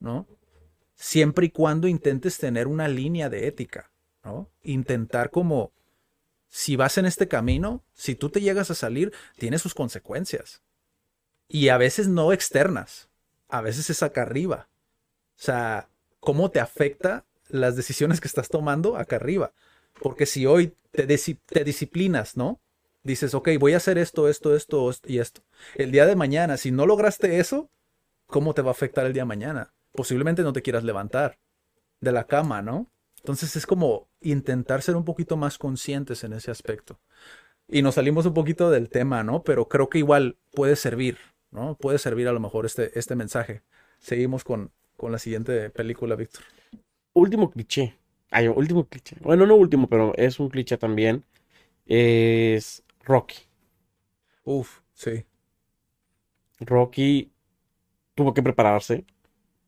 ¿no? 0.01 0.26
Siempre 0.97 1.47
y 1.47 1.51
cuando 1.51 1.88
intentes 1.88 2.38
tener 2.38 2.66
una 2.66 2.88
línea 2.88 3.28
de 3.28 3.47
ética, 3.47 3.90
¿no? 4.24 4.49
Intentar 4.62 5.30
como, 5.30 5.72
si 6.49 6.76
vas 6.76 6.99
en 6.99 7.07
este 7.07 7.28
camino, 7.28 7.84
si 7.95 8.14
tú 8.16 8.30
te 8.30 8.40
llegas 8.42 8.70
a 8.70 8.76
salir, 8.76 9.12
tiene 9.38 9.59
sus 9.59 9.74
consecuencias. 9.74 10.62
Y 11.49 11.68
a 11.68 11.78
veces 11.78 12.09
no 12.09 12.32
externas, 12.32 13.09
a 13.49 13.62
veces 13.62 13.90
es 13.90 14.03
acá 14.03 14.22
arriba. 14.22 14.68
O 15.38 15.42
sea, 15.42 15.88
¿cómo 16.20 16.51
te 16.51 16.61
afecta 16.61 17.26
las 17.49 17.76
decisiones 17.76 18.20
que 18.20 18.28
estás 18.28 18.49
tomando 18.51 18.97
acá 18.97 19.16
arriba? 19.16 19.53
Porque 20.03 20.26
si 20.26 20.47
hoy 20.47 20.74
te, 20.92 21.07
disciplinas, 21.64 22.36
¿no? 22.38 22.61
Dices, 23.05 23.34
ok, 23.34 23.51
voy 23.61 23.74
a 23.74 23.78
hacer 23.78 23.99
esto, 23.99 24.28
esto, 24.28 24.57
esto 24.57 24.90
est- 24.90 25.11
y 25.11 25.20
esto. 25.20 25.42
El 25.76 25.92
día 25.92 26.07
de 26.07 26.16
mañana, 26.16 26.59
si 26.59 26.72
no 26.72 26.86
lograste 26.86 27.40
eso, 27.40 27.70
¿cómo 28.28 28.55
te 28.55 28.62
va 28.62 28.70
a 28.70 28.72
afectar 28.72 29.07
el 29.07 29.14
día 29.14 29.24
de 29.24 29.28
mañana? 29.28 29.74
Posiblemente 29.95 30.42
no 30.42 30.53
te 30.53 30.62
quieras 30.62 30.84
levantar 30.84 31.38
de 32.01 32.12
la 32.12 32.24
cama, 32.26 32.62
¿no? 32.62 32.90
Entonces 33.18 33.57
es 33.57 33.64
como 33.64 34.09
intentar 34.20 34.82
ser 34.82 34.97
un 34.97 35.05
poquito 35.05 35.36
más 35.36 35.57
conscientes 35.57 36.24
en 36.24 36.32
ese 36.34 36.51
aspecto. 36.51 36.99
Y 37.68 37.80
nos 37.80 37.95
salimos 37.95 38.26
un 38.26 38.34
poquito 38.34 38.70
del 38.70 38.90
tema, 38.90 39.22
¿no? 39.22 39.42
Pero 39.42 39.68
creo 39.68 39.88
que 39.88 39.99
igual 39.99 40.36
puede 40.53 40.76
servir, 40.76 41.16
¿no? 41.51 41.76
Puede 41.76 41.99
servir 41.99 42.28
a 42.28 42.32
lo 42.32 42.40
mejor 42.40 42.66
este, 42.66 42.99
este 42.99 43.14
mensaje. 43.14 43.62
Seguimos 43.99 44.45
con, 44.45 44.72
con 44.97 45.12
la 45.12 45.18
siguiente 45.18 45.70
película, 45.70 46.16
Víctor. 46.16 46.42
Último 47.14 47.51
cliché. 47.51 47.97
Ay, 48.30 48.49
último 48.49 48.86
cliché. 48.86 49.16
Bueno, 49.20 49.47
no 49.47 49.55
último, 49.55 49.88
pero 49.88 50.12
es 50.16 50.38
un 50.40 50.51
cliché 50.51 50.76
también. 50.76 51.24
Es 51.86 52.82
Rocky. 53.05 53.38
Uf, 54.45 54.80
sí. 54.92 55.24
Rocky 56.61 57.32
tuvo 58.14 58.34
que 58.34 58.42
prepararse 58.42 59.07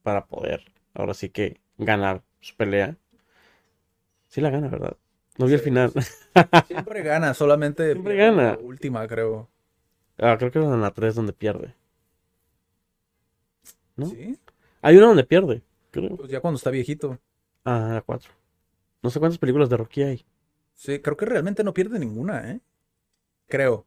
para 0.07 0.27
poder, 0.29 0.61
ahora 0.95 1.15
sí 1.15 1.31
que, 1.31 1.61
ganar 1.79 2.23
su 2.41 2.55
pelea. 2.57 2.97
Sí 4.29 4.41
la 4.41 4.51
gana, 4.51 4.69
¿verdad? 4.69 4.97
No 5.39 5.47
vi 5.47 5.55
el 5.55 5.61
final. 5.61 5.93
Siempre 6.69 7.03
gana, 7.03 7.35
solamente 7.35 7.93
Siempre 7.93 8.17
gana. 8.17 8.53
la 8.53 8.59
última, 8.59 9.07
creo. 9.09 9.49
Ah, 10.19 10.37
creo 10.39 10.51
que 10.51 10.59
es 10.59 10.65
en 10.65 10.81
la 10.83 10.91
3 10.93 11.15
donde 11.15 11.33
pierde. 11.33 11.75
¿No? 13.97 14.07
Sí. 14.07 14.39
Hay 14.83 14.97
una 14.97 15.07
donde 15.07 15.25
pierde, 15.25 15.63
creo. 15.91 16.17
Pues 16.17 16.31
ya 16.31 16.41
cuando 16.41 16.57
está 16.57 16.71
viejito. 16.71 17.19
Ah, 17.65 17.91
la 17.95 18.03
4. 18.03 18.33
No 19.03 19.11
sé 19.11 19.19
cuántas 19.21 19.39
películas 19.39 19.69
de 19.71 19.77
Rocky 19.77 20.03
hay. 20.03 20.27
Sí, 20.75 21.01
creo 21.01 21.17
que 21.17 21.25
realmente 21.27 21.65
no 21.65 21.75
pierde 21.75 21.99
ninguna, 21.99 22.51
¿eh? 22.53 22.61
Creo. 23.49 23.87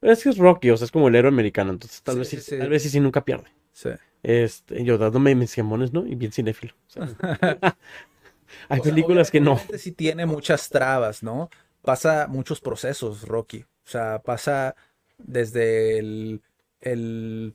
Pero 0.00 0.12
es 0.12 0.22
que 0.22 0.30
es 0.30 0.38
Rocky, 0.38 0.70
o 0.70 0.76
sea, 0.76 0.84
es 0.84 0.90
como 0.90 1.08
el 1.08 1.14
héroe 1.14 1.30
americano, 1.32 1.72
entonces 1.72 2.02
tal 2.02 2.14
Sí, 2.14 2.18
vez 2.18 2.28
sí, 2.28 2.36
sí, 2.36 2.42
sí. 2.42 2.58
tal 2.58 2.68
vez 2.70 2.82
sí, 2.82 2.88
sí 2.90 3.00
nunca 3.00 3.24
pierde. 3.24 3.48
Sí. 3.72 3.90
Este, 4.22 4.84
yo 4.84 4.98
dándome 4.98 5.34
mis 5.34 5.54
jamones, 5.54 5.92
¿no? 5.92 6.06
Y 6.06 6.14
bien 6.14 6.32
cinéfilo. 6.32 6.74
hay 8.68 8.80
O 8.80 8.84
sea, 8.84 8.92
películas 8.92 9.30
que 9.30 9.40
no. 9.40 9.58
sí 9.78 9.92
tiene 9.92 10.26
muchas 10.26 10.68
trabas, 10.68 11.22
¿no? 11.22 11.50
Pasa 11.82 12.26
muchos 12.28 12.60
procesos, 12.60 13.22
Rocky. 13.28 13.62
O 13.62 13.88
sea, 13.90 14.22
pasa 14.22 14.76
desde 15.18 15.98
el, 15.98 16.42
el, 16.80 17.54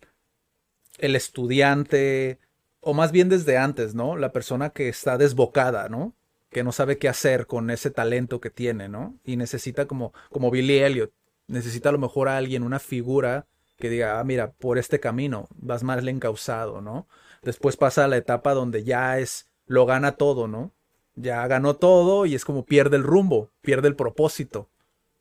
el 0.99 1.15
estudiante, 1.15 2.39
o 2.80 2.94
más 2.94 3.11
bien 3.11 3.30
desde 3.30 3.57
antes, 3.57 3.95
¿no? 3.95 4.18
La 4.18 4.31
persona 4.31 4.72
que 4.72 4.89
está 4.89 5.18
desbocada, 5.18 5.89
¿no? 5.89 6.15
Que 6.49 6.64
no 6.64 6.72
sabe 6.72 6.98
qué 6.98 7.10
hacer 7.10 7.48
con 7.48 7.69
ese 7.69 7.91
talento 7.91 8.39
que 8.41 8.49
tiene, 8.49 8.89
¿no? 8.89 9.18
Y 9.23 9.38
necesita 9.38 9.88
como, 9.88 10.14
como 10.31 10.52
Billy 10.52 10.80
Elliot, 10.80 11.11
necesita 11.48 11.89
a 11.89 11.91
lo 11.94 11.99
mejor 11.99 12.30
a 12.30 12.38
alguien, 12.38 12.64
una 12.64 12.80
figura 12.80 13.48
que 13.78 13.90
diga, 13.90 14.20
ah, 14.20 14.24
mira, 14.24 14.52
por 14.52 14.78
este 14.78 14.99
camino 14.99 15.48
vas 15.56 15.84
más 15.84 16.06
encauzado, 16.06 16.82
¿no? 16.82 17.08
Después 17.44 17.78
pasa 17.78 18.08
la 18.08 18.18
etapa 18.18 18.54
donde 18.54 18.84
ya 18.84 19.20
es, 19.20 19.49
lo 19.66 19.86
gana 19.86 20.14
todo, 20.14 20.48
¿no? 20.48 20.74
Ya 21.16 21.45
ganó 21.48 21.76
todo 21.76 22.26
y 22.26 22.36
es 22.36 22.45
como 22.45 22.66
pierde 22.66 22.98
el 22.98 23.04
rumbo, 23.04 23.52
pierde 23.62 23.88
el 23.88 23.95
propósito, 23.95 24.70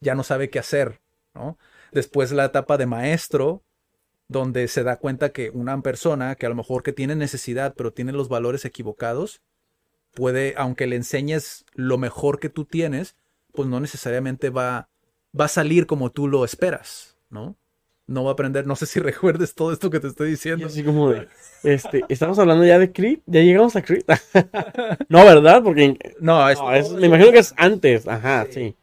ya 0.00 0.14
no 0.14 0.22
sabe 0.22 0.50
qué 0.50 0.58
hacer, 0.58 1.00
¿no? 1.34 1.58
Después 1.92 2.32
la 2.32 2.46
etapa 2.46 2.76
de 2.78 2.86
maestro, 2.86 3.62
donde 4.28 4.68
se 4.68 4.82
da 4.82 4.96
cuenta 4.96 5.30
que 5.30 5.50
una 5.50 5.80
persona 5.82 6.34
que 6.34 6.46
a 6.46 6.48
lo 6.48 6.54
mejor 6.54 6.82
que 6.82 6.92
tiene 6.92 7.14
necesidad, 7.14 7.74
pero 7.76 7.92
tiene 7.92 8.12
los 8.12 8.28
valores 8.28 8.64
equivocados, 8.64 9.42
puede, 10.12 10.54
aunque 10.56 10.86
le 10.86 10.96
enseñes 10.96 11.64
lo 11.74 11.98
mejor 11.98 12.40
que 12.40 12.48
tú 12.48 12.64
tienes, 12.64 13.16
pues 13.52 13.68
no 13.68 13.80
necesariamente 13.80 14.50
va, 14.50 14.88
va 15.38 15.44
a 15.44 15.48
salir 15.48 15.86
como 15.86 16.10
tú 16.10 16.26
lo 16.26 16.44
esperas, 16.44 17.16
¿no? 17.30 17.56
No 18.06 18.24
va 18.24 18.30
a 18.30 18.32
aprender, 18.34 18.66
no 18.66 18.76
sé 18.76 18.86
si 18.86 19.00
recuerdes 19.10 19.54
todo 19.54 19.72
esto 19.72 19.90
que 19.90 20.00
te 20.00 20.08
estoy 20.08 20.28
Y 20.28 20.30
diciendo. 20.32 20.66
así 20.66 20.84
como 20.84 21.10
de, 21.10 21.28
este, 21.64 22.04
estamos 22.08 22.38
hablando 22.38 22.64
ya 22.64 22.78
de 22.78 22.92
Creed, 22.92 23.20
ya 23.26 23.40
llegamos 23.40 23.74
a 23.76 23.82
Creed. 23.82 24.04
no, 25.08 25.24
¿verdad? 25.24 25.62
Porque 25.62 25.98
No, 26.20 26.48
es, 26.48 26.58
no, 26.58 26.72
es- 26.72 26.90
me 26.92 27.06
imagino 27.06 27.32
que 27.32 27.38
es 27.38 27.54
antes, 27.56 28.06
ajá, 28.06 28.46
sí. 28.50 28.74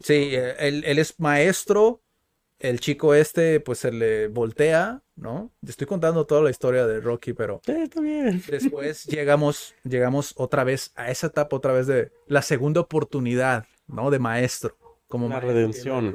Sí, 0.00 0.30
eh, 0.32 0.54
él, 0.58 0.84
él 0.86 0.98
es 0.98 1.18
maestro, 1.18 2.02
el 2.58 2.80
chico 2.80 3.14
este 3.14 3.60
pues 3.60 3.78
se 3.78 3.92
le 3.92 4.28
voltea, 4.28 5.02
¿no? 5.16 5.50
Estoy 5.66 5.86
contando 5.86 6.26
toda 6.26 6.42
la 6.42 6.50
historia 6.50 6.86
de 6.86 7.00
Rocky, 7.00 7.32
pero 7.32 7.60
Sí, 7.64 7.72
está 7.72 8.00
bien. 8.00 8.42
después 8.50 9.04
llegamos, 9.06 9.74
llegamos 9.84 10.34
otra 10.36 10.64
vez 10.64 10.92
a 10.96 11.10
esa 11.10 11.28
etapa, 11.28 11.56
otra 11.56 11.72
vez 11.72 11.86
de 11.86 12.12
la 12.26 12.42
segunda 12.42 12.80
oportunidad, 12.80 13.66
¿no? 13.86 14.10
De 14.10 14.18
maestro, 14.18 14.76
como 15.08 15.28
La 15.28 15.36
maestro 15.40 15.54
redención. 15.54 16.14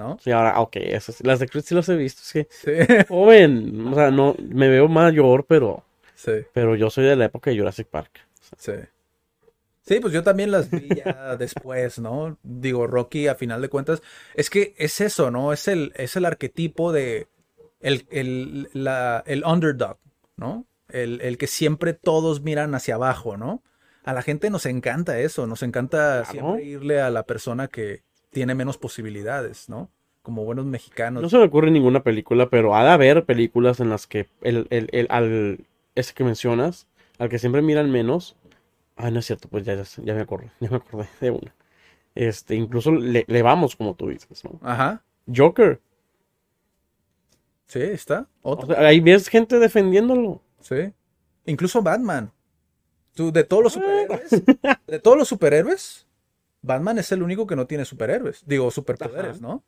¿No? 0.00 0.18
Sí, 0.18 0.30
ahora, 0.32 0.60
ok, 0.60 0.76
esas, 0.76 1.20
las 1.24 1.38
de 1.40 1.48
Creed 1.48 1.64
sí 1.64 1.74
las 1.74 1.88
he 1.88 1.96
visto. 1.96 2.22
Es 2.22 2.32
que, 2.32 2.48
Sí, 2.48 2.70
joven, 3.08 3.88
o 3.88 3.94
sea, 3.94 4.10
no, 4.10 4.36
me 4.38 4.68
veo 4.68 4.88
mayor, 4.88 5.46
pero, 5.46 5.84
sí, 6.14 6.46
pero 6.52 6.76
yo 6.76 6.90
soy 6.90 7.04
de 7.06 7.16
la 7.16 7.26
época 7.26 7.50
de 7.50 7.58
Jurassic 7.58 7.88
Park. 7.88 8.12
sí. 8.56 8.72
Sí, 9.82 9.98
pues 10.00 10.12
yo 10.12 10.22
también 10.22 10.50
las 10.52 10.70
vi 10.70 10.94
ya 10.94 11.36
después, 11.38 11.98
¿no? 11.98 12.38
Digo, 12.42 12.86
Rocky, 12.86 13.26
a 13.28 13.34
final 13.34 13.62
de 13.62 13.68
cuentas, 13.68 14.02
es 14.34 14.50
que 14.50 14.74
es 14.78 15.00
eso, 15.00 15.30
¿no? 15.30 15.52
Es 15.52 15.68
el, 15.68 15.92
es 15.96 16.16
el 16.16 16.24
arquetipo 16.26 16.92
de 16.92 17.28
el, 17.80 18.06
el, 18.10 18.68
la- 18.72 19.22
el 19.26 19.44
underdog, 19.44 19.98
¿no? 20.36 20.66
El, 20.88 21.20
el 21.22 21.38
que 21.38 21.46
siempre 21.46 21.94
todos 21.94 22.42
miran 22.42 22.74
hacia 22.74 22.96
abajo, 22.96 23.36
¿no? 23.36 23.62
A 24.04 24.12
la 24.12 24.22
gente 24.22 24.50
nos 24.50 24.66
encanta 24.66 25.18
eso, 25.20 25.46
nos 25.46 25.62
encanta 25.62 26.24
Claro. 26.24 26.52
siempre 26.52 26.64
irle 26.64 27.00
a 27.00 27.10
la 27.10 27.24
persona 27.24 27.68
que 27.68 28.02
tiene 28.30 28.54
menos 28.54 28.78
posibilidades, 28.78 29.68
¿no? 29.68 29.90
Como 30.22 30.44
buenos 30.44 30.66
mexicanos. 30.66 31.22
No 31.22 31.28
se 31.28 31.38
me 31.38 31.44
ocurre 31.44 31.70
ninguna 31.70 32.02
película, 32.02 32.48
pero 32.50 32.74
ha 32.76 32.84
de 32.84 32.90
haber 32.90 33.24
películas 33.24 33.80
en 33.80 33.88
las 33.90 34.06
que 34.06 34.28
el, 34.42 34.66
el, 34.70 34.88
el- 34.92 35.06
al, 35.10 35.64
ese 35.94 36.14
que 36.14 36.24
mencionas, 36.24 36.86
al 37.18 37.28
que 37.28 37.38
siempre 37.38 37.62
miran 37.62 37.90
menos. 37.90 38.36
Ah, 38.96 39.10
no 39.10 39.18
es 39.20 39.26
cierto, 39.26 39.48
pues 39.48 39.64
ya, 39.64 39.74
ya, 39.74 39.84
ya 40.02 40.14
me 40.14 40.20
acordé, 40.20 40.50
ya 40.60 40.70
me 40.70 40.76
acordé 40.76 41.08
de 41.20 41.30
una. 41.30 41.54
Este, 42.14 42.54
incluso 42.54 42.92
le, 42.92 43.24
le 43.28 43.42
vamos, 43.42 43.76
como 43.76 43.94
tú 43.94 44.08
dices, 44.08 44.44
¿no? 44.44 44.58
Ajá, 44.62 45.02
Joker. 45.34 45.80
sí, 47.66 47.80
está. 47.80 48.26
O 48.42 48.52
Otro. 48.52 48.66
sea, 48.74 48.80
ahí 48.86 49.00
ves 49.00 49.28
gente 49.28 49.58
defendiéndolo. 49.58 50.42
Sí. 50.60 50.92
Incluso 51.46 51.82
Batman. 51.82 52.30
Tú, 53.14 53.32
de 53.32 53.44
todos 53.44 53.62
los 53.62 53.72
superhéroes, 53.72 54.30
de 54.86 54.98
todos 55.00 55.16
los 55.16 55.28
superhéroes, 55.28 56.06
Batman 56.62 56.98
es 56.98 57.10
el 57.12 57.22
único 57.22 57.46
que 57.46 57.56
no 57.56 57.66
tiene 57.66 57.84
superhéroes. 57.84 58.42
Digo, 58.46 58.70
superpoderes, 58.70 59.36
Ajá. 59.36 59.40
¿no? 59.40 59.64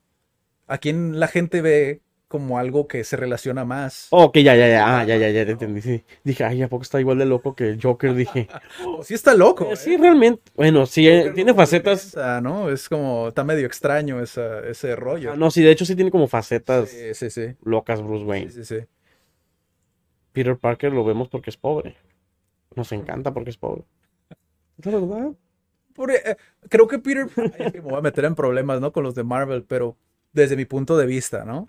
A 0.66 0.78
quien 0.78 1.18
la 1.20 1.28
gente 1.28 1.62
ve 1.62 2.02
como 2.28 2.58
algo 2.58 2.88
que 2.88 3.04
se 3.04 3.16
relaciona 3.18 3.64
más. 3.66 4.06
Oh, 4.10 4.24
ok, 4.24 4.38
ya, 4.38 4.56
ya, 4.56 4.66
ya, 4.68 5.00
ah, 5.00 5.04
ya, 5.04 5.16
ya, 5.18 5.28
ya, 5.30 5.44
te 5.44 5.52
entendí. 5.52 5.82
sí. 5.82 6.02
Dije, 6.24 6.44
ay, 6.44 6.62
¿a 6.62 6.68
poco 6.68 6.82
está 6.82 6.98
igual 6.98 7.18
de 7.18 7.26
loco 7.26 7.54
que 7.54 7.68
el 7.68 7.82
Joker? 7.82 8.14
Dije, 8.14 8.48
sí 9.02 9.12
está 9.14 9.34
loco. 9.34 9.66
eh, 9.66 9.72
¿eh? 9.72 9.76
sí, 9.76 9.96
realmente, 9.98 10.50
bueno, 10.54 10.86
sí, 10.86 11.06
eh, 11.08 11.18
Joker 11.18 11.34
tiene 11.34 11.50
como 11.52 11.60
que 11.60 11.66
facetas. 11.66 12.00
piensa, 12.12 12.40
¿no? 12.40 12.70
Es 12.70 12.88
como, 12.88 13.28
está 13.28 13.44
medio 13.44 13.66
extraño 13.66 14.20
esa- 14.22 14.60
ese 14.66 14.96
rollo. 14.96 15.32
Ah, 15.32 15.36
no, 15.36 15.50
sí, 15.50 15.62
de 15.62 15.72
hecho 15.72 15.84
sí 15.84 15.94
tiene 15.94 16.10
como 16.10 16.26
facetas 16.26 16.88
Sí, 16.88 17.14
sí, 17.14 17.28
sí. 17.30 17.46
locas 17.64 18.00
Bruce 18.02 18.24
Sí, 18.24 18.28
Wayne. 18.30 18.50
sí, 18.50 18.64
sí. 18.64 18.76
Peter 20.32 20.56
Parker 20.56 20.92
lo 20.92 21.04
vemos 21.04 21.28
porque 21.28 21.50
es 21.50 21.56
pobre. 21.56 21.96
Nos 22.74 22.92
encanta 22.92 23.34
porque 23.34 23.50
es 23.50 23.58
pobre. 23.58 23.84
Es 24.78 24.86
la 24.86 24.98
verdad. 24.98 25.32
Por- 25.94 26.10
eh, 26.10 26.36
creo 26.68 26.86
que 26.88 26.98
Peter, 26.98 27.26
ay, 27.36 27.52
es 27.58 27.72
que 27.72 27.82
me 27.82 27.90
voy 27.90 27.98
a 27.98 28.02
meter 28.02 28.24
en 28.24 28.34
problemas, 28.34 28.80
¿no? 28.80 28.92
Con 28.92 29.04
los 29.04 29.14
de 29.14 29.24
Marvel, 29.24 29.64
pero 29.66 29.96
desde 30.32 30.56
mi 30.56 30.64
punto 30.64 30.96
de 30.96 31.06
vista, 31.06 31.44
¿no? 31.44 31.66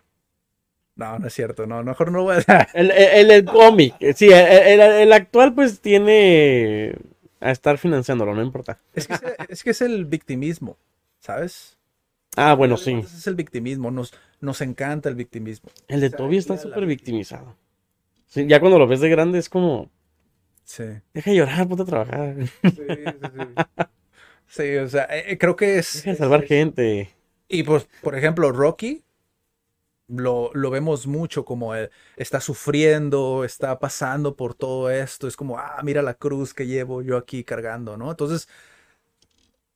No, 0.95 1.17
no 1.17 1.27
es 1.27 1.33
cierto, 1.33 1.65
no, 1.65 1.83
mejor 1.83 2.11
no 2.11 2.23
voy 2.23 2.35
a... 2.47 2.67
El, 2.73 2.91
el, 2.91 3.31
el 3.31 3.45
cómic, 3.45 3.95
sí, 4.15 4.27
el, 4.27 4.33
el- 4.79 4.81
el 4.81 5.13
actual 5.13 5.53
pues 5.53 5.79
tiene 5.81 6.95
a 7.39 7.51
estar 7.51 7.77
financiándolo, 7.77 8.33
no 8.35 8.43
importa. 8.43 8.79
Es 8.93 9.07
que 9.07 9.13
es, 9.15 9.21
es 9.49 9.63
que 9.63 9.69
es 9.71 9.81
el 9.81 10.05
victimismo, 10.05 10.77
¿sabes? 11.19 11.77
Ah, 12.35 12.53
bueno, 12.53 12.77
sí. 12.77 12.93
Es 13.03 13.27
el 13.27 13.35
victimismo, 13.35 13.91
nos, 13.91 14.13
nos 14.39 14.61
encanta 14.61 15.09
el 15.09 15.15
victimismo. 15.15 15.69
El 15.87 15.99
de 15.99 16.09
sea, 16.09 16.17
Toby 16.17 16.37
está 16.37 16.57
súper 16.57 16.85
victimizado. 16.85 17.55
Sí, 18.27 18.45
ya 18.47 18.59
cuando 18.59 18.79
lo 18.79 18.87
ves 18.87 19.01
de 19.01 19.09
grande 19.09 19.39
es 19.39 19.49
como, 19.49 19.89
Sí. 20.63 20.83
deja 21.13 21.31
de 21.31 21.37
llorar, 21.37 21.67
ponte 21.67 21.83
a 21.83 21.85
trabajar, 21.85 22.35
Sí, 22.39 22.49
sí, 22.69 22.77
sí. 22.77 23.83
Sí, 24.55 24.75
o 24.77 24.87
sea, 24.87 25.05
eh, 25.05 25.31
eh, 25.33 25.37
creo 25.37 25.55
que 25.55 25.77
es... 25.79 26.05
deja 26.05 26.11
de 26.11 26.17
salvar 26.17 26.43
es- 26.43 26.45
gente. 26.45 27.09
Y 27.49 27.63
pues, 27.63 27.87
por 28.01 28.15
ejemplo, 28.17 28.51
Rocky 28.51 29.03
lo, 30.07 30.51
lo 30.53 30.69
vemos 30.69 31.07
mucho 31.07 31.45
como 31.45 31.75
él 31.75 31.89
está 32.17 32.39
sufriendo, 32.41 33.43
está 33.45 33.79
pasando 33.79 34.35
por 34.35 34.53
todo 34.55 34.89
esto. 34.91 35.27
Es 35.27 35.35
como, 35.35 35.57
ah, 35.57 35.81
mira 35.83 36.01
la 36.01 36.13
cruz 36.15 36.53
que 36.53 36.67
llevo 36.67 37.01
yo 37.01 37.17
aquí 37.17 37.43
cargando, 37.43 37.97
¿no? 37.97 38.11
Entonces, 38.11 38.47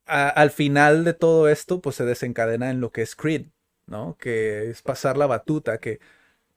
a- 0.06 0.30
al 0.30 0.52
final 0.52 1.04
de 1.04 1.14
todo 1.14 1.50
esto, 1.50 1.82
pues 1.82 1.96
se 1.98 2.06
desencadena 2.06 2.70
en 2.72 2.82
lo 2.82 2.92
que 2.92 3.02
es 3.02 3.16
Creed, 3.16 3.48
¿no? 3.88 4.18
Que 4.20 4.70
es 4.70 4.82
pasar 4.82 5.18
la 5.18 5.28
batuta, 5.28 5.80
que 5.80 6.00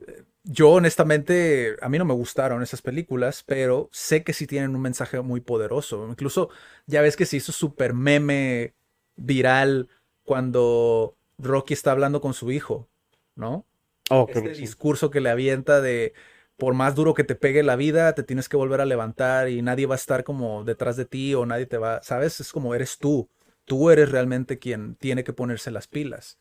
eh, 0.06 0.24
yo 0.44 0.70
honestamente, 0.70 1.76
a 1.82 1.88
mí 1.88 1.98
no 1.98 2.04
me 2.04 2.14
gustaron 2.14 2.62
esas 2.62 2.82
películas, 2.82 3.42
pero 3.46 3.88
sé 3.92 4.24
que 4.24 4.32
sí 4.32 4.46
tienen 4.46 4.74
un 4.74 4.82
mensaje 4.82 5.20
muy 5.20 5.40
poderoso. 5.40 6.08
Incluso 6.08 6.50
ya 6.86 7.02
ves 7.02 7.16
que 7.16 7.26
se 7.26 7.36
hizo 7.36 7.52
súper 7.52 7.94
meme 7.94 8.74
viral 9.16 9.88
cuando 10.24 11.16
Rocky 11.38 11.74
está 11.74 11.92
hablando 11.92 12.20
con 12.20 12.34
su 12.34 12.50
hijo, 12.52 12.88
¿no? 13.36 13.66
Oh, 14.10 14.26
Este 14.26 14.50
que 14.50 14.54
sí. 14.54 14.60
discurso 14.60 15.10
que 15.10 15.20
le 15.20 15.30
avienta 15.30 15.80
de 15.80 16.14
por 16.56 16.74
más 16.74 16.94
duro 16.94 17.14
que 17.14 17.24
te 17.24 17.34
pegue 17.36 17.62
la 17.62 17.76
vida, 17.76 18.14
te 18.14 18.22
tienes 18.22 18.48
que 18.48 18.56
volver 18.56 18.80
a 18.80 18.86
levantar 18.86 19.48
y 19.48 19.62
nadie 19.62 19.86
va 19.86 19.94
a 19.94 19.98
estar 19.98 20.24
como 20.24 20.64
detrás 20.64 20.96
de 20.96 21.06
ti 21.06 21.34
o 21.34 21.46
nadie 21.46 21.66
te 21.66 21.78
va, 21.78 22.02
¿sabes? 22.02 22.40
Es 22.40 22.52
como 22.52 22.74
eres 22.74 22.98
tú. 22.98 23.30
Tú 23.64 23.90
eres 23.90 24.10
realmente 24.10 24.58
quien 24.58 24.94
tiene 24.96 25.24
que 25.24 25.32
ponerse 25.32 25.70
las 25.70 25.86
pilas. 25.88 26.38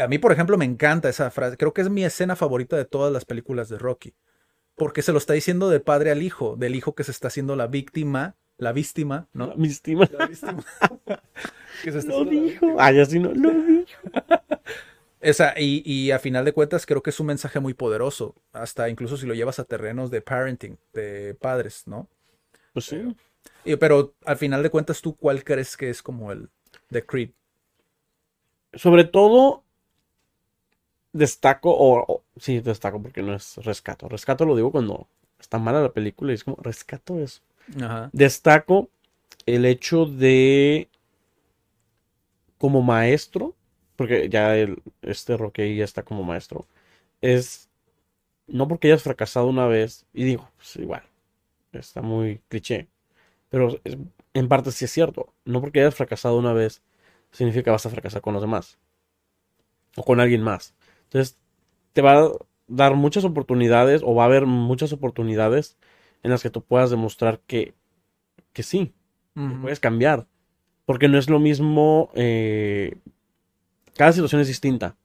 A 0.00 0.08
mí, 0.08 0.18
por 0.18 0.32
ejemplo, 0.32 0.56
me 0.58 0.64
encanta 0.64 1.08
esa 1.08 1.30
frase. 1.30 1.56
Creo 1.56 1.72
que 1.72 1.80
es 1.82 1.90
mi 1.90 2.04
escena 2.04 2.36
favorita 2.36 2.76
de 2.76 2.84
todas 2.84 3.12
las 3.12 3.24
películas 3.24 3.68
de 3.68 3.78
Rocky. 3.78 4.14
Porque 4.76 5.02
se 5.02 5.12
lo 5.12 5.18
está 5.18 5.32
diciendo 5.32 5.68
de 5.70 5.80
padre 5.80 6.10
al 6.12 6.22
hijo, 6.22 6.56
del 6.56 6.74
hijo 6.76 6.94
que 6.94 7.04
se 7.04 7.10
está 7.10 7.28
haciendo 7.28 7.56
la 7.56 7.66
víctima, 7.66 8.36
la 8.58 8.72
víctima, 8.72 9.28
¿no? 9.32 9.54
Mi 9.56 9.68
estima. 9.68 10.08
La 10.16 10.26
víctima. 10.26 10.64
Que 11.82 11.92
se 11.92 11.98
está 11.98 12.12
Lo 12.12 12.24
la 12.24 12.30
dijo. 12.30 12.44
víctima. 12.44 12.74
Ah, 12.78 12.92
ya 12.92 13.04
sí 13.04 13.18
no, 13.20 13.32
lo 13.32 13.50
dijo. 13.50 14.00
Esa, 15.20 15.54
y, 15.58 15.82
y 15.84 16.12
a 16.12 16.18
final 16.20 16.44
de 16.44 16.52
cuentas 16.52 16.86
creo 16.86 17.02
que 17.02 17.10
es 17.10 17.18
un 17.20 17.26
mensaje 17.26 17.58
muy 17.58 17.74
poderoso, 17.74 18.36
hasta 18.52 18.88
incluso 18.88 19.16
si 19.16 19.26
lo 19.26 19.34
llevas 19.34 19.58
a 19.58 19.64
terrenos 19.64 20.10
de 20.12 20.20
parenting, 20.22 20.78
de 20.92 21.34
padres, 21.40 21.84
¿no? 21.86 22.08
Pues 22.72 22.84
sí. 22.86 23.16
Y- 23.64 23.76
pero 23.76 24.14
al 24.24 24.36
final 24.36 24.62
de 24.62 24.70
cuentas, 24.70 25.00
¿tú 25.02 25.16
cuál 25.16 25.42
crees 25.44 25.76
que 25.76 25.90
es 25.90 26.02
como 26.02 26.30
el 26.32 26.48
de 26.90 27.04
Creed? 27.04 27.30
Sobre 28.74 29.04
todo, 29.04 29.64
destaco, 31.12 31.70
o, 31.72 32.00
o- 32.06 32.24
sí, 32.38 32.60
destaco 32.60 33.02
porque 33.02 33.22
no 33.22 33.34
es 33.34 33.56
rescato. 33.58 34.08
Rescato 34.08 34.44
lo 34.44 34.56
digo 34.56 34.72
cuando 34.72 35.08
está 35.38 35.58
mala 35.58 35.82
la 35.82 35.92
película 35.92 36.32
y 36.32 36.34
es 36.36 36.44
como, 36.44 36.56
rescato 36.62 37.18
eso. 37.20 37.40
Ajá. 37.82 38.12
Destaco 38.12 38.90
el 39.46 39.66
hecho 39.66 40.06
de, 40.06 40.88
como 42.58 42.82
maestro, 42.82 43.54
porque 43.96 44.28
ya 44.28 44.56
el, 44.56 44.82
este 45.02 45.36
Rocky 45.36 45.76
ya 45.76 45.84
está 45.84 46.02
como 46.02 46.22
maestro, 46.24 46.66
es, 47.20 47.68
no 48.46 48.68
porque 48.68 48.88
hayas 48.88 49.04
fracasado 49.04 49.48
una 49.48 49.66
vez, 49.66 50.06
y 50.14 50.24
digo, 50.24 50.50
pues 50.56 50.76
igual, 50.76 51.02
está 51.72 52.02
muy 52.02 52.40
cliché, 52.48 52.88
pero 53.50 53.70
es- 53.84 53.98
en 54.34 54.48
parte 54.48 54.72
sí 54.72 54.86
es 54.86 54.92
cierto, 54.92 55.34
no 55.44 55.60
porque 55.62 55.80
hayas 55.80 55.96
fracasado 55.96 56.38
una 56.38 56.54
vez, 56.54 56.82
significa 57.32 57.64
que 57.66 57.70
vas 57.72 57.86
a 57.86 57.90
fracasar 57.90 58.22
con 58.22 58.34
los 58.34 58.42
demás, 58.42 58.78
o 59.96 60.02
con 60.04 60.20
alguien 60.20 60.42
más. 60.42 60.74
Entonces, 61.08 61.38
te 61.94 62.02
va 62.02 62.24
a 62.26 62.32
dar 62.68 62.94
muchas 62.94 63.24
oportunidades, 63.24 64.02
o 64.04 64.14
va 64.14 64.24
a 64.24 64.26
haber 64.26 64.46
muchas 64.46 64.92
oportunidades 64.92 65.78
en 66.22 66.30
las 66.30 66.42
que 66.42 66.50
tú 66.50 66.62
puedas 66.62 66.90
demostrar 66.90 67.40
que, 67.46 67.74
que 68.52 68.62
sí, 68.62 68.94
que 69.48 69.56
puedes 69.56 69.80
cambiar. 69.80 70.26
Porque 70.86 71.08
no 71.08 71.18
es 71.18 71.30
lo 71.30 71.40
mismo, 71.40 72.10
eh, 72.14 72.96
cada 73.96 74.12
situación 74.12 74.40
es 74.40 74.48
distinta. 74.48 74.96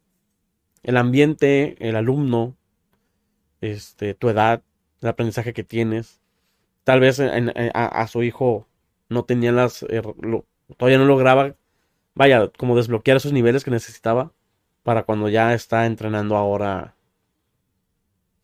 El 0.84 0.98
ambiente, 0.98 1.76
el 1.88 1.96
alumno, 1.96 2.56
este, 3.62 4.14
tu 4.14 4.30
edad, 4.30 4.62
el 5.02 5.08
aprendizaje 5.10 5.54
que 5.54 5.64
tienes. 5.64 6.22
Tal 6.86 7.02
vez 7.02 7.20
en- 7.20 7.52
en- 7.56 7.72
a, 7.76 7.86
a 7.88 8.08
su 8.08 8.24
hijo 8.24 8.68
no 9.10 9.26
tenía 9.26 9.52
las, 9.52 9.84
eh, 9.84 10.02
lo- 10.22 10.46
todavía 10.78 11.00
no 11.00 11.06
lograba, 11.06 11.56
vaya, 12.16 12.50
como 12.58 12.76
desbloquear 12.78 13.18
esos 13.18 13.34
niveles 13.34 13.64
que 13.64 13.72
necesitaba 13.72 14.34
para 14.84 15.04
cuando 15.04 15.30
ya 15.30 15.54
está 15.54 15.86
entrenando 15.86 16.36
ahora. 16.36 16.94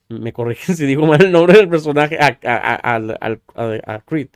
Me 0.10 0.34
corrigen 0.34 0.76
si 0.76 0.86
digo 0.86 1.06
mal 1.06 1.22
el 1.24 1.32
nombre 1.32 1.57
del 1.57 1.70
personaje, 1.70 2.18
a, 2.20 4.02
Creed. 4.06 4.30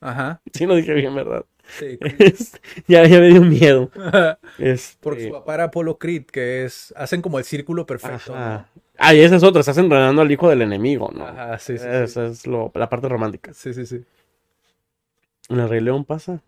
Ajá. 0.00 0.40
Sí 0.52 0.64
lo 0.66 0.76
dije 0.76 0.94
bien, 0.94 1.14
¿verdad? 1.14 1.44
Sí. 1.78 1.98
Este, 2.18 2.60
ya, 2.86 3.06
ya 3.06 3.20
me 3.20 3.28
dio 3.28 3.42
miedo. 3.42 3.90
Este, 4.58 4.96
Porque 5.00 5.26
su 5.26 5.32
papá 5.32 5.54
era 5.54 5.64
Apolo 5.64 5.98
Creed, 5.98 6.24
que 6.24 6.64
es, 6.64 6.94
hacen 6.96 7.20
como 7.20 7.38
el 7.38 7.44
círculo 7.44 7.84
perfecto. 7.86 8.34
ajá. 8.34 8.68
Ah, 9.00 9.14
y 9.14 9.20
esa 9.20 9.36
es 9.36 9.44
otra, 9.44 9.60
estás 9.60 9.78
entrenando 9.78 10.22
al 10.22 10.32
hijo 10.32 10.48
del 10.48 10.62
enemigo, 10.62 11.10
¿no? 11.12 11.20
¿no? 11.20 11.26
Ajá, 11.26 11.58
sí, 11.58 11.78
sí, 11.78 11.84
sí. 11.84 11.88
Esa 11.88 12.26
es 12.26 12.46
lo- 12.48 12.72
la 12.74 12.88
parte 12.88 13.08
romántica. 13.08 13.52
Sí, 13.54 13.72
sí, 13.72 13.86
sí. 13.86 14.04
En 15.48 15.60
el 15.60 15.68
Rey 15.68 15.80
León 15.80 16.04
pasa. 16.04 16.42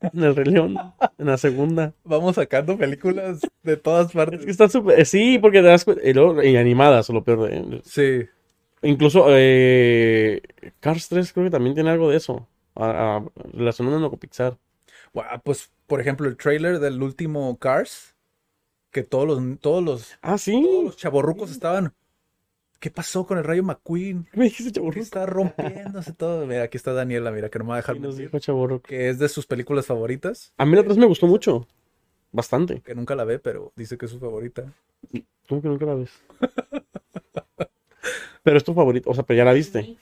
En 0.12 0.22
el 0.22 0.36
Rey 0.36 0.44
León, 0.46 0.76
en 1.18 1.26
la 1.26 1.36
segunda. 1.38 1.94
Vamos 2.04 2.34
sacando 2.36 2.76
películas 2.76 3.40
de 3.62 3.76
todas 3.76 4.06
Es 4.06 4.12
que 4.12 4.18
partes. 4.18 4.46
está 4.46 4.68
súper. 4.68 5.00
eh, 5.00 5.04
Sí, 5.04 5.38
porque 5.38 5.60
te 5.62 5.68
das 5.68 5.84
cuenta. 5.84 6.06
Y, 6.06 6.12
luego- 6.12 6.42
y 6.42 6.56
animadas, 6.56 7.08
lo 7.08 7.24
peor 7.24 7.48
de. 7.48 7.80
Sí. 7.84 8.26
Incluso 8.82 9.26
eh, 9.30 10.42
Cars 10.80 11.08
3 11.08 11.32
creo 11.32 11.44
que 11.46 11.50
también 11.50 11.74
tiene 11.74 11.90
algo 11.90 12.10
de 12.10 12.16
eso. 12.18 12.46
a- 12.78 13.16
a- 13.16 13.24
relacionándolo 13.54 14.10
con 14.10 14.18
Pixar. 14.18 14.58
Pues, 15.44 15.70
por 15.86 15.98
ejemplo, 16.02 16.28
el 16.28 16.36
trailer 16.36 16.78
del 16.78 17.02
último 17.02 17.56
Cars 17.58 18.14
que 18.90 19.02
todos 19.02 19.26
los, 19.26 19.60
todos 19.60 19.82
los, 19.82 20.18
Ah, 20.20 20.36
todos 20.44 20.84
los 20.84 20.96
chavorrucos 20.98 21.50
estaban. 21.50 21.94
¿Qué 22.86 22.90
pasó 22.92 23.26
con 23.26 23.36
el 23.36 23.42
Rayo 23.42 23.64
McQueen? 23.64 24.28
¿Qué 24.30 24.30
me 24.38 24.44
dijiste, 24.44 24.80
qué 24.92 25.00
está 25.00 25.26
rompiéndose 25.26 26.12
todo? 26.12 26.46
Mira, 26.46 26.62
aquí 26.62 26.76
está 26.76 26.92
Daniela, 26.92 27.32
mira, 27.32 27.48
que 27.48 27.58
no 27.58 27.64
me 27.64 27.70
va 27.70 27.74
a 27.74 27.78
dejar 27.78 27.96
Y 27.96 27.98
nos 27.98 28.16
dijo 28.16 28.38
chaborro. 28.38 28.80
Que 28.80 29.08
es 29.08 29.18
de 29.18 29.28
sus 29.28 29.44
películas 29.44 29.86
favoritas. 29.86 30.52
A 30.56 30.64
mí 30.64 30.76
la 30.76 30.84
3 30.84 30.96
me 30.96 31.06
gustó 31.06 31.26
mucho. 31.26 31.66
Bastante. 32.30 32.82
Que 32.82 32.94
nunca 32.94 33.16
la 33.16 33.24
ve, 33.24 33.40
pero 33.40 33.72
dice 33.74 33.98
que 33.98 34.06
es 34.06 34.12
su 34.12 34.20
favorita. 34.20 34.72
¿Cómo 35.48 35.60
que 35.60 35.66
nunca 35.66 35.84
la 35.84 35.94
ves? 35.96 36.10
Pero 38.44 38.56
es 38.56 38.62
tu 38.62 38.72
favorito. 38.72 39.10
O 39.10 39.14
sea, 39.14 39.24
pero 39.24 39.38
ya 39.38 39.44
la 39.44 39.52
viste. 39.52 39.96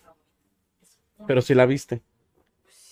Pero 1.27 1.41
sí 1.41 1.55
la 1.55 1.65
viste. 1.65 2.03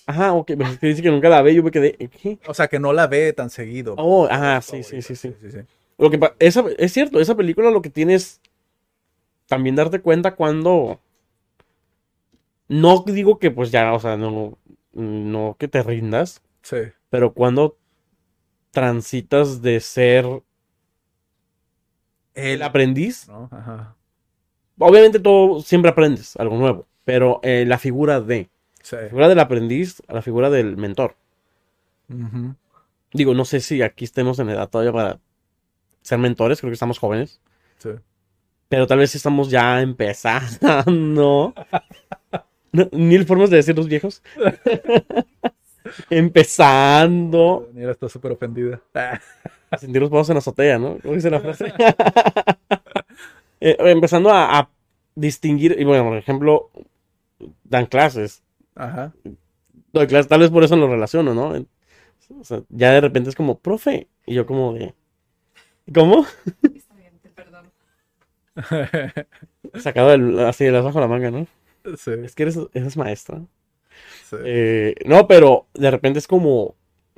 Ajá, 0.07 0.33
ok. 0.33 0.53
Pero 0.57 0.71
dice 0.81 1.03
que 1.03 1.11
nunca 1.11 1.29
la 1.29 1.43
ve. 1.43 1.55
Yo 1.55 1.63
me 1.63 1.71
quedé. 1.71 1.97
¿eh, 1.99 2.09
¿Qué? 2.09 2.39
O 2.47 2.55
sea, 2.55 2.67
que 2.69 2.79
no 2.79 2.95
la 2.95 3.09
ve 3.09 3.35
tan 3.35 3.51
seguido. 3.51 3.95
Oh, 3.99 4.27
ajá, 4.31 4.63
su 4.63 4.77
sí, 4.77 4.83
sí, 4.83 5.03
sí, 5.03 5.17
sí. 5.17 5.35
favorita. 5.51 5.59
Lo 5.99 6.09
que 6.11 6.19
es 6.79 6.93
cierto, 6.95 7.21
esa 7.21 7.37
película 7.37 7.71
lo 7.71 7.83
que 7.83 7.91
tiene 7.91 8.15
es 8.15 8.41
también 9.47 9.77
darte 9.77 10.01
cuenta 10.01 10.35
cuando. 10.35 11.01
No 12.69 13.05
digo 13.07 13.39
que 13.39 13.51
pues 13.51 13.71
ya, 13.71 13.93
o 13.93 14.01
sea, 14.01 14.17
no, 14.17 14.59
no 14.93 15.57
que 15.59 15.69
te 15.69 15.83
rindas, 15.83 16.43
Sí, 16.63 16.77
pero 17.11 17.35
cuando 17.35 17.77
transitas 18.71 19.61
de 19.61 19.81
ser 19.81 20.43
el 22.35 22.63
aprendiz, 22.63 23.29
¿no? 23.29 23.49
Ajá. 23.53 23.95
obviamente 24.79 25.19
todo 25.21 25.61
siempre 25.61 25.91
aprendes 25.91 26.37
algo 26.37 26.57
nuevo, 26.57 26.87
pero 27.05 27.41
eh, 27.43 27.65
la 27.67 27.79
figura 27.79 28.21
de, 28.21 28.49
Sí. 28.83 28.97
la 28.97 29.09
figura 29.09 29.29
del 29.29 29.41
aprendiz 29.41 30.03
a 30.09 30.15
la 30.15 30.23
figura 30.23 30.49
del 30.51 30.77
mentor. 30.77 31.17
Digo, 33.13 33.35
no 33.35 33.45
sé 33.45 33.61
si 33.61 33.83
aquí 33.83 34.05
estemos 34.05 34.39
en 34.39 34.49
edad 34.51 34.69
todavía 34.71 34.93
para 34.93 35.21
ser 36.03 36.19
mentores, 36.19 36.61
creo 36.61 36.71
que 36.71 36.75
estamos 36.75 36.99
jóvenes. 36.99 37.41
Sí. 37.79 37.91
Pero 38.73 38.87
tal 38.87 39.01
vez 39.01 39.15
estamos 39.15 39.51
ya 39.51 39.83
empezando. 39.83 41.53
Mil 42.91 43.27
formas 43.27 43.51
de 43.51 43.57
decir 43.57 43.77
los 43.77 43.87
viejos. 43.87 44.23
empezando 46.09 47.67
Daniela 47.69 47.93
está 47.93 48.09
súper 48.09 48.33
ofendida. 48.33 48.81
A 49.71 49.77
sentir 49.77 50.01
los 50.01 50.09
pasos 50.09 50.31
en 50.31 50.37
la 50.37 50.39
azotea, 50.39 50.79
¿no? 50.79 50.97
¿Cómo 51.03 51.13
dice 51.13 51.29
la 51.29 51.41
frase? 51.41 51.75
Eh, 53.61 53.77
empezando 53.79 54.31
a, 54.31 54.59
a 54.59 54.71
distinguir, 55.15 55.77
y 55.79 55.85
bueno, 55.85 56.05
por 56.05 56.17
ejemplo, 56.17 56.71
dan 57.63 57.85
clases. 57.85 58.43
Ajá. 58.75 59.13
Doy 59.93 60.07
clases, 60.07 60.29
tal 60.29 60.41
vez 60.41 60.51
por 60.51 60.65
eso 60.65 60.75
lo 60.77 60.89
relaciono, 60.89 61.35
¿no? 61.35 61.65
O 62.41 62.45
sea, 62.45 62.63
ya 62.71 62.91
de 62.91 63.03
repente 63.03 63.29
es 63.29 63.37
como, 63.37 63.59
profe, 63.59 64.09
y 64.27 64.35
yo 64.35 64.47
como 64.47 64.73
de, 64.73 64.95
¿cómo? 65.95 66.27
Está 66.75 66.95
bien, 66.97 67.13
te 67.23 67.29
perdono. 67.29 67.71
Sacado 69.75 70.47
así 70.47 70.65
de 70.65 70.73
las 70.73 70.85
bajo 70.85 71.01
la 71.01 71.09
manga, 71.09 71.31
¿no? 71.31 71.47
Sí, 71.97 72.13
Es 72.25 72.35
que 72.35 72.45
eres, 72.45 72.59
eres 72.75 72.97
maestra. 72.97 73.43
sí. 74.29 74.37
Eh, 74.45 74.95
no, 75.07 75.27
pero 75.27 75.67
de 75.75 75.91
repente 75.91 76.19
es 76.19 76.27
como, 76.29 76.75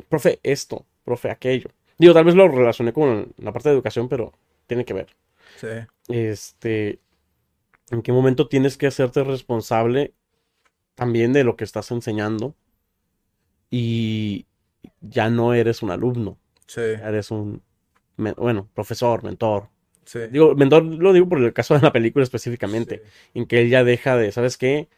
profe, 0.08 0.40
esto, 0.42 0.86
profe, 1.04 1.30
aquello. 1.30 1.70
Digo, 1.98 2.14
tal 2.14 2.24
vez 2.24 2.34
lo 2.34 2.48
relacioné 2.48 2.92
con 2.92 3.32
la 3.38 3.52
parte 3.52 3.68
de 3.68 3.74
educación, 3.74 4.08
pero 4.08 4.32
tiene 4.66 4.84
que 4.84 4.94
ver. 4.94 5.08
Sí. 5.56 5.68
Este, 6.08 6.98
¿en 7.90 8.02
qué 8.02 8.12
momento 8.12 8.48
tienes 8.48 8.76
que 8.76 8.86
hacerte 8.88 9.22
responsable 9.24 10.14
también 10.94 11.32
de 11.32 11.44
lo 11.44 11.56
que 11.56 11.64
estás 11.64 11.90
enseñando? 11.90 12.54
Y 13.70 14.46
ya 15.00 15.30
no 15.30 15.54
eres 15.54 15.82
un 15.82 15.90
alumno, 15.90 16.38
Sí. 16.66 16.80
eres 16.80 17.30
un, 17.30 17.62
bueno, 18.16 18.68
profesor, 18.74 19.22
mentor. 19.24 19.68
Sí. 20.04 20.20
Digo, 20.30 20.54
mentor 20.54 20.84
lo 20.84 21.12
digo 21.12 21.28
por 21.28 21.38
el 21.42 21.52
caso 21.52 21.74
de 21.74 21.80
la 21.80 21.92
película 21.92 22.22
específicamente 22.22 23.02
Sí. 23.04 23.30
en 23.34 23.46
que 23.46 23.60
él 23.62 23.70
ya 23.70 23.84
deja 23.84 24.16
de, 24.16 24.32
¿sabes 24.32 24.56
qué? 24.58 24.88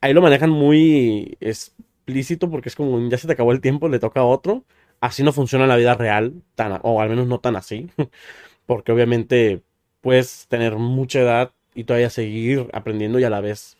Ahí 0.00 0.14
lo 0.14 0.22
manejan 0.22 0.50
muy 0.50 1.36
explícito 1.40 2.50
porque 2.50 2.68
es 2.70 2.76
como, 2.76 2.98
ya 3.08 3.18
se 3.18 3.26
te 3.26 3.34
acabó 3.34 3.52
el 3.52 3.60
tiempo, 3.60 3.88
le 3.88 3.98
toca 3.98 4.20
a 4.20 4.24
otro. 4.24 4.64
Así 5.00 5.22
no 5.22 5.32
funciona 5.32 5.64
en 5.64 5.70
la 5.70 5.76
vida 5.76 5.94
real, 5.94 6.42
tan, 6.54 6.78
o 6.82 7.00
al 7.00 7.08
menos 7.08 7.26
no 7.26 7.40
tan 7.40 7.56
así, 7.56 7.88
porque 8.66 8.92
obviamente 8.92 9.62
puedes 10.02 10.46
tener 10.48 10.76
mucha 10.76 11.20
edad 11.20 11.52
y 11.74 11.84
todavía 11.84 12.10
seguir 12.10 12.68
aprendiendo 12.72 13.18
y 13.18 13.24
a 13.24 13.30
la 13.30 13.40
vez 13.40 13.76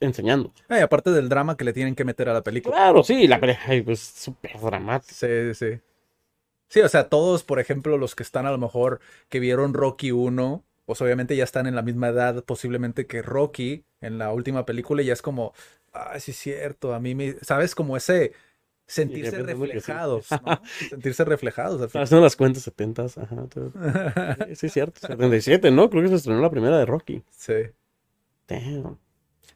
enseñando. 0.00 0.52
Ah, 0.68 0.78
y 0.78 0.82
aparte 0.82 1.10
del 1.10 1.28
drama 1.28 1.56
que 1.56 1.64
le 1.64 1.72
tienen 1.72 1.94
que 1.94 2.04
meter 2.04 2.28
a 2.28 2.32
la 2.32 2.42
película. 2.42 2.76
Claro, 2.76 3.02
sí, 3.02 3.26
la 3.26 3.40
ay, 3.66 3.82
pues 3.82 4.00
súper 4.00 4.58
dramática. 4.60 5.12
Sí, 5.12 5.54
sí. 5.54 5.80
Sí, 6.72 6.80
o 6.80 6.88
sea, 6.88 7.10
todos, 7.10 7.44
por 7.44 7.60
ejemplo, 7.60 7.98
los 7.98 8.14
que 8.14 8.22
están 8.22 8.46
a 8.46 8.50
lo 8.50 8.56
mejor 8.56 9.00
que 9.28 9.40
vieron 9.40 9.74
Rocky 9.74 10.10
1, 10.10 10.64
pues 10.86 11.02
obviamente 11.02 11.36
ya 11.36 11.44
están 11.44 11.66
en 11.66 11.74
la 11.74 11.82
misma 11.82 12.08
edad 12.08 12.42
posiblemente 12.44 13.06
que 13.06 13.20
Rocky 13.20 13.84
en 14.00 14.16
la 14.16 14.32
última 14.32 14.64
película 14.64 15.02
y 15.02 15.04
ya 15.04 15.12
es 15.12 15.20
como, 15.20 15.52
ah, 15.92 16.18
sí 16.18 16.30
es 16.30 16.38
cierto, 16.38 16.94
a 16.94 16.98
mí 16.98 17.14
me, 17.14 17.34
¿sabes? 17.42 17.74
Como 17.74 17.94
ese 17.94 18.32
sentirse 18.86 19.36
sí. 19.36 19.42
reflejados, 19.42 20.28
¿no? 20.30 20.62
Sentirse 20.88 21.26
reflejados 21.26 21.94
haciendo 21.94 22.22
las 22.22 22.36
cuentas 22.36 22.62
70, 22.62 23.02
ajá. 23.04 23.46
todo. 23.50 23.70
Sí, 24.48 24.54
sí, 24.56 24.66
es 24.68 24.72
cierto. 24.72 24.98
77, 25.06 25.70
¿no? 25.72 25.90
Creo 25.90 26.04
que 26.04 26.08
se 26.08 26.14
estrenó 26.14 26.40
la 26.40 26.50
primera 26.50 26.78
de 26.78 26.86
Rocky. 26.86 27.22
Sí. 27.28 27.66
Damn. 28.48 28.98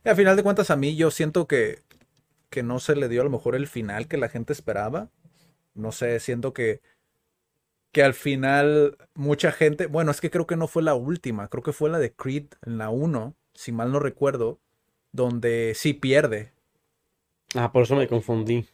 Y 0.04 0.08
al 0.10 0.16
final 0.16 0.36
de 0.36 0.42
cuentas, 0.42 0.70
a 0.70 0.76
mí 0.76 0.96
yo 0.96 1.10
siento 1.10 1.46
que, 1.46 1.80
que 2.50 2.62
no 2.62 2.78
se 2.78 2.94
le 2.94 3.08
dio 3.08 3.22
a 3.22 3.24
lo 3.24 3.30
mejor 3.30 3.56
el 3.56 3.68
final 3.68 4.06
que 4.06 4.18
la 4.18 4.28
gente 4.28 4.52
esperaba. 4.52 5.08
No 5.72 5.92
sé, 5.92 6.20
siento 6.20 6.52
que, 6.52 6.80
que 7.96 8.02
al 8.02 8.12
final 8.12 8.98
mucha 9.14 9.52
gente, 9.52 9.86
bueno, 9.86 10.10
es 10.10 10.20
que 10.20 10.30
creo 10.30 10.46
que 10.46 10.54
no 10.54 10.68
fue 10.68 10.82
la 10.82 10.94
última, 10.94 11.48
creo 11.48 11.62
que 11.62 11.72
fue 11.72 11.88
la 11.88 11.98
de 11.98 12.12
Creed 12.12 12.44
en 12.66 12.76
la 12.76 12.90
1, 12.90 13.34
si 13.54 13.72
mal 13.72 13.90
no 13.90 14.00
recuerdo, 14.00 14.58
donde 15.12 15.72
sí 15.74 15.94
pierde, 15.94 16.52
Ah, 17.54 17.72
por 17.72 17.84
eso 17.84 17.96
me 17.96 18.06
confundí. 18.06 18.66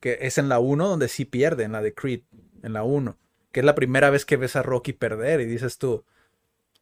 que 0.00 0.18
es 0.20 0.36
en 0.36 0.50
la 0.50 0.58
1 0.58 0.86
donde 0.86 1.08
sí 1.08 1.24
pierde, 1.24 1.64
en 1.64 1.72
la 1.72 1.80
de 1.80 1.94
Creed, 1.94 2.20
en 2.62 2.74
la 2.74 2.82
1, 2.82 3.16
que 3.52 3.60
es 3.60 3.64
la 3.64 3.74
primera 3.74 4.10
vez 4.10 4.26
que 4.26 4.36
ves 4.36 4.54
a 4.54 4.62
Rocky 4.62 4.92
perder 4.92 5.40
y 5.40 5.46
dices 5.46 5.78
tú, 5.78 6.04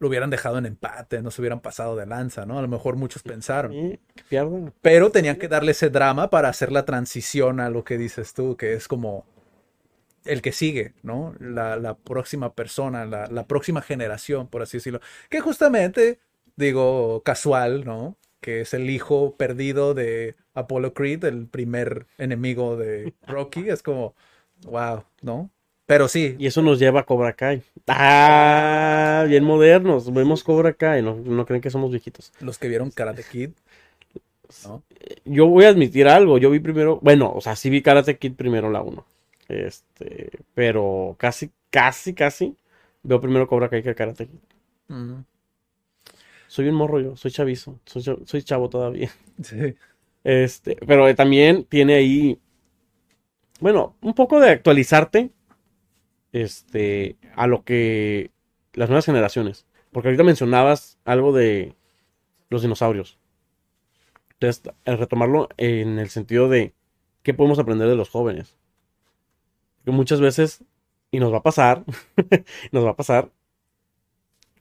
lo 0.00 0.08
hubieran 0.08 0.30
dejado 0.30 0.58
en 0.58 0.66
empate, 0.66 1.22
no 1.22 1.30
se 1.30 1.40
hubieran 1.40 1.60
pasado 1.60 1.94
de 1.94 2.06
lanza, 2.06 2.46
¿no? 2.46 2.58
A 2.58 2.62
lo 2.62 2.68
mejor 2.68 2.96
muchos 2.96 3.22
pensaron. 3.22 3.72
Pero 4.82 5.10
tenían 5.12 5.36
que 5.36 5.46
darle 5.46 5.70
ese 5.70 5.88
drama 5.88 6.30
para 6.30 6.48
hacer 6.48 6.72
la 6.72 6.84
transición 6.84 7.60
a 7.60 7.70
lo 7.70 7.84
que 7.84 7.96
dices 7.96 8.34
tú, 8.34 8.56
que 8.56 8.72
es 8.72 8.88
como 8.88 9.24
el 10.26 10.42
que 10.42 10.52
sigue, 10.52 10.94
¿no? 11.02 11.34
La, 11.40 11.76
la 11.76 11.96
próxima 11.96 12.54
persona, 12.54 13.04
la, 13.06 13.26
la 13.28 13.46
próxima 13.46 13.82
generación, 13.82 14.48
por 14.48 14.62
así 14.62 14.78
decirlo. 14.78 15.00
Que 15.30 15.40
justamente, 15.40 16.18
digo, 16.56 17.22
casual, 17.24 17.84
¿no? 17.84 18.16
Que 18.40 18.60
es 18.62 18.74
el 18.74 18.90
hijo 18.90 19.36
perdido 19.36 19.94
de 19.94 20.36
Apollo 20.54 20.94
Creed, 20.94 21.24
el 21.24 21.46
primer 21.48 22.06
enemigo 22.18 22.76
de 22.76 23.14
Rocky. 23.26 23.68
Es 23.68 23.82
como, 23.82 24.14
wow, 24.62 25.04
¿no? 25.22 25.50
Pero 25.86 26.08
sí, 26.08 26.34
Y 26.38 26.46
eso 26.46 26.62
nos 26.62 26.78
lleva 26.80 27.00
a 27.00 27.06
Cobra 27.06 27.34
Kai. 27.34 27.62
Ah, 27.86 29.24
bien 29.28 29.44
modernos. 29.44 30.12
Vemos 30.12 30.42
Cobra 30.42 30.72
Kai. 30.72 31.02
No, 31.02 31.14
no 31.16 31.46
creen 31.46 31.62
que 31.62 31.70
somos 31.70 31.90
viejitos. 31.92 32.32
los 32.40 32.58
que 32.58 32.68
vieron 32.68 32.90
Karate 32.90 33.22
Kid, 33.22 33.50
¿no? 34.64 34.82
Yo 35.24 35.46
voy 35.46 35.64
a 35.64 35.68
admitir 35.68 36.08
algo. 36.08 36.38
Yo 36.38 36.50
vi 36.50 36.60
primero. 36.60 36.98
Bueno, 37.02 37.32
o 37.34 37.40
sea, 37.40 37.56
sí 37.56 37.70
vi 37.70 37.82
Karate 37.82 38.18
Kid 38.18 38.34
primero 38.34 38.70
la 38.70 38.82
1. 38.82 39.04
Este. 39.48 40.30
Pero 40.54 41.14
casi, 41.18 41.50
casi, 41.70 42.14
casi. 42.14 42.56
Veo 43.02 43.20
primero 43.20 43.46
Cobra 43.46 43.68
Kai 43.68 43.82
que 43.82 43.94
Karate 43.94 44.26
Kid. 44.26 44.38
Ujú. 44.88 45.24
Soy 46.48 46.68
un 46.68 46.74
morro 46.74 47.00
yo. 47.00 47.16
Soy 47.16 47.30
chavizo. 47.30 47.78
Soy, 47.84 48.02
cha- 48.02 48.16
soy 48.24 48.42
chavo 48.42 48.68
todavía. 48.68 49.10
Sí, 49.42 49.74
Este. 50.24 50.76
Pero 50.86 51.14
también 51.14 51.64
tiene 51.64 51.94
ahí. 51.94 52.38
Bueno, 53.60 53.94
un 54.00 54.14
poco 54.14 54.40
de 54.40 54.50
actualizarte. 54.50 55.30
Este. 56.32 57.16
A 57.34 57.46
lo 57.46 57.64
que. 57.64 58.30
Las 58.74 58.88
nuevas 58.88 59.06
generaciones. 59.06 59.66
Porque 59.92 60.08
ahorita 60.08 60.24
mencionabas 60.24 60.98
algo 61.04 61.32
de 61.32 61.74
los 62.50 62.62
dinosaurios. 62.62 63.18
Entonces, 64.34 64.62
el 64.84 64.98
retomarlo 64.98 65.48
en 65.56 65.98
el 65.98 66.10
sentido 66.10 66.48
de 66.50 66.74
qué 67.22 67.32
podemos 67.32 67.58
aprender 67.58 67.88
de 67.88 67.96
los 67.96 68.10
jóvenes. 68.10 68.56
Porque 69.86 69.96
muchas 69.96 70.20
veces, 70.20 70.64
y 71.12 71.20
nos 71.20 71.32
va 71.32 71.38
a 71.38 71.44
pasar, 71.44 71.84
nos 72.72 72.84
va 72.84 72.90
a 72.90 72.96
pasar. 72.96 73.30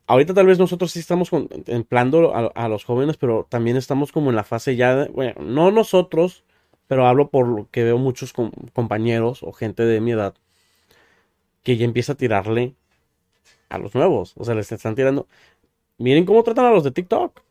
Ahorita 0.07 0.33
tal 0.35 0.45
vez 0.47 0.59
nosotros 0.59 0.91
sí 0.91 0.99
estamos 0.99 1.29
contemplando 1.31 2.35
a, 2.35 2.47
a 2.53 2.69
los 2.69 2.83
jóvenes, 2.85 3.17
pero 3.17 3.45
también 3.49 3.75
estamos 3.77 4.11
como 4.11 4.29
en 4.29 4.35
la 4.35 4.43
fase 4.43 4.75
ya, 4.75 4.95
de- 4.95 5.09
bueno, 5.09 5.33
no 5.41 5.71
nosotros, 5.71 6.43
pero 6.87 7.07
hablo 7.07 7.29
por 7.29 7.47
lo 7.47 7.67
que 7.71 7.83
veo 7.83 7.97
muchos 7.97 8.31
com- 8.33 8.51
compañeros 8.73 9.41
o 9.43 9.51
gente 9.51 9.83
de 9.83 10.01
mi 10.01 10.11
edad 10.11 10.35
que 11.63 11.77
ya 11.77 11.85
empieza 11.85 12.13
a 12.13 12.17
tirarle 12.17 12.75
a 13.69 13.79
los 13.79 13.95
nuevos. 13.95 14.33
O 14.37 14.45
sea, 14.45 14.55
les 14.55 14.71
están 14.71 14.95
tirando. 14.95 15.27
Miren 15.99 16.25
cómo 16.25 16.43
tratan 16.43 16.67
a 16.67 16.71
los 16.71 16.85
de 16.85 16.91
TikTok. 16.91 17.41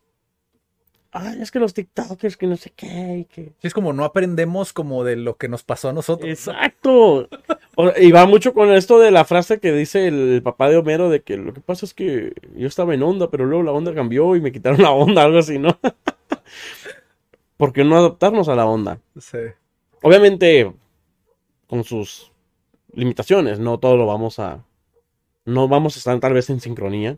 Ay, 1.17 1.41
es 1.41 1.49
que 1.49 1.59
los 1.59 1.73
TikTokers, 1.73 2.35
que 2.37 2.45
no 2.45 2.57
sé 2.57 2.71
qué, 2.75 3.19
y 3.19 3.25
que... 3.25 3.43
Sí, 3.59 3.67
es 3.67 3.73
como 3.73 3.93
no 3.93 4.03
aprendemos 4.03 4.73
como 4.73 5.03
de 5.03 5.15
lo 5.15 5.37
que 5.37 5.47
nos 5.47 5.63
pasó 5.63 5.89
a 5.89 5.93
nosotros. 5.93 6.27
¿no? 6.27 6.31
Exacto. 6.33 7.29
O- 7.75 7.91
y 7.97 8.11
va 8.11 8.25
mucho 8.25 8.53
con 8.53 8.71
esto 8.71 8.99
de 8.99 9.11
la 9.11 9.23
frase 9.25 9.59
que 9.59 9.71
dice 9.71 10.07
el 10.07 10.41
papá 10.43 10.69
de 10.69 10.77
Homero 10.77 11.09
de 11.09 11.21
que 11.23 11.37
lo 11.37 11.53
que 11.53 11.61
pasa 11.61 11.85
es 11.85 11.93
que 11.93 12.33
yo 12.55 12.67
estaba 12.67 12.93
en 12.93 13.03
onda, 13.03 13.29
pero 13.31 13.45
luego 13.45 13.63
la 13.63 13.71
onda 13.71 13.93
cambió 13.95 14.35
y 14.35 14.41
me 14.41 14.51
quitaron 14.51 14.81
la 14.81 14.91
onda, 14.91 15.23
algo 15.23 15.39
así, 15.39 15.57
¿no? 15.57 15.77
¿Por 17.57 17.71
qué 17.71 17.83
no 17.83 17.97
adaptarnos 17.97 18.49
a 18.49 18.55
la 18.55 18.65
onda? 18.65 18.99
Sí. 19.17 19.37
Obviamente, 20.01 20.73
con 21.67 21.83
sus 21.83 22.31
limitaciones, 22.93 23.59
no 23.59 23.79
todo 23.79 23.95
lo 23.97 24.05
vamos 24.05 24.39
a. 24.39 24.63
No 25.45 25.67
vamos 25.67 25.95
a 25.95 25.99
estar 25.99 26.19
tal 26.19 26.33
vez 26.33 26.49
en 26.49 26.59
sincronía. 26.59 27.17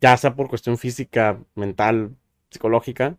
Ya 0.00 0.16
sea 0.16 0.34
por 0.34 0.48
cuestión 0.48 0.76
física, 0.78 1.38
mental, 1.54 2.16
psicológica. 2.50 3.16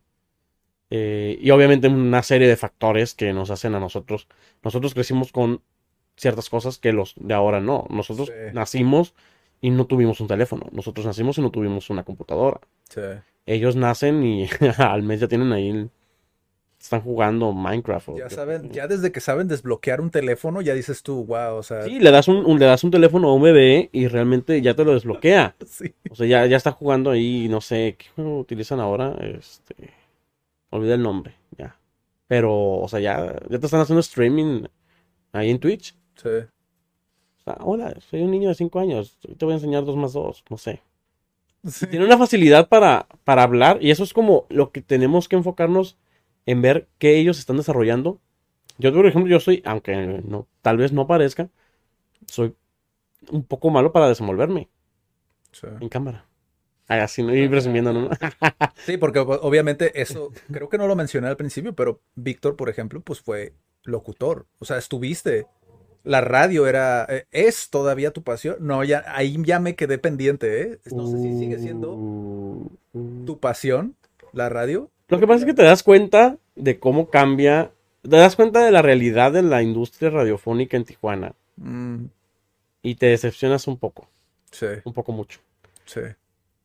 eh, 0.94 1.38
y 1.42 1.50
obviamente 1.52 1.88
una 1.88 2.22
serie 2.22 2.48
de 2.50 2.58
factores 2.58 3.14
que 3.14 3.32
nos 3.34 3.50
hacen 3.50 3.76
a 3.76 3.80
nosotros. 3.80 4.28
Nosotros 4.62 4.94
crecimos 4.94 5.32
con 5.32 5.62
ciertas 6.18 6.50
cosas 6.50 6.78
que 6.80 6.92
los 6.92 7.14
de 7.18 7.34
ahora 7.34 7.62
no. 7.62 7.88
Nosotros 7.90 8.28
Sí. 8.28 8.54
nacimos 8.54 9.14
y 9.62 9.70
no 9.70 9.86
tuvimos 9.86 10.20
un 10.20 10.28
teléfono. 10.28 10.66
Nosotros 10.74 11.06
nacimos 11.06 11.38
y 11.38 11.42
no 11.42 11.50
tuvimos 11.52 11.90
una 11.90 12.04
computadora. 12.04 12.60
Sí. 12.90 13.00
Ellos 13.46 13.76
nacen 13.78 14.22
y 14.24 14.48
al 14.78 15.04
mes 15.04 15.22
ya 15.22 15.28
tienen 15.30 15.52
ahí. 15.54 15.70
el- 15.70 15.90
Están 16.82 17.02
jugando 17.02 17.52
Minecraft. 17.54 18.10
o 18.10 18.18
Ya 18.18 18.28
qué- 18.28 18.34
saben, 18.36 18.72
ya 18.72 18.88
desde 18.88 19.12
que 19.12 19.20
saben 19.20 19.48
desbloquear 19.48 20.02
un 20.02 20.10
teléfono, 20.10 20.62
ya 20.62 20.74
dices 20.74 21.04
tú, 21.04 21.24
wow, 21.26 21.56
o 21.58 21.64
sea, 21.64 21.84
Sí, 21.84 22.00
le 22.00 22.10
das 22.10 22.28
un, 22.28 22.38
un- 22.46 22.60
le 22.60 22.66
das 22.66 22.84
un 22.84 22.90
teléfono 22.92 23.30
a 23.30 23.34
un 23.36 23.44
bebé 23.44 23.90
y 23.94 24.08
realmente 24.08 24.62
ya 24.62 24.74
te 24.74 24.84
lo 24.84 24.94
desbloquea. 24.94 25.56
sí. 25.68 25.94
O 26.10 26.16
sea, 26.16 26.26
ya, 26.26 26.46
ya 26.48 26.58
está 26.58 26.72
jugando 26.72 27.12
ahí, 27.12 27.48
no 27.50 27.62
sé, 27.62 27.96
¿qué 28.00 28.08
juego 28.16 28.40
utilizan 28.40 28.80
ahora? 28.80 29.16
Este, 29.22 29.76
olvidé 30.72 30.96
el 30.96 31.04
nombre, 31.04 31.36
ya. 31.58 31.78
Pero, 32.28 32.52
o 32.80 32.88
sea, 32.88 33.00
ya, 33.00 33.36
ya 33.50 33.60
te 33.60 33.66
están 33.66 33.82
haciendo 33.82 34.00
streaming 34.00 34.64
ahí 35.34 35.52
en 35.52 35.60
Twitch. 35.60 35.96
Sí. 36.16 36.30
O 36.30 37.44
sea, 37.44 37.58
hola, 37.62 37.94
soy 38.10 38.22
un 38.22 38.32
niño 38.32 38.50
de 38.50 38.56
5 38.56 38.80
años, 38.80 39.18
te 39.38 39.46
voy 39.46 39.52
a 39.54 39.58
enseñar 39.58 39.86
dos 39.86 39.98
más 39.98 40.14
dos, 40.14 40.44
no 40.50 40.58
sé. 40.58 40.82
Sí. 41.68 41.86
Tiene 41.88 42.06
una 42.06 42.18
facilidad 42.18 42.68
para, 42.70 43.08
para 43.24 43.44
hablar 43.44 43.78
y 43.82 43.92
eso 43.92 44.04
es 44.04 44.14
como 44.14 44.46
lo 44.50 44.72
que 44.72 44.82
tenemos 44.82 45.28
que 45.28 45.36
enfocarnos 45.36 45.96
en 46.46 46.62
ver 46.62 46.88
qué 46.98 47.18
ellos 47.18 47.40
están 47.40 47.58
desarrollando. 47.58 48.20
Yo, 48.78 48.94
por 48.94 49.06
ejemplo, 49.06 49.30
yo 49.32 49.40
soy, 49.40 49.62
aunque 49.66 49.96
no, 50.26 50.48
tal 50.62 50.78
vez 50.78 50.92
no 50.92 51.08
parezca, 51.08 51.50
soy 52.28 52.56
un 53.32 53.44
poco 53.44 53.70
malo 53.70 53.92
para 53.92 54.10
desenvolverme 54.10 54.70
Sí. 55.52 55.68
en 55.80 55.90
cámara. 55.90 56.26
Ay, 56.88 57.00
así 57.02 57.24
no 57.24 57.34
ir 57.34 57.50
presumiendo, 57.50 57.94
¿no? 57.94 58.10
Sí, 58.86 58.98
porque 58.98 59.20
obviamente 59.20 60.02
eso, 60.02 60.32
creo 60.52 60.70
que 60.70 60.78
no 60.78 60.88
lo 60.88 60.96
mencioné 60.96 61.28
al 61.28 61.38
principio, 61.38 61.74
pero 61.74 62.02
Víctor, 62.16 62.56
por 62.56 62.70
ejemplo, 62.70 63.02
pues 63.02 63.22
fue 63.22 63.54
locutor. 63.84 64.48
O 64.60 64.66
sea, 64.66 64.78
estuviste. 64.78 65.48
La 66.04 66.20
radio 66.22 66.66
era, 66.68 67.06
eh, 67.10 67.28
es 67.32 67.70
todavía 67.70 68.12
tu 68.12 68.24
pasión. 68.24 68.58
No, 68.60 68.84
ya, 68.84 69.04
ahí 69.08 69.38
ya 69.46 69.60
me 69.60 69.76
quedé 69.76 70.00
pendiente, 70.00 70.62
¿eh? 70.64 70.80
No 70.92 71.06
sé 71.08 71.20
si 71.20 71.38
sigue 71.38 71.60
siendo 71.60 71.94
Uh, 71.94 72.72
uh. 72.94 73.26
tu 73.26 73.40
pasión, 73.40 73.96
la 74.34 74.50
radio. 74.50 74.90
Lo 75.12 75.20
que 75.20 75.28
pasa 75.28 75.40
es 75.42 75.46
que 75.46 75.54
te 75.54 75.64
das 75.64 75.84
cuenta 75.84 76.38
de 76.56 76.80
cómo 76.80 77.10
cambia, 77.10 77.74
te 78.02 78.16
das 78.16 78.38
cuenta 78.38 78.64
de 78.64 78.72
la 78.72 78.82
realidad 78.82 79.34
de 79.34 79.42
la 79.42 79.62
industria 79.62 80.10
radiofónica 80.10 80.78
en 80.78 80.86
Tijuana 80.86 81.36
Mm, 81.58 82.06
y 82.82 82.96
te 82.96 83.08
decepcionas 83.08 83.68
un 83.68 83.78
poco, 83.78 84.08
sí, 84.52 84.68
un 84.86 84.94
poco 84.94 85.12
mucho. 85.12 85.42
sí. 85.86 86.00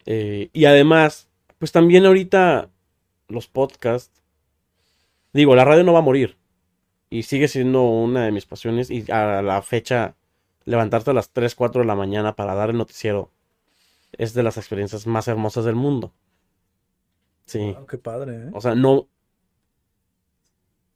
Eh, 0.07 0.49
y 0.53 0.65
además, 0.67 1.29
pues 1.59 1.73
también 1.73 2.07
ahorita 2.07 2.71
los 3.27 3.49
podcasts, 3.49 4.23
digo, 5.33 5.57
la 5.57 5.65
radio 5.65 5.83
no 5.83 5.93
va 5.93 5.99
a 5.99 6.03
morir 6.03 6.37
y 7.11 7.25
sigue 7.25 7.49
siendo 7.49 7.83
una 7.83 8.25
de 8.25 8.31
mis 8.31 8.47
pasiones 8.47 8.91
y 8.91 9.11
a 9.11 9.43
la 9.43 9.61
fecha 9.63 10.15
levantarte 10.65 11.11
a 11.11 11.15
las 11.15 11.31
3, 11.31 11.57
4 11.57 11.81
de 11.81 11.87
la 11.89 11.97
mañana 11.97 12.37
para 12.37 12.55
dar 12.55 12.71
el 12.71 12.79
noticiero 12.79 13.33
es 14.13 14.33
de 14.35 14.45
las 14.45 14.57
experiencias 14.57 15.09
más 15.09 15.27
hermosas 15.27 15.65
del 15.65 15.75
mundo. 15.75 16.13
Sí, 17.47 17.73
Wow, 17.73 17.87
qué 17.87 17.99
padre, 17.99 18.37
¿eh? 18.37 18.51
o 18.53 18.61
sea, 18.61 18.75
no... 18.75 19.09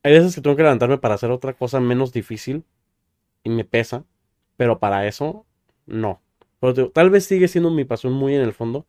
Hay 0.03 0.13
veces 0.13 0.35
que 0.35 0.41
tengo 0.41 0.57
que 0.57 0.63
levantarme 0.63 0.99
para 0.99 1.15
hacer 1.15 1.31
otra 1.31 1.53
cosa 1.53 1.79
menos 1.81 2.13
difícil 2.13 2.65
y 3.45 3.51
me 3.51 3.65
pesa, 3.65 4.05
pero 4.57 4.79
para 4.79 5.07
eso, 5.07 5.47
no. 5.87 6.23
Pero 6.61 6.73
digo, 6.73 6.91
tal 6.91 7.11
vez 7.11 7.25
sigue 7.27 7.49
siendo 7.49 7.71
mi 7.71 7.85
pasión 7.85 8.13
muy 8.15 8.35
en 8.35 8.43
el 8.43 8.53
fondo, 8.55 8.87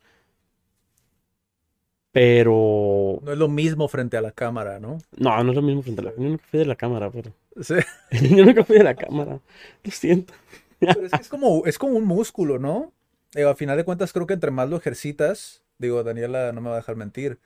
pero... 2.12 3.20
No 3.24 3.32
es 3.32 3.38
lo 3.38 3.48
mismo 3.48 3.88
frente 3.88 4.18
a 4.18 4.22
la 4.22 4.32
cámara, 4.32 4.80
¿no? 4.80 4.98
No, 5.18 5.44
no 5.44 5.52
es 5.52 5.56
lo 5.56 5.62
mismo 5.62 5.82
frente 5.82 6.02
a 6.02 6.06
la... 6.06 6.12
Yo 6.12 6.24
nunca 6.24 6.44
fui 6.50 6.60
de 6.60 6.66
la 6.66 6.76
cámara, 6.76 7.10
pero... 7.10 7.32
Sí. 7.62 7.76
Yo 8.36 8.46
nunca 8.46 8.66
fui 8.66 8.78
de 8.78 8.84
la 8.84 8.96
cámara, 8.96 9.40
lo 9.84 9.92
siento. 9.92 10.34
Pero 10.80 11.06
es 11.06 11.12
que 11.12 11.22
es 11.22 11.30
como, 11.30 11.66
es 11.66 11.78
como 11.78 11.94
un 11.94 12.06
músculo, 12.06 12.60
¿no? 12.60 12.92
Digo, 13.34 13.50
a 13.50 13.56
final 13.56 13.78
de 13.78 13.86
cuentas, 13.86 14.12
creo 14.12 14.28
que 14.28 14.34
entre 14.34 14.52
más 14.52 14.70
lo 14.70 14.76
ejercitas, 14.78 15.64
digo, 15.82 16.04
Daniela 16.04 16.52
no 16.54 16.62
me 16.62 16.70
va 16.70 16.76
a 16.76 16.80
dejar 16.80 16.96
mentir, 16.96 17.40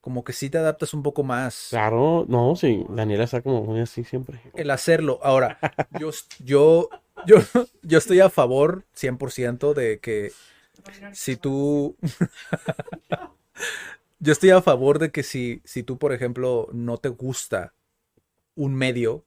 como 0.00 0.24
que 0.24 0.32
sí 0.32 0.50
te 0.50 0.58
adaptas 0.58 0.94
un 0.94 1.02
poco 1.02 1.22
más. 1.24 1.68
Claro, 1.70 2.24
no, 2.28 2.54
sí, 2.56 2.84
Daniela 2.90 3.24
está 3.24 3.42
como 3.42 3.62
muy 3.64 3.80
así 3.80 4.04
siempre. 4.04 4.40
el 4.54 4.70
hacerlo. 4.70 5.18
Ahora, 5.22 5.58
yo, 5.98 6.10
yo, 6.44 6.88
yo, 7.26 7.36
yo 7.82 7.98
estoy 7.98 8.20
a 8.20 8.30
favor 8.30 8.84
100% 8.94 9.74
de 9.74 9.98
que 10.00 10.32
si 11.12 11.36
tú... 11.36 11.96
yo 14.18 14.32
estoy 14.32 14.50
a 14.50 14.62
favor 14.62 14.98
de 14.98 15.10
que 15.10 15.22
si, 15.22 15.62
si 15.64 15.82
tú, 15.82 15.98
por 15.98 16.12
ejemplo, 16.12 16.68
no 16.72 16.98
te 16.98 17.08
gusta 17.08 17.74
un 18.54 18.74
medio, 18.74 19.24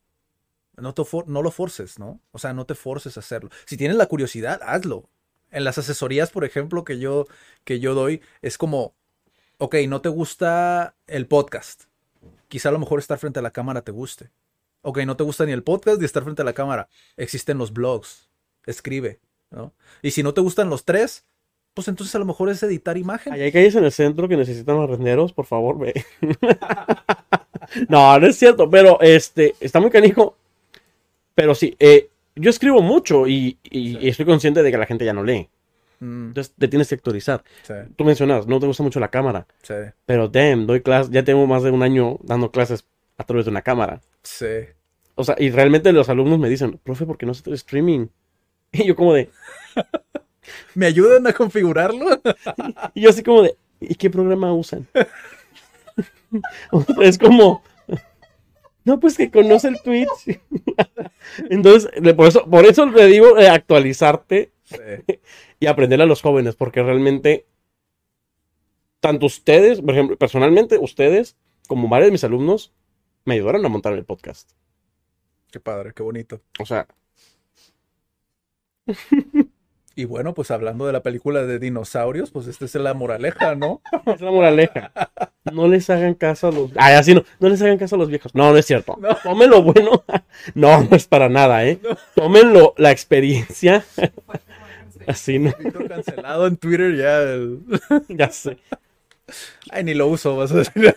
no, 0.78 0.94
te 0.94 1.04
for- 1.06 1.28
no 1.28 1.42
lo 1.42 1.52
forces, 1.52 2.00
¿no? 2.00 2.22
O 2.32 2.40
sea, 2.40 2.54
no 2.54 2.66
te 2.66 2.76
forces 2.76 3.18
a 3.18 3.22
hacerlo. 3.22 3.50
Si 3.66 3.78
tienes 3.78 3.98
la 3.98 4.08
curiosidad, 4.08 4.62
hazlo. 4.64 5.10
En 5.56 5.64
las 5.64 5.78
asesorías, 5.78 6.32
por 6.32 6.44
ejemplo, 6.44 6.84
que 6.84 7.00
yo, 7.00 7.28
que 7.64 7.80
yo 7.80 7.94
doy, 7.94 8.22
es 8.42 8.58
como, 8.58 8.94
ok, 9.58 9.76
no 9.88 10.02
te 10.02 10.10
gusta 10.10 10.96
el 11.08 11.28
podcast. 11.28 11.86
Quizá 12.50 12.68
a 12.68 12.72
lo 12.74 12.80
mejor 12.80 13.00
estar 13.00 13.18
frente 13.18 13.40
a 13.40 13.42
la 13.42 13.52
cámara 13.52 13.82
te 13.82 13.94
guste. 13.94 14.32
Ok, 14.82 15.00
no 15.06 15.16
te 15.16 15.24
gusta 15.24 15.46
ni 15.46 15.54
el 15.54 15.64
podcast 15.64 15.98
ni 15.98 16.06
estar 16.06 16.24
frente 16.24 16.42
a 16.42 16.46
la 16.46 16.52
cámara. 16.52 16.90
Existen 17.16 17.58
los 17.58 17.72
blogs. 17.72 18.30
Escribe, 18.66 19.22
¿no? 19.50 19.74
Y 20.02 20.12
si 20.12 20.24
no 20.24 20.34
te 20.34 20.42
gustan 20.42 20.70
los 20.70 20.84
tres, 20.84 21.24
pues 21.74 21.88
entonces 21.88 22.14
a 22.16 22.20
lo 22.20 22.26
mejor 22.26 22.50
es 22.50 22.62
editar 22.62 22.98
imagen. 22.98 23.32
Hay 23.32 23.50
calles 23.54 23.76
en 23.76 23.86
el 23.86 23.94
centro 23.94 24.28
que 24.28 24.36
necesitan 24.36 24.76
los 24.76 24.90
renderos, 24.90 25.32
por 25.32 25.46
favor, 25.46 25.80
ve. 25.80 26.06
No, 27.90 28.20
no 28.20 28.28
es 28.28 28.38
cierto, 28.38 28.70
pero 28.70 29.00
este, 29.02 29.56
está 29.60 29.80
muy 29.80 29.90
canijo. 29.90 30.38
Pero 31.34 31.56
sí, 31.56 31.76
eh, 31.80 32.10
yo 32.36 32.50
escribo 32.50 32.82
mucho 32.82 33.28
y, 33.28 33.58
y- 33.64 33.98
y 33.98 34.10
estoy 34.10 34.26
consciente 34.26 34.62
de 34.64 34.72
que 34.72 34.78
la 34.78 34.86
gente 34.86 35.06
ya 35.06 35.14
no 35.14 35.24
lee. 35.24 35.50
Mm, 36.00 36.28
Entonces 36.28 36.54
te 36.58 36.68
tienes 36.68 36.90
que 36.90 36.96
actualizar. 36.96 37.44
sí, 37.64 37.74
Tú 37.96 38.04
mencionas, 38.04 38.48
no 38.48 38.60
te 38.60 38.68
gusta 38.68 38.84
mucho 38.84 39.00
la 39.00 39.10
cámara, 39.10 39.48
sí, 39.64 39.74
pero 40.06 40.28
damn, 40.28 40.68
doy 40.68 40.82
clases, 40.82 41.12
ya 41.12 41.24
tengo 41.24 41.48
más 41.48 41.64
de 41.64 41.72
un 41.72 41.84
año 41.84 42.18
dando 42.24 42.52
clases 42.52 42.86
a 43.18 43.24
través 43.24 43.46
de 43.46 43.52
una 43.52 43.62
cámara. 43.62 44.02
sí. 44.24 44.46
O 45.18 45.24
sea, 45.24 45.36
y 45.40 45.50
realmente 45.50 45.94
los 45.94 46.10
alumnos 46.10 46.38
me 46.40 46.50
dicen, 46.50 46.78
profe, 46.84 47.06
¿por 47.06 47.18
qué 47.18 47.26
no 47.26 47.32
haces 47.32 47.48
streaming? 47.48 48.08
Y 48.74 48.86
yo 48.86 48.96
como 48.98 49.14
de, 49.14 49.30
¿Me 50.76 50.86
ayudan 50.88 51.26
a 51.28 51.32
configurarlo? 51.34 52.22
y 52.94 53.02
yo 53.02 53.10
así 53.10 53.24
como 53.24 53.44
de, 53.44 53.56
¿y 53.80 53.96
qué 53.96 54.10
programa 54.10 54.52
usan? 54.54 54.86
Es 57.02 57.18
como, 57.18 57.64
no, 58.86 59.00
pues 59.00 59.18
que 59.18 59.32
conoce 59.32 59.68
el 59.68 59.82
Twitch. 59.82 60.40
Entonces, 61.50 61.90
por 62.16 62.28
eso, 62.28 62.50
por 62.50 62.66
eso 62.66 62.86
le 62.86 63.06
digo 63.08 63.38
eh, 63.38 63.50
actualizarte 63.50 64.52
Sí, 64.66 64.78
y 65.60 65.68
aprender 65.68 66.02
a 66.02 66.06
los 66.06 66.22
jóvenes, 66.22 66.56
porque 66.56 66.84
realmente, 66.84 67.46
tanto 69.00 69.28
ustedes, 69.28 69.82
por 69.82 69.94
ejemplo, 69.94 70.18
personalmente, 70.18 70.78
ustedes, 70.78 71.38
como 71.68 71.88
varios 71.88 72.08
de 72.08 72.12
mis 72.14 72.24
alumnos, 72.24 72.74
me 73.26 73.36
ayudaron 73.36 73.66
a 73.66 73.70
montar 73.70 73.94
el 73.94 74.06
podcast. 74.06 74.52
qué 75.52 75.60
padre, 75.60 75.94
qué 75.94 76.04
bonito. 76.04 76.42
O 76.60 76.66
sea, 76.66 76.88
Y 79.98 80.04
bueno, 80.06 80.34
pues 80.34 80.52
hablando 80.52 80.86
de 80.86 80.92
la 80.94 81.02
película 81.04 81.44
de 81.46 81.58
dinosaurios, 81.58 82.30
pues 82.32 82.48
esta 82.48 82.66
es 82.66 82.76
la 82.76 82.94
moraleja, 82.94 83.56
¿no? 83.56 83.82
es 84.14 84.20
la 84.20 84.30
moraleja. 84.30 84.92
No 85.54 85.70
les 85.70 85.90
hagan 85.90 86.16
caso 86.16 86.50
a 86.50 86.52
los... 86.52 86.72
Ay, 86.76 86.96
así 86.96 87.14
no. 87.16 87.24
No 87.40 87.48
les 87.48 87.62
hagan 87.62 87.78
caso 87.78 87.96
a 87.96 88.00
los 88.00 88.10
viejos. 88.10 88.36
No, 88.36 88.52
no 88.52 88.58
es 88.58 88.66
cierto. 88.66 88.98
No. 89.00 89.16
Tomen 89.24 89.50
lo 89.50 89.62
bueno. 89.64 90.04
No, 90.54 90.84
no 90.84 90.96
es 90.98 91.08
para 91.08 91.30
nada, 91.30 91.66
¿eh? 91.66 91.80
Tómenlo, 92.14 92.74
la 92.78 92.92
experiencia. 92.92 93.86
Así, 95.08 95.40
¿no? 95.40 95.54
Víctor 95.58 95.88
cancelado 95.88 96.46
en 96.48 96.58
Twitter 96.58 96.96
ya. 96.98 97.22
el- 97.22 97.60
Ya 98.10 98.30
sé. 98.32 98.58
Ay, 99.70 99.84
ni 99.86 99.94
lo 99.94 100.08
uso, 100.08 100.36
vas 100.36 100.52
a 100.52 100.58
decir. 100.58 100.94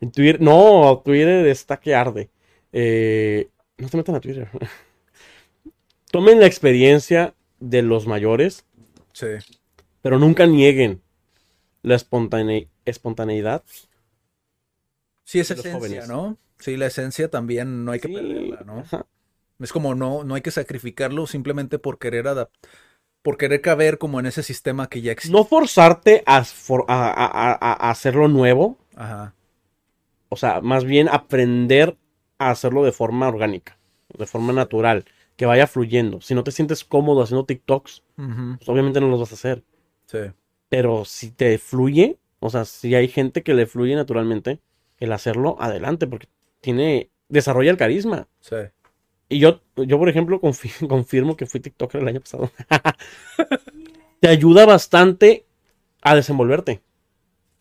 En 0.00 0.10
Twitter... 0.10 0.40
No, 0.40 1.02
Twitter 1.04 1.46
está 1.48 1.76
que 1.78 1.94
arde. 1.94 2.30
Eh, 2.72 3.48
No 3.76 3.88
se 3.88 3.96
metan 3.98 4.14
a 4.14 4.20
Twitter. 4.20 4.48
Tomen 6.10 6.40
la 6.40 6.46
experiencia 6.46 7.34
de 7.62 7.82
los 7.82 8.06
mayores, 8.06 8.64
Sí, 9.12 9.26
pero 10.02 10.18
nunca 10.18 10.46
nieguen 10.46 11.00
la 11.82 11.94
espontane- 11.96 12.68
espontaneidad 12.84 13.62
Sí, 15.24 15.40
es 15.40 15.50
esencia, 15.50 15.74
jóvenes. 15.78 16.08
¿no? 16.08 16.36
Sí, 16.58 16.76
la 16.76 16.86
esencia 16.86 17.30
también 17.30 17.84
no 17.84 17.92
hay 17.92 18.00
que 18.00 18.08
Sí, 18.08 18.14
perderla, 18.14 18.62
¿no? 18.66 18.80
ajá. 18.80 19.06
Es 19.60 19.72
como 19.72 19.94
no, 19.94 20.24
no 20.24 20.34
hay 20.34 20.42
que 20.42 20.50
sacrificarlo 20.50 21.26
simplemente 21.26 21.78
por 21.78 21.98
querer 21.98 22.26
adap- 22.26 22.50
por 23.22 23.36
querer 23.36 23.60
caber 23.60 23.98
como 23.98 24.18
en 24.18 24.26
ese 24.26 24.42
sistema 24.42 24.88
que 24.88 25.00
ya 25.00 25.12
existe. 25.12 25.36
No 25.36 25.44
forzarte 25.44 26.24
a, 26.26 26.44
for- 26.44 26.84
a- 26.88 27.12
a- 27.12 27.52
a 27.86 27.90
hacerlo 27.90 28.26
nuevo, 28.26 28.78
Ajá. 28.96 29.34
o 30.28 30.36
sea, 30.36 30.60
más 30.60 30.84
bien 30.84 31.08
aprender 31.08 31.96
a 32.38 32.50
hacerlo 32.50 32.84
de 32.84 32.90
forma 32.90 33.28
orgánica, 33.28 33.78
de 34.18 34.26
forma 34.26 34.52
natural, 34.52 35.04
que 35.42 35.46
vaya 35.46 35.66
fluyendo. 35.66 36.20
Si 36.20 36.36
no 36.36 36.44
te 36.44 36.52
sientes 36.52 36.84
cómodo 36.84 37.20
haciendo 37.20 37.44
TikToks, 37.44 38.04
pues 38.14 38.68
obviamente 38.68 39.00
no 39.00 39.08
los 39.08 39.18
vas 39.18 39.32
a 39.32 39.34
hacer. 39.34 39.64
Sí. 40.06 40.18
Pero 40.68 41.04
si 41.04 41.32
te 41.32 41.58
fluye, 41.58 42.20
o 42.38 42.48
sea, 42.48 42.64
si 42.64 42.94
hay 42.94 43.08
gente 43.08 43.42
que 43.42 43.52
le 43.52 43.66
fluye 43.66 43.96
naturalmente, 43.96 44.60
el 44.98 45.10
hacerlo, 45.10 45.56
adelante, 45.58 46.06
porque 46.06 46.28
tiene, 46.60 47.10
desarrolla 47.28 47.72
el 47.72 47.76
carisma. 47.76 48.28
Sí. 48.38 48.54
Y 49.28 49.40
yo, 49.40 49.62
yo 49.74 49.98
por 49.98 50.08
ejemplo, 50.08 50.40
confi- 50.40 50.86
confirmo 50.88 51.36
que 51.36 51.46
fui 51.46 51.58
TikToker 51.58 52.02
el 52.02 52.06
año 52.06 52.20
pasado. 52.20 52.52
Te 54.20 54.28
ayuda 54.28 54.64
bastante 54.64 55.44
a 56.02 56.14
desenvolverte. 56.14 56.82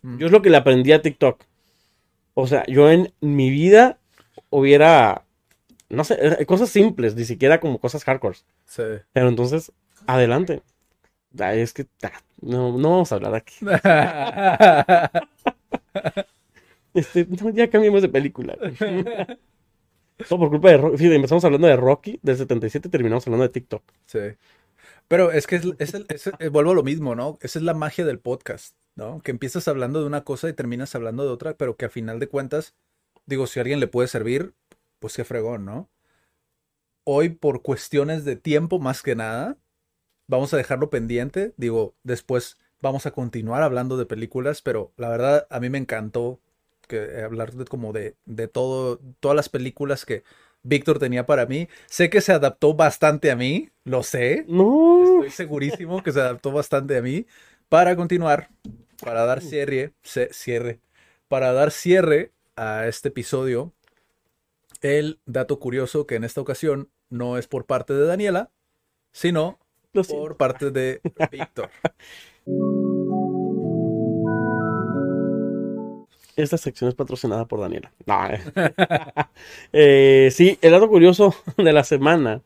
Mm. 0.03 0.19
Yo 0.19 0.27
es 0.27 0.31
lo 0.31 0.43
que 0.43 0.51
le 0.51 0.57
aprendí 0.57 0.91
a 0.91 1.01
TikTok. 1.01 1.45
O 2.35 2.45
sea, 2.45 2.63
yo 2.67 2.91
en 2.91 3.11
mi 3.21 3.49
vida 3.49 3.97
hubiera, 4.51 5.25
no 5.91 6.03
sé, 6.03 6.17
eh, 6.19 6.45
cosas 6.45 6.69
simples, 6.69 7.15
ni 7.15 7.25
siquiera 7.25 7.59
como 7.59 7.79
cosas 7.79 8.03
hardcore. 8.03 8.37
Sí. 8.65 8.83
Pero 9.13 9.29
entonces, 9.29 9.71
adelante. 10.07 10.61
Ah, 11.39 11.53
Es 11.55 11.73
que 11.73 11.87
ah, 12.03 12.11
no, 12.41 12.77
no 12.77 12.89
vamos 12.91 13.11
a 13.11 13.15
hablar 13.15 13.35
aquí. 13.35 13.55
Este, 16.93 17.25
no, 17.25 17.49
ya 17.51 17.69
cambiamos 17.69 18.01
de 18.01 18.09
película. 18.09 18.57
Todo 20.27 20.39
por 20.39 20.49
culpa 20.49 20.69
de 20.71 20.77
Rocky. 20.77 20.97
Fíjate, 20.97 21.15
empezamos 21.15 21.45
hablando 21.45 21.67
de 21.67 21.75
Rocky 21.77 22.19
del 22.21 22.37
77 22.37 22.87
y 22.87 22.91
terminamos 22.91 23.25
hablando 23.25 23.43
de 23.43 23.49
TikTok. 23.49 23.83
Sí. 24.05 24.19
Pero 25.07 25.31
es 25.31 25.47
que 25.47 25.55
es, 25.55 25.63
es 25.79 25.93
el- 25.93 26.05
es 26.09 26.27
el- 26.27 26.33
eh, 26.39 26.49
vuelvo 26.49 26.71
a 26.71 26.75
lo 26.75 26.83
mismo, 26.83 27.15
¿no? 27.15 27.37
Esa 27.41 27.59
es 27.59 27.63
la 27.63 27.73
magia 27.73 28.05
del 28.05 28.19
podcast, 28.19 28.75
¿no? 28.95 29.19
Que 29.21 29.31
empiezas 29.31 29.67
hablando 29.67 29.99
de 30.01 30.05
una 30.05 30.23
cosa 30.23 30.49
y 30.49 30.53
terminas 30.53 30.93
hablando 30.95 31.23
de 31.23 31.29
otra, 31.29 31.55
pero 31.55 31.75
que 31.75 31.85
a 31.85 31.89
final 31.89 32.19
de 32.19 32.27
cuentas, 32.27 32.75
digo, 33.25 33.47
si 33.47 33.59
a 33.59 33.63
alguien 33.63 33.79
le 33.79 33.87
puede 33.87 34.07
servir, 34.07 34.53
pues 35.01 35.15
qué 35.15 35.25
fregón, 35.25 35.65
¿no? 35.65 35.89
Hoy, 37.03 37.29
por 37.29 37.63
cuestiones 37.63 38.23
de 38.23 38.35
tiempo 38.35 38.79
más 38.79 39.01
que 39.01 39.15
nada, 39.15 39.57
vamos 40.27 40.53
a 40.53 40.57
dejarlo 40.57 40.91
pendiente. 40.91 41.53
Digo, 41.57 41.95
después 42.03 42.57
vamos 42.79 43.07
a 43.07 43.11
continuar 43.11 43.63
hablando 43.63 43.97
de 43.97 44.05
películas, 44.05 44.61
pero 44.61 44.93
la 44.97 45.09
verdad 45.09 45.47
a 45.49 45.59
mí 45.59 45.69
me 45.69 45.79
encantó 45.79 46.39
que 46.87 46.97
eh, 47.03 47.23
hablar 47.23 47.51
de 47.53 47.65
como 47.65 47.91
de, 47.93 48.15
de 48.25 48.47
todo, 48.47 48.99
todas 49.19 49.35
las 49.35 49.49
películas 49.49 50.05
que 50.05 50.23
Víctor 50.61 50.99
tenía 50.99 51.25
para 51.25 51.47
mí. 51.47 51.67
Sé 51.87 52.11
que 52.11 52.21
se 52.21 52.31
adaptó 52.31 52.75
bastante 52.75 53.31
a 53.31 53.35
mí, 53.35 53.69
lo 53.83 54.03
sé. 54.03 54.45
No. 54.47 55.23
Estoy 55.23 55.31
segurísimo 55.31 56.03
que 56.03 56.11
se 56.11 56.21
adaptó 56.21 56.51
bastante 56.51 56.97
a 56.97 57.01
mí. 57.01 57.25
Para 57.69 57.95
continuar, 57.95 58.49
para 59.03 59.25
dar 59.25 59.41
cierre, 59.41 59.93
cierre, 60.03 60.79
para 61.27 61.53
dar 61.53 61.71
cierre 61.71 62.33
a 62.55 62.87
este 62.87 63.07
episodio, 63.07 63.73
el 64.81 65.19
dato 65.25 65.59
curioso 65.59 66.07
que 66.07 66.15
en 66.15 66.23
esta 66.23 66.41
ocasión 66.41 66.89
no 67.09 67.37
es 67.37 67.47
por 67.47 67.65
parte 67.65 67.93
de 67.93 68.05
Daniela, 68.05 68.51
sino 69.11 69.59
Lo 69.93 70.03
por 70.03 70.37
parte 70.37 70.71
de 70.71 71.01
Víctor. 71.31 71.69
Esta 76.35 76.57
sección 76.57 76.89
es 76.89 76.95
patrocinada 76.95 77.45
por 77.45 77.59
Daniela. 77.59 77.91
No, 78.05 78.27
eh. 78.27 78.41
Eh, 79.73 80.29
sí, 80.31 80.57
el 80.61 80.71
dato 80.71 80.89
curioso 80.89 81.35
de 81.57 81.73
la 81.73 81.83
semana. 81.83 82.41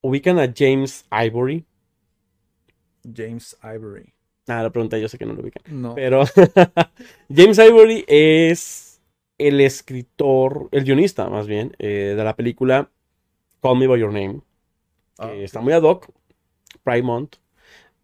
Ubican 0.00 0.38
a 0.38 0.52
James 0.54 1.04
Ivory. 1.10 1.64
James 3.14 3.56
Ivory. 3.62 4.14
Nada, 4.46 4.64
la 4.64 4.70
pregunta 4.70 4.98
yo 4.98 5.08
sé 5.08 5.18
que 5.18 5.26
no 5.26 5.34
lo 5.34 5.42
ubican. 5.42 5.62
No. 5.68 5.94
Pero 5.94 6.24
James 7.28 7.58
Ivory 7.58 8.04
es 8.08 8.89
el 9.40 9.60
escritor, 9.62 10.68
el 10.70 10.84
guionista 10.84 11.30
más 11.30 11.46
bien, 11.46 11.74
eh, 11.78 12.14
de 12.14 12.24
la 12.24 12.36
película 12.36 12.90
Call 13.62 13.78
Me 13.78 13.86
By 13.86 13.98
Your 13.98 14.12
Name. 14.12 14.42
Ah, 15.18 15.32
está 15.32 15.60
muy 15.60 15.72
ad 15.72 15.82
hoc. 15.82 16.08
Pride 16.84 17.02
Month. 17.02 17.36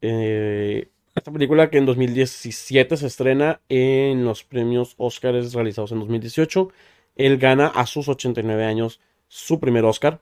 Eh, 0.01 0.89
esta 1.15 1.31
película 1.31 1.69
que 1.69 1.77
en 1.79 1.87
2017 1.87 2.97
se 2.97 3.07
estrena 3.07 3.61
en 3.69 4.25
los 4.25 4.45
premios 4.45 4.95
Oscars 4.97 5.53
realizados 5.53 5.93
en 5.93 6.01
2018. 6.01 6.71
Él 7.17 7.37
gana 7.37 7.67
a 7.69 7.87
sus 7.87 8.09
89 8.09 8.65
años 8.65 9.01
su 9.29 9.61
primer 9.61 9.85
Oscar. 9.85 10.21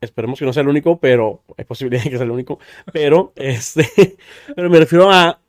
Esperemos 0.00 0.38
que 0.38 0.44
no 0.44 0.52
sea 0.52 0.62
el 0.62 0.68
único, 0.68 1.00
pero 1.00 1.42
hay 1.56 1.64
posibilidad 1.64 2.04
de 2.04 2.10
que 2.10 2.16
sea 2.16 2.24
el 2.24 2.30
único. 2.30 2.60
Pero, 2.92 3.32
este, 3.36 4.16
pero 4.54 4.70
me 4.70 4.78
refiero 4.78 5.10
a, 5.10 5.40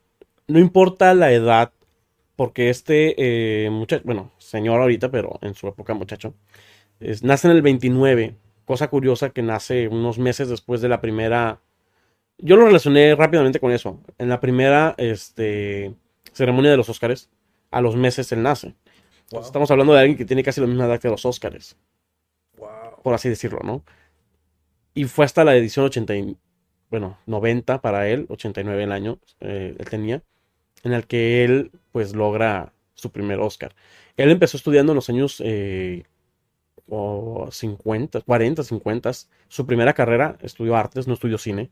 no 0.47 0.59
importa 0.59 1.13
la 1.13 1.31
edad, 1.31 1.71
porque 2.39 2.69
este 2.69 3.67
muchacho, 3.69 4.03
bueno, 4.05 4.31
señor 4.37 4.79
ahorita, 4.79 5.11
pero 5.11 5.39
en 5.41 5.55
su 5.55 5.67
época 5.67 5.93
muchacho, 5.93 6.33
es- 7.01 7.21
nace 7.21 7.49
en 7.49 7.53
el 7.57 7.61
29. 7.61 8.37
Cosa 8.63 8.87
curiosa 8.87 9.31
que 9.31 9.41
nace 9.41 9.89
unos 9.89 10.19
meses 10.19 10.47
después 10.47 10.79
de 10.79 10.87
la 10.87 11.01
primera. 11.01 11.59
Yo 12.37 12.55
lo 12.55 12.65
relacioné 12.65 13.13
rápidamente 13.13 13.59
con 13.59 13.73
eso. 13.73 13.99
En 14.17 14.29
la 14.29 14.39
primera 14.39 14.95
este, 14.97 15.93
ceremonia 16.31 16.71
de 16.71 16.77
los 16.77 16.87
Óscares, 16.87 17.29
a 17.71 17.81
los 17.81 17.97
meses 17.97 18.31
él 18.31 18.41
nace. 18.41 18.73
Wow. 19.31 19.41
Estamos 19.41 19.69
hablando 19.69 19.91
de 19.93 19.99
alguien 19.99 20.17
que 20.17 20.23
tiene 20.23 20.41
casi 20.41 20.61
la 20.61 20.67
misma 20.67 20.85
edad 20.85 20.97
que 21.01 21.09
los 21.09 21.25
Óscares, 21.25 21.75
Wow. 22.57 23.01
por 23.03 23.13
así 23.15 23.27
decirlo, 23.27 23.59
¿no? 23.65 23.83
Y 24.93 25.03
fue 25.05 25.25
hasta 25.25 25.43
la 25.43 25.57
edición 25.57 25.85
80, 25.87 26.15
y- 26.15 26.37
bueno, 26.89 27.17
90 27.25 27.81
para 27.81 28.07
él, 28.07 28.27
89 28.29 28.83
el 28.85 28.93
año 28.93 29.19
eh, 29.41 29.75
él 29.77 29.89
tenía, 29.89 30.23
en 30.83 30.93
el 30.93 31.07
que 31.07 31.43
él 31.43 31.71
pues 31.91 32.15
logra 32.15 32.73
su 32.93 33.11
primer 33.11 33.39
Oscar. 33.39 33.75
Él 34.17 34.31
empezó 34.31 34.57
estudiando 34.57 34.91
en 34.91 34.97
los 34.97 35.09
años 35.09 35.41
eh, 35.45 36.03
o 36.87 37.49
50, 37.51 38.21
40, 38.21 38.63
50. 38.63 39.11
Su 39.47 39.65
primera 39.65 39.93
carrera 39.93 40.37
estudió 40.41 40.75
artes, 40.75 41.07
no 41.07 41.13
estudió 41.13 41.37
cine. 41.37 41.71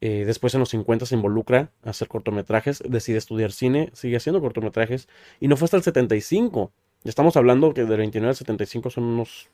Eh, 0.00 0.24
después 0.26 0.52
en 0.54 0.60
los 0.60 0.68
50 0.70 1.06
se 1.06 1.14
involucra 1.14 1.70
a 1.82 1.90
hacer 1.90 2.08
cortometrajes, 2.08 2.82
decide 2.86 3.16
estudiar 3.16 3.52
cine, 3.52 3.90
sigue 3.94 4.16
haciendo 4.16 4.40
cortometrajes 4.40 5.08
y 5.40 5.48
no 5.48 5.56
fue 5.56 5.66
hasta 5.66 5.78
el 5.78 5.82
75. 5.82 6.72
Ya 7.04 7.08
Estamos 7.10 7.36
hablando 7.36 7.72
que 7.72 7.84
del 7.84 7.98
29 7.98 8.30
al 8.30 8.36
75 8.36 8.90
son 8.90 9.04
unos 9.04 9.48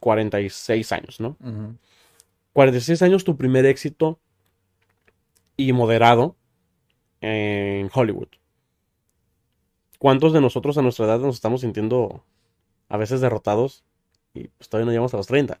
46 0.00 0.92
años, 0.92 1.20
¿no? 1.20 1.36
Ujú. 1.40 1.76
46 2.52 3.00
años 3.02 3.24
tu 3.24 3.36
primer 3.36 3.64
éxito 3.64 4.18
y 5.56 5.72
moderado 5.72 6.36
en 7.22 7.90
Hollywood. 7.92 8.28
¿Cuántos 9.98 10.32
de 10.32 10.40
nosotros 10.40 10.76
a 10.76 10.82
nuestra 10.82 11.06
edad 11.06 11.20
nos 11.20 11.36
estamos 11.36 11.62
sintiendo 11.62 12.24
a 12.88 12.96
veces 12.96 13.20
derrotados 13.20 13.84
y 14.34 14.48
pues 14.48 14.68
todavía 14.68 14.86
no 14.86 14.90
llegamos 14.90 15.14
a 15.14 15.16
los 15.16 15.28
30? 15.28 15.60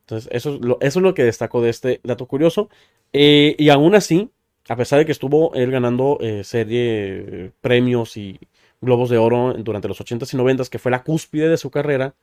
Entonces, 0.00 0.28
eso 0.32 0.58
es 0.80 0.96
lo, 0.96 1.14
que 1.14 1.22
destaco 1.22 1.62
de 1.62 1.70
este 1.70 2.00
dato 2.02 2.26
curioso. 2.26 2.68
Eh, 3.12 3.54
y 3.58 3.68
aún 3.68 3.94
así, 3.94 4.30
a 4.68 4.76
pesar 4.76 4.98
de 4.98 5.06
que 5.06 5.12
estuvo 5.12 5.54
él 5.54 5.70
ganando 5.70 6.18
eh, 6.20 6.42
serie, 6.42 7.52
premios 7.60 8.16
y 8.16 8.40
globos 8.80 9.08
de 9.08 9.18
oro 9.18 9.54
durante 9.54 9.86
los 9.86 10.00
80s 10.00 10.34
y 10.34 10.36
90s, 10.36 10.68
que 10.68 10.80
fue 10.80 10.90
la 10.90 11.04
cúspide 11.04 11.48
de 11.48 11.56
su 11.56 11.70
carrera, 11.70 12.14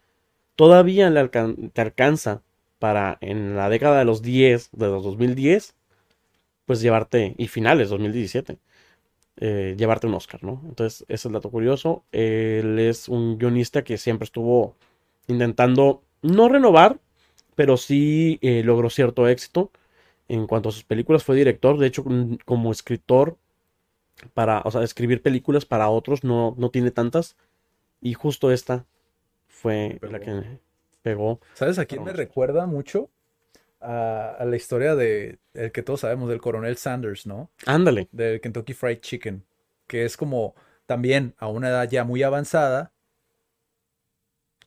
todavía 0.57 1.10
le 1.10 1.30
te 1.30 1.81
alcanza 1.81 2.41
para 2.80 3.18
en 3.22 3.56
la 3.56 3.69
década 3.69 3.99
de 3.99 4.06
los 4.06 4.22
10, 4.22 4.72
de 4.73 4.88
los 4.88 5.03
2010, 5.03 5.76
pues 6.68 6.81
llevarte, 6.81 7.34
y 7.38 7.48
finales 7.48 7.89
2017, 7.89 8.60
eh, 9.38 9.76
llevarte 9.77 10.06
un 10.06 10.15
Oscar, 10.15 10.44
¿no? 10.44 10.61
Entonces, 10.65 11.03
ese 11.03 11.14
es 11.15 11.26
el 11.26 11.31
dato 11.31 11.49
curioso. 11.49 12.03
Él 12.11 12.77
es 12.77 13.07
un 13.07 13.38
guionista 13.38 13.84
que 13.84 13.98
siempre 13.98 14.26
estuvo 14.26 14.76
intentando 15.27 16.03
no 16.22 16.49
renovar, 16.49 16.99
pero 17.56 17.77
sí 17.77 18.38
eh, 18.41 18.64
logró 18.64 18.89
cierto 18.89 19.30
éxito 19.30 19.72
en 20.27 20.45
cuanto 20.45 20.69
a 20.69 20.72
sus 20.73 20.84
películas. 20.84 21.23
Fue 21.23 21.38
director, 21.38 21.77
de 21.77 21.88
hecho, 21.88 22.03
mm, 22.03 22.39
como 22.44 22.72
escritor, 22.72 23.38
para, 24.34 24.61
o 24.65 24.72
sea, 24.72 24.84
escribir 24.84 25.22
películas 25.22 25.65
para 25.65 25.89
otros 25.89 26.26
no, 26.26 26.53
no 26.57 26.69
tiene 26.69 26.91
tantas. 26.91 27.38
Y 28.02 28.14
justo 28.14 28.52
esta 28.52 28.85
fue 29.48 29.99
la 30.02 30.19
que 30.19 30.60
pegó. 31.02 31.39
¿Sabes 31.53 31.80
a 31.80 31.85
quién 31.85 32.03
me 32.03 32.11
recuerda 32.11 32.65
mucho? 32.65 33.10
A, 33.89 34.35
a 34.39 34.43
la 34.45 34.55
historia 34.57 34.95
de 34.95 35.39
el 35.53 35.72
que 35.72 35.81
todos 35.81 36.01
sabemos, 36.01 36.27
del 36.27 36.41
coronel 36.41 36.76
Sanders, 36.76 37.26
¿no? 37.26 37.49
Ándale. 37.65 38.09
Del 38.11 38.41
Kentucky 38.41 38.73
Fried 38.73 38.99
Chicken, 38.99 39.45
que 39.88 40.03
es 40.03 40.18
como 40.18 40.55
también 40.85 41.34
a 41.38 41.47
una 41.47 41.69
edad 41.69 41.89
ya 41.89 42.03
muy 42.03 42.22
avanzada, 42.22 42.91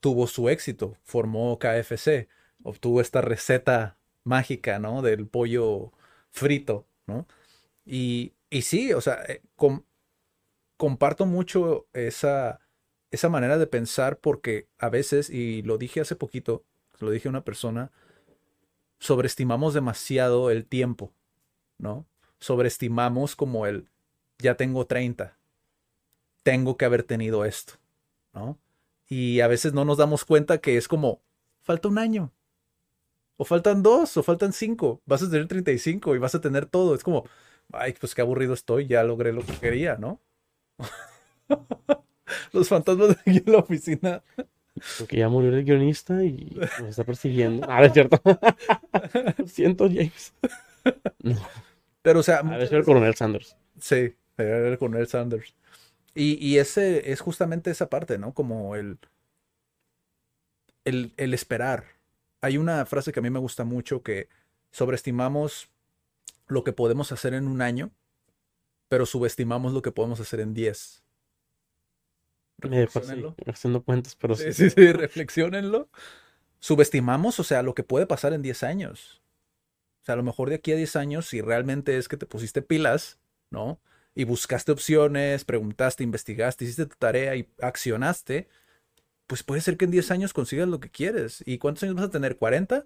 tuvo 0.01 0.26
su 0.26 0.48
éxito, 0.48 0.97
formó 1.02 1.59
KFC, 1.59 2.28
obtuvo 2.62 3.01
esta 3.01 3.20
receta 3.20 3.98
mágica, 4.24 4.78
¿no? 4.78 5.02
Del 5.02 5.26
pollo 5.26 5.92
frito, 6.30 6.86
¿no? 7.06 7.26
Y, 7.84 8.32
y 8.48 8.62
sí, 8.62 8.92
o 8.92 9.01
sea, 9.01 9.22
eh, 9.28 9.42
com- 9.56 9.84
comparto 10.76 11.26
mucho 11.26 11.86
esa, 11.92 12.60
esa 13.10 13.28
manera 13.28 13.59
de 13.59 13.66
pensar 13.66 14.18
porque 14.18 14.68
a 14.78 14.88
veces, 14.88 15.28
y 15.30 15.62
lo 15.62 15.76
dije 15.76 16.01
hace 16.01 16.16
poquito, 16.16 16.64
lo 17.01 17.10
dije 17.10 17.28
a 17.28 17.30
una 17.30 17.44
persona, 17.44 17.90
sobreestimamos 19.01 19.74
demasiado 19.74 20.51
el 20.51 20.64
tiempo, 20.64 21.12
¿no? 21.78 22.06
Sobreestimamos 22.39 23.35
como 23.35 23.66
el, 23.66 23.89
ya 24.39 24.55
tengo 24.55 24.86
30, 24.86 25.36
tengo 26.44 26.77
que 26.77 26.85
haber 26.85 27.02
tenido 27.02 27.44
esto, 27.44 27.74
¿no? 28.32 28.59
Y 29.09 29.40
a 29.40 29.48
veces 29.48 29.72
no 29.72 29.85
nos 29.85 29.98
damos 29.98 30.24
cuenta 30.24 30.59
que 30.59 30.77
es 30.77 30.86
como, 30.86 31.20
falta 31.60 31.89
un 31.89 31.98
año, 31.98 32.32
o 33.36 33.44
faltan 33.44 33.82
dos, 33.82 34.18
o 34.18 34.22
faltan 34.22 34.52
cinco, 34.52 35.01
vas 35.06 35.22
a 35.22 35.31
tener 35.31 35.48
35 35.48 36.14
y 36.14 36.18
vas 36.18 36.35
a 36.35 36.43
tener 36.43 36.66
todo. 36.66 36.94
Es 36.94 37.02
como, 37.02 37.24
ay, 37.72 37.94
pues 37.98 38.14
qué 38.14 38.20
aburrido 38.20 38.52
estoy, 38.52 38.86
ya 38.86 39.02
logré 39.02 39.32
lo 39.32 39.40
que 39.40 39.55
quería, 39.55 39.97
¿no? 39.97 40.20
Los 42.52 42.68
fantasmas 42.68 43.09
de 43.09 43.14
aquí 43.14 43.43
en 43.44 43.52
la 43.52 43.59
oficina. 43.59 44.22
Porque 44.98 45.16
ya 45.18 45.28
murió 45.28 45.55
el 45.55 45.64
guionista 45.64 46.22
y 46.24 46.56
nos 46.80 46.90
está 46.90 47.05
persiguiendo. 47.05 47.66
Ah, 47.68 47.84
es 47.84 47.92
cierto. 47.92 48.20
Lo 49.38 49.47
siento, 49.47 49.88
James. 49.88 50.32
No. 51.22 51.36
Pero, 52.02 52.20
o 52.20 52.22
sea, 52.22 52.38
A 52.38 52.42
muchas 52.42 52.70
ver, 52.70 52.80
el 52.80 52.84
coronel 52.84 53.14
Sanders. 53.14 53.56
Sí, 53.78 54.14
era 54.36 54.68
el 54.68 54.78
coronel 54.78 55.06
Sanders. 55.06 55.55
Y, 56.14 56.34
y 56.44 56.59
ese 56.59 57.12
es 57.12 57.20
justamente 57.20 57.70
esa 57.70 57.88
parte, 57.88 58.18
¿no? 58.18 58.32
Como 58.34 58.76
el, 58.76 58.98
el, 60.84 61.12
el 61.16 61.34
esperar. 61.34 61.84
Hay 62.40 62.59
una 62.59 62.84
frase 62.86 63.12
que 63.12 63.20
a 63.20 63.22
mí 63.22 63.30
me 63.30 63.38
gusta 63.38 63.64
mucho 63.64 64.02
que 64.02 64.28
sobreestimamos 64.70 65.68
lo 66.48 66.64
que 66.64 66.72
podemos 66.72 67.12
hacer 67.12 67.34
en 67.34 67.47
un 67.47 67.62
año, 67.62 67.90
pero 68.88 69.06
subestimamos 69.06 69.72
lo 69.72 69.82
que 69.82 69.92
podemos 69.92 70.20
hacer 70.20 70.40
en 70.40 70.55
10. 70.55 71.02
Haciendo 73.47 73.82
cuentas, 73.82 74.16
pero 74.16 74.35
Sí, 74.35 74.53
sí. 74.53 74.70
sí, 74.70 74.70
sí, 74.70 74.93
reflexiónenlo. 74.93 75.89
Subestimamos, 76.61 77.41
o 77.41 77.45
sea, 77.45 77.62
lo 77.62 77.74
que 77.74 77.82
puede 77.82 78.07
pasar 78.07 78.32
en 78.32 78.43
10 78.43 78.62
años. 78.62 79.23
O 80.03 80.05
sea, 80.05 80.15
a 80.15 80.16
lo 80.16 80.23
mejor 80.23 80.49
de 80.49 80.57
aquí 80.57 80.73
a 80.73 80.77
10 80.77 80.97
años, 80.97 81.27
si 81.27 81.41
realmente 81.41 81.97
es 81.97 82.09
que 82.09 82.16
te 82.16 82.27
pusiste 82.27 82.62
pilas, 82.62 83.19
¿no? 83.51 83.81
Y 84.15 84.24
buscaste 84.24 84.73
opciones, 84.73 85.45
preguntaste, 85.45 86.03
investigaste, 86.05 86.65
hiciste 86.65 86.87
tu 86.87 86.97
tarea 86.97 87.37
y 87.37 87.49
accionaste, 87.61 88.49
pues 89.27 89.43
puede 89.43 89.61
ser 89.61 89.77
que 89.77 89.85
en 89.85 89.93
10 89.93 90.11
años 90.11 90.32
consigas 90.32 90.69
lo 90.69 90.81
que 90.81 90.91
quieres. 90.91 91.43
¿Y 91.47 91.59
cuántos 91.59 91.85
años 91.85 91.95
vas 91.97 92.07
a 92.07 92.11
tener? 92.11 92.39
¿40? 92.39 92.85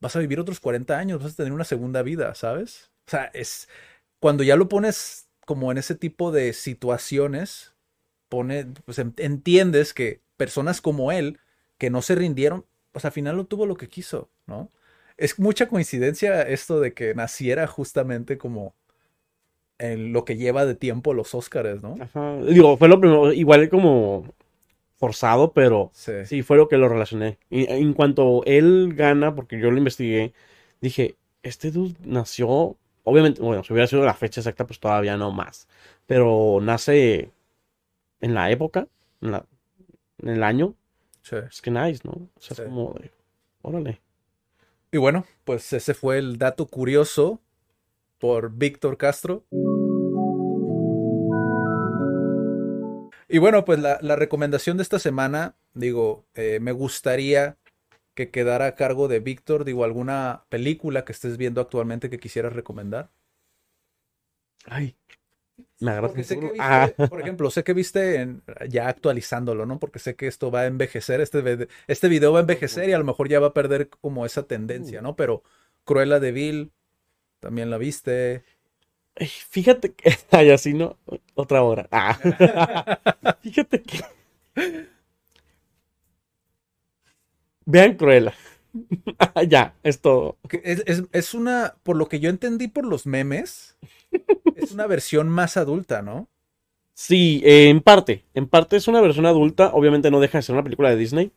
Vas 0.00 0.16
a 0.16 0.20
vivir 0.20 0.38
otros 0.38 0.60
40 0.60 0.96
años, 0.96 1.22
vas 1.22 1.32
a 1.32 1.36
tener 1.36 1.52
una 1.52 1.64
segunda 1.64 2.02
vida, 2.02 2.34
¿sabes? 2.34 2.92
O 3.06 3.10
sea, 3.10 3.24
es 3.34 3.68
cuando 4.20 4.44
ya 4.44 4.56
lo 4.56 4.68
pones 4.68 5.28
como 5.44 5.72
en 5.72 5.78
ese 5.78 5.94
tipo 5.94 6.30
de 6.30 6.52
situaciones, 6.52 7.74
pone, 8.28 8.66
pues 8.84 8.98
en- 8.98 9.14
entiendes 9.18 9.94
que 9.94 10.20
personas 10.36 10.80
como 10.80 11.12
él, 11.12 11.38
que 11.78 11.90
no 11.90 12.02
se 12.02 12.14
rindieron, 12.14 12.64
pues 12.92 13.04
al 13.04 13.12
final 13.12 13.36
lo 13.36 13.46
tuvo 13.46 13.66
lo 13.66 13.76
que 13.76 13.88
quiso, 13.88 14.30
¿no? 14.46 14.70
Es 15.16 15.38
mucha 15.38 15.68
coincidencia 15.68 16.42
esto 16.42 16.80
de 16.80 16.94
que 16.94 17.14
naciera 17.14 17.66
justamente 17.66 18.38
como 18.38 18.74
en 19.78 20.12
lo 20.12 20.24
que 20.24 20.36
lleva 20.36 20.66
de 20.66 20.74
tiempo 20.74 21.14
los 21.14 21.34
Óscares, 21.34 21.82
¿no? 21.82 21.94
Ajá. 22.00 22.36
Digo, 22.42 22.76
fue 22.76 22.88
lo 22.88 23.00
primero, 23.00 23.32
igual 23.32 23.68
como 23.68 24.24
forzado, 24.96 25.52
pero 25.52 25.90
Sí. 25.94 26.24
sí, 26.24 26.42
fue 26.42 26.56
lo 26.56 26.68
que 26.68 26.76
lo 26.78 26.88
relacioné. 26.88 27.38
Y 27.50 27.70
en 27.70 27.92
cuanto 27.94 28.42
él 28.44 28.94
gana, 28.96 29.34
porque 29.34 29.58
yo 29.60 29.70
lo 29.70 29.78
investigué, 29.78 30.32
dije, 30.80 31.16
este 31.44 31.70
dude 31.70 31.94
nació, 32.04 32.76
obviamente, 33.04 33.40
bueno, 33.40 33.62
si 33.62 33.72
hubiera 33.72 33.86
sido 33.86 34.04
la 34.04 34.14
fecha 34.14 34.40
exacta, 34.40 34.66
pues 34.66 34.80
todavía 34.80 35.16
no 35.16 35.30
más, 35.30 35.68
pero 36.06 36.58
nace 36.60 37.30
en 38.20 38.34
la 38.34 38.50
época, 38.50 38.88
en, 39.20 39.32
la- 39.32 39.46
en 40.18 40.28
el 40.30 40.42
año, 40.42 40.74
sí. 41.22 41.36
es 41.36 41.62
que 41.62 41.70
nice, 41.70 42.00
¿no? 42.04 42.12
O 42.12 42.30
sea, 42.40 42.56
Sí. 42.56 42.62
es 42.62 42.68
como 42.68 42.94
de, 42.94 43.12
órale. 43.62 44.00
Y 44.92 44.98
bueno, 44.98 45.26
pues 45.44 45.72
ese 45.72 45.94
fue 45.94 46.18
el 46.18 46.38
dato 46.38 46.66
curioso 46.66 47.40
por 48.18 48.52
Víctor 48.52 48.96
Castro. 48.98 49.44
Y 53.28 53.38
bueno, 53.38 53.64
pues 53.64 53.78
la, 53.78 53.98
la 54.00 54.16
recomendación 54.16 54.76
de 54.78 54.82
esta 54.82 54.98
semana, 54.98 55.56
digo, 55.74 56.26
eh, 56.34 56.58
me 56.60 56.72
gustaría 56.72 57.58
que 58.14 58.30
quedara 58.30 58.66
a 58.66 58.74
cargo 58.74 59.08
de 59.08 59.20
Víctor, 59.20 59.64
digo, 59.64 59.84
alguna 59.84 60.44
película 60.48 61.04
que 61.04 61.12
estés 61.12 61.36
viendo 61.38 61.60
actualmente 61.60 62.10
que 62.10 62.18
quisieras 62.20 62.52
recomendar. 62.54 63.10
Ay, 64.66 64.96
me 65.80 65.90
agarras 65.92 66.10
Porque 66.10 66.20
un 66.22 66.24
sé 66.24 66.34
que 66.36 66.40
poco- 66.42 66.52
viste, 66.54 66.66
Ah, 66.66 66.92
por 67.08 67.20
ejemplo, 67.20 67.50
sé 67.50 67.64
que 67.64 67.72
viste 67.74 68.16
en- 68.16 68.42
ya 68.68 68.88
actualizándolo, 68.88 69.66
¿no? 69.66 69.78
Porque 69.78 69.98
sé 69.98 70.16
que 70.16 70.26
esto 70.26 70.50
va 70.50 70.60
a 70.62 70.66
envejecer, 70.66 71.20
este, 71.20 71.68
este 71.86 72.08
video 72.08 72.32
va 72.32 72.38
a 72.40 72.42
envejecer 72.42 72.88
y 72.88 72.92
a 72.92 72.98
lo 72.98 73.04
mejor 73.04 73.28
ya 73.28 73.40
va 73.40 73.48
a 73.48 73.54
perder 73.54 73.88
como 73.88 74.26
esa 74.26 74.44
tendencia, 74.44 75.00
¿no? 75.02 75.16
Pero 75.16 75.42
Cruella 75.84 76.20
de 76.20 76.32
Vil, 76.32 76.72
también 77.40 77.70
la 77.70 77.78
viste. 77.78 78.44
Ay, 79.16 79.28
Fíjate 79.28 79.92
que. 79.94 80.12
Ay, 80.32 80.50
así 80.50 80.74
no. 80.74 80.98
Otra 81.34 81.62
hora. 81.62 81.88
Ah. 81.92 82.18
Fíjate 83.42 83.82
que. 83.82 84.00
Vean 87.66 87.94
Cruella. 87.96 88.34
ya, 89.48 89.74
es 89.82 90.00
todo. 90.00 90.36
Es, 90.62 90.82
es- 90.86 91.04
es 91.12 91.34
una, 91.34 91.76
por 91.82 91.96
lo 91.96 92.08
que 92.08 92.20
yo 92.20 92.30
entendí 92.30 92.68
por 92.68 92.84
los 92.86 93.06
memes, 93.06 93.76
es 94.56 94.72
una 94.72 94.86
versión 94.86 95.28
más 95.28 95.56
adulta, 95.56 96.02
¿no? 96.02 96.28
Sí, 96.94 97.42
eh, 97.44 97.68
en 97.70 97.80
parte. 97.82 98.24
En 98.34 98.48
parte 98.48 98.76
es 98.76 98.88
una 98.88 99.00
versión 99.00 99.26
adulta. 99.26 99.72
Obviamente 99.74 100.10
no 100.10 100.20
deja 100.20 100.38
de 100.38 100.42
ser 100.42 100.54
una 100.54 100.64
película 100.64 100.90
de 100.90 100.96
Disney. 100.96 101.32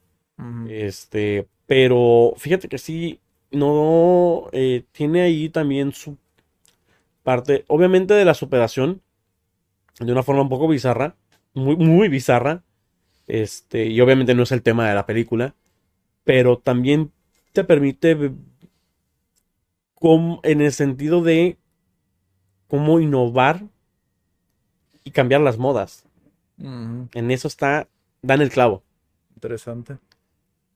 Este. 0.70 1.48
Pero 1.68 2.34
fíjate 2.38 2.68
que 2.70 2.78
sí. 2.80 3.20
No. 3.52 4.48
eh, 4.54 4.84
tiene 4.94 5.22
ahí 5.22 5.50
también 5.50 5.94
su 5.94 6.18
parte. 7.24 7.64
Obviamente 7.68 8.14
de 8.14 8.26
la 8.26 8.34
superación. 8.34 9.02
De 10.00 10.12
una 10.12 10.24
forma 10.24 10.42
un 10.42 10.50
poco 10.50 10.68
bizarra. 10.68 11.16
Muy, 11.54 11.76
muy 11.76 12.08
bizarra. 12.10 12.64
Este. 13.28 13.88
Y 13.88 14.02
obviamente 14.02 14.36
no 14.36 14.44
es 14.44 14.52
el 14.52 14.64
tema 14.64 14.90
de 14.90 14.96
la 14.96 15.06
película. 15.06 15.56
Pero 16.26 16.60
también 16.60 17.12
te 17.54 17.64
permite. 17.64 18.32
cómo- 19.94 20.40
en 20.44 20.62
el 20.62 20.72
sentido 20.72 21.22
de. 21.22 21.58
Cómo 22.72 23.00
innovar. 23.02 23.62
Y 25.04 25.12
cambiar 25.12 25.42
las 25.42 25.58
modas. 25.58 26.06
En 26.58 27.32
eso 27.32 27.48
está. 27.48 27.88
Dan 28.22 28.42
el 28.42 28.50
clavo 28.50 28.84
Interesante. 29.34 29.98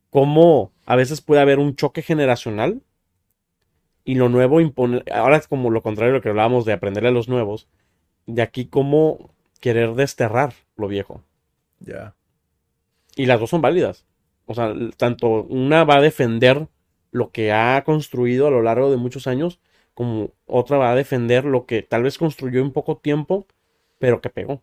cómo 0.09 0.71
a 0.87 0.95
veces 0.95 1.21
puede 1.21 1.41
haber 1.41 1.59
un 1.59 1.75
choque 1.75 2.01
generacional 2.01 2.81
y 4.03 4.15
lo 4.15 4.29
nuevo 4.29 4.61
impone. 4.61 5.03
Ahora 5.13 5.37
es 5.37 5.47
como 5.47 5.69
lo 5.69 5.83
contrario 5.83 6.11
de 6.13 6.17
lo 6.19 6.23
que 6.23 6.29
hablábamos 6.29 6.65
de 6.65 6.73
aprenderle 6.73 7.09
a 7.09 7.11
los 7.13 7.29
nuevos. 7.29 7.67
De 8.25 8.41
aquí, 8.41 8.65
cómo 8.65 9.29
querer 9.59 9.93
desterrar 9.93 10.53
lo 10.75 10.87
viejo. 10.87 11.21
Ya. 11.79 12.15
Y 13.15 13.27
las 13.27 13.39
dos 13.39 13.51
son 13.51 13.61
válidas. 13.61 14.05
O 14.47 14.55
sea, 14.55 14.73
tanto 14.97 15.43
una 15.43 15.83
va 15.83 15.97
a 15.97 16.01
defender 16.01 16.67
lo 17.11 17.29
que 17.31 17.51
ha 17.51 17.83
construido 17.85 18.47
a 18.47 18.51
lo 18.51 18.61
largo 18.63 18.89
de 18.91 18.97
muchos 18.97 19.27
años, 19.27 19.59
como 19.95 20.31
otra 20.45 20.77
va 20.77 20.91
a 20.91 20.95
defender 20.95 21.45
lo 21.45 21.65
que 21.65 21.81
tal 21.81 22.03
vez 22.03 22.19
construyó 22.19 22.61
en 22.61 22.71
poco 22.71 22.97
tiempo, 22.97 23.47
pero 23.97 24.21
que 24.21 24.29
pegó. 24.29 24.61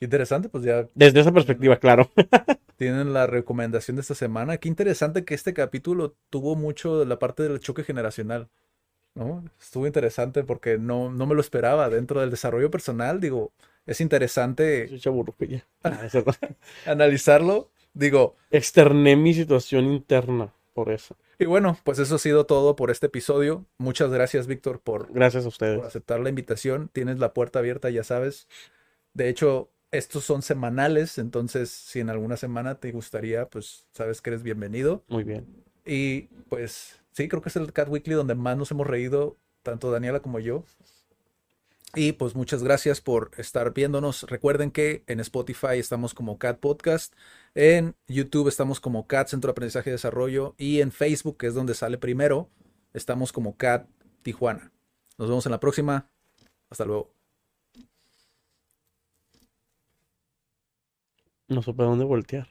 Interesante, 0.00 0.50
pues 0.50 0.64
ya 0.64 0.86
Desde 0.94 1.20
esa 1.20 1.32
perspectiva, 1.32 1.78
claro. 1.78 2.10
tienen 2.76 3.12
la 3.12 3.26
recomendación 3.26 3.96
de 3.96 4.02
esta 4.02 4.14
semana. 4.14 4.58
Qué 4.58 4.68
interesante 4.68 5.24
que 5.24 5.34
este 5.34 5.54
capítulo 5.54 6.14
tuvo 6.30 6.56
mucho 6.56 6.98
de 6.98 7.06
la 7.06 7.18
parte 7.18 7.44
del 7.44 7.60
choque 7.60 7.84
generacional, 7.84 8.48
¿no? 9.14 9.44
Estuvo 9.60 9.86
interesante 9.86 10.44
porque 10.44 10.78
no, 10.78 11.10
no 11.10 11.26
me 11.26 11.34
lo 11.34 11.40
esperaba 11.40 11.88
dentro 11.88 12.20
del 12.20 12.30
desarrollo 12.30 12.70
personal. 12.70 13.20
Digo, 13.20 13.52
es 13.86 14.00
interesante 14.00 14.88
analizarlo. 16.86 17.70
Digo, 17.92 18.36
Externé 18.50 19.16
mi 19.16 19.32
situación 19.34 19.84
interna 19.84 20.52
por 20.74 20.90
eso. 20.90 21.16
Y 21.38 21.46
bueno, 21.46 21.78
pues 21.84 21.98
eso 21.98 22.16
ha 22.16 22.18
sido 22.18 22.46
todo 22.46 22.76
por 22.76 22.90
este 22.90 23.06
episodio. 23.06 23.64
Muchas 23.78 24.10
gracias, 24.10 24.46
Víctor, 24.46 24.80
por, 24.80 25.12
Gracias 25.12 25.42
a 25.42 25.46
por 25.46 25.52
ustedes. 25.52 25.82
aceptar 25.84 26.20
la 26.20 26.28
invitación. 26.28 26.88
Tienes 26.92 27.18
la 27.18 27.32
puerta 27.34 27.58
abierta, 27.58 27.90
ya 27.90 28.04
sabes. 28.04 28.48
De 29.12 29.28
hecho, 29.28 29.70
estos 29.90 30.24
son 30.24 30.42
semanales, 30.42 31.18
entonces 31.18 31.70
si 31.70 32.00
en 32.00 32.10
alguna 32.10 32.36
semana 32.36 32.76
te 32.76 32.90
gustaría, 32.92 33.48
pues 33.48 33.86
sabes 33.92 34.20
que 34.20 34.30
eres 34.30 34.42
bienvenido. 34.42 35.04
Muy 35.08 35.24
bien. 35.24 35.46
Y 35.86 36.22
pues 36.48 37.00
sí, 37.12 37.28
creo 37.28 37.42
que 37.42 37.48
es 37.48 37.56
el 37.56 37.72
Cat 37.72 37.88
Weekly 37.88 38.14
donde 38.14 38.34
más 38.34 38.56
nos 38.56 38.70
hemos 38.70 38.86
reído, 38.86 39.36
tanto 39.62 39.90
Daniela 39.90 40.20
como 40.20 40.40
yo. 40.40 40.64
Y 41.94 42.12
pues 42.12 42.34
muchas 42.34 42.64
gracias 42.64 43.00
por 43.00 43.30
estar 43.36 43.72
viéndonos. 43.72 44.24
Recuerden 44.24 44.72
que 44.72 45.04
en 45.06 45.20
Spotify 45.20 45.78
estamos 45.78 46.12
como 46.12 46.38
Cat 46.38 46.58
Podcast, 46.58 47.14
en 47.54 47.94
YouTube 48.08 48.48
estamos 48.48 48.80
como 48.80 49.06
CAT, 49.06 49.28
Centro 49.28 49.48
de 49.48 49.52
Aprendizaje 49.52 49.90
y 49.90 49.92
Desarrollo. 49.92 50.54
Y 50.58 50.80
en 50.80 50.90
Facebook, 50.90 51.38
que 51.38 51.46
es 51.46 51.54
donde 51.54 51.74
sale 51.74 51.98
primero, 51.98 52.50
estamos 52.92 53.32
como 53.32 53.56
CAT 53.56 53.88
Tijuana. 54.22 54.72
Nos 55.18 55.28
vemos 55.28 55.46
en 55.46 55.52
la 55.52 55.60
próxima. 55.60 56.10
Hasta 56.68 56.84
luego. 56.84 57.14
No 61.46 61.62
supe 61.62 61.84
dónde 61.84 62.04
voltear. 62.04 62.48